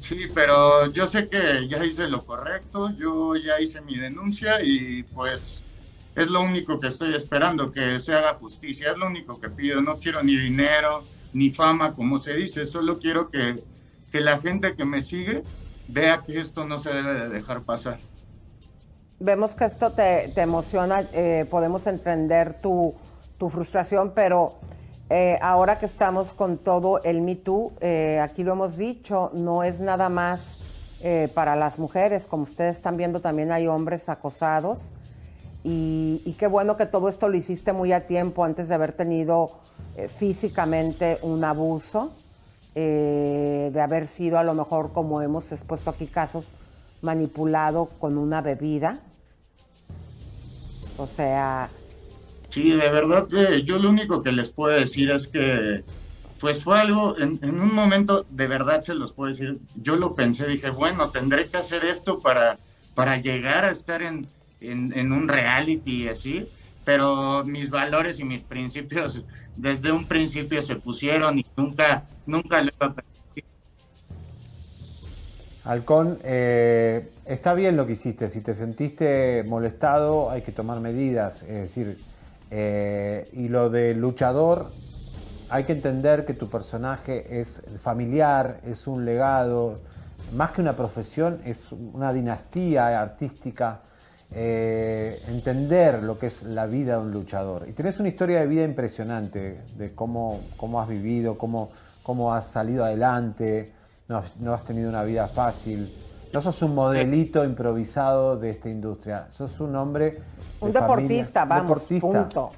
Sí, 0.00 0.28
pero 0.34 0.86
yo 0.92 1.06
sé 1.06 1.28
que 1.28 1.68
ya 1.68 1.84
hice 1.84 2.08
lo 2.08 2.24
correcto, 2.24 2.90
yo 2.96 3.36
ya 3.36 3.60
hice 3.60 3.80
mi 3.82 3.96
denuncia 3.96 4.62
y 4.62 5.02
pues 5.04 5.66
es 6.14 6.30
lo 6.30 6.40
único 6.42 6.80
que 6.80 6.88
estoy 6.88 7.14
esperando, 7.14 7.70
que 7.70 8.00
se 8.00 8.14
haga 8.14 8.34
justicia, 8.34 8.92
es 8.92 8.98
lo 8.98 9.06
único 9.06 9.38
que 9.38 9.50
pido, 9.50 9.82
no 9.82 9.98
quiero 9.98 10.22
ni 10.22 10.36
dinero, 10.36 11.08
ni 11.32 11.50
fama, 11.50 11.94
como 11.94 12.18
se 12.18 12.34
dice, 12.34 12.64
solo 12.66 12.98
quiero 12.98 13.30
que, 13.30 13.62
que 14.10 14.20
la 14.20 14.40
gente 14.40 14.74
que 14.74 14.84
me 14.86 15.02
sigue 15.02 15.44
vea 15.86 16.22
que 16.24 16.40
esto 16.40 16.64
no 16.66 16.78
se 16.78 16.90
debe 16.92 17.12
de 17.14 17.28
dejar 17.28 17.64
pasar. 17.64 18.00
Vemos 19.18 19.54
que 19.54 19.66
esto 19.66 19.92
te, 19.92 20.28
te 20.34 20.40
emociona, 20.42 21.10
eh, 21.12 21.46
podemos 21.50 21.86
entender 21.86 22.54
tu, 22.60 22.94
tu 23.36 23.50
frustración, 23.50 24.12
pero 24.14 24.60
eh, 25.12 25.36
ahora 25.42 25.80
que 25.80 25.86
estamos 25.86 26.30
con 26.30 26.56
todo 26.56 27.02
el 27.02 27.20
Me 27.20 27.34
Too, 27.34 27.72
eh, 27.80 28.20
aquí 28.22 28.44
lo 28.44 28.52
hemos 28.52 28.76
dicho, 28.76 29.32
no 29.34 29.64
es 29.64 29.80
nada 29.80 30.08
más 30.08 30.58
eh, 31.02 31.28
para 31.34 31.56
las 31.56 31.80
mujeres, 31.80 32.28
como 32.28 32.44
ustedes 32.44 32.76
están 32.76 32.96
viendo, 32.96 33.20
también 33.20 33.50
hay 33.50 33.66
hombres 33.66 34.08
acosados. 34.08 34.92
Y, 35.64 36.36
qué 36.38 36.46
bueno 36.46 36.76
que 36.76 36.86
todo 36.86 37.08
esto 37.08 37.28
lo 37.28 37.36
hiciste 37.36 37.72
muy 37.72 37.92
a 37.92 38.06
tiempo 38.06 38.44
antes 38.44 38.68
de 38.68 38.74
haber 38.74 38.92
tenido 38.92 39.50
físicamente 40.08 41.18
un 41.20 41.44
abuso, 41.44 42.12
de 42.74 43.80
haber 43.82 44.06
sido 44.06 44.38
a 44.38 44.44
lo 44.44 44.54
mejor, 44.54 44.92
como 44.92 45.20
hemos 45.20 45.52
expuesto 45.52 45.90
aquí 45.90 46.06
casos, 46.06 46.46
manipulado 47.02 47.90
con 47.98 48.16
una 48.16 48.40
bebida. 48.40 49.00
O 50.96 51.06
sea, 51.06 51.68
Sí, 52.50 52.70
de 52.70 52.90
verdad, 52.90 53.28
que 53.28 53.62
yo 53.62 53.78
lo 53.78 53.90
único 53.90 54.22
que 54.22 54.32
les 54.32 54.50
puedo 54.50 54.76
decir 54.76 55.10
es 55.10 55.28
que, 55.28 55.84
pues 56.40 56.64
fue 56.64 56.80
algo, 56.80 57.16
en, 57.18 57.38
un 57.42 57.72
momento, 57.72 58.26
de 58.28 58.48
verdad 58.48 58.80
se 58.80 58.94
los 58.94 59.12
puedo 59.12 59.30
decir, 59.30 59.58
yo 59.76 59.94
lo 59.94 60.14
pensé, 60.14 60.46
dije, 60.46 60.70
bueno, 60.70 61.10
tendré 61.10 61.46
que 61.46 61.58
hacer 61.58 61.84
esto 61.84 62.18
para, 62.18 62.58
para 62.94 63.18
llegar 63.18 63.64
a 63.64 63.70
estar 63.70 64.02
en, 64.02 64.26
en, 64.60 65.12
un 65.12 65.28
reality 65.28 66.04
y 66.04 66.08
así, 66.08 66.48
pero 66.84 67.44
mis 67.44 67.70
valores 67.70 68.18
y 68.18 68.24
mis 68.24 68.42
principios 68.42 69.22
desde 69.56 69.92
un 69.92 70.06
principio 70.06 70.60
se 70.62 70.74
pusieron 70.74 71.38
y 71.38 71.46
nunca, 71.56 72.04
nunca 72.26 72.62
lo 72.62 72.70
iba. 72.74 72.94
Halcón, 75.62 76.18
eh, 76.24 77.10
está 77.26 77.54
bien 77.54 77.76
lo 77.76 77.86
que 77.86 77.92
hiciste. 77.92 78.28
Si 78.28 78.40
te 78.40 78.54
sentiste 78.54 79.44
molestado, 79.46 80.30
hay 80.30 80.42
que 80.42 80.52
tomar 80.52 80.80
medidas. 80.80 81.42
Es 81.42 81.60
decir, 81.60 81.98
eh, 82.50 83.28
y 83.32 83.48
lo 83.48 83.70
de 83.70 83.94
luchador, 83.94 84.70
hay 85.48 85.64
que 85.64 85.72
entender 85.72 86.24
que 86.24 86.34
tu 86.34 86.48
personaje 86.48 87.40
es 87.40 87.62
familiar, 87.78 88.60
es 88.64 88.86
un 88.86 89.04
legado, 89.04 89.78
más 90.34 90.52
que 90.52 90.60
una 90.60 90.76
profesión, 90.76 91.40
es 91.44 91.72
una 91.72 92.12
dinastía 92.12 93.00
artística. 93.00 93.80
Eh, 94.32 95.20
entender 95.26 96.04
lo 96.04 96.16
que 96.16 96.28
es 96.28 96.44
la 96.44 96.66
vida 96.66 96.98
de 96.98 97.02
un 97.02 97.10
luchador. 97.10 97.66
Y 97.68 97.72
tenés 97.72 97.98
una 97.98 98.10
historia 98.10 98.38
de 98.38 98.46
vida 98.46 98.62
impresionante, 98.62 99.62
de 99.76 99.92
cómo, 99.92 100.40
cómo 100.56 100.80
has 100.80 100.88
vivido, 100.88 101.36
cómo, 101.36 101.70
cómo 102.04 102.32
has 102.32 102.46
salido 102.46 102.84
adelante, 102.84 103.72
no 104.06 104.18
has, 104.18 104.36
no 104.36 104.54
has 104.54 104.64
tenido 104.64 104.88
una 104.88 105.02
vida 105.02 105.26
fácil. 105.26 105.92
No 106.32 106.40
sos 106.40 106.62
un 106.62 106.74
modelito 106.74 107.44
improvisado 107.44 108.36
de 108.36 108.50
esta 108.50 108.68
industria, 108.68 109.26
sos 109.32 109.58
un 109.58 109.74
hombre. 109.74 110.10
de 110.10 110.20
un 110.60 110.72
familia, 110.72 110.80
deportista, 110.80 111.44
vamos, 111.44 111.68
deportista. 111.68 112.06
punto. 112.06 112.50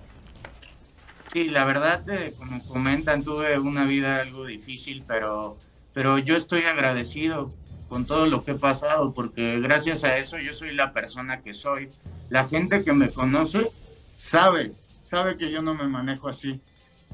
Sí, 1.32 1.44
la 1.44 1.64
verdad, 1.64 2.08
eh, 2.10 2.34
como 2.36 2.62
comentan, 2.64 3.24
tuve 3.24 3.58
una 3.58 3.84
vida 3.84 4.20
algo 4.20 4.44
difícil, 4.44 5.02
pero, 5.06 5.56
pero 5.94 6.18
yo 6.18 6.36
estoy 6.36 6.64
agradecido 6.64 7.50
con 7.88 8.04
todo 8.04 8.26
lo 8.26 8.44
que 8.44 8.50
he 8.50 8.58
pasado, 8.58 9.14
porque 9.14 9.58
gracias 9.60 10.04
a 10.04 10.18
eso 10.18 10.38
yo 10.38 10.52
soy 10.52 10.74
la 10.74 10.92
persona 10.92 11.40
que 11.40 11.54
soy. 11.54 11.88
La 12.28 12.48
gente 12.48 12.84
que 12.84 12.92
me 12.92 13.10
conoce 13.10 13.70
sabe, 14.14 14.72
sabe 15.00 15.38
que 15.38 15.50
yo 15.50 15.62
no 15.62 15.72
me 15.72 15.88
manejo 15.88 16.28
así, 16.28 16.60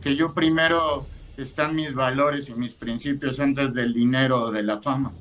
que 0.03 0.17
yo 0.17 0.35
primero 0.35 1.07
están 1.37 1.77
mis 1.77 1.95
valores 1.95 2.49
y 2.49 2.55
mis 2.55 2.75
principios 2.75 3.39
antes 3.39 3.73
del 3.73 3.95
dinero 3.95 4.43
o 4.43 4.51
de 4.51 4.65
la 4.65 4.81
fama. 4.81 5.13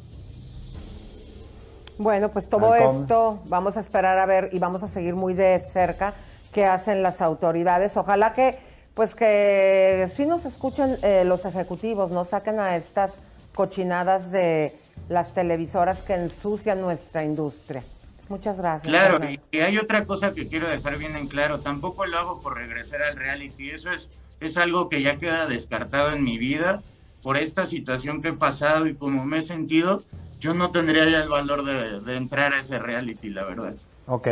Bueno, 1.97 2.29
pues 2.29 2.47
todo 2.47 2.75
esto 2.75 3.41
vamos 3.45 3.77
a 3.77 3.79
esperar 3.79 4.19
a 4.19 4.25
ver 4.25 4.49
y 4.51 4.59
vamos 4.59 4.83
a 4.83 4.87
seguir 4.87 5.15
muy 5.15 5.33
de 5.33 5.59
cerca 5.59 6.13
qué 6.53 6.65
hacen 6.65 7.01
las 7.01 7.21
autoridades. 7.21 7.97
Ojalá 7.97 8.33
que, 8.33 8.59
pues 8.93 9.15
que 9.15 10.07
sí 10.13 10.25
nos 10.25 10.45
escuchen 10.45 10.97
eh, 11.01 11.23
los 11.25 11.45
ejecutivos, 11.45 12.11
no 12.11 12.23
saquen 12.23 12.59
a 12.59 12.75
estas 12.75 13.21
cochinadas 13.55 14.31
de 14.31 14.75
las 15.09 15.33
televisoras 15.33 16.03
que 16.03 16.13
ensucian 16.13 16.81
nuestra 16.81 17.23
industria. 17.23 17.83
Muchas 18.29 18.57
gracias. 18.57 18.89
Claro, 18.89 19.19
y 19.51 19.57
hay 19.59 19.77
otra 19.77 20.05
cosa 20.05 20.33
que 20.33 20.47
quiero 20.47 20.67
dejar 20.67 20.97
bien 20.97 21.15
en 21.15 21.27
claro, 21.27 21.59
tampoco 21.59 22.05
lo 22.05 22.17
hago 22.17 22.41
por 22.41 22.55
regresar 22.55 23.01
al 23.01 23.15
reality, 23.15 23.69
eso 23.69 23.89
es, 23.89 24.09
es 24.41 24.57
algo 24.57 24.89
que 24.89 25.01
ya 25.01 25.17
queda 25.17 25.47
descartado 25.47 26.11
en 26.11 26.23
mi 26.23 26.37
vida 26.37 26.83
por 27.23 27.37
esta 27.37 27.65
situación 27.65 28.21
que 28.21 28.29
he 28.29 28.33
pasado 28.33 28.87
y 28.87 28.95
como 28.95 29.25
me 29.25 29.39
he 29.39 29.41
sentido, 29.41 30.03
yo 30.39 30.53
no 30.53 30.71
tendría 30.71 31.09
ya 31.09 31.23
el 31.23 31.29
valor 31.29 31.63
de, 31.65 31.99
de 32.01 32.15
entrar 32.15 32.53
a 32.53 32.59
ese 32.59 32.79
reality, 32.79 33.29
la 33.29 33.45
verdad. 33.45 33.73
Ok. 34.05 34.27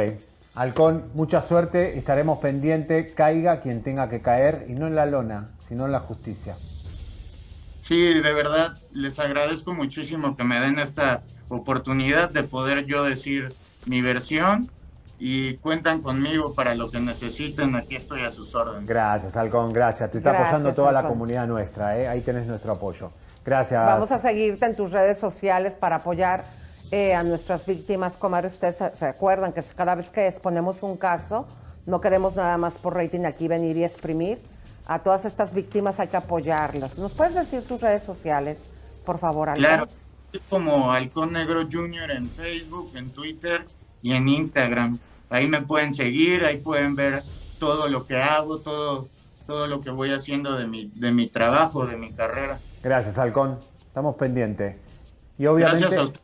Halcón, 0.53 1.05
mucha 1.13 1.41
suerte, 1.41 1.97
estaremos 1.97 2.39
pendientes, 2.39 3.11
caiga 3.13 3.59
quien 3.61 3.83
tenga 3.83 4.09
que 4.09 4.21
caer, 4.21 4.65
y 4.69 4.73
no 4.73 4.87
en 4.87 4.95
la 4.95 5.05
lona, 5.05 5.49
sino 5.59 5.85
en 5.85 5.91
la 5.91 5.99
justicia. 5.99 6.55
Sí, 7.81 8.13
de 8.13 8.33
verdad, 8.33 8.77
les 8.93 9.19
agradezco 9.19 9.73
muchísimo 9.73 10.35
que 10.37 10.43
me 10.43 10.59
den 10.59 10.79
esta 10.79 11.21
oportunidad 11.49 12.29
de 12.31 12.43
poder 12.43 12.85
yo 12.85 13.03
decir 13.03 13.53
mi 13.85 14.01
versión 14.01 14.71
y 15.19 15.57
cuentan 15.57 16.01
conmigo 16.01 16.53
para 16.53 16.73
lo 16.73 16.89
que 16.89 16.99
necesiten, 16.99 17.75
aquí 17.75 17.95
estoy 17.95 18.23
a 18.23 18.31
sus 18.31 18.55
órdenes. 18.55 18.87
Gracias, 18.87 19.37
Halcón, 19.37 19.71
gracias. 19.73 20.09
Te 20.09 20.17
está 20.17 20.31
Gracias, 20.31 20.49
apoyando 20.49 20.73
toda 20.73 20.91
la 20.91 20.99
Halcón. 20.99 21.13
comunidad 21.13 21.47
nuestra, 21.47 21.97
¿eh? 21.99 22.07
ahí 22.07 22.21
tenés 22.21 22.47
nuestro 22.47 22.71
apoyo. 22.73 23.11
Gracias. 23.45 23.85
Vamos 23.85 24.11
a 24.11 24.17
seguirte 24.17 24.65
en 24.65 24.75
tus 24.75 24.91
redes 24.91 25.19
sociales 25.19 25.75
para 25.75 25.97
apoyar 25.97 26.45
eh, 26.91 27.13
a 27.13 27.23
nuestras 27.23 27.65
víctimas, 27.65 28.17
comadre. 28.17 28.47
Ustedes 28.47 28.83
se, 28.93 29.05
acuerdan 29.05 29.53
que 29.53 29.61
cada 29.75 29.93
vez 29.93 30.09
que 30.09 30.25
exponemos 30.25 30.81
un 30.81 30.97
caso, 30.97 31.47
no 31.85 32.01
queremos 32.01 32.35
nada 32.35 32.57
más 32.57 32.79
por 32.79 32.95
rating 32.95 33.25
aquí 33.25 33.47
venir 33.47 33.77
y 33.77 33.83
exprimir. 33.83 34.41
A 34.87 34.99
todas 34.99 35.25
estas 35.25 35.53
víctimas 35.53 35.99
hay 35.99 36.07
que 36.07 36.17
apoyarlas. 36.17 36.97
¿Nos 36.97 37.11
puedes 37.11 37.35
decir 37.35 37.63
tus 37.63 37.81
redes 37.81 38.03
sociales, 38.03 38.71
por 39.05 39.19
favor, 39.19 39.49
Alba? 39.49 39.57
Claro, 39.57 39.87
como 40.49 40.91
Halcón 40.91 41.33
Negro 41.33 41.67
Junior 41.71 42.09
en 42.11 42.29
Facebook, 42.29 42.91
en 42.95 43.11
Twitter 43.11 43.65
y 44.01 44.13
en 44.13 44.27
Instagram. 44.27 44.99
Ahí 45.29 45.47
me 45.47 45.61
pueden 45.61 45.93
seguir, 45.93 46.45
ahí 46.45 46.57
pueden 46.57 46.95
ver 46.95 47.23
todo 47.59 47.89
lo 47.89 48.05
que 48.05 48.17
hago, 48.17 48.59
todo, 48.59 49.07
todo 49.47 49.67
lo 49.67 49.81
que 49.81 49.89
voy 49.89 50.11
haciendo 50.11 50.55
de 50.55 50.67
mi, 50.67 50.91
de 50.95 51.11
mi 51.11 51.27
trabajo, 51.27 51.85
de 51.85 51.97
mi 51.97 52.11
carrera. 52.11 52.59
Gracias, 52.85 53.17
Halcón. 53.17 53.57
Estamos 53.87 54.15
pendientes. 54.15 54.75
Y 55.39 55.47
obviamente. 55.47 55.79
Gracias 55.79 55.99
a 55.99 56.03
usted. 56.03 56.19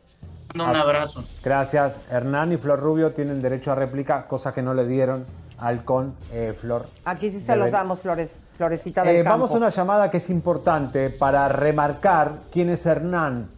Un 0.54 0.60
abrazo. 0.60 1.24
Gracias. 1.42 1.98
Hernán 2.08 2.52
y 2.52 2.56
Flor 2.56 2.78
Rubio 2.78 3.10
tienen 3.10 3.42
derecho 3.42 3.72
a 3.72 3.74
réplica, 3.74 4.28
cosa 4.28 4.54
que 4.54 4.62
no 4.62 4.72
le 4.72 4.86
dieron 4.86 5.24
Halcón, 5.58 6.14
eh, 6.32 6.54
Flor. 6.56 6.86
Aquí 7.04 7.32
sí 7.32 7.40
se 7.40 7.52
Deben- 7.52 7.58
los 7.58 7.70
damos, 7.72 7.98
Flores, 7.98 8.38
Florecita 8.56 9.02
del 9.02 9.16
Eh, 9.16 9.22
Campo. 9.24 9.38
vamos 9.40 9.50
a 9.54 9.56
una 9.56 9.70
llamada 9.70 10.08
que 10.08 10.18
es 10.18 10.30
importante 10.30 11.10
para 11.10 11.48
remarcar 11.48 12.34
quién 12.52 12.70
es 12.70 12.86
Hernán. 12.86 13.48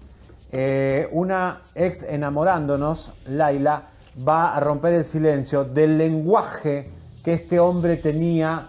Eh, 0.51 1.07
una 1.13 1.61
ex 1.75 2.05
enamorándonos, 2.05 3.13
Laila, 3.27 3.83
va 4.27 4.57
a 4.57 4.61
romper 4.61 4.95
el 4.95 5.05
silencio 5.05 5.65
del 5.65 5.99
lenguaje 5.99 6.91
que 7.23 7.35
este 7.35 7.61
hombre 7.61 7.97
tenía 7.99 8.69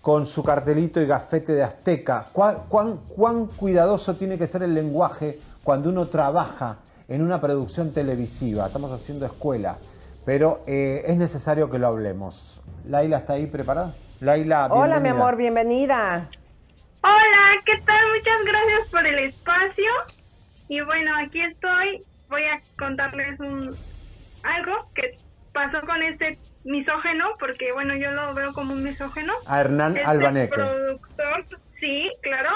con 0.00 0.26
su 0.26 0.42
cartelito 0.42 1.00
y 1.00 1.06
gafete 1.06 1.52
de 1.52 1.62
azteca. 1.62 2.26
¿Cuán, 2.32 2.64
cuán, 2.68 2.96
cuán 3.08 3.46
cuidadoso 3.46 4.16
tiene 4.16 4.38
que 4.38 4.46
ser 4.46 4.62
el 4.62 4.74
lenguaje 4.74 5.38
cuando 5.62 5.90
uno 5.90 6.08
trabaja 6.08 6.78
en 7.08 7.22
una 7.22 7.40
producción 7.40 7.92
televisiva? 7.92 8.66
Estamos 8.66 8.92
haciendo 8.92 9.26
escuela, 9.26 9.76
pero 10.24 10.62
eh, 10.66 11.02
es 11.06 11.16
necesario 11.16 11.70
que 11.70 11.78
lo 11.78 11.88
hablemos. 11.88 12.62
Laila, 12.88 13.18
¿está 13.18 13.34
ahí 13.34 13.46
preparada? 13.46 13.94
Laila, 14.20 14.68
Hola, 14.70 15.00
mi 15.00 15.10
amor, 15.10 15.36
bienvenida. 15.36 16.28
Hola, 17.02 17.62
¿qué 17.64 17.80
tal? 17.86 18.00
Muchas 18.14 18.44
gracias 18.44 18.88
por 18.90 19.06
el 19.06 19.18
espacio. 19.18 19.90
Y 20.68 20.80
bueno, 20.82 21.10
aquí 21.16 21.40
estoy. 21.42 22.02
Voy 22.28 22.42
a 22.44 22.60
contarles 22.78 23.40
un 23.40 23.74
algo 24.42 24.72
que 24.94 25.18
pasó 25.52 25.80
con 25.82 26.02
este 26.02 26.38
misógeno, 26.64 27.30
porque 27.38 27.72
bueno, 27.72 27.94
yo 27.96 28.10
lo 28.12 28.34
veo 28.34 28.52
como 28.52 28.72
un 28.72 28.82
misógeno. 28.82 29.32
A 29.46 29.60
Hernán 29.60 29.96
Este 29.96 30.08
Albaneque. 30.08 30.54
productor, 30.54 31.46
sí, 31.78 32.10
claro. 32.22 32.50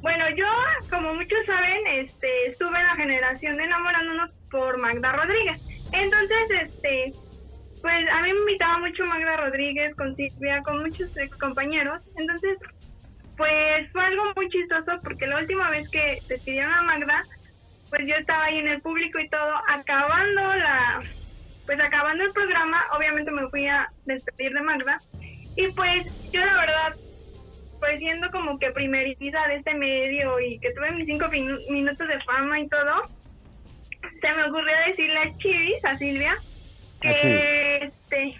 Bueno, 0.00 0.24
yo, 0.36 0.46
como 0.90 1.14
muchos 1.14 1.38
saben, 1.46 1.86
este, 1.88 2.46
estuve 2.46 2.78
en 2.78 2.86
la 2.86 2.94
generación 2.94 3.56
de 3.56 3.64
enamorándonos 3.64 4.30
por 4.50 4.78
Magda 4.78 5.12
Rodríguez. 5.12 5.60
Entonces, 5.92 6.50
este, 6.62 7.12
pues 7.82 8.08
a 8.12 8.22
mí 8.22 8.32
me 8.32 8.38
invitaba 8.40 8.78
mucho 8.78 9.04
Magda 9.04 9.36
Rodríguez 9.38 9.94
con 9.96 10.14
Silvia, 10.14 10.62
con 10.62 10.80
muchos 10.82 11.16
ex 11.16 11.36
compañeros. 11.36 12.00
Entonces, 12.16 12.58
pues 13.36 13.90
fue 13.92 14.04
algo 14.04 14.22
muy 14.36 14.48
chistoso 14.48 15.00
porque 15.02 15.26
la 15.26 15.38
última 15.38 15.70
vez 15.70 15.88
que 15.90 16.18
despidieron 16.28 16.72
a 16.72 16.82
Magda, 16.82 17.22
pues 17.90 18.02
yo 18.06 18.14
estaba 18.14 18.44
ahí 18.44 18.58
en 18.58 18.68
el 18.68 18.80
público 18.80 19.18
y 19.18 19.28
todo, 19.28 19.52
acabando 19.68 20.54
la, 20.54 21.02
pues 21.68 21.78
acabando 21.80 22.24
el 22.24 22.32
programa, 22.32 22.82
obviamente 22.96 23.30
me 23.30 23.46
fui 23.50 23.66
a 23.68 23.90
despedir 24.06 24.54
de 24.54 24.62
Magda. 24.62 24.98
Y 25.54 25.68
pues 25.72 26.30
yo 26.32 26.40
la 26.40 26.54
verdad, 26.54 26.94
pues 27.78 27.98
siendo 27.98 28.30
como 28.30 28.58
que 28.58 28.70
primeriza 28.70 29.46
de 29.48 29.56
este 29.56 29.74
medio 29.74 30.40
y 30.40 30.58
que 30.60 30.72
tuve 30.72 30.92
mis 30.92 31.04
cinco 31.04 31.26
minu- 31.26 31.60
minutos 31.68 32.08
de 32.08 32.18
fama 32.22 32.58
y 32.58 32.68
todo, 32.68 33.02
se 34.18 34.34
me 34.34 34.44
ocurrió 34.44 34.74
decirle 34.86 35.18
a 35.18 35.36
Chivis, 35.36 35.84
a 35.84 35.98
Silvia, 35.98 36.36
que 37.02 37.76
este 37.82 38.34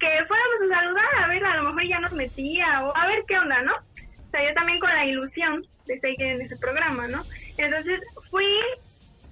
que 0.00 0.08
fuéramos 0.26 0.72
a 0.72 0.80
saludar, 0.80 1.04
a 1.22 1.28
ver, 1.28 1.44
a 1.44 1.56
lo 1.58 1.62
mejor 1.72 1.86
ya 1.88 2.00
nos 2.00 2.12
metía 2.14 2.84
o 2.84 2.96
a 2.96 3.06
ver 3.06 3.22
qué 3.28 3.38
onda, 3.38 3.62
¿no? 3.62 3.74
O 3.76 4.30
sea, 4.32 4.42
yo 4.44 4.52
también 4.54 4.80
con 4.80 4.90
la 4.90 5.04
ilusión 5.04 5.64
de 5.86 6.00
seguir 6.00 6.22
en 6.22 6.40
ese 6.40 6.56
programa, 6.56 7.06
¿no? 7.06 7.22
Entonces 7.58 8.00
fui 8.28 8.58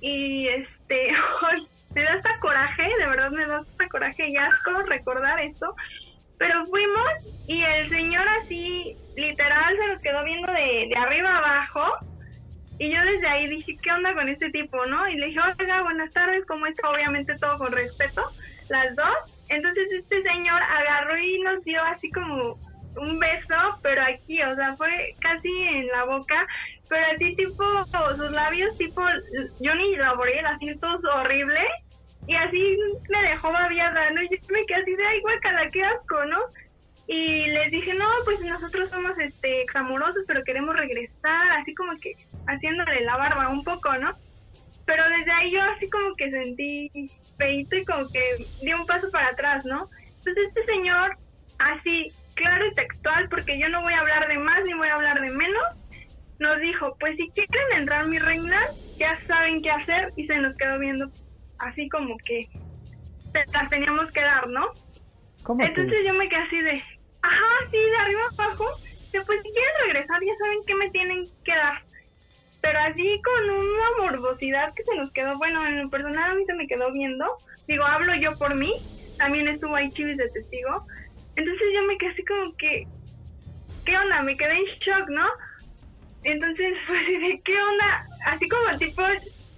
y 0.00 0.46
este, 0.46 1.08
me 1.94 2.02
da 2.02 2.14
hasta 2.14 2.38
coraje, 2.40 2.82
de 2.98 3.06
verdad 3.06 3.30
me 3.30 3.46
da 3.46 3.58
hasta 3.58 3.88
coraje 3.88 4.28
y 4.28 4.36
asco 4.36 4.82
recordar 4.86 5.40
esto, 5.40 5.74
pero 6.38 6.64
fuimos 6.66 7.08
y 7.46 7.62
el 7.62 7.88
señor 7.88 8.26
así, 8.42 8.96
literal, 9.16 9.76
se 9.76 9.86
nos 9.88 10.02
quedó 10.02 10.24
viendo 10.24 10.52
de, 10.52 10.88
de 10.88 10.96
arriba 10.96 11.36
abajo 11.36 11.98
y 12.78 12.94
yo 12.94 13.04
desde 13.04 13.26
ahí 13.26 13.48
dije, 13.48 13.76
¿qué 13.82 13.90
onda 13.90 14.14
con 14.14 14.28
este 14.28 14.50
tipo, 14.50 14.86
no? 14.86 15.08
Y 15.08 15.16
le 15.16 15.26
dije, 15.26 15.40
oiga, 15.58 15.82
buenas 15.82 16.12
tardes, 16.12 16.46
¿cómo 16.46 16.66
está? 16.66 16.88
Obviamente 16.88 17.34
todo 17.36 17.58
con 17.58 17.72
respeto, 17.72 18.22
las 18.68 18.94
dos. 18.94 19.36
Entonces 19.48 19.88
este 19.92 20.22
señor 20.22 20.62
agarró 20.62 21.18
y 21.18 21.40
nos 21.40 21.64
dio 21.64 21.82
así 21.82 22.08
como 22.12 22.56
un 22.96 23.18
beso, 23.18 23.56
pero 23.82 24.02
aquí, 24.02 24.40
o 24.42 24.54
sea, 24.54 24.76
fue 24.76 25.14
casi 25.20 25.48
en 25.48 25.88
la 25.88 26.04
boca, 26.04 26.46
pero 26.88 27.06
así 27.14 27.36
tipo, 27.36 27.64
sus 28.16 28.30
labios 28.30 28.76
tipo, 28.78 29.02
yo 29.60 29.74
ni 29.74 29.96
laboré, 29.96 30.40
así 30.40 30.74
todo 30.76 31.14
horrible, 31.16 31.60
y 32.26 32.34
así 32.34 32.76
me 33.08 33.22
dejó 33.28 33.52
babiada, 33.52 34.10
¿no? 34.10 34.22
Y 34.22 34.28
yo 34.28 34.36
me 34.50 34.64
quedé 34.66 34.82
así 34.82 34.94
de, 34.94 35.06
ay, 35.06 35.20
guacala, 35.20 35.68
qué 35.70 35.82
asco, 35.82 36.24
¿no? 36.26 36.38
Y 37.06 37.46
les 37.46 37.70
dije, 37.70 37.94
no, 37.94 38.06
pues 38.26 38.40
nosotros 38.40 38.90
somos 38.90 39.18
este 39.18 39.64
clamorosos, 39.66 40.24
pero 40.26 40.44
queremos 40.44 40.76
regresar, 40.76 41.50
así 41.52 41.74
como 41.74 41.98
que 42.00 42.12
haciéndole 42.46 43.00
la 43.00 43.16
barba 43.16 43.48
un 43.48 43.64
poco, 43.64 43.96
¿no? 43.96 44.12
Pero 44.84 45.04
desde 45.08 45.32
ahí 45.32 45.52
yo 45.52 45.62
así 45.62 45.88
como 45.88 46.14
que 46.16 46.30
sentí 46.30 46.90
feito 47.38 47.76
y 47.76 47.84
como 47.86 48.10
que 48.10 48.20
di 48.60 48.72
un 48.74 48.84
paso 48.84 49.10
para 49.10 49.28
atrás, 49.28 49.64
¿no? 49.64 49.88
Entonces 50.18 50.48
este 50.48 50.64
señor, 50.66 51.16
así, 51.58 52.12
claro 52.34 52.66
y 52.66 52.74
textual, 52.74 53.28
porque 53.30 53.58
yo 53.58 53.70
no 53.70 53.80
voy 53.80 53.94
a 53.94 54.00
hablar 54.00 54.28
de 54.28 54.38
más 54.38 54.62
ni 54.64 54.74
voy 54.74 54.88
a 54.88 54.94
hablar 54.94 55.20
de 55.20 55.30
menos, 55.30 55.64
nos 56.38 56.60
dijo, 56.60 56.96
pues 57.00 57.16
si 57.16 57.30
quieren 57.32 57.80
entrar 57.80 58.06
mi 58.08 58.18
reina, 58.18 58.58
ya 58.98 59.18
saben 59.26 59.62
qué 59.62 59.70
hacer, 59.70 60.12
y 60.16 60.26
se 60.26 60.38
nos 60.38 60.56
quedó 60.56 60.78
viendo 60.78 61.10
así 61.58 61.88
como 61.88 62.16
que 62.24 62.46
las 63.52 63.70
teníamos 63.70 64.10
que 64.12 64.20
dar, 64.22 64.48
¿no? 64.48 64.66
¿Cómo 65.42 65.72
te- 65.72 65.74
Entonces 65.76 66.04
yo 66.06 66.14
me 66.14 66.28
quedé 66.28 66.40
así 66.42 66.60
de, 66.62 66.82
ajá, 67.22 67.46
sí, 67.70 67.78
de 67.78 67.96
arriba 67.98 68.20
abajo. 68.38 68.64
Pues 69.26 69.40
si 69.42 69.52
quieren 69.52 69.74
regresar, 69.86 70.20
ya 70.22 70.34
saben 70.38 70.60
qué 70.66 70.74
me 70.76 70.90
tienen 70.90 71.26
que 71.44 71.52
dar. 71.52 71.82
Pero 72.60 72.78
así 72.80 73.20
con 73.24 73.50
una 73.50 73.84
morbosidad 74.00 74.72
que 74.76 74.84
se 74.84 74.96
nos 74.96 75.12
quedó, 75.12 75.38
bueno, 75.38 75.66
en 75.66 75.82
lo 75.84 75.90
personal 75.90 76.32
a 76.32 76.34
mí 76.34 76.44
se 76.46 76.54
me 76.54 76.66
quedó 76.68 76.92
viendo. 76.92 77.26
Digo, 77.66 77.84
hablo 77.84 78.14
yo 78.16 78.36
por 78.38 78.54
mí. 78.56 78.72
También 79.18 79.48
estuvo 79.48 79.74
ahí 79.76 79.92
Chivis 79.92 80.16
de 80.16 80.30
testigo. 80.30 80.84
Entonces 81.36 81.68
yo 81.74 81.82
me 81.86 81.98
quedé 81.98 82.10
así 82.12 82.24
como 82.24 82.54
que, 82.58 82.84
¿qué 83.84 83.96
onda? 83.98 84.22
Me 84.22 84.36
quedé 84.36 84.52
en 84.54 84.64
shock, 84.80 85.08
¿no? 85.10 85.26
Entonces, 86.28 86.74
pues, 86.86 87.06
¿de 87.06 87.40
qué 87.44 87.54
onda? 87.60 88.06
Así 88.26 88.48
como 88.48 88.78
tipo 88.78 89.02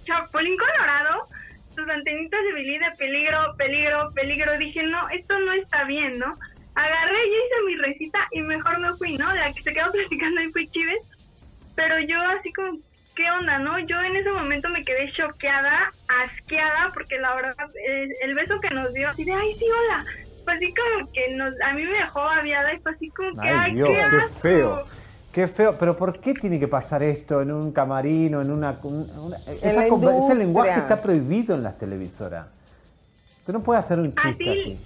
Chapulín 0.05 0.55
Colorado, 0.57 1.25
sus 1.75 1.87
antenitas 1.89 2.39
de 2.43 2.53
Billy 2.53 2.77
de 2.77 2.91
peligro, 2.97 3.55
peligro, 3.57 4.11
peligro. 4.13 4.57
Dije, 4.57 4.83
no, 4.83 5.09
esto 5.09 5.37
no 5.39 5.51
está 5.53 5.83
bien, 5.85 6.17
¿no? 6.17 6.33
Agarré, 6.75 7.17
yo 7.27 7.35
hice 7.35 7.65
mi 7.65 7.75
recita 7.75 8.19
y 8.31 8.41
mejor 8.41 8.79
me 8.79 8.93
fui, 8.95 9.17
¿no? 9.17 9.33
La 9.33 9.51
que 9.53 9.61
se 9.61 9.73
quedó 9.73 9.91
platicando 9.91 10.39
ahí 10.39 10.51
fue 10.51 10.67
Chives. 10.67 11.01
Pero 11.75 11.99
yo 11.99 12.21
así 12.39 12.51
como, 12.53 12.79
¿qué 13.15 13.29
onda, 13.31 13.59
no? 13.59 13.77
Yo 13.79 13.99
en 14.01 14.15
ese 14.15 14.31
momento 14.31 14.69
me 14.69 14.83
quedé 14.85 15.11
choqueada, 15.11 15.91
asqueada, 16.07 16.89
porque 16.93 17.17
la 17.19 17.35
verdad, 17.35 17.69
eh, 17.87 18.07
el 18.21 18.33
beso 18.33 18.59
que 18.61 18.69
nos 18.69 18.93
dio, 18.93 19.09
así 19.09 19.25
de, 19.25 19.33
ay, 19.33 19.53
sí, 19.59 19.65
hola. 19.65 20.05
Fue 20.43 20.53
así 20.53 20.73
como 20.73 21.11
que 21.11 21.35
nos, 21.35 21.53
a 21.61 21.73
mí 21.73 21.83
me 21.83 21.97
dejó 21.97 22.21
aviada 22.21 22.73
y 22.73 22.79
fue 22.79 22.91
así 22.93 23.09
como 23.11 23.31
que, 23.41 23.49
Ay, 23.49 23.57
ay, 23.59 23.75
Dios, 23.75 23.89
qué, 23.89 23.95
qué 23.95 24.15
asco". 24.17 24.39
feo. 24.39 24.87
Qué 25.31 25.47
feo, 25.47 25.77
pero 25.79 25.95
¿por 25.95 26.19
qué 26.19 26.33
tiene 26.33 26.59
que 26.59 26.67
pasar 26.67 27.01
esto 27.03 27.41
en 27.41 27.51
un 27.51 27.71
camarino, 27.71 28.41
en 28.41 28.51
una... 28.51 28.79
esa 29.63 29.85
ese 29.85 30.35
lenguaje 30.35 30.79
está 30.79 31.01
prohibido 31.01 31.55
en 31.55 31.63
las 31.63 31.77
televisoras. 31.77 32.47
Tú 33.45 33.53
no 33.53 33.63
puedes 33.63 33.85
hacer 33.85 33.99
un 33.99 34.13
chiste 34.13 34.49
Así, 34.49 34.49
así. 34.49 34.79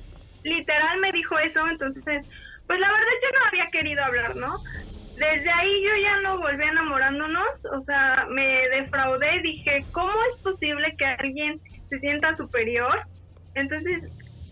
literal 0.43 0.99
me 0.99 1.11
dijo 1.11 1.37
eso, 1.39 1.67
entonces, 1.67 2.27
pues 2.67 2.79
la 2.79 2.87
verdad 2.87 3.13
yo 3.23 3.39
no 3.39 3.45
había 3.47 3.67
querido 3.71 4.03
hablar, 4.03 4.35
¿no? 4.35 4.55
Desde 5.17 5.49
ahí 5.49 5.83
yo 5.83 5.91
ya 6.03 6.19
no 6.21 6.37
volví 6.37 6.63
enamorándonos, 6.63 7.47
o 7.71 7.83
sea, 7.85 8.27
me 8.29 8.69
defraudé, 8.69 9.41
dije, 9.41 9.85
¿cómo 9.91 10.11
es 10.11 10.41
posible 10.43 10.93
que 10.97 11.05
alguien 11.05 11.59
se 11.89 11.99
sienta 11.99 12.35
superior? 12.35 12.99
Entonces, 13.55 14.03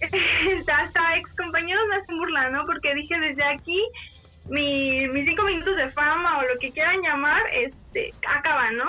hasta 0.67 1.17
ex 1.17 1.35
compañeros 1.35 1.83
me 1.89 1.95
hacen 1.97 2.17
burla, 2.17 2.49
¿no? 2.49 2.65
Porque 2.65 2.95
dije, 2.95 3.19
desde 3.19 3.43
aquí, 3.43 3.81
mi, 4.49 5.07
mis 5.07 5.25
cinco 5.25 5.43
minutos 5.43 5.75
de 5.77 5.89
fama 5.91 6.39
o 6.39 6.41
lo 6.41 6.59
que 6.59 6.71
quieran 6.71 7.01
llamar, 7.01 7.41
este, 7.53 8.13
acaban, 8.37 8.77
¿no? 8.77 8.85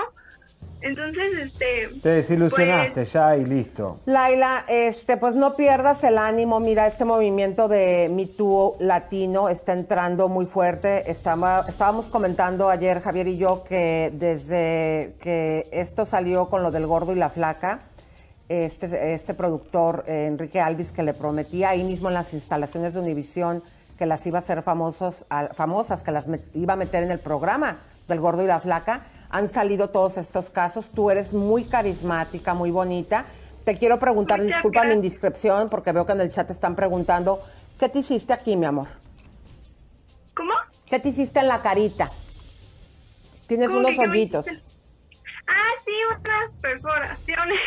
Entonces, 0.80 1.32
este... 1.38 1.88
Te 2.02 2.08
desilusionaste 2.10 2.92
pues, 2.92 3.12
ya 3.14 3.34
y 3.38 3.44
listo. 3.46 4.00
Laila, 4.04 4.66
este, 4.68 5.16
pues 5.16 5.34
no 5.34 5.56
pierdas 5.56 6.04
el 6.04 6.18
ánimo. 6.18 6.60
Mira, 6.60 6.86
este 6.86 7.06
movimiento 7.06 7.68
de 7.68 8.10
Me 8.12 8.26
Too 8.26 8.76
latino 8.80 9.48
está 9.48 9.72
entrando 9.72 10.28
muy 10.28 10.44
fuerte. 10.44 11.10
Estaba- 11.10 11.64
estábamos 11.66 12.06
comentando 12.06 12.68
ayer, 12.68 13.00
Javier 13.00 13.28
y 13.28 13.38
yo, 13.38 13.64
que 13.64 14.10
desde 14.12 15.14
que 15.22 15.66
esto 15.72 16.04
salió 16.04 16.50
con 16.50 16.62
lo 16.62 16.70
del 16.70 16.86
gordo 16.86 17.12
y 17.12 17.16
la 17.16 17.30
flaca, 17.30 17.78
este, 18.50 19.14
este 19.14 19.32
productor, 19.32 20.04
eh, 20.06 20.26
Enrique 20.26 20.60
Alvis, 20.60 20.92
que 20.92 21.02
le 21.02 21.14
prometía 21.14 21.70
ahí 21.70 21.82
mismo 21.82 22.08
en 22.08 22.14
las 22.14 22.34
instalaciones 22.34 22.92
de 22.92 23.00
Univisión 23.00 23.62
que 23.98 24.06
las 24.06 24.26
iba 24.26 24.38
a 24.38 24.40
hacer 24.40 24.62
famosos, 24.62 25.26
a- 25.30 25.48
famosas, 25.54 26.02
que 26.02 26.10
las 26.10 26.28
met- 26.28 26.42
iba 26.54 26.72
a 26.74 26.76
meter 26.76 27.02
en 27.02 27.10
el 27.10 27.18
programa 27.20 27.78
del 28.08 28.20
gordo 28.20 28.42
y 28.42 28.46
la 28.46 28.60
flaca, 28.60 29.02
han 29.30 29.48
salido 29.48 29.90
todos 29.90 30.18
estos 30.18 30.50
casos. 30.50 30.86
Tú 30.94 31.10
eres 31.10 31.32
muy 31.32 31.64
carismática, 31.64 32.54
muy 32.54 32.70
bonita. 32.70 33.24
Te 33.64 33.76
quiero 33.78 33.98
preguntar, 33.98 34.38
Muchas 34.40 34.56
disculpa 34.56 34.84
mi 34.84 34.94
indiscreción, 34.94 35.68
porque 35.70 35.92
veo 35.92 36.04
que 36.04 36.12
en 36.12 36.20
el 36.20 36.30
chat 36.30 36.50
están 36.50 36.74
preguntando, 36.74 37.42
¿qué 37.78 37.88
te 37.88 38.00
hiciste 38.00 38.32
aquí, 38.32 38.56
mi 38.56 38.66
amor? 38.66 38.88
¿Cómo? 40.36 40.52
¿Qué 40.86 40.98
te 40.98 41.08
hiciste 41.08 41.40
en 41.40 41.48
la 41.48 41.62
carita? 41.62 42.10
Tienes 43.46 43.68
¿Cómo 43.68 43.80
unos 43.88 43.98
hoyitos. 43.98 44.46
Ah, 45.46 45.70
sí, 45.84 45.92
unas 46.10 46.50
perforaciones. 46.60 47.58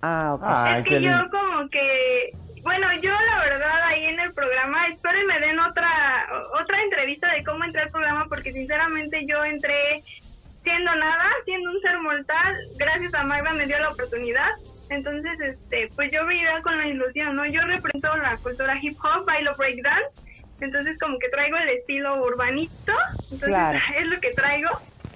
Ah, 0.00 0.34
ok. 0.34 0.42
Ay, 0.44 0.80
es 0.80 0.84
que 0.88 0.94
yo 0.94 1.00
lindo. 1.00 1.30
como 1.30 1.68
que, 1.70 2.36
bueno, 2.62 2.86
yo 3.00 3.10
la 3.10 3.40
verdad 3.40 3.82
ahí 3.86 4.04
en 4.04 4.20
el 4.20 4.32
programa, 4.32 4.88
espero 4.88 5.20
y 5.20 5.26
me 5.26 5.40
den 5.40 5.58
otra 5.58 6.26
otra 6.60 6.82
entrevista 6.82 7.32
de 7.32 7.44
cómo 7.44 7.64
entré 7.64 7.82
al 7.82 7.90
programa 7.90 8.26
porque 8.28 8.52
sinceramente 8.52 9.24
yo 9.26 9.44
entré 9.44 10.02
siendo 10.62 10.94
nada, 10.94 11.24
siendo 11.44 11.70
un 11.70 11.80
ser 11.80 11.98
mortal, 11.98 12.56
gracias 12.76 13.14
a 13.14 13.24
Magda 13.24 13.52
me 13.52 13.66
dio 13.66 13.78
la 13.78 13.90
oportunidad. 13.90 14.50
Entonces, 14.90 15.32
este, 15.40 15.88
pues 15.96 16.10
yo 16.12 16.26
vivía 16.26 16.60
con 16.62 16.76
la 16.76 16.86
ilusión, 16.86 17.34
¿no? 17.34 17.46
Yo 17.46 17.62
represento 17.62 18.14
la 18.16 18.36
cultura 18.36 18.78
hip 18.80 18.96
hop, 19.02 19.24
bailo 19.24 19.52
breakdance, 19.56 20.10
entonces 20.60 20.98
como 21.00 21.18
que 21.18 21.28
traigo 21.30 21.56
el 21.56 21.68
estilo 21.70 22.22
urbanito, 22.22 22.92
entonces 23.22 23.48
Claro. 23.48 23.78
es 23.98 24.06
lo 24.06 24.20
que 24.20 24.30
traigo. 24.32 24.70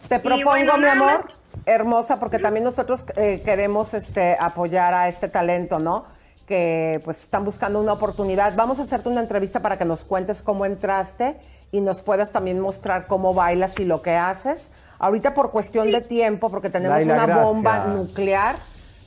Te 0.09 0.18
propongo, 0.18 0.51
bueno, 0.51 0.78
mi 0.78 0.86
amor, 0.86 1.31
hermosa, 1.66 2.18
porque 2.18 2.39
también 2.39 2.64
nosotros 2.64 3.05
eh, 3.16 3.43
queremos 3.44 3.93
este, 3.93 4.36
apoyar 4.39 4.94
a 4.94 5.09
este 5.09 5.28
talento, 5.28 5.78
¿no? 5.78 6.06
Que 6.47 7.01
pues 7.05 7.23
están 7.23 7.44
buscando 7.44 7.81
una 7.81 7.93
oportunidad. 7.93 8.55
Vamos 8.55 8.78
a 8.78 8.82
hacerte 8.82 9.09
una 9.09 9.20
entrevista 9.20 9.60
para 9.60 9.77
que 9.77 9.85
nos 9.85 10.05
cuentes 10.05 10.43
cómo 10.43 10.64
entraste 10.64 11.36
y 11.73 11.81
nos 11.81 12.02
puedas 12.02 12.31
también 12.31 12.60
mostrar 12.60 13.06
cómo 13.09 13.35
bailas 13.35 13.78
y 13.81 13.85
lo 13.85 14.01
que 14.01 14.14
haces. 14.14 14.70
Ahorita 15.01 15.35
por 15.35 15.51
cuestión 15.51 15.90
de 15.90 16.01
tiempo, 16.01 16.48
porque 16.48 16.70
tenemos 16.70 16.97
Laila, 16.98 17.14
una 17.14 17.27
gracias. 17.27 17.44
bomba 17.47 17.78
nuclear, 17.86 18.56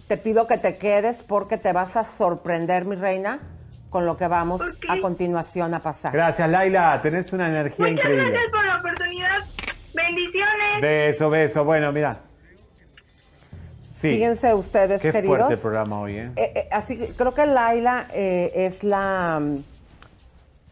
te 0.09 0.17
pido 0.17 0.47
que 0.47 0.57
te 0.57 0.75
quedes 0.75 1.21
porque 1.23 1.57
te 1.57 1.71
vas 1.71 1.95
a 1.95 2.03
sorprender, 2.03 2.83
mi 2.85 2.95
reina, 2.97 3.39
con 3.89 4.05
lo 4.05 4.17
que 4.17 4.27
vamos 4.27 4.61
a 4.89 4.99
continuación 4.99 5.73
a 5.73 5.79
pasar. 5.79 6.11
Gracias, 6.11 6.47
Laila. 6.49 6.99
Tenés 7.01 7.31
una 7.31 7.47
energía 7.47 7.85
Muchas 7.87 7.99
increíble. 8.05 8.31
gracias 8.31 8.51
por 8.51 8.65
la 8.65 8.77
oportunidad. 8.77 9.39
Bendiciones. 9.93 10.81
Beso, 10.81 11.29
beso. 11.29 11.63
Bueno, 11.63 11.91
mira. 11.91 12.28
Sí. 13.99 14.13
Fíjense 14.13 14.53
ustedes, 14.53 15.01
Qué 15.01 15.11
queridos. 15.11 15.37
fuerte 15.37 15.57
programa 15.57 15.99
hoy, 15.99 16.15
¿eh? 16.15 16.31
Eh, 16.37 16.51
eh, 16.55 16.67
así 16.71 16.97
que 16.97 17.07
creo 17.07 17.33
que 17.33 17.45
Laila 17.45 18.07
es 18.13 18.85
la 18.85 19.41
mm, 19.41 19.57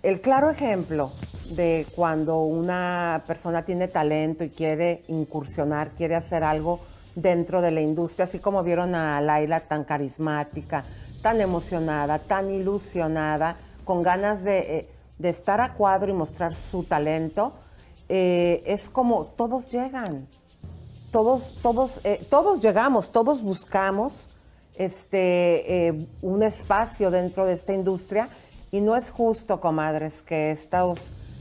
el 0.03 0.21
claro 0.21 0.49
ejemplo 0.49 1.11
de 1.49 1.85
cuando 1.93 2.43
una 2.43 3.23
persona 3.27 3.65
tiene 3.65 3.89
talento 3.89 4.45
y 4.45 4.49
quiere 4.49 5.03
incursionar, 5.09 5.89
quiere 5.89 6.15
hacer 6.15 6.41
algo 6.41 6.79
dentro 7.15 7.61
de 7.61 7.71
la 7.71 7.81
industria, 7.81 8.23
así 8.23 8.39
como 8.39 8.63
vieron 8.63 8.95
a 8.95 9.19
Laila 9.19 9.59
tan 9.59 9.83
carismática, 9.83 10.85
tan 11.21 11.41
emocionada, 11.41 12.19
tan 12.19 12.49
ilusionada, 12.49 13.57
con 13.83 14.03
ganas 14.03 14.45
de, 14.45 14.87
de 15.17 15.29
estar 15.29 15.59
a 15.59 15.73
cuadro 15.73 16.09
y 16.11 16.13
mostrar 16.13 16.55
su 16.55 16.85
talento, 16.85 17.53
es 18.07 18.89
como 18.89 19.25
todos 19.25 19.67
llegan 19.67 20.27
todos, 21.11 21.55
todos, 21.61 22.01
eh, 22.03 22.25
todos 22.29 22.61
llegamos, 22.61 23.11
todos 23.11 23.41
buscamos 23.41 24.29
este, 24.75 25.88
eh, 25.88 26.07
un 26.21 26.43
espacio 26.43 27.11
dentro 27.11 27.45
de 27.45 27.53
esta 27.53 27.73
industria 27.73 28.29
y 28.71 28.81
no 28.81 28.95
es 28.95 29.09
justo, 29.09 29.59
comadres, 29.59 30.21
que 30.21 30.51
estos 30.51 30.99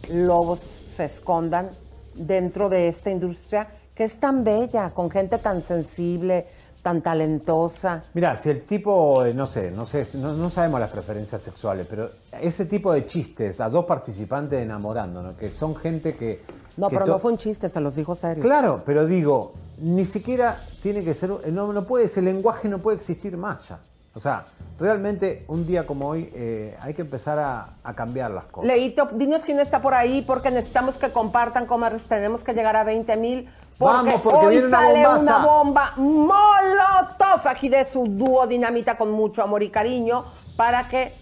lobos 0.09 0.61
se 0.61 1.05
escondan 1.05 1.71
dentro 2.15 2.69
de 2.69 2.89
esta 2.89 3.11
industria 3.11 3.69
que 3.95 4.05
es 4.05 4.21
tan 4.21 4.45
bella, 4.45 4.91
con 4.91 5.11
gente 5.11 5.39
tan 5.39 5.63
sensible, 5.63 6.47
tan 6.87 7.03
talentosa. 7.03 8.05
Mira, 8.15 8.37
si 8.37 8.49
el 8.49 8.63
tipo, 8.63 9.25
eh, 9.25 9.35
no 9.35 9.49
sé, 9.49 9.73
no 9.73 9.85
sé, 9.85 10.07
no, 10.19 10.35
no 10.35 10.51
sabemos 10.51 10.79
las 10.79 10.91
preferencias 10.91 11.43
sexuales, 11.43 11.85
pero 11.91 12.13
ese 12.41 12.65
tipo 12.65 12.93
de 12.93 13.05
chistes 13.05 13.61
a 13.61 13.69
dos 13.69 13.87
participantes 13.87 14.63
enamorándonos, 14.63 15.37
que 15.37 15.51
son 15.51 15.75
gente 15.75 16.15
que... 16.15 16.45
No, 16.77 16.89
que 16.89 16.95
pero 16.95 17.07
no 17.09 17.19
fue 17.19 17.33
un 17.33 17.39
chiste, 17.39 17.69
se 17.69 17.81
los 17.81 17.97
dijo 17.97 18.15
serio. 18.15 18.41
Claro, 18.41 18.83
pero 18.87 19.05
digo, 19.05 19.55
ni 19.79 20.05
siquiera 20.05 20.61
tiene 20.81 21.03
que 21.03 21.13
ser, 21.15 21.31
no, 21.53 21.73
no 21.73 21.85
puede, 21.85 22.05
ese 22.05 22.23
lenguaje 22.23 22.69
no 22.69 22.79
puede 22.79 22.99
existir 22.99 23.37
más 23.37 23.69
ya. 23.69 23.81
O 24.15 24.21
sea, 24.21 24.47
realmente 24.79 25.45
un 25.49 25.67
día 25.67 25.87
como 25.87 26.09
hoy 26.09 26.31
eh, 26.35 26.77
hay 26.81 26.95
que 26.95 27.03
empezar 27.03 27.41
a, 27.41 27.71
a 27.83 27.95
cambiar 27.95 28.31
las 28.31 28.45
cosas. 28.45 28.69
Leito, 28.69 29.11
dinos 29.13 29.43
quién 29.43 29.59
está 29.59 29.83
por 29.83 29.93
ahí 29.93 30.23
porque 30.23 30.53
necesitamos 30.53 30.97
que 30.99 31.11
compartan, 31.11 31.67
comadres. 31.67 32.07
Tenemos 32.07 32.45
que 32.45 32.55
llegar 32.55 32.77
a 32.77 32.85
20 32.85 33.15
mil. 33.17 33.51
Porque, 33.79 33.95
Vamos, 33.95 34.21
porque 34.23 34.47
hoy 34.47 34.55
viene 34.55 34.69
una 34.69 34.79
sale 34.79 35.07
bombaza. 35.07 35.23
una 35.37 35.47
bomba 35.47 35.93
molotov 35.97 37.47
aquí 37.49 37.69
de 37.69 37.85
su 37.85 38.07
dúo 38.07 38.47
dinamita 38.47 38.97
con 38.97 39.11
mucho 39.11 39.43
amor 39.43 39.63
y 39.63 39.69
cariño 39.69 40.25
para 40.57 40.89
que 40.89 41.13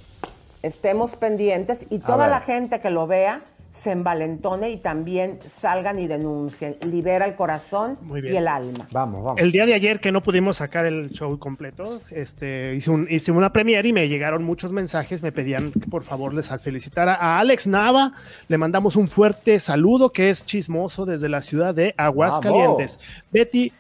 estemos 0.63 1.17
pendientes 1.17 1.87
y 1.91 1.99
toda 1.99 2.29
la 2.29 2.41
gente 2.41 2.81
que 2.81 2.91
lo 2.91 3.07
vea 3.07 3.41
se 3.75 3.91
envalentone 3.91 4.71
y 4.71 4.77
también 4.77 5.41
salgan 5.51 5.99
y 5.99 6.07
denuncien. 6.07 6.77
Libera 6.89 7.25
el 7.27 7.35
corazón 7.35 7.99
Muy 8.03 8.21
y 8.25 8.37
el 8.37 8.47
alma. 8.47 8.87
Vamos, 8.93 9.25
vamos. 9.25 9.41
El 9.43 9.51
día 9.51 9.67
de 9.67 9.75
ayer 9.75 9.99
que 9.99 10.13
no 10.13 10.23
pudimos 10.23 10.59
sacar 10.59 10.87
el 10.87 11.11
show 11.11 11.37
completo, 11.41 12.01
este, 12.11 12.77
hice, 12.77 12.91
un- 12.93 13.09
hice 13.11 13.33
una 13.33 13.53
premiere 13.53 13.89
y 13.89 13.93
me 13.93 14.09
llegaron 14.09 14.45
muchos 14.45 14.71
mensajes, 14.71 15.23
me 15.23 15.33
pedían 15.33 15.73
que 15.73 15.89
por 15.89 16.05
favor 16.05 16.33
les 16.33 16.49
felicitara 16.63 17.15
a 17.17 17.41
Alex 17.41 17.67
Nava, 17.67 18.13
le 18.47 18.59
mandamos 18.59 18.95
un 18.95 19.09
fuerte 19.09 19.59
saludo 19.59 20.11
que 20.11 20.31
es 20.31 20.47
chismoso 20.47 21.05
desde 21.05 21.29
la 21.29 21.43
ciudad 21.43 21.75
de 21.75 21.95
Aguascalientes. 21.97 23.01
Betty, 23.33 23.73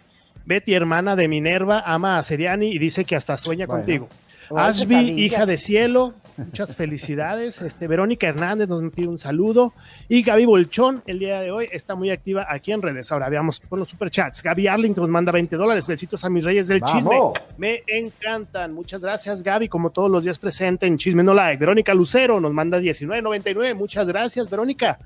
Betty, 0.44 0.74
hermana 0.74 1.14
de 1.14 1.28
Minerva, 1.28 1.84
ama 1.86 2.18
a 2.18 2.22
Seriani 2.24 2.66
y 2.66 2.78
dice 2.80 3.04
que 3.04 3.14
hasta 3.14 3.36
sueña 3.36 3.66
Bueno. 3.66 3.82
contigo. 3.84 4.08
Ashby, 4.54 5.22
hija 5.24 5.46
de 5.46 5.56
cielo, 5.56 6.14
muchas 6.36 6.74
felicidades. 6.74 7.60
Este, 7.62 7.86
Verónica 7.86 8.26
Hernández 8.26 8.68
nos 8.68 8.82
pide 8.92 9.08
un 9.08 9.18
saludo. 9.18 9.72
Y 10.08 10.22
Gaby 10.22 10.44
Bolchón, 10.44 11.02
el 11.06 11.18
día 11.18 11.40
de 11.40 11.50
hoy, 11.50 11.68
está 11.72 11.94
muy 11.94 12.10
activa 12.10 12.46
aquí 12.48 12.72
en 12.72 12.82
redes. 12.82 13.10
Ahora 13.12 13.28
veamos 13.28 13.60
por 13.60 13.78
los 13.78 13.88
superchats. 13.88 14.42
Gaby 14.42 14.66
Arlington 14.68 15.02
nos 15.02 15.10
manda 15.10 15.32
20 15.32 15.56
dólares. 15.56 15.86
Besitos 15.86 16.24
a 16.24 16.30
mis 16.30 16.44
reyes 16.44 16.66
del 16.66 16.80
¡Vamos! 16.80 17.34
chisme. 17.34 17.54
Me 17.58 17.82
encantan. 17.86 18.72
Muchas 18.72 19.00
gracias, 19.02 19.42
Gaby, 19.42 19.68
como 19.68 19.90
todos 19.90 20.10
los 20.10 20.24
días 20.24 20.38
presente 20.38 20.86
en 20.86 20.98
Chisme 20.98 21.22
No 21.22 21.34
Like. 21.34 21.58
Verónica 21.58 21.94
Lucero 21.94 22.40
nos 22.40 22.52
manda 22.52 22.78
19.99. 22.80 23.74
Muchas 23.74 24.06
gracias, 24.06 24.48
Verónica. 24.48 24.98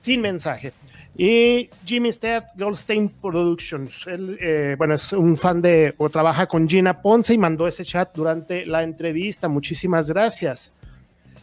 Sin 0.00 0.20
mensaje. 0.20 0.72
Y 1.20 1.68
Jimmy 1.84 2.12
Stead, 2.12 2.44
Goldstein 2.56 3.08
Productions. 3.08 4.06
Él, 4.06 4.38
eh, 4.40 4.76
bueno, 4.78 4.94
es 4.94 5.12
un 5.12 5.36
fan 5.36 5.60
de, 5.60 5.92
o 5.98 6.08
trabaja 6.08 6.46
con 6.46 6.68
Gina 6.68 7.02
Ponce 7.02 7.34
y 7.34 7.38
mandó 7.38 7.66
ese 7.66 7.84
chat 7.84 8.14
durante 8.14 8.64
la 8.64 8.84
entrevista. 8.84 9.48
Muchísimas 9.48 10.08
gracias. 10.08 10.72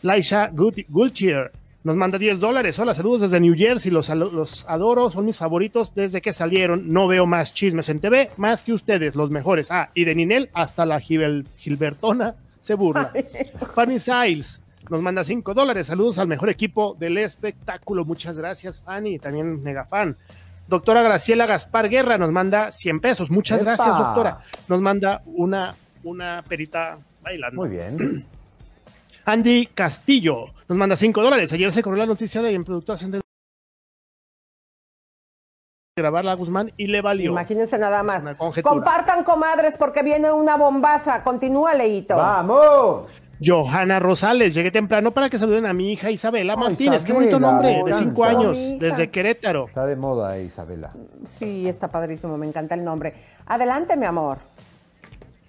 Laisha 0.01 0.49
Gut- 0.51 0.85
Gultier 0.87 1.51
nos 1.83 1.97
manda 1.97 2.17
10 2.17 2.39
dólares. 2.39 2.79
Hola, 2.79 2.93
saludos 2.93 3.21
desde 3.21 3.39
New 3.41 3.53
Jersey. 3.53 3.91
Los, 3.91 4.09
adoro, 4.09 5.11
son 5.11 5.25
mis 5.25 5.35
favoritos 5.35 5.93
desde 5.93 6.21
que 6.21 6.31
salieron. 6.31 6.93
No 6.93 7.07
veo 7.09 7.25
más 7.25 7.53
chismes 7.53 7.89
en 7.89 7.99
TV, 7.99 8.29
más 8.37 8.63
que 8.63 8.71
ustedes, 8.71 9.13
los 9.15 9.29
mejores. 9.29 9.67
Ah, 9.69 9.89
y 9.93 10.05
de 10.05 10.15
Ninel 10.15 10.49
hasta 10.53 10.85
la 10.85 11.01
Gilbertona 11.01 12.33
se 12.61 12.75
burla. 12.75 13.11
Fanny 13.75 13.99
Siles 13.99 14.61
nos 14.89 15.01
manda 15.01 15.23
5 15.23 15.53
dólares. 15.53 15.87
Saludos 15.87 16.17
al 16.17 16.27
mejor 16.27 16.49
equipo 16.49 16.95
del 16.99 17.17
espectáculo. 17.17 18.05
Muchas 18.05 18.37
gracias, 18.37 18.81
Fanny. 18.81 19.19
También 19.19 19.61
mega 19.63 19.85
fan. 19.85 20.17
Doctora 20.67 21.03
Graciela 21.03 21.45
Gaspar 21.45 21.89
Guerra 21.89 22.17
nos 22.17 22.31
manda 22.31 22.71
100 22.71 22.99
pesos. 22.99 23.29
Muchas 23.29 23.61
¡Epa! 23.61 23.71
gracias, 23.71 23.97
doctora. 23.97 24.39
Nos 24.67 24.81
manda 24.81 25.21
una, 25.25 25.75
una 26.03 26.43
perita 26.47 26.97
bailando. 27.21 27.61
Muy 27.61 27.69
bien. 27.69 27.97
Andy 29.25 29.67
Castillo 29.67 30.45
nos 30.67 30.77
manda 30.77 30.95
5 30.95 31.21
dólares. 31.21 31.51
Ayer 31.53 31.71
se 31.71 31.81
corrió 31.81 31.99
la 31.99 32.05
noticia 32.05 32.41
de 32.41 32.51
en 32.51 32.63
productor 32.63 32.97
de 32.99 33.21
grabarla 35.97 36.33
a 36.33 36.35
Guzmán 36.35 36.73
y 36.75 36.87
le 36.87 37.01
valió. 37.01 37.31
Imagínense 37.31 37.77
nada 37.77 38.03
más. 38.03 38.25
Compartan, 38.61 39.23
comadres, 39.23 39.77
porque 39.77 40.03
viene 40.03 40.29
una 40.29 40.57
bombaza. 40.57 41.23
Continúa, 41.23 41.73
Leito. 41.73 42.17
¡Vamos! 42.17 43.07
Johanna 43.43 43.99
Rosales, 43.99 44.53
llegué 44.53 44.71
temprano 44.71 45.11
para 45.11 45.29
que 45.29 45.37
saluden 45.37 45.65
a 45.65 45.73
mi 45.73 45.91
hija 45.93 46.09
Isabela 46.11 46.53
Oh, 46.55 46.57
Martínez. 46.59 47.03
Qué 47.03 47.13
bonito 47.13 47.39
nombre, 47.39 47.81
de 47.85 47.93
5 47.93 48.25
encanta. 48.25 48.27
años, 48.29 48.57
desde 48.79 49.09
Querétaro. 49.09 49.67
Está 49.67 49.85
de 49.85 49.95
moda, 49.95 50.37
eh, 50.37 50.45
Isabela. 50.45 50.91
Sí, 51.25 51.67
está 51.67 51.87
padrísimo, 51.89 52.37
me 52.37 52.47
encanta 52.47 52.75
el 52.75 52.83
nombre. 52.83 53.13
Adelante, 53.47 53.97
mi 53.97 54.05
amor. 54.05 54.37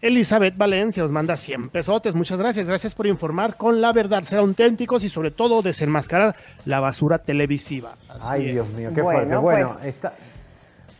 Elizabeth 0.03 0.57
Valencia 0.57 1.03
nos 1.03 1.11
manda 1.11 1.37
100 1.37 1.71
pesotes. 1.71 2.15
Muchas 2.15 2.39
gracias. 2.39 2.67
Gracias 2.69 2.95
por 2.95 3.07
informar 3.07 3.57
con 3.57 3.81
la 3.81 3.93
verdad, 3.93 4.23
ser 4.25 4.39
auténticos 4.39 5.03
y 5.05 5.09
sobre 5.09 5.31
todo 5.31 5.63
desenmascarar 5.63 6.37
la 6.67 6.81
basura 6.81 7.19
televisiva. 7.19 7.95
Así 8.09 8.23
Ay, 8.29 8.47
es. 8.49 8.53
Dios 8.53 8.69
mío, 8.75 8.91
qué 8.95 9.01
Bueno, 9.03 9.19
fuerte. 9.19 9.37
Bueno, 9.37 9.71
pues, 9.75 9.85
está... 9.85 10.13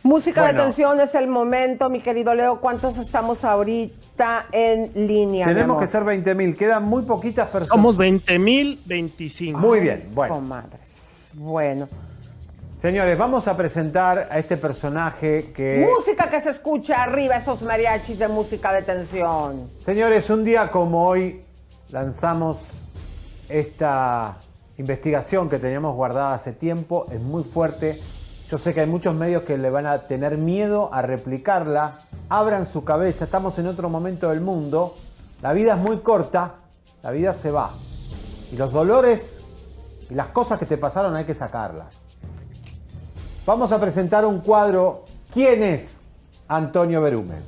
Música 0.07 0.41
Bueno. 0.41 0.57
de 0.57 0.63
tensión 0.63 0.99
es 1.01 1.13
el 1.15 1.27
momento, 1.27 1.89
mi 1.89 1.99
querido 1.99 2.33
Leo. 2.33 2.61
¿Cuántos 2.61 2.97
estamos 2.97 3.43
ahorita 3.43 4.45
en 4.53 4.89
línea? 5.05 5.45
tenemos 5.45 5.81
que 5.81 5.87
ser 5.87 6.05
20 6.05 6.33
mil. 6.33 6.55
Quedan 6.55 6.83
muy 6.83 7.03
poquitas 7.03 7.49
personas. 7.49 7.75
Somos 7.75 7.97
20 7.97 8.39
mil 8.39 8.81
25. 8.85 9.59
Muy 9.59 9.81
bien, 9.81 10.09
bueno. 10.13 10.35
Comadres. 10.35 11.31
Bueno. 11.33 11.89
Señores, 12.79 13.17
vamos 13.17 13.49
a 13.49 13.57
presentar 13.57 14.29
a 14.31 14.39
este 14.39 14.55
personaje 14.55 15.51
que... 15.51 15.85
Música 15.93 16.29
que 16.29 16.39
se 16.39 16.51
escucha 16.51 17.03
arriba, 17.03 17.35
esos 17.35 17.61
mariachis 17.61 18.19
de 18.19 18.29
música 18.29 18.71
de 18.71 18.83
tensión. 18.83 19.69
Señores, 19.83 20.29
un 20.29 20.45
día 20.45 20.71
como 20.71 21.05
hoy 21.05 21.41
lanzamos 21.89 22.59
esta 23.49 24.37
investigación 24.77 25.49
que 25.49 25.59
teníamos 25.59 25.95
guardada 25.95 26.33
hace 26.35 26.53
tiempo, 26.53 27.07
es 27.11 27.19
muy 27.19 27.43
fuerte. 27.43 27.99
Yo 28.49 28.57
sé 28.57 28.73
que 28.73 28.79
hay 28.79 28.87
muchos 28.87 29.13
medios 29.13 29.43
que 29.43 29.57
le 29.57 29.69
van 29.69 29.85
a 29.85 30.03
tener 30.03 30.37
miedo 30.37 30.89
a 30.93 31.01
replicarla. 31.01 31.99
Abran 32.29 32.65
su 32.65 32.85
cabeza, 32.85 33.25
estamos 33.25 33.59
en 33.59 33.67
otro 33.67 33.89
momento 33.89 34.29
del 34.29 34.39
mundo. 34.39 34.95
La 35.41 35.51
vida 35.51 35.73
es 35.73 35.79
muy 35.79 35.97
corta, 35.99 36.55
la 37.03 37.11
vida 37.11 37.33
se 37.33 37.51
va. 37.51 37.71
Y 38.51 38.55
los 38.55 38.71
dolores 38.71 39.41
y 40.09 40.13
las 40.13 40.27
cosas 40.27 40.57
que 40.57 40.65
te 40.65 40.77
pasaron 40.77 41.13
hay 41.17 41.25
que 41.25 41.35
sacarlas. 41.35 41.99
Vamos 43.45 43.73
a 43.73 43.81
presentar 43.81 44.25
un 44.25 44.39
cuadro. 44.39 45.03
¿Quién 45.33 45.61
es 45.61 45.97
Antonio 46.47 47.01
Berumen? 47.01 47.43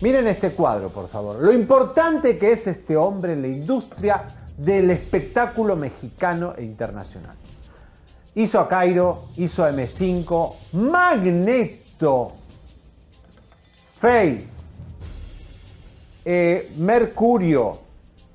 Miren 0.00 0.26
este 0.26 0.50
cuadro, 0.50 0.88
por 0.88 1.06
favor. 1.06 1.38
Lo 1.38 1.52
importante 1.52 2.36
que 2.36 2.50
es 2.52 2.66
este 2.66 2.96
hombre 2.96 3.34
en 3.34 3.42
la 3.42 3.48
industria 3.48 4.24
del 4.56 4.90
espectáculo 4.90 5.76
mexicano 5.76 6.54
e 6.56 6.64
internacional. 6.64 7.39
Hizo 8.34 8.60
a 8.60 8.68
Cairo, 8.68 9.24
hizo 9.36 9.64
a 9.64 9.70
M5, 9.72 10.54
Magneto, 10.72 12.32
Fey, 13.94 14.46
eh, 16.24 16.72
Mercurio, 16.76 17.80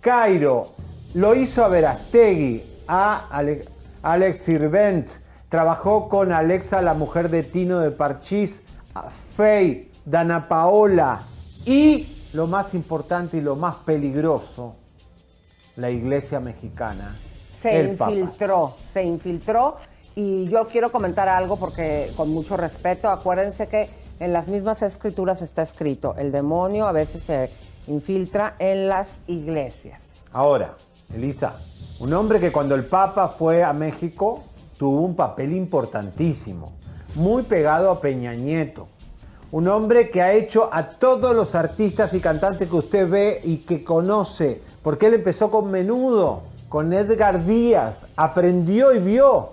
Cairo, 0.02 0.74
lo 1.14 1.34
hizo 1.34 1.64
a 1.64 1.70
Verastegui, 1.70 2.64
a 2.88 3.28
Ale- 3.30 3.66
Alex 4.04 4.38
Sirvent, 4.38 5.10
trabajó 5.50 6.10
con 6.10 6.32
Alexa, 6.32 6.82
la 6.82 6.94
mujer 6.94 7.30
de 7.30 7.44
Tino 7.44 7.80
de 7.80 7.92
Parchís, 7.92 8.62
a 8.94 9.10
Fey, 9.10 9.92
Dana 10.06 10.48
Paola. 10.48 11.22
Y 11.66 12.08
lo 12.34 12.48
más 12.48 12.74
importante 12.74 13.38
y 13.38 13.42
lo 13.42 13.56
más 13.56 13.78
peligroso, 13.78 14.76
la 15.78 15.90
iglesia 15.90 16.40
mexicana. 16.40 17.16
Se 17.70 17.80
el 17.80 17.96
Papa. 17.96 18.12
infiltró, 18.12 18.74
se 18.84 19.04
infiltró 19.04 19.78
Y 20.16 20.48
yo 20.48 20.68
quiero 20.68 20.92
comentar 20.92 21.28
algo 21.28 21.58
porque 21.58 22.12
con 22.16 22.30
mucho 22.30 22.56
respeto, 22.56 23.10
acuérdense 23.10 23.68
que 23.68 23.90
en 24.20 24.32
las 24.32 24.48
mismas 24.48 24.82
escrituras 24.82 25.42
está 25.42 25.62
escrito, 25.62 26.16
el 26.18 26.32
demonio 26.32 26.88
a 26.88 26.94
veces 26.94 27.24
se 27.24 27.50
infiltra 27.88 28.56
en 28.60 28.88
las 28.88 29.20
iglesias. 29.28 30.24
Ahora, 30.32 30.78
Elisa, 31.14 31.58
un 32.00 32.14
hombre 32.14 32.40
que 32.40 32.52
cuando 32.52 32.76
el 32.76 32.86
Papa 32.86 33.28
fue 33.28 33.64
a 33.64 33.74
México 33.74 34.44
tuvo 34.78 35.02
un 35.02 35.16
papel 35.16 35.54
importantísimo, 35.54 36.72
muy 37.16 37.44
pegado 37.44 37.90
a 37.92 38.00
Peña 38.00 38.34
Nieto. 38.34 38.88
Un 39.52 39.68
hombre 39.68 40.10
que 40.10 40.22
ha 40.22 40.34
hecho 40.34 40.70
a 40.72 40.90
todos 40.90 41.36
los 41.36 41.56
artistas 41.56 42.14
y 42.14 42.20
cantantes 42.20 42.70
que 42.70 42.76
usted 42.76 43.10
ve 43.10 43.40
y 43.44 43.58
que 43.58 43.84
conoce, 43.84 44.62
porque 44.82 45.08
él 45.08 45.14
empezó 45.14 45.52
con 45.52 45.72
Menudo, 45.72 46.44
con 46.70 46.92
Edgar 46.94 47.46
Díaz, 47.46 48.06
aprendió 48.16 48.94
y 48.94 49.00
vio. 49.00 49.52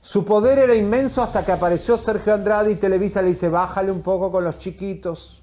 Su 0.00 0.24
poder 0.24 0.58
era 0.58 0.74
inmenso 0.74 1.22
hasta 1.22 1.44
que 1.44 1.52
apareció 1.52 1.98
Sergio 1.98 2.32
Andrade 2.32 2.70
y 2.70 2.76
Televisa 2.76 3.22
le 3.22 3.30
dice, 3.30 3.48
bájale 3.48 3.90
un 3.90 4.02
poco 4.02 4.30
con 4.30 4.44
los 4.44 4.58
chiquitos. 4.58 5.42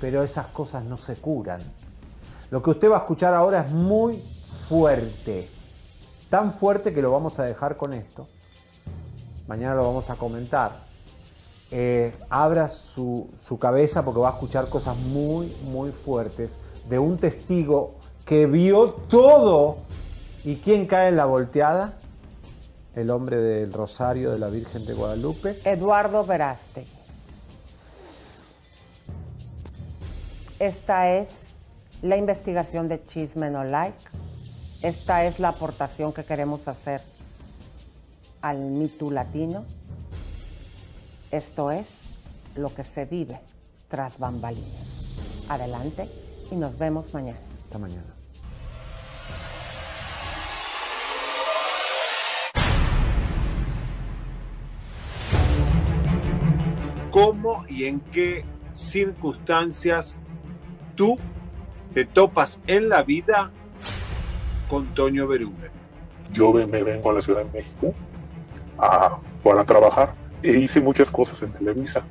Pero 0.00 0.22
esas 0.22 0.46
cosas 0.46 0.84
no 0.84 0.96
se 0.96 1.16
curan. 1.16 1.60
Lo 2.50 2.62
que 2.62 2.70
usted 2.70 2.90
va 2.90 2.96
a 2.96 3.00
escuchar 3.00 3.34
ahora 3.34 3.62
es 3.62 3.72
muy 3.72 4.22
fuerte. 4.68 5.48
Tan 6.30 6.52
fuerte 6.52 6.94
que 6.94 7.02
lo 7.02 7.10
vamos 7.10 7.38
a 7.38 7.44
dejar 7.44 7.76
con 7.76 7.92
esto. 7.92 8.28
Mañana 9.46 9.74
lo 9.74 9.84
vamos 9.84 10.10
a 10.10 10.16
comentar. 10.16 10.84
Eh, 11.70 12.14
abra 12.30 12.68
su, 12.68 13.28
su 13.36 13.58
cabeza 13.58 14.04
porque 14.04 14.20
va 14.20 14.28
a 14.28 14.32
escuchar 14.34 14.68
cosas 14.68 14.96
muy, 14.96 15.54
muy 15.64 15.90
fuertes 15.90 16.56
de 16.88 16.98
un 16.98 17.18
testigo 17.18 17.96
que 18.24 18.46
vio 18.46 18.90
todo. 19.08 19.78
¿Y 20.44 20.56
quién 20.56 20.86
cae 20.86 21.08
en 21.08 21.16
la 21.16 21.26
volteada? 21.26 21.94
El 22.94 23.10
hombre 23.10 23.38
del 23.38 23.72
Rosario 23.72 24.30
de 24.30 24.38
la 24.38 24.48
Virgen 24.48 24.84
de 24.86 24.94
Guadalupe. 24.94 25.58
Eduardo 25.64 26.24
Verástegui. 26.24 26.88
Esta 30.58 31.10
es 31.10 31.48
la 32.02 32.16
investigación 32.16 32.88
de 32.88 33.02
Chisme 33.04 33.50
No 33.50 33.64
Like. 33.64 33.98
Esta 34.82 35.24
es 35.24 35.40
la 35.40 35.48
aportación 35.48 36.12
que 36.12 36.24
queremos 36.24 36.68
hacer 36.68 37.00
al 38.42 38.58
mito 38.58 39.10
latino. 39.10 39.64
Esto 41.30 41.70
es 41.70 42.02
lo 42.54 42.72
que 42.72 42.84
se 42.84 43.06
vive 43.06 43.40
tras 43.88 44.18
bambalinas. 44.18 45.14
Adelante 45.48 46.08
y 46.50 46.56
nos 46.56 46.78
vemos 46.78 47.12
mañana. 47.12 47.38
Hasta 47.64 47.78
mañana. 47.78 48.13
¿Cómo 57.14 57.64
y 57.68 57.84
en 57.84 58.00
qué 58.00 58.44
circunstancias 58.72 60.16
tú 60.96 61.16
te 61.94 62.04
topas 62.04 62.58
en 62.66 62.88
la 62.88 63.04
vida 63.04 63.52
con 64.68 64.92
Toño 64.94 65.28
Berumen? 65.28 65.70
Yo 66.32 66.52
me 66.52 66.82
vengo 66.82 67.10
a 67.10 67.12
la 67.12 67.20
Ciudad 67.20 67.44
de 67.44 67.52
México 67.52 67.94
para 69.44 69.64
trabajar 69.64 70.14
e 70.42 70.58
hice 70.58 70.80
muchas 70.80 71.08
cosas 71.08 71.40
en 71.44 71.52
Televisa. 71.52 72.02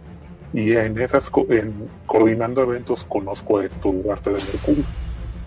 Y 0.53 0.71
en 0.71 0.97
esas, 0.97 1.29
en, 1.49 1.89
coordinando 2.05 2.63
eventos, 2.63 3.03
conozco 3.03 3.57
a 3.57 3.65
Héctor 3.65 3.95
Ugarte 3.95 4.29
de 4.29 4.37
Mercurio. 4.37 4.85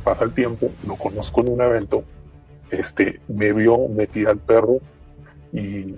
Pasa 0.04 0.24
el 0.24 0.34
tiempo, 0.34 0.70
lo 0.86 0.96
conozco 0.96 1.40
en 1.40 1.52
un 1.52 1.62
evento, 1.62 2.04
este, 2.70 3.22
me 3.26 3.54
vio, 3.54 3.88
me 3.88 4.06
tira 4.06 4.32
al 4.32 4.38
perro 4.38 4.80
y 5.50 5.94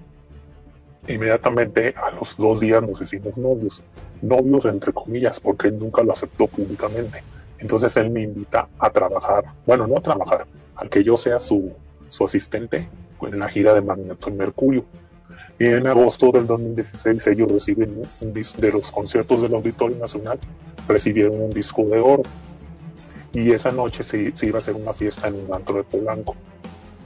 inmediatamente 1.08 1.94
a 1.96 2.10
los 2.10 2.36
dos 2.36 2.60
días 2.60 2.82
nos 2.82 3.00
hicimos 3.00 3.36
novios. 3.36 3.82
Novios 4.22 4.64
entre 4.66 4.92
comillas, 4.92 5.40
porque 5.40 5.68
él 5.68 5.78
nunca 5.78 6.02
lo 6.02 6.12
aceptó 6.12 6.46
públicamente. 6.46 7.22
Entonces 7.58 7.96
él 7.96 8.10
me 8.10 8.22
invita 8.22 8.68
a 8.78 8.90
trabajar, 8.90 9.44
bueno, 9.66 9.86
no 9.86 9.96
a 9.98 10.00
trabajar, 10.00 10.46
a 10.76 10.86
que 10.88 11.02
yo 11.02 11.16
sea 11.16 11.40
su, 11.40 11.72
su 12.08 12.24
asistente 12.24 12.88
en 13.22 13.38
la 13.38 13.48
gira 13.48 13.74
de 13.74 13.82
Magneto 13.82 14.28
en 14.28 14.36
Mercurio. 14.36 14.84
Y 15.58 15.66
en 15.66 15.86
agosto 15.88 16.30
del 16.30 16.46
2016 16.46 17.26
ellos 17.28 17.50
reciben 17.50 17.90
un, 17.90 18.28
un 18.28 18.34
dis- 18.34 18.54
de 18.56 18.70
los 18.70 18.92
conciertos 18.92 19.42
del 19.42 19.54
Auditorio 19.54 19.96
Nacional, 19.96 20.38
recibieron 20.86 21.40
un 21.40 21.50
disco 21.50 21.82
de 21.84 21.98
oro. 21.98 22.22
Y 23.32 23.50
esa 23.52 23.70
noche 23.72 24.04
se, 24.04 24.36
se 24.36 24.46
iba 24.46 24.58
a 24.58 24.60
hacer 24.60 24.74
una 24.76 24.92
fiesta 24.92 25.26
en 25.28 25.34
un 25.34 25.52
antro 25.52 25.74
de 25.76 25.82
Polanco. 25.84 26.34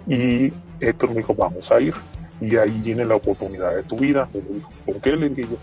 Y 0.07 0.53
Héctor 0.81 1.11
me 1.11 1.17
dijo, 1.17 1.35
vamos 1.35 1.71
a 1.73 1.81
ir. 1.81 1.95
Y 2.41 2.57
ahí 2.57 2.81
viene 2.83 3.05
la 3.05 3.17
oportunidad 3.17 3.75
de 3.75 3.83
tu 3.83 3.97
vida. 3.97 4.29
Y 4.35 4.39
me 4.39 4.57
dijo, 4.57 4.71
¿por 4.85 4.97
qué? 4.97 5.17
Le 5.17 5.29
dije 5.29 5.49
yo, 5.51 5.57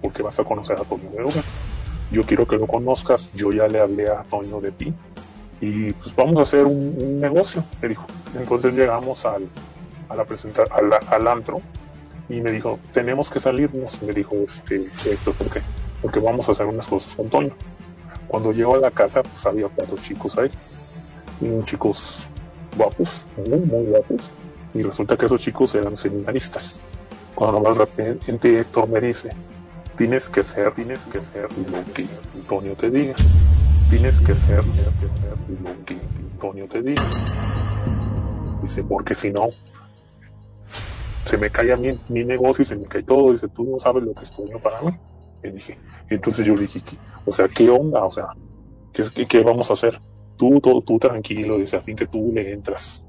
porque 0.00 0.22
vas 0.22 0.38
a 0.38 0.44
conocer 0.44 0.78
a 0.80 0.84
Toño 0.84 1.10
Berumen. 1.10 1.42
Yo 2.12 2.24
quiero 2.24 2.46
que 2.46 2.56
lo 2.56 2.66
conozcas. 2.66 3.30
Yo 3.34 3.52
ya 3.52 3.68
le 3.68 3.80
hablé 3.80 4.08
a 4.08 4.22
Toño 4.24 4.60
de 4.60 4.72
ti. 4.72 4.94
Y 5.60 5.92
pues 5.92 6.14
vamos 6.16 6.38
a 6.38 6.42
hacer 6.42 6.64
un, 6.64 6.96
un 6.98 7.20
negocio, 7.20 7.62
me 7.82 7.88
dijo. 7.88 8.06
Entonces 8.38 8.74
llegamos 8.74 9.26
al, 9.26 9.46
a 10.08 10.14
la 10.14 10.26
al, 10.70 10.90
al 11.08 11.28
antro 11.28 11.60
y 12.28 12.40
me 12.40 12.52
dijo, 12.52 12.78
tenemos 12.94 13.30
que 13.30 13.40
salirnos. 13.40 14.00
Me 14.02 14.12
dijo, 14.12 14.36
este, 14.36 14.86
Héctor, 15.04 15.34
¿por 15.34 15.50
qué? 15.50 15.62
Porque 16.00 16.20
vamos 16.20 16.48
a 16.48 16.52
hacer 16.52 16.66
unas 16.66 16.86
cosas 16.86 17.14
con 17.14 17.28
Toño. 17.28 17.52
Cuando 18.28 18.52
llego 18.52 18.76
a 18.76 18.78
la 18.78 18.90
casa, 18.90 19.22
pues 19.22 19.44
había 19.44 19.68
cuatro 19.68 19.96
chicos 19.98 20.38
ahí. 20.38 20.50
Y 21.40 21.64
chicos 21.64 22.28
guapos, 22.76 23.22
muy, 23.36 23.58
muy 23.58 23.86
guapos. 23.86 24.30
Y 24.74 24.82
resulta 24.82 25.16
que 25.16 25.26
esos 25.26 25.40
chicos 25.40 25.74
eran 25.74 25.96
seminaristas. 25.96 26.80
Cuando 27.34 27.60
más 27.60 27.76
repente 27.76 28.60
Héctor 28.60 28.88
me 28.88 29.00
dice, 29.00 29.30
tienes 29.96 30.28
que 30.28 30.44
ser, 30.44 30.72
tienes 30.74 31.04
que 31.06 31.20
ser 31.22 31.48
lo 31.52 31.92
que 31.92 32.06
Antonio 32.34 32.74
te 32.74 32.90
diga. 32.90 33.14
Tienes 33.88 34.20
que 34.20 34.36
ser, 34.36 34.64
lo 34.64 35.84
que 35.84 35.96
Antonio 36.32 36.68
te 36.68 36.82
diga. 36.82 37.02
Dice, 38.62 38.84
porque 38.84 39.14
si 39.14 39.30
no, 39.32 39.48
se 41.24 41.36
me 41.38 41.50
cae 41.50 41.72
a 41.72 41.76
mí 41.76 41.98
mi 42.08 42.24
negocio 42.24 42.62
y 42.62 42.66
se 42.66 42.76
me 42.76 42.84
cae 42.86 43.02
todo. 43.02 43.32
Dice, 43.32 43.48
tú 43.48 43.64
no 43.64 43.78
sabes 43.78 44.02
lo 44.04 44.12
que 44.14 44.24
es 44.24 44.30
Toño 44.30 44.58
para 44.58 44.80
mí. 44.82 44.92
Y 45.42 45.50
dije, 45.50 45.78
entonces 46.08 46.44
yo 46.46 46.54
le 46.54 46.62
dije, 46.62 46.80
¿qué- 46.82 46.96
o 47.24 47.32
sea, 47.32 47.48
¿qué 47.48 47.68
onda? 47.70 48.04
O 48.04 48.12
sea, 48.12 48.28
¿qué, 48.92 49.04
qué, 49.14 49.26
qué 49.26 49.42
vamos 49.42 49.70
a 49.70 49.72
hacer? 49.74 50.00
Tú, 50.36 50.60
tú, 50.60 50.80
tú 50.82 50.98
tranquilo, 50.98 51.58
dice, 51.58 51.76
a 51.76 51.80
fin 51.80 51.96
que 51.96 52.06
tú 52.06 52.30
le 52.34 52.52
entras. 52.52 53.04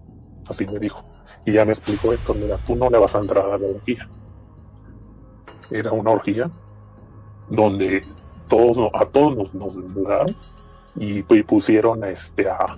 Así 0.48 0.66
me 0.68 0.80
dijo. 0.80 1.04
Y 1.46 1.54
ya 1.54 1.66
me 1.66 1.72
explicó 1.72 2.14
Héctor, 2.14 2.36
mira, 2.38 2.58
tú 2.58 2.76
no 2.76 2.90
le 2.90 2.98
vas 2.98 3.16
a 3.16 3.20
entrar 3.20 3.46
a 3.46 3.58
la 3.58 3.68
orgía. 3.68 4.08
Era 5.70 5.92
una 5.92 6.12
orgía 6.12 6.52
donde 7.50 8.04
todos, 8.48 8.92
a 8.94 9.06
todos 9.06 9.54
nos, 9.54 9.76
desnudaron 9.76 10.36
y, 10.96 11.20
y 11.20 11.44
pusieron 11.44 12.04
este, 12.04 12.50
a, 12.50 12.78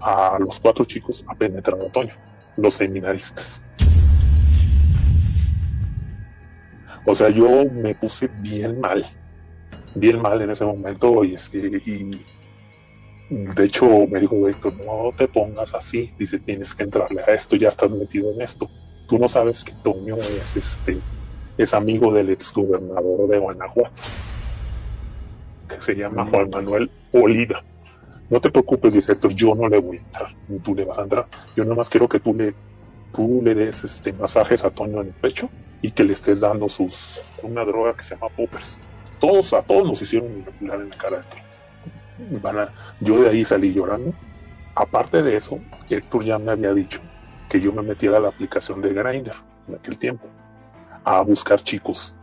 a 0.00 0.38
los 0.38 0.60
cuatro 0.60 0.84
chicos 0.84 1.24
a 1.26 1.34
penetrar 1.34 1.80
a 1.80 1.90
Toño, 1.90 2.12
los 2.56 2.74
seminaristas. 2.74 3.62
O 7.06 7.14
sea, 7.14 7.28
yo 7.28 7.64
me 7.70 7.94
puse 7.94 8.28
bien 8.40 8.80
mal, 8.80 9.04
bien 9.94 10.20
mal 10.20 10.40
en 10.40 10.50
ese 10.50 10.64
momento 10.64 11.24
y, 11.24 11.34
este, 11.34 11.58
y 11.58 12.10
de 13.30 13.64
hecho 13.64 14.06
me 14.06 14.20
dijo 14.20 14.48
Héctor, 14.48 14.74
no 14.84 15.12
te 15.16 15.28
pongas 15.28 15.74
así, 15.74 16.12
dice, 16.18 16.38
tienes 16.38 16.74
que 16.74 16.82
entrarle 16.84 17.22
a 17.22 17.32
esto, 17.32 17.56
ya 17.56 17.68
estás 17.68 17.92
metido 17.92 18.32
en 18.32 18.42
esto. 18.42 18.70
Tú 19.08 19.18
no 19.18 19.28
sabes 19.28 19.64
que 19.64 19.72
Toño 19.82 20.16
es 20.16 20.56
este 20.56 20.98
es 21.56 21.72
amigo 21.72 22.12
del 22.12 22.30
exgobernador 22.30 23.28
de 23.28 23.38
Guanajuato, 23.38 24.02
que 25.68 25.80
se 25.80 25.94
llama 25.94 26.26
Juan 26.26 26.50
Manuel 26.50 26.90
Oliva. 27.12 27.62
No 28.28 28.40
te 28.40 28.50
preocupes, 28.50 28.92
dice 28.92 29.12
Héctor, 29.12 29.34
yo 29.34 29.54
no 29.54 29.68
le 29.68 29.78
voy 29.78 29.98
a 29.98 30.00
entrar, 30.00 30.34
ni 30.48 30.58
tú 30.58 30.74
le 30.74 30.84
vas 30.84 30.98
a 30.98 31.02
entrar. 31.02 31.26
Yo 31.56 31.64
nada 31.64 31.76
más 31.76 31.88
quiero 31.88 32.08
que 32.08 32.18
tú 32.18 32.34
le, 32.34 32.54
tú 33.12 33.40
le 33.42 33.54
des 33.54 33.84
este, 33.84 34.12
masajes 34.12 34.64
a 34.64 34.70
Toño 34.70 35.00
en 35.00 35.08
el 35.08 35.12
pecho 35.12 35.48
y 35.82 35.90
que 35.92 36.02
le 36.02 36.14
estés 36.14 36.40
dando 36.40 36.68
sus 36.68 37.22
una 37.42 37.64
droga 37.64 37.94
que 37.94 38.02
se 38.02 38.14
llama 38.14 38.28
poppers. 38.34 38.76
Todos, 39.20 39.52
a 39.52 39.62
todos 39.62 39.84
nos 39.84 40.02
hicieron 40.02 40.32
manipular 40.32 40.80
en 40.80 40.90
la 40.90 40.96
cara 40.96 41.16
de 41.18 41.22
Toño. 41.24 41.43
Yo 43.00 43.22
de 43.22 43.30
ahí 43.30 43.44
salí 43.44 43.72
llorando. 43.72 44.12
Aparte 44.74 45.22
de 45.22 45.36
eso, 45.36 45.60
Héctor 45.88 46.24
ya 46.24 46.38
me 46.38 46.52
había 46.52 46.72
dicho 46.74 47.00
que 47.48 47.60
yo 47.60 47.72
me 47.72 47.82
metiera 47.82 48.16
a 48.16 48.20
la 48.20 48.28
aplicación 48.28 48.82
de 48.82 48.92
Grindr 48.92 49.34
en 49.68 49.74
aquel 49.76 49.98
tiempo 49.98 50.26
a 51.04 51.20
buscar 51.20 51.62
chicos, 51.62 52.14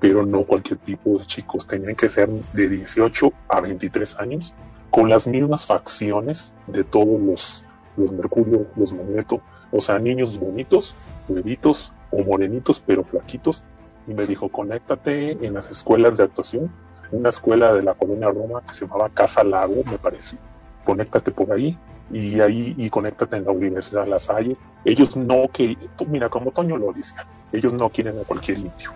pero 0.00 0.24
no 0.24 0.42
cualquier 0.44 0.78
tipo 0.78 1.18
de 1.18 1.26
chicos, 1.26 1.66
tenían 1.66 1.94
que 1.94 2.08
ser 2.08 2.28
de 2.28 2.68
18 2.68 3.32
a 3.48 3.60
23 3.60 4.18
años, 4.18 4.54
con 4.90 5.08
las 5.08 5.28
mismas 5.28 5.66
facciones 5.66 6.52
de 6.66 6.82
todos 6.82 7.20
los, 7.20 7.64
los 7.96 8.10
Mercurio, 8.10 8.66
los 8.76 8.92
Magneto, 8.92 9.40
o 9.70 9.80
sea, 9.80 9.98
niños 9.98 10.38
bonitos, 10.38 10.96
bebitos 11.28 11.92
o 12.10 12.24
morenitos, 12.24 12.82
pero 12.84 13.04
flaquitos, 13.04 13.62
y 14.08 14.14
me 14.14 14.26
dijo, 14.26 14.48
conéctate 14.48 15.32
en 15.46 15.54
las 15.54 15.70
escuelas 15.70 16.16
de 16.16 16.24
actuación, 16.24 16.72
una 17.12 17.30
escuela 17.30 17.72
de 17.72 17.82
la 17.82 17.94
colonia 17.94 18.28
Roma 18.28 18.62
que 18.66 18.74
se 18.74 18.86
llamaba 18.86 19.08
Casa 19.10 19.42
Lago, 19.44 19.82
me 19.90 19.98
parece, 19.98 20.36
conéctate 20.84 21.30
por 21.30 21.52
ahí, 21.52 21.76
y 22.12 22.40
ahí 22.40 22.74
y 22.76 22.90
conéctate 22.90 23.36
en 23.36 23.44
la 23.44 23.52
Universidad 23.52 24.06
La 24.06 24.18
Salle. 24.18 24.56
Ellos 24.84 25.16
no 25.16 25.48
que, 25.52 25.76
tú 25.96 26.06
mira, 26.06 26.28
como 26.28 26.50
Toño 26.50 26.76
lo 26.76 26.92
dice, 26.92 27.14
ellos 27.52 27.72
no 27.72 27.88
quieren 27.90 28.18
a 28.18 28.22
cualquier 28.22 28.58
indio. 28.58 28.92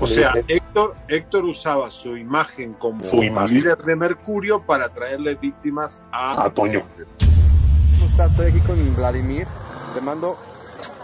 O 0.00 0.06
sea, 0.06 0.32
Héctor, 0.48 0.96
Héctor 1.08 1.44
usaba 1.44 1.90
su 1.90 2.16
imagen 2.16 2.72
como 2.72 3.04
Su 3.04 3.22
imagen. 3.22 3.54
líder 3.54 3.76
de 3.78 3.94
Mercurio 3.96 4.62
para 4.62 4.88
traerle 4.88 5.34
víctimas 5.34 6.00
a, 6.10 6.44
A 6.44 6.50
Toño. 6.50 6.82
¿Cómo 7.98 8.06
estás? 8.06 8.30
Estoy 8.30 8.46
aquí 8.46 8.60
con 8.60 8.96
Vladimir. 8.96 9.46
Te 9.94 10.00
mando 10.00 10.38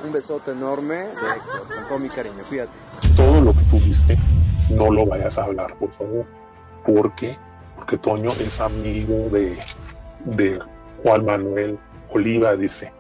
un 0.03 0.13
besote 0.13 0.53
enorme 0.53 0.95
de 0.95 1.11
Héctor, 1.11 1.75
con 1.75 1.89
todo 1.89 1.99
mi 1.99 2.09
cariño. 2.09 2.43
Cuídate. 2.49 2.73
todo 3.15 3.41
lo 3.43 3.53
que 3.53 3.65
tuviste, 3.71 4.19
no 4.71 4.91
lo 4.91 5.07
vayas 5.07 5.39
a 5.39 5.45
hablar, 5.45 5.75
por 5.79 5.91
favor. 5.93 6.25
¿Por 6.85 7.15
qué? 7.15 7.37
Porque 7.77 7.99
Toño 7.99 8.31
es 8.41 8.61
amigo 8.61 9.29
de, 9.31 9.57
de 10.25 10.59
Juan 11.03 11.25
Manuel 11.25 11.79
Oliva, 12.11 12.57
dice. 12.57 12.93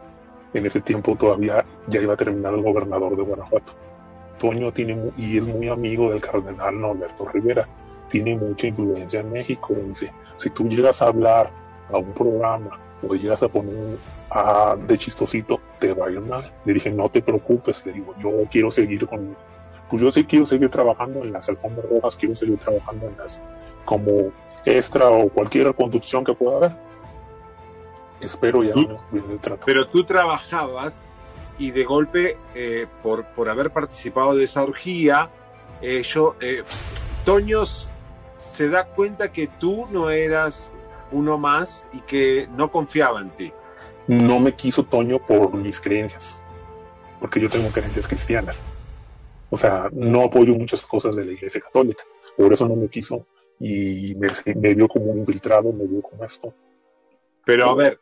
En 0.54 0.64
ese 0.64 0.80
tiempo 0.80 1.16
todavía 1.16 1.64
ya 1.86 2.00
iba 2.00 2.14
a 2.14 2.16
terminar 2.16 2.54
el 2.54 2.62
gobernador 2.62 3.16
de 3.16 3.22
Guanajuato. 3.22 3.72
Toño 4.38 4.72
tiene 4.72 5.12
y 5.16 5.38
es 5.38 5.46
muy 5.46 5.68
amigo 5.68 6.10
del 6.10 6.20
cardenal 6.20 6.80
Norberto 6.80 7.26
Rivera. 7.28 7.66
Tiene 8.10 8.36
mucha 8.36 8.66
influencia 8.66 9.20
en 9.20 9.32
México. 9.32 9.74
Dice, 9.86 10.12
si 10.36 10.50
tú 10.50 10.68
llegas 10.68 11.02
a 11.02 11.08
hablar 11.08 11.50
a 11.92 11.98
un 11.98 12.12
programa 12.12 12.78
o 13.06 13.14
llegas 13.14 13.42
a 13.42 13.48
poner 13.48 13.96
a- 14.30 14.76
de 14.86 14.96
chistosito, 14.98 15.60
te 15.78 15.92
va 15.92 16.06
a 16.06 16.10
ir 16.10 16.20
mal. 16.20 16.50
Le 16.64 16.74
dije, 16.74 16.90
no 16.90 17.08
te 17.08 17.20
preocupes. 17.22 17.84
Le 17.84 17.92
digo, 17.92 18.14
yo 18.22 18.30
quiero 18.50 18.70
seguir 18.70 19.06
con 19.06 19.36
pues 19.88 20.02
yo 20.02 20.10
sí 20.10 20.24
quiero 20.24 20.46
seguir 20.46 20.70
trabajando 20.70 21.22
en 21.22 21.32
las 21.32 21.48
alfombras 21.48 21.86
rojas, 21.88 22.16
quiero 22.16 22.34
seguir 22.34 22.58
trabajando 22.58 23.06
en 23.06 23.16
las 23.16 23.40
como 23.84 24.32
extra 24.64 25.08
o 25.08 25.28
cualquier 25.28 25.72
conducción 25.74 26.24
que 26.24 26.34
pueda 26.34 26.56
haber. 26.56 26.76
Espero 28.20 28.64
ya 28.64 28.74
no 28.74 28.98
el 29.12 29.38
trato. 29.38 29.62
Pero 29.64 29.86
tú 29.86 30.04
trabajabas 30.04 31.04
y 31.58 31.70
de 31.70 31.84
golpe, 31.84 32.36
eh, 32.54 32.86
por, 33.02 33.24
por 33.26 33.48
haber 33.48 33.70
participado 33.70 34.34
de 34.34 34.44
esa 34.44 34.62
orgía, 34.62 35.30
eh, 35.80 36.02
yo, 36.02 36.34
eh, 36.40 36.62
Toño 37.24 37.62
se 38.38 38.68
da 38.68 38.84
cuenta 38.84 39.32
que 39.32 39.46
tú 39.46 39.86
no 39.90 40.10
eras 40.10 40.72
uno 41.12 41.38
más 41.38 41.86
y 41.92 42.00
que 42.00 42.48
no 42.56 42.70
confiaba 42.70 43.20
en 43.20 43.30
ti. 43.30 43.52
No 44.06 44.40
me 44.40 44.54
quiso 44.54 44.84
Toño 44.84 45.18
por 45.18 45.54
mis 45.54 45.80
creencias, 45.80 46.42
porque 47.20 47.40
yo 47.40 47.48
tengo 47.48 47.68
creencias 47.70 48.06
cristianas. 48.06 48.62
O 49.50 49.56
sea, 49.56 49.88
no 49.92 50.24
apoyo 50.24 50.54
muchas 50.54 50.84
cosas 50.84 51.14
de 51.16 51.24
la 51.24 51.32
Iglesia 51.32 51.60
Católica, 51.60 52.02
por 52.36 52.52
eso 52.52 52.68
no 52.68 52.76
me 52.76 52.88
quiso 52.88 53.26
y 53.58 54.14
me, 54.16 54.28
me 54.54 54.74
vio 54.74 54.88
como 54.88 55.06
un 55.06 55.18
infiltrado, 55.18 55.72
me 55.72 55.86
vio 55.86 56.02
como 56.02 56.24
esto. 56.24 56.52
Pero 57.44 57.70
a 57.70 57.74
ver, 57.74 58.00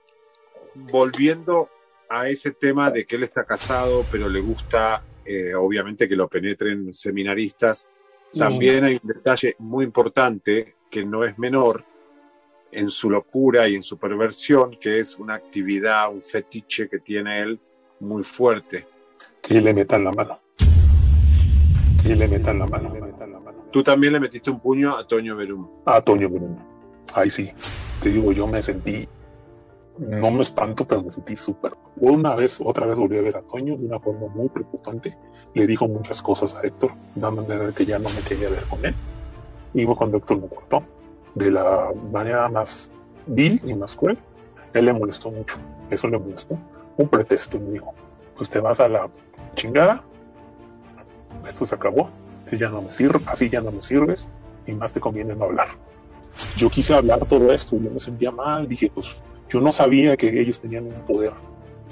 volviendo 0.75 1.69
a 2.09 2.29
ese 2.29 2.53
tema 2.53 2.91
de 2.91 3.05
que 3.05 3.17
él 3.17 3.25
está 3.25 3.45
casado, 3.45 4.05
pero 4.11 4.29
le 4.29 4.41
gusta, 4.41 5.03
eh, 5.25 5.55
obviamente, 5.55 6.09
que 6.09 6.17
lo 6.17 6.29
penetren 6.29 6.93
seminaristas, 6.93 7.89
también 8.37 8.85
hay 8.85 8.99
un 9.01 9.09
detalle 9.09 9.55
muy 9.59 9.85
importante 9.85 10.75
que 10.91 11.05
no 11.05 11.25
es 11.25 11.39
menor 11.39 11.85
en 12.73 12.91
su 12.91 13.09
locura 13.09 13.69
y 13.69 13.77
en 13.77 13.83
su 13.83 13.99
perversión, 13.99 14.77
que 14.81 14.99
es 14.99 15.17
una 15.19 15.35
actividad, 15.35 16.13
un 16.13 16.21
fetiche 16.21 16.89
que 16.89 16.99
tiene 16.99 17.41
él 17.41 17.61
muy 18.01 18.25
fuerte. 18.25 18.87
Que 19.41 19.61
le 19.61 19.73
metan 19.73 20.03
la 20.03 20.11
mano. 20.11 20.41
Que 22.05 22.15
le 22.15 22.29
metan 22.29 22.59
la 22.59 22.67
mano. 22.67 22.93
Tú 23.73 23.83
también 23.83 24.13
le 24.13 24.21
metiste 24.21 24.51
un 24.51 24.61
puño 24.61 24.95
a 24.95 25.07
Toño 25.07 25.37
Berum. 25.37 25.67
A 25.87 26.03
Toño 26.03 26.29
Bruno. 26.29 26.59
Ahí 27.15 27.31
sí. 27.31 27.51
Te 28.03 28.11
digo, 28.11 28.31
yo 28.31 28.47
me 28.47 28.63
sentí, 28.63 29.09
no 29.99 30.31
me 30.31 30.43
espanto, 30.43 30.87
pero 30.87 31.03
me 31.03 31.11
sentí 31.11 31.35
súper. 31.35 31.73
Una 31.97 32.35
vez, 32.35 32.61
otra 32.63 32.87
vez 32.87 32.99
volví 32.99 33.17
a 33.17 33.23
ver 33.23 33.37
a 33.39 33.43
Toño 33.43 33.79
de 33.79 33.87
una 33.87 33.99
forma 33.99 34.29
muy 34.29 34.51
preocupante. 34.51 35.17
Le 35.55 35.67
dijo 35.67 35.89
muchas 35.89 36.21
cosas 36.21 36.55
a 36.55 36.61
Héctor, 36.61 36.93
entender 37.17 37.73
que 37.73 37.87
ya 37.87 37.99
no 37.99 38.11
me 38.11 38.21
quería 38.21 38.51
ver 38.51 38.65
con 38.65 38.85
él. 38.85 38.95
Y 39.73 39.87
fue 39.87 39.97
cuando 39.97 40.19
Héctor 40.19 40.43
me 40.43 40.49
cortó. 40.49 40.83
De 41.35 41.51
la 41.51 41.91
manera 42.13 42.49
más 42.51 42.91
vil 43.27 43.63
y 43.65 43.73
más 43.75 43.97
cruel. 43.97 44.19
Él 44.75 44.85
le 44.85 44.93
molestó 44.93 45.31
mucho. 45.31 45.57
Eso 45.89 46.07
le 46.09 46.19
molestó. 46.19 46.59
Un 46.99 47.09
pretexto, 47.09 47.59
me 47.59 47.71
dijo. 47.71 47.95
Pues 48.37 48.51
te 48.51 48.61
vas 48.61 48.79
a 48.79 48.89
la 48.89 49.09
chingada. 49.55 50.05
Esto 51.49 51.67
se 51.67 51.75
acabó. 51.75 52.11
Así 52.47 52.59
ya 52.59 52.69
no 52.69 52.83
me 52.83 52.91
sirve, 52.91 53.21
así 53.27 53.49
ya 53.49 53.61
no 53.61 53.71
me 53.71 53.83
sirves. 53.83 54.29
Y 54.67 54.73
más 54.73 54.93
te 54.93 55.01
conviene 55.01 55.35
no 55.35 55.45
hablar 55.45 55.69
yo 56.57 56.71
quise 56.71 56.95
hablar 56.95 57.25
todo 57.27 57.53
esto, 57.53 57.77
yo 57.77 57.91
me 57.91 58.01
sentía 58.01 58.31
mal, 58.31 58.69
dije, 58.69 58.91
pues 58.93 59.17
yo 59.49 59.61
no 59.61 59.73
sabía 59.73 60.17
que 60.17 60.41
ellos 60.41 60.61
tenían 60.61 60.87
un 60.87 61.07
poder 61.07 61.33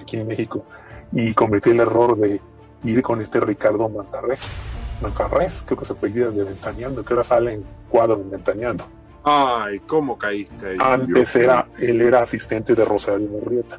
aquí 0.00 0.16
en 0.16 0.26
México 0.26 0.64
y 1.12 1.32
cometí 1.34 1.70
el 1.70 1.80
error 1.80 2.16
de 2.16 2.40
ir 2.84 3.02
con 3.02 3.20
este 3.20 3.40
Ricardo 3.40 3.88
Mancarres, 3.88 4.56
Mancarres, 5.00 5.62
creo 5.66 5.78
que 5.78 5.84
se 5.84 5.92
apellida 5.92 6.30
de 6.30 6.44
Ventaneando, 6.44 7.04
que 7.04 7.12
ahora 7.12 7.24
sale 7.24 7.54
en 7.54 7.64
cuadro 7.88 8.16
de 8.16 8.30
Ventaneando. 8.30 8.84
Ay, 9.24 9.78
¿cómo 9.80 10.18
caíste 10.18 10.70
ahí? 10.70 10.76
Antes 10.80 11.36
era, 11.36 11.66
él 11.78 12.00
era 12.00 12.22
asistente 12.22 12.74
de 12.74 12.84
Rosario 12.84 13.28
Murrieta. 13.28 13.78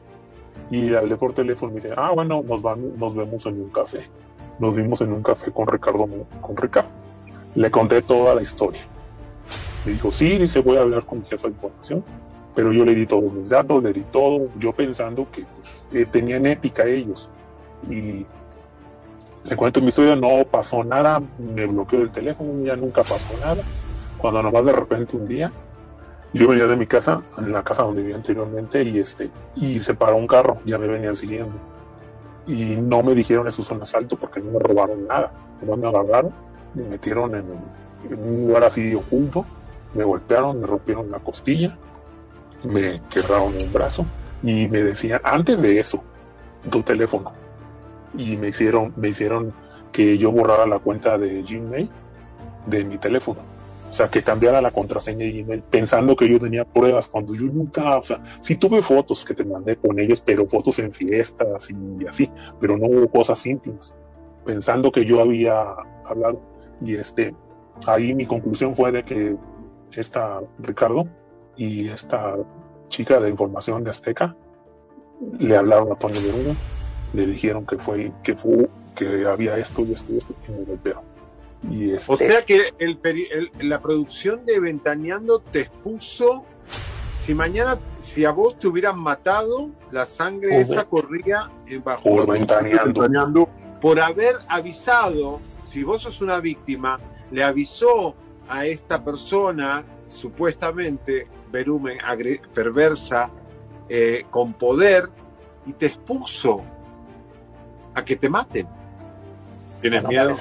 Y 0.72 0.94
hablé 0.95 1.18
por 1.18 1.34
teléfono 1.34 1.72
y 1.72 1.76
me 1.76 1.81
dice, 1.81 1.94
ah, 1.98 2.11
bueno, 2.11 2.41
nos, 2.48 2.61
vamos, 2.61 2.98
nos 2.98 3.14
vemos 3.14 3.45
en 3.45 3.61
un 3.61 3.69
café. 3.69 4.07
Nos 4.59 4.75
vimos 4.75 5.01
en 5.01 5.13
un 5.13 5.23
café 5.23 5.51
con 5.51 5.67
Ricardo, 5.67 6.07
con 6.41 6.55
Ricardo. 6.55 6.89
Le 7.55 7.69
conté 7.71 8.01
toda 8.01 8.35
la 8.35 8.41
historia. 8.41 8.81
Me 9.85 9.93
dijo, 9.93 10.11
sí, 10.11 10.38
dice, 10.38 10.59
voy 10.61 10.77
a 10.77 10.81
hablar 10.81 11.05
con 11.05 11.19
mi 11.19 11.25
jefa 11.25 11.47
de 11.47 11.53
información. 11.53 12.03
Pero 12.55 12.71
yo 12.71 12.85
le 12.85 12.93
di 12.93 13.05
todos 13.05 13.34
mis 13.34 13.49
datos, 13.49 13.81
le 13.81 13.91
di 13.91 14.01
todo, 14.11 14.47
yo 14.59 14.73
pensando 14.73 15.27
que 15.31 15.43
pues, 15.43 15.84
eh, 15.91 16.05
tenían 16.05 16.45
ética 16.45 16.85
ellos. 16.85 17.30
Y 17.89 18.25
le 19.43 19.55
cuento 19.57 19.81
mi 19.81 19.88
historia, 19.88 20.15
no 20.15 20.45
pasó 20.45 20.84
nada, 20.84 21.21
me 21.39 21.65
bloqueó 21.65 22.01
el 22.01 22.11
teléfono, 22.11 22.63
ya 22.63 22.75
nunca 22.75 23.01
pasó 23.01 23.35
nada. 23.39 23.63
Cuando 24.19 24.43
nomás 24.43 24.65
de 24.65 24.71
repente 24.71 25.17
un 25.17 25.27
día, 25.27 25.51
yo 26.31 26.47
venía 26.47 26.67
de 26.67 26.77
mi 26.77 26.85
casa, 26.85 27.23
en 27.38 27.51
la 27.51 27.63
casa 27.63 27.84
donde 27.84 28.01
vivía 28.01 28.15
anteriormente, 28.15 28.84
y 28.84 28.99
este, 28.99 29.30
y 29.55 29.80
se 29.80 29.95
paró 29.95 30.15
un 30.15 30.27
carro, 30.27 30.59
ya 30.65 30.77
me 30.77 30.88
venían 30.88 31.15
siguiendo. 31.15 31.53
Y 32.45 32.76
no 32.76 33.03
me 33.03 33.15
dijeron 33.15 33.48
eso 33.48 33.61
es 33.61 33.72
un 33.72 33.82
asalto 33.82 34.18
porque 34.18 34.41
no 34.41 34.52
me 34.52 34.60
robaron 34.60 35.07
nada. 35.07 35.32
No 35.61 35.78
me 35.78 35.88
agarraron, 35.88 36.32
me 36.74 36.84
metieron 36.84 37.36
en, 37.36 37.45
un 38.11 38.48
lugar 38.48 38.65
así 38.65 38.94
oculto, 38.94 39.45
me 39.94 40.03
golpearon, 40.03 40.60
me 40.60 40.68
rompieron 40.68 41.10
la 41.10 41.20
costilla, 41.20 41.78
me 42.64 43.02
quebraron 43.10 43.53
un 43.56 43.72
brazo 43.72 44.06
y 44.41 44.68
me 44.68 44.84
decían, 44.84 45.22
antes 45.24 45.61
de 45.61 45.80
eso, 45.80 46.03
tu 46.70 46.82
teléfono. 46.82 47.32
Y 48.18 48.36
me 48.36 48.49
hicieron, 48.49 48.94
me 48.98 49.10
hicieron 49.10 49.53
que 49.91 50.18
yo 50.18 50.32
borrara 50.32 50.65
la 50.65 50.80
cuenta 50.80 51.18
de 51.18 51.44
Gmail 51.44 51.90
de 52.65 52.84
mi 52.84 52.98
teléfono. 52.98 53.52
O 53.94 53.95
sea, 53.95 54.10
que 54.10 54.24
cambiara 54.24 54.60
la 54.60 54.72
contraseña 54.72 55.24
de 55.24 55.44
Gmail 55.44 55.61
pensando 55.70 56.15
que 56.15 56.28
yo 56.28 56.40
tenía 56.40 56.65
pruebas 56.65 57.07
cuando 57.07 57.36
yo 57.36 57.44
nunca, 57.44 57.99
o 57.99 58.02
sea, 58.02 58.24
sí 58.41 58.56
tuve 58.56 58.82
fotos 58.82 59.24
que 59.24 59.36
te 59.36 59.45
mandé 59.45 59.76
con 59.76 59.99
ellos, 59.99 60.20
pero 60.26 60.48
fotos 60.48 60.80
en 60.80 60.91
fiestas 60.91 61.70
y 61.70 62.07
así, 62.07 62.28
pero 62.60 62.76
no 62.76 62.88
hubo 62.88 63.07
cosas 63.07 63.45
íntimas, 63.45 63.94
pensando 64.44 64.91
que 64.91 65.06
yo 65.06 65.22
había 65.22 65.76
hablado. 66.06 66.41
Y 66.82 66.95
este, 66.95 67.36
ahí 67.86 68.15
mi 68.15 68.26
conclusión 68.26 68.74
fue 68.74 68.91
de 68.91 69.03
que 69.03 69.36
esta 69.91 70.41
Ricardo 70.57 71.06
y 71.56 71.90
esta 71.90 72.36
chica 72.90 73.20
de 73.20 73.30
información 73.30 73.84
de 73.84 73.91
Azteca 73.91 74.36
le 75.38 75.56
hablaron 75.56 75.91
a 75.91 75.95
Toño 75.98 76.20
Beruno, 76.20 76.56
le 77.14 77.28
dijeron 77.28 77.64
que 77.64 77.78
fue, 77.78 78.11
que 78.24 78.36
fue, 78.36 78.68
que 78.95 79.28
había 79.28 79.56
esto 79.60 79.84
y 79.84 79.94
esto 79.94 80.14
y 80.14 80.18
esto, 80.18 80.34
y 80.48 80.52
me 80.52 80.64
golpearon. 80.64 81.12
Y 81.69 81.91
este, 81.91 82.11
O 82.14 82.18
sea 82.18 82.45
que 82.45 82.73
el 82.80 83.02
peri- 83.02 83.27
el- 83.31 83.52
la 83.69 83.81
producción 83.81 84.45
de 84.45 84.60
Ventaneando 84.60 85.40
te 85.40 85.61
expuso. 85.61 86.45
Si 87.14 87.34
mañana, 87.34 87.80
si 88.02 88.26
a 88.26 88.31
vos 88.31 88.60
te 88.60 88.68
hubieran 88.68 88.99
matado, 88.99 89.69
la 89.91 90.06
sangre 90.06 90.60
esa 90.60 90.84
corría 90.85 91.49
en 91.68 91.84
bajo 91.84 92.03
por 92.03 92.27
Ventaneando. 92.31 92.84
Ventaneando 93.02 93.49
por 93.81 93.99
haber 93.99 94.35
avisado. 94.49 95.40
Si 95.64 95.84
vos 95.84 96.02
sos 96.02 96.22
una 96.22 96.40
víctima, 96.41 96.99
le 97.31 97.44
avisó 97.44 98.14
a 98.49 98.65
esta 98.65 99.02
persona, 99.03 99.85
supuestamente 100.10 101.27
verumen, 101.52 101.98
perversa, 102.53 103.30
eh, 103.88 104.26
con 104.30 104.53
poder, 104.53 105.10
y 105.65 105.72
te 105.73 105.85
expuso 105.85 106.61
a 107.94 108.03
que 108.03 108.18
te 108.18 108.27
maten. 108.27 108.68
¿Tienes 109.81 110.03
No 110.03 110.10
miedo? 110.10 110.35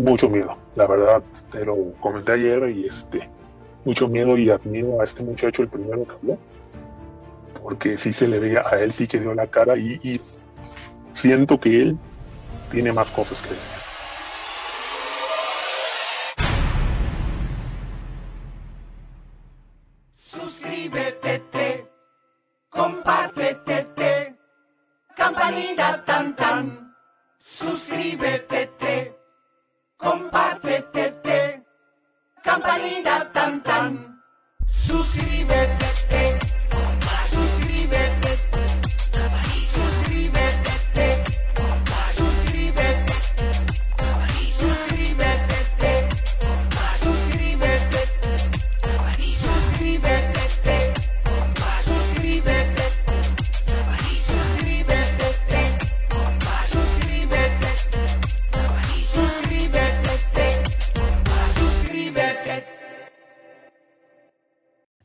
Mucho 0.00 0.28
miedo, 0.28 0.56
la 0.74 0.86
verdad, 0.86 1.22
te 1.50 1.64
lo 1.64 1.92
comenté 2.00 2.32
ayer 2.32 2.70
y 2.70 2.86
este, 2.86 3.28
mucho 3.84 4.08
miedo 4.08 4.36
y 4.36 4.50
admiro 4.50 5.00
a 5.00 5.04
este 5.04 5.22
muchacho, 5.22 5.62
el 5.62 5.68
primero 5.68 6.04
que 6.04 6.12
habló, 6.12 6.38
porque 7.62 7.98
sí 7.98 8.12
se 8.12 8.28
le 8.28 8.38
veía, 8.38 8.64
a 8.68 8.80
él 8.80 8.92
sí 8.92 9.06
que 9.06 9.20
dio 9.20 9.34
la 9.34 9.46
cara 9.46 9.76
y, 9.76 10.20
siento 11.14 11.58
que 11.58 11.82
él 11.82 11.98
tiene 12.70 12.92
más 12.92 13.10
cosas 13.10 13.40
que 13.42 13.48
decir. 13.48 13.76
Suscríbete, 20.14 21.88
comparte. 22.68 23.56
campanita 25.16 26.04
tan 26.04 26.36
tan. 26.36 26.94
Suscríbete, 27.38 28.66
te. 28.78 29.15
Compártete, 29.96 31.10
te. 31.22 31.64
campanita 32.42 33.32
tan 33.32 33.62
tan. 33.62 34.22
Te. 34.66 34.72
suscríbete, 34.72 35.95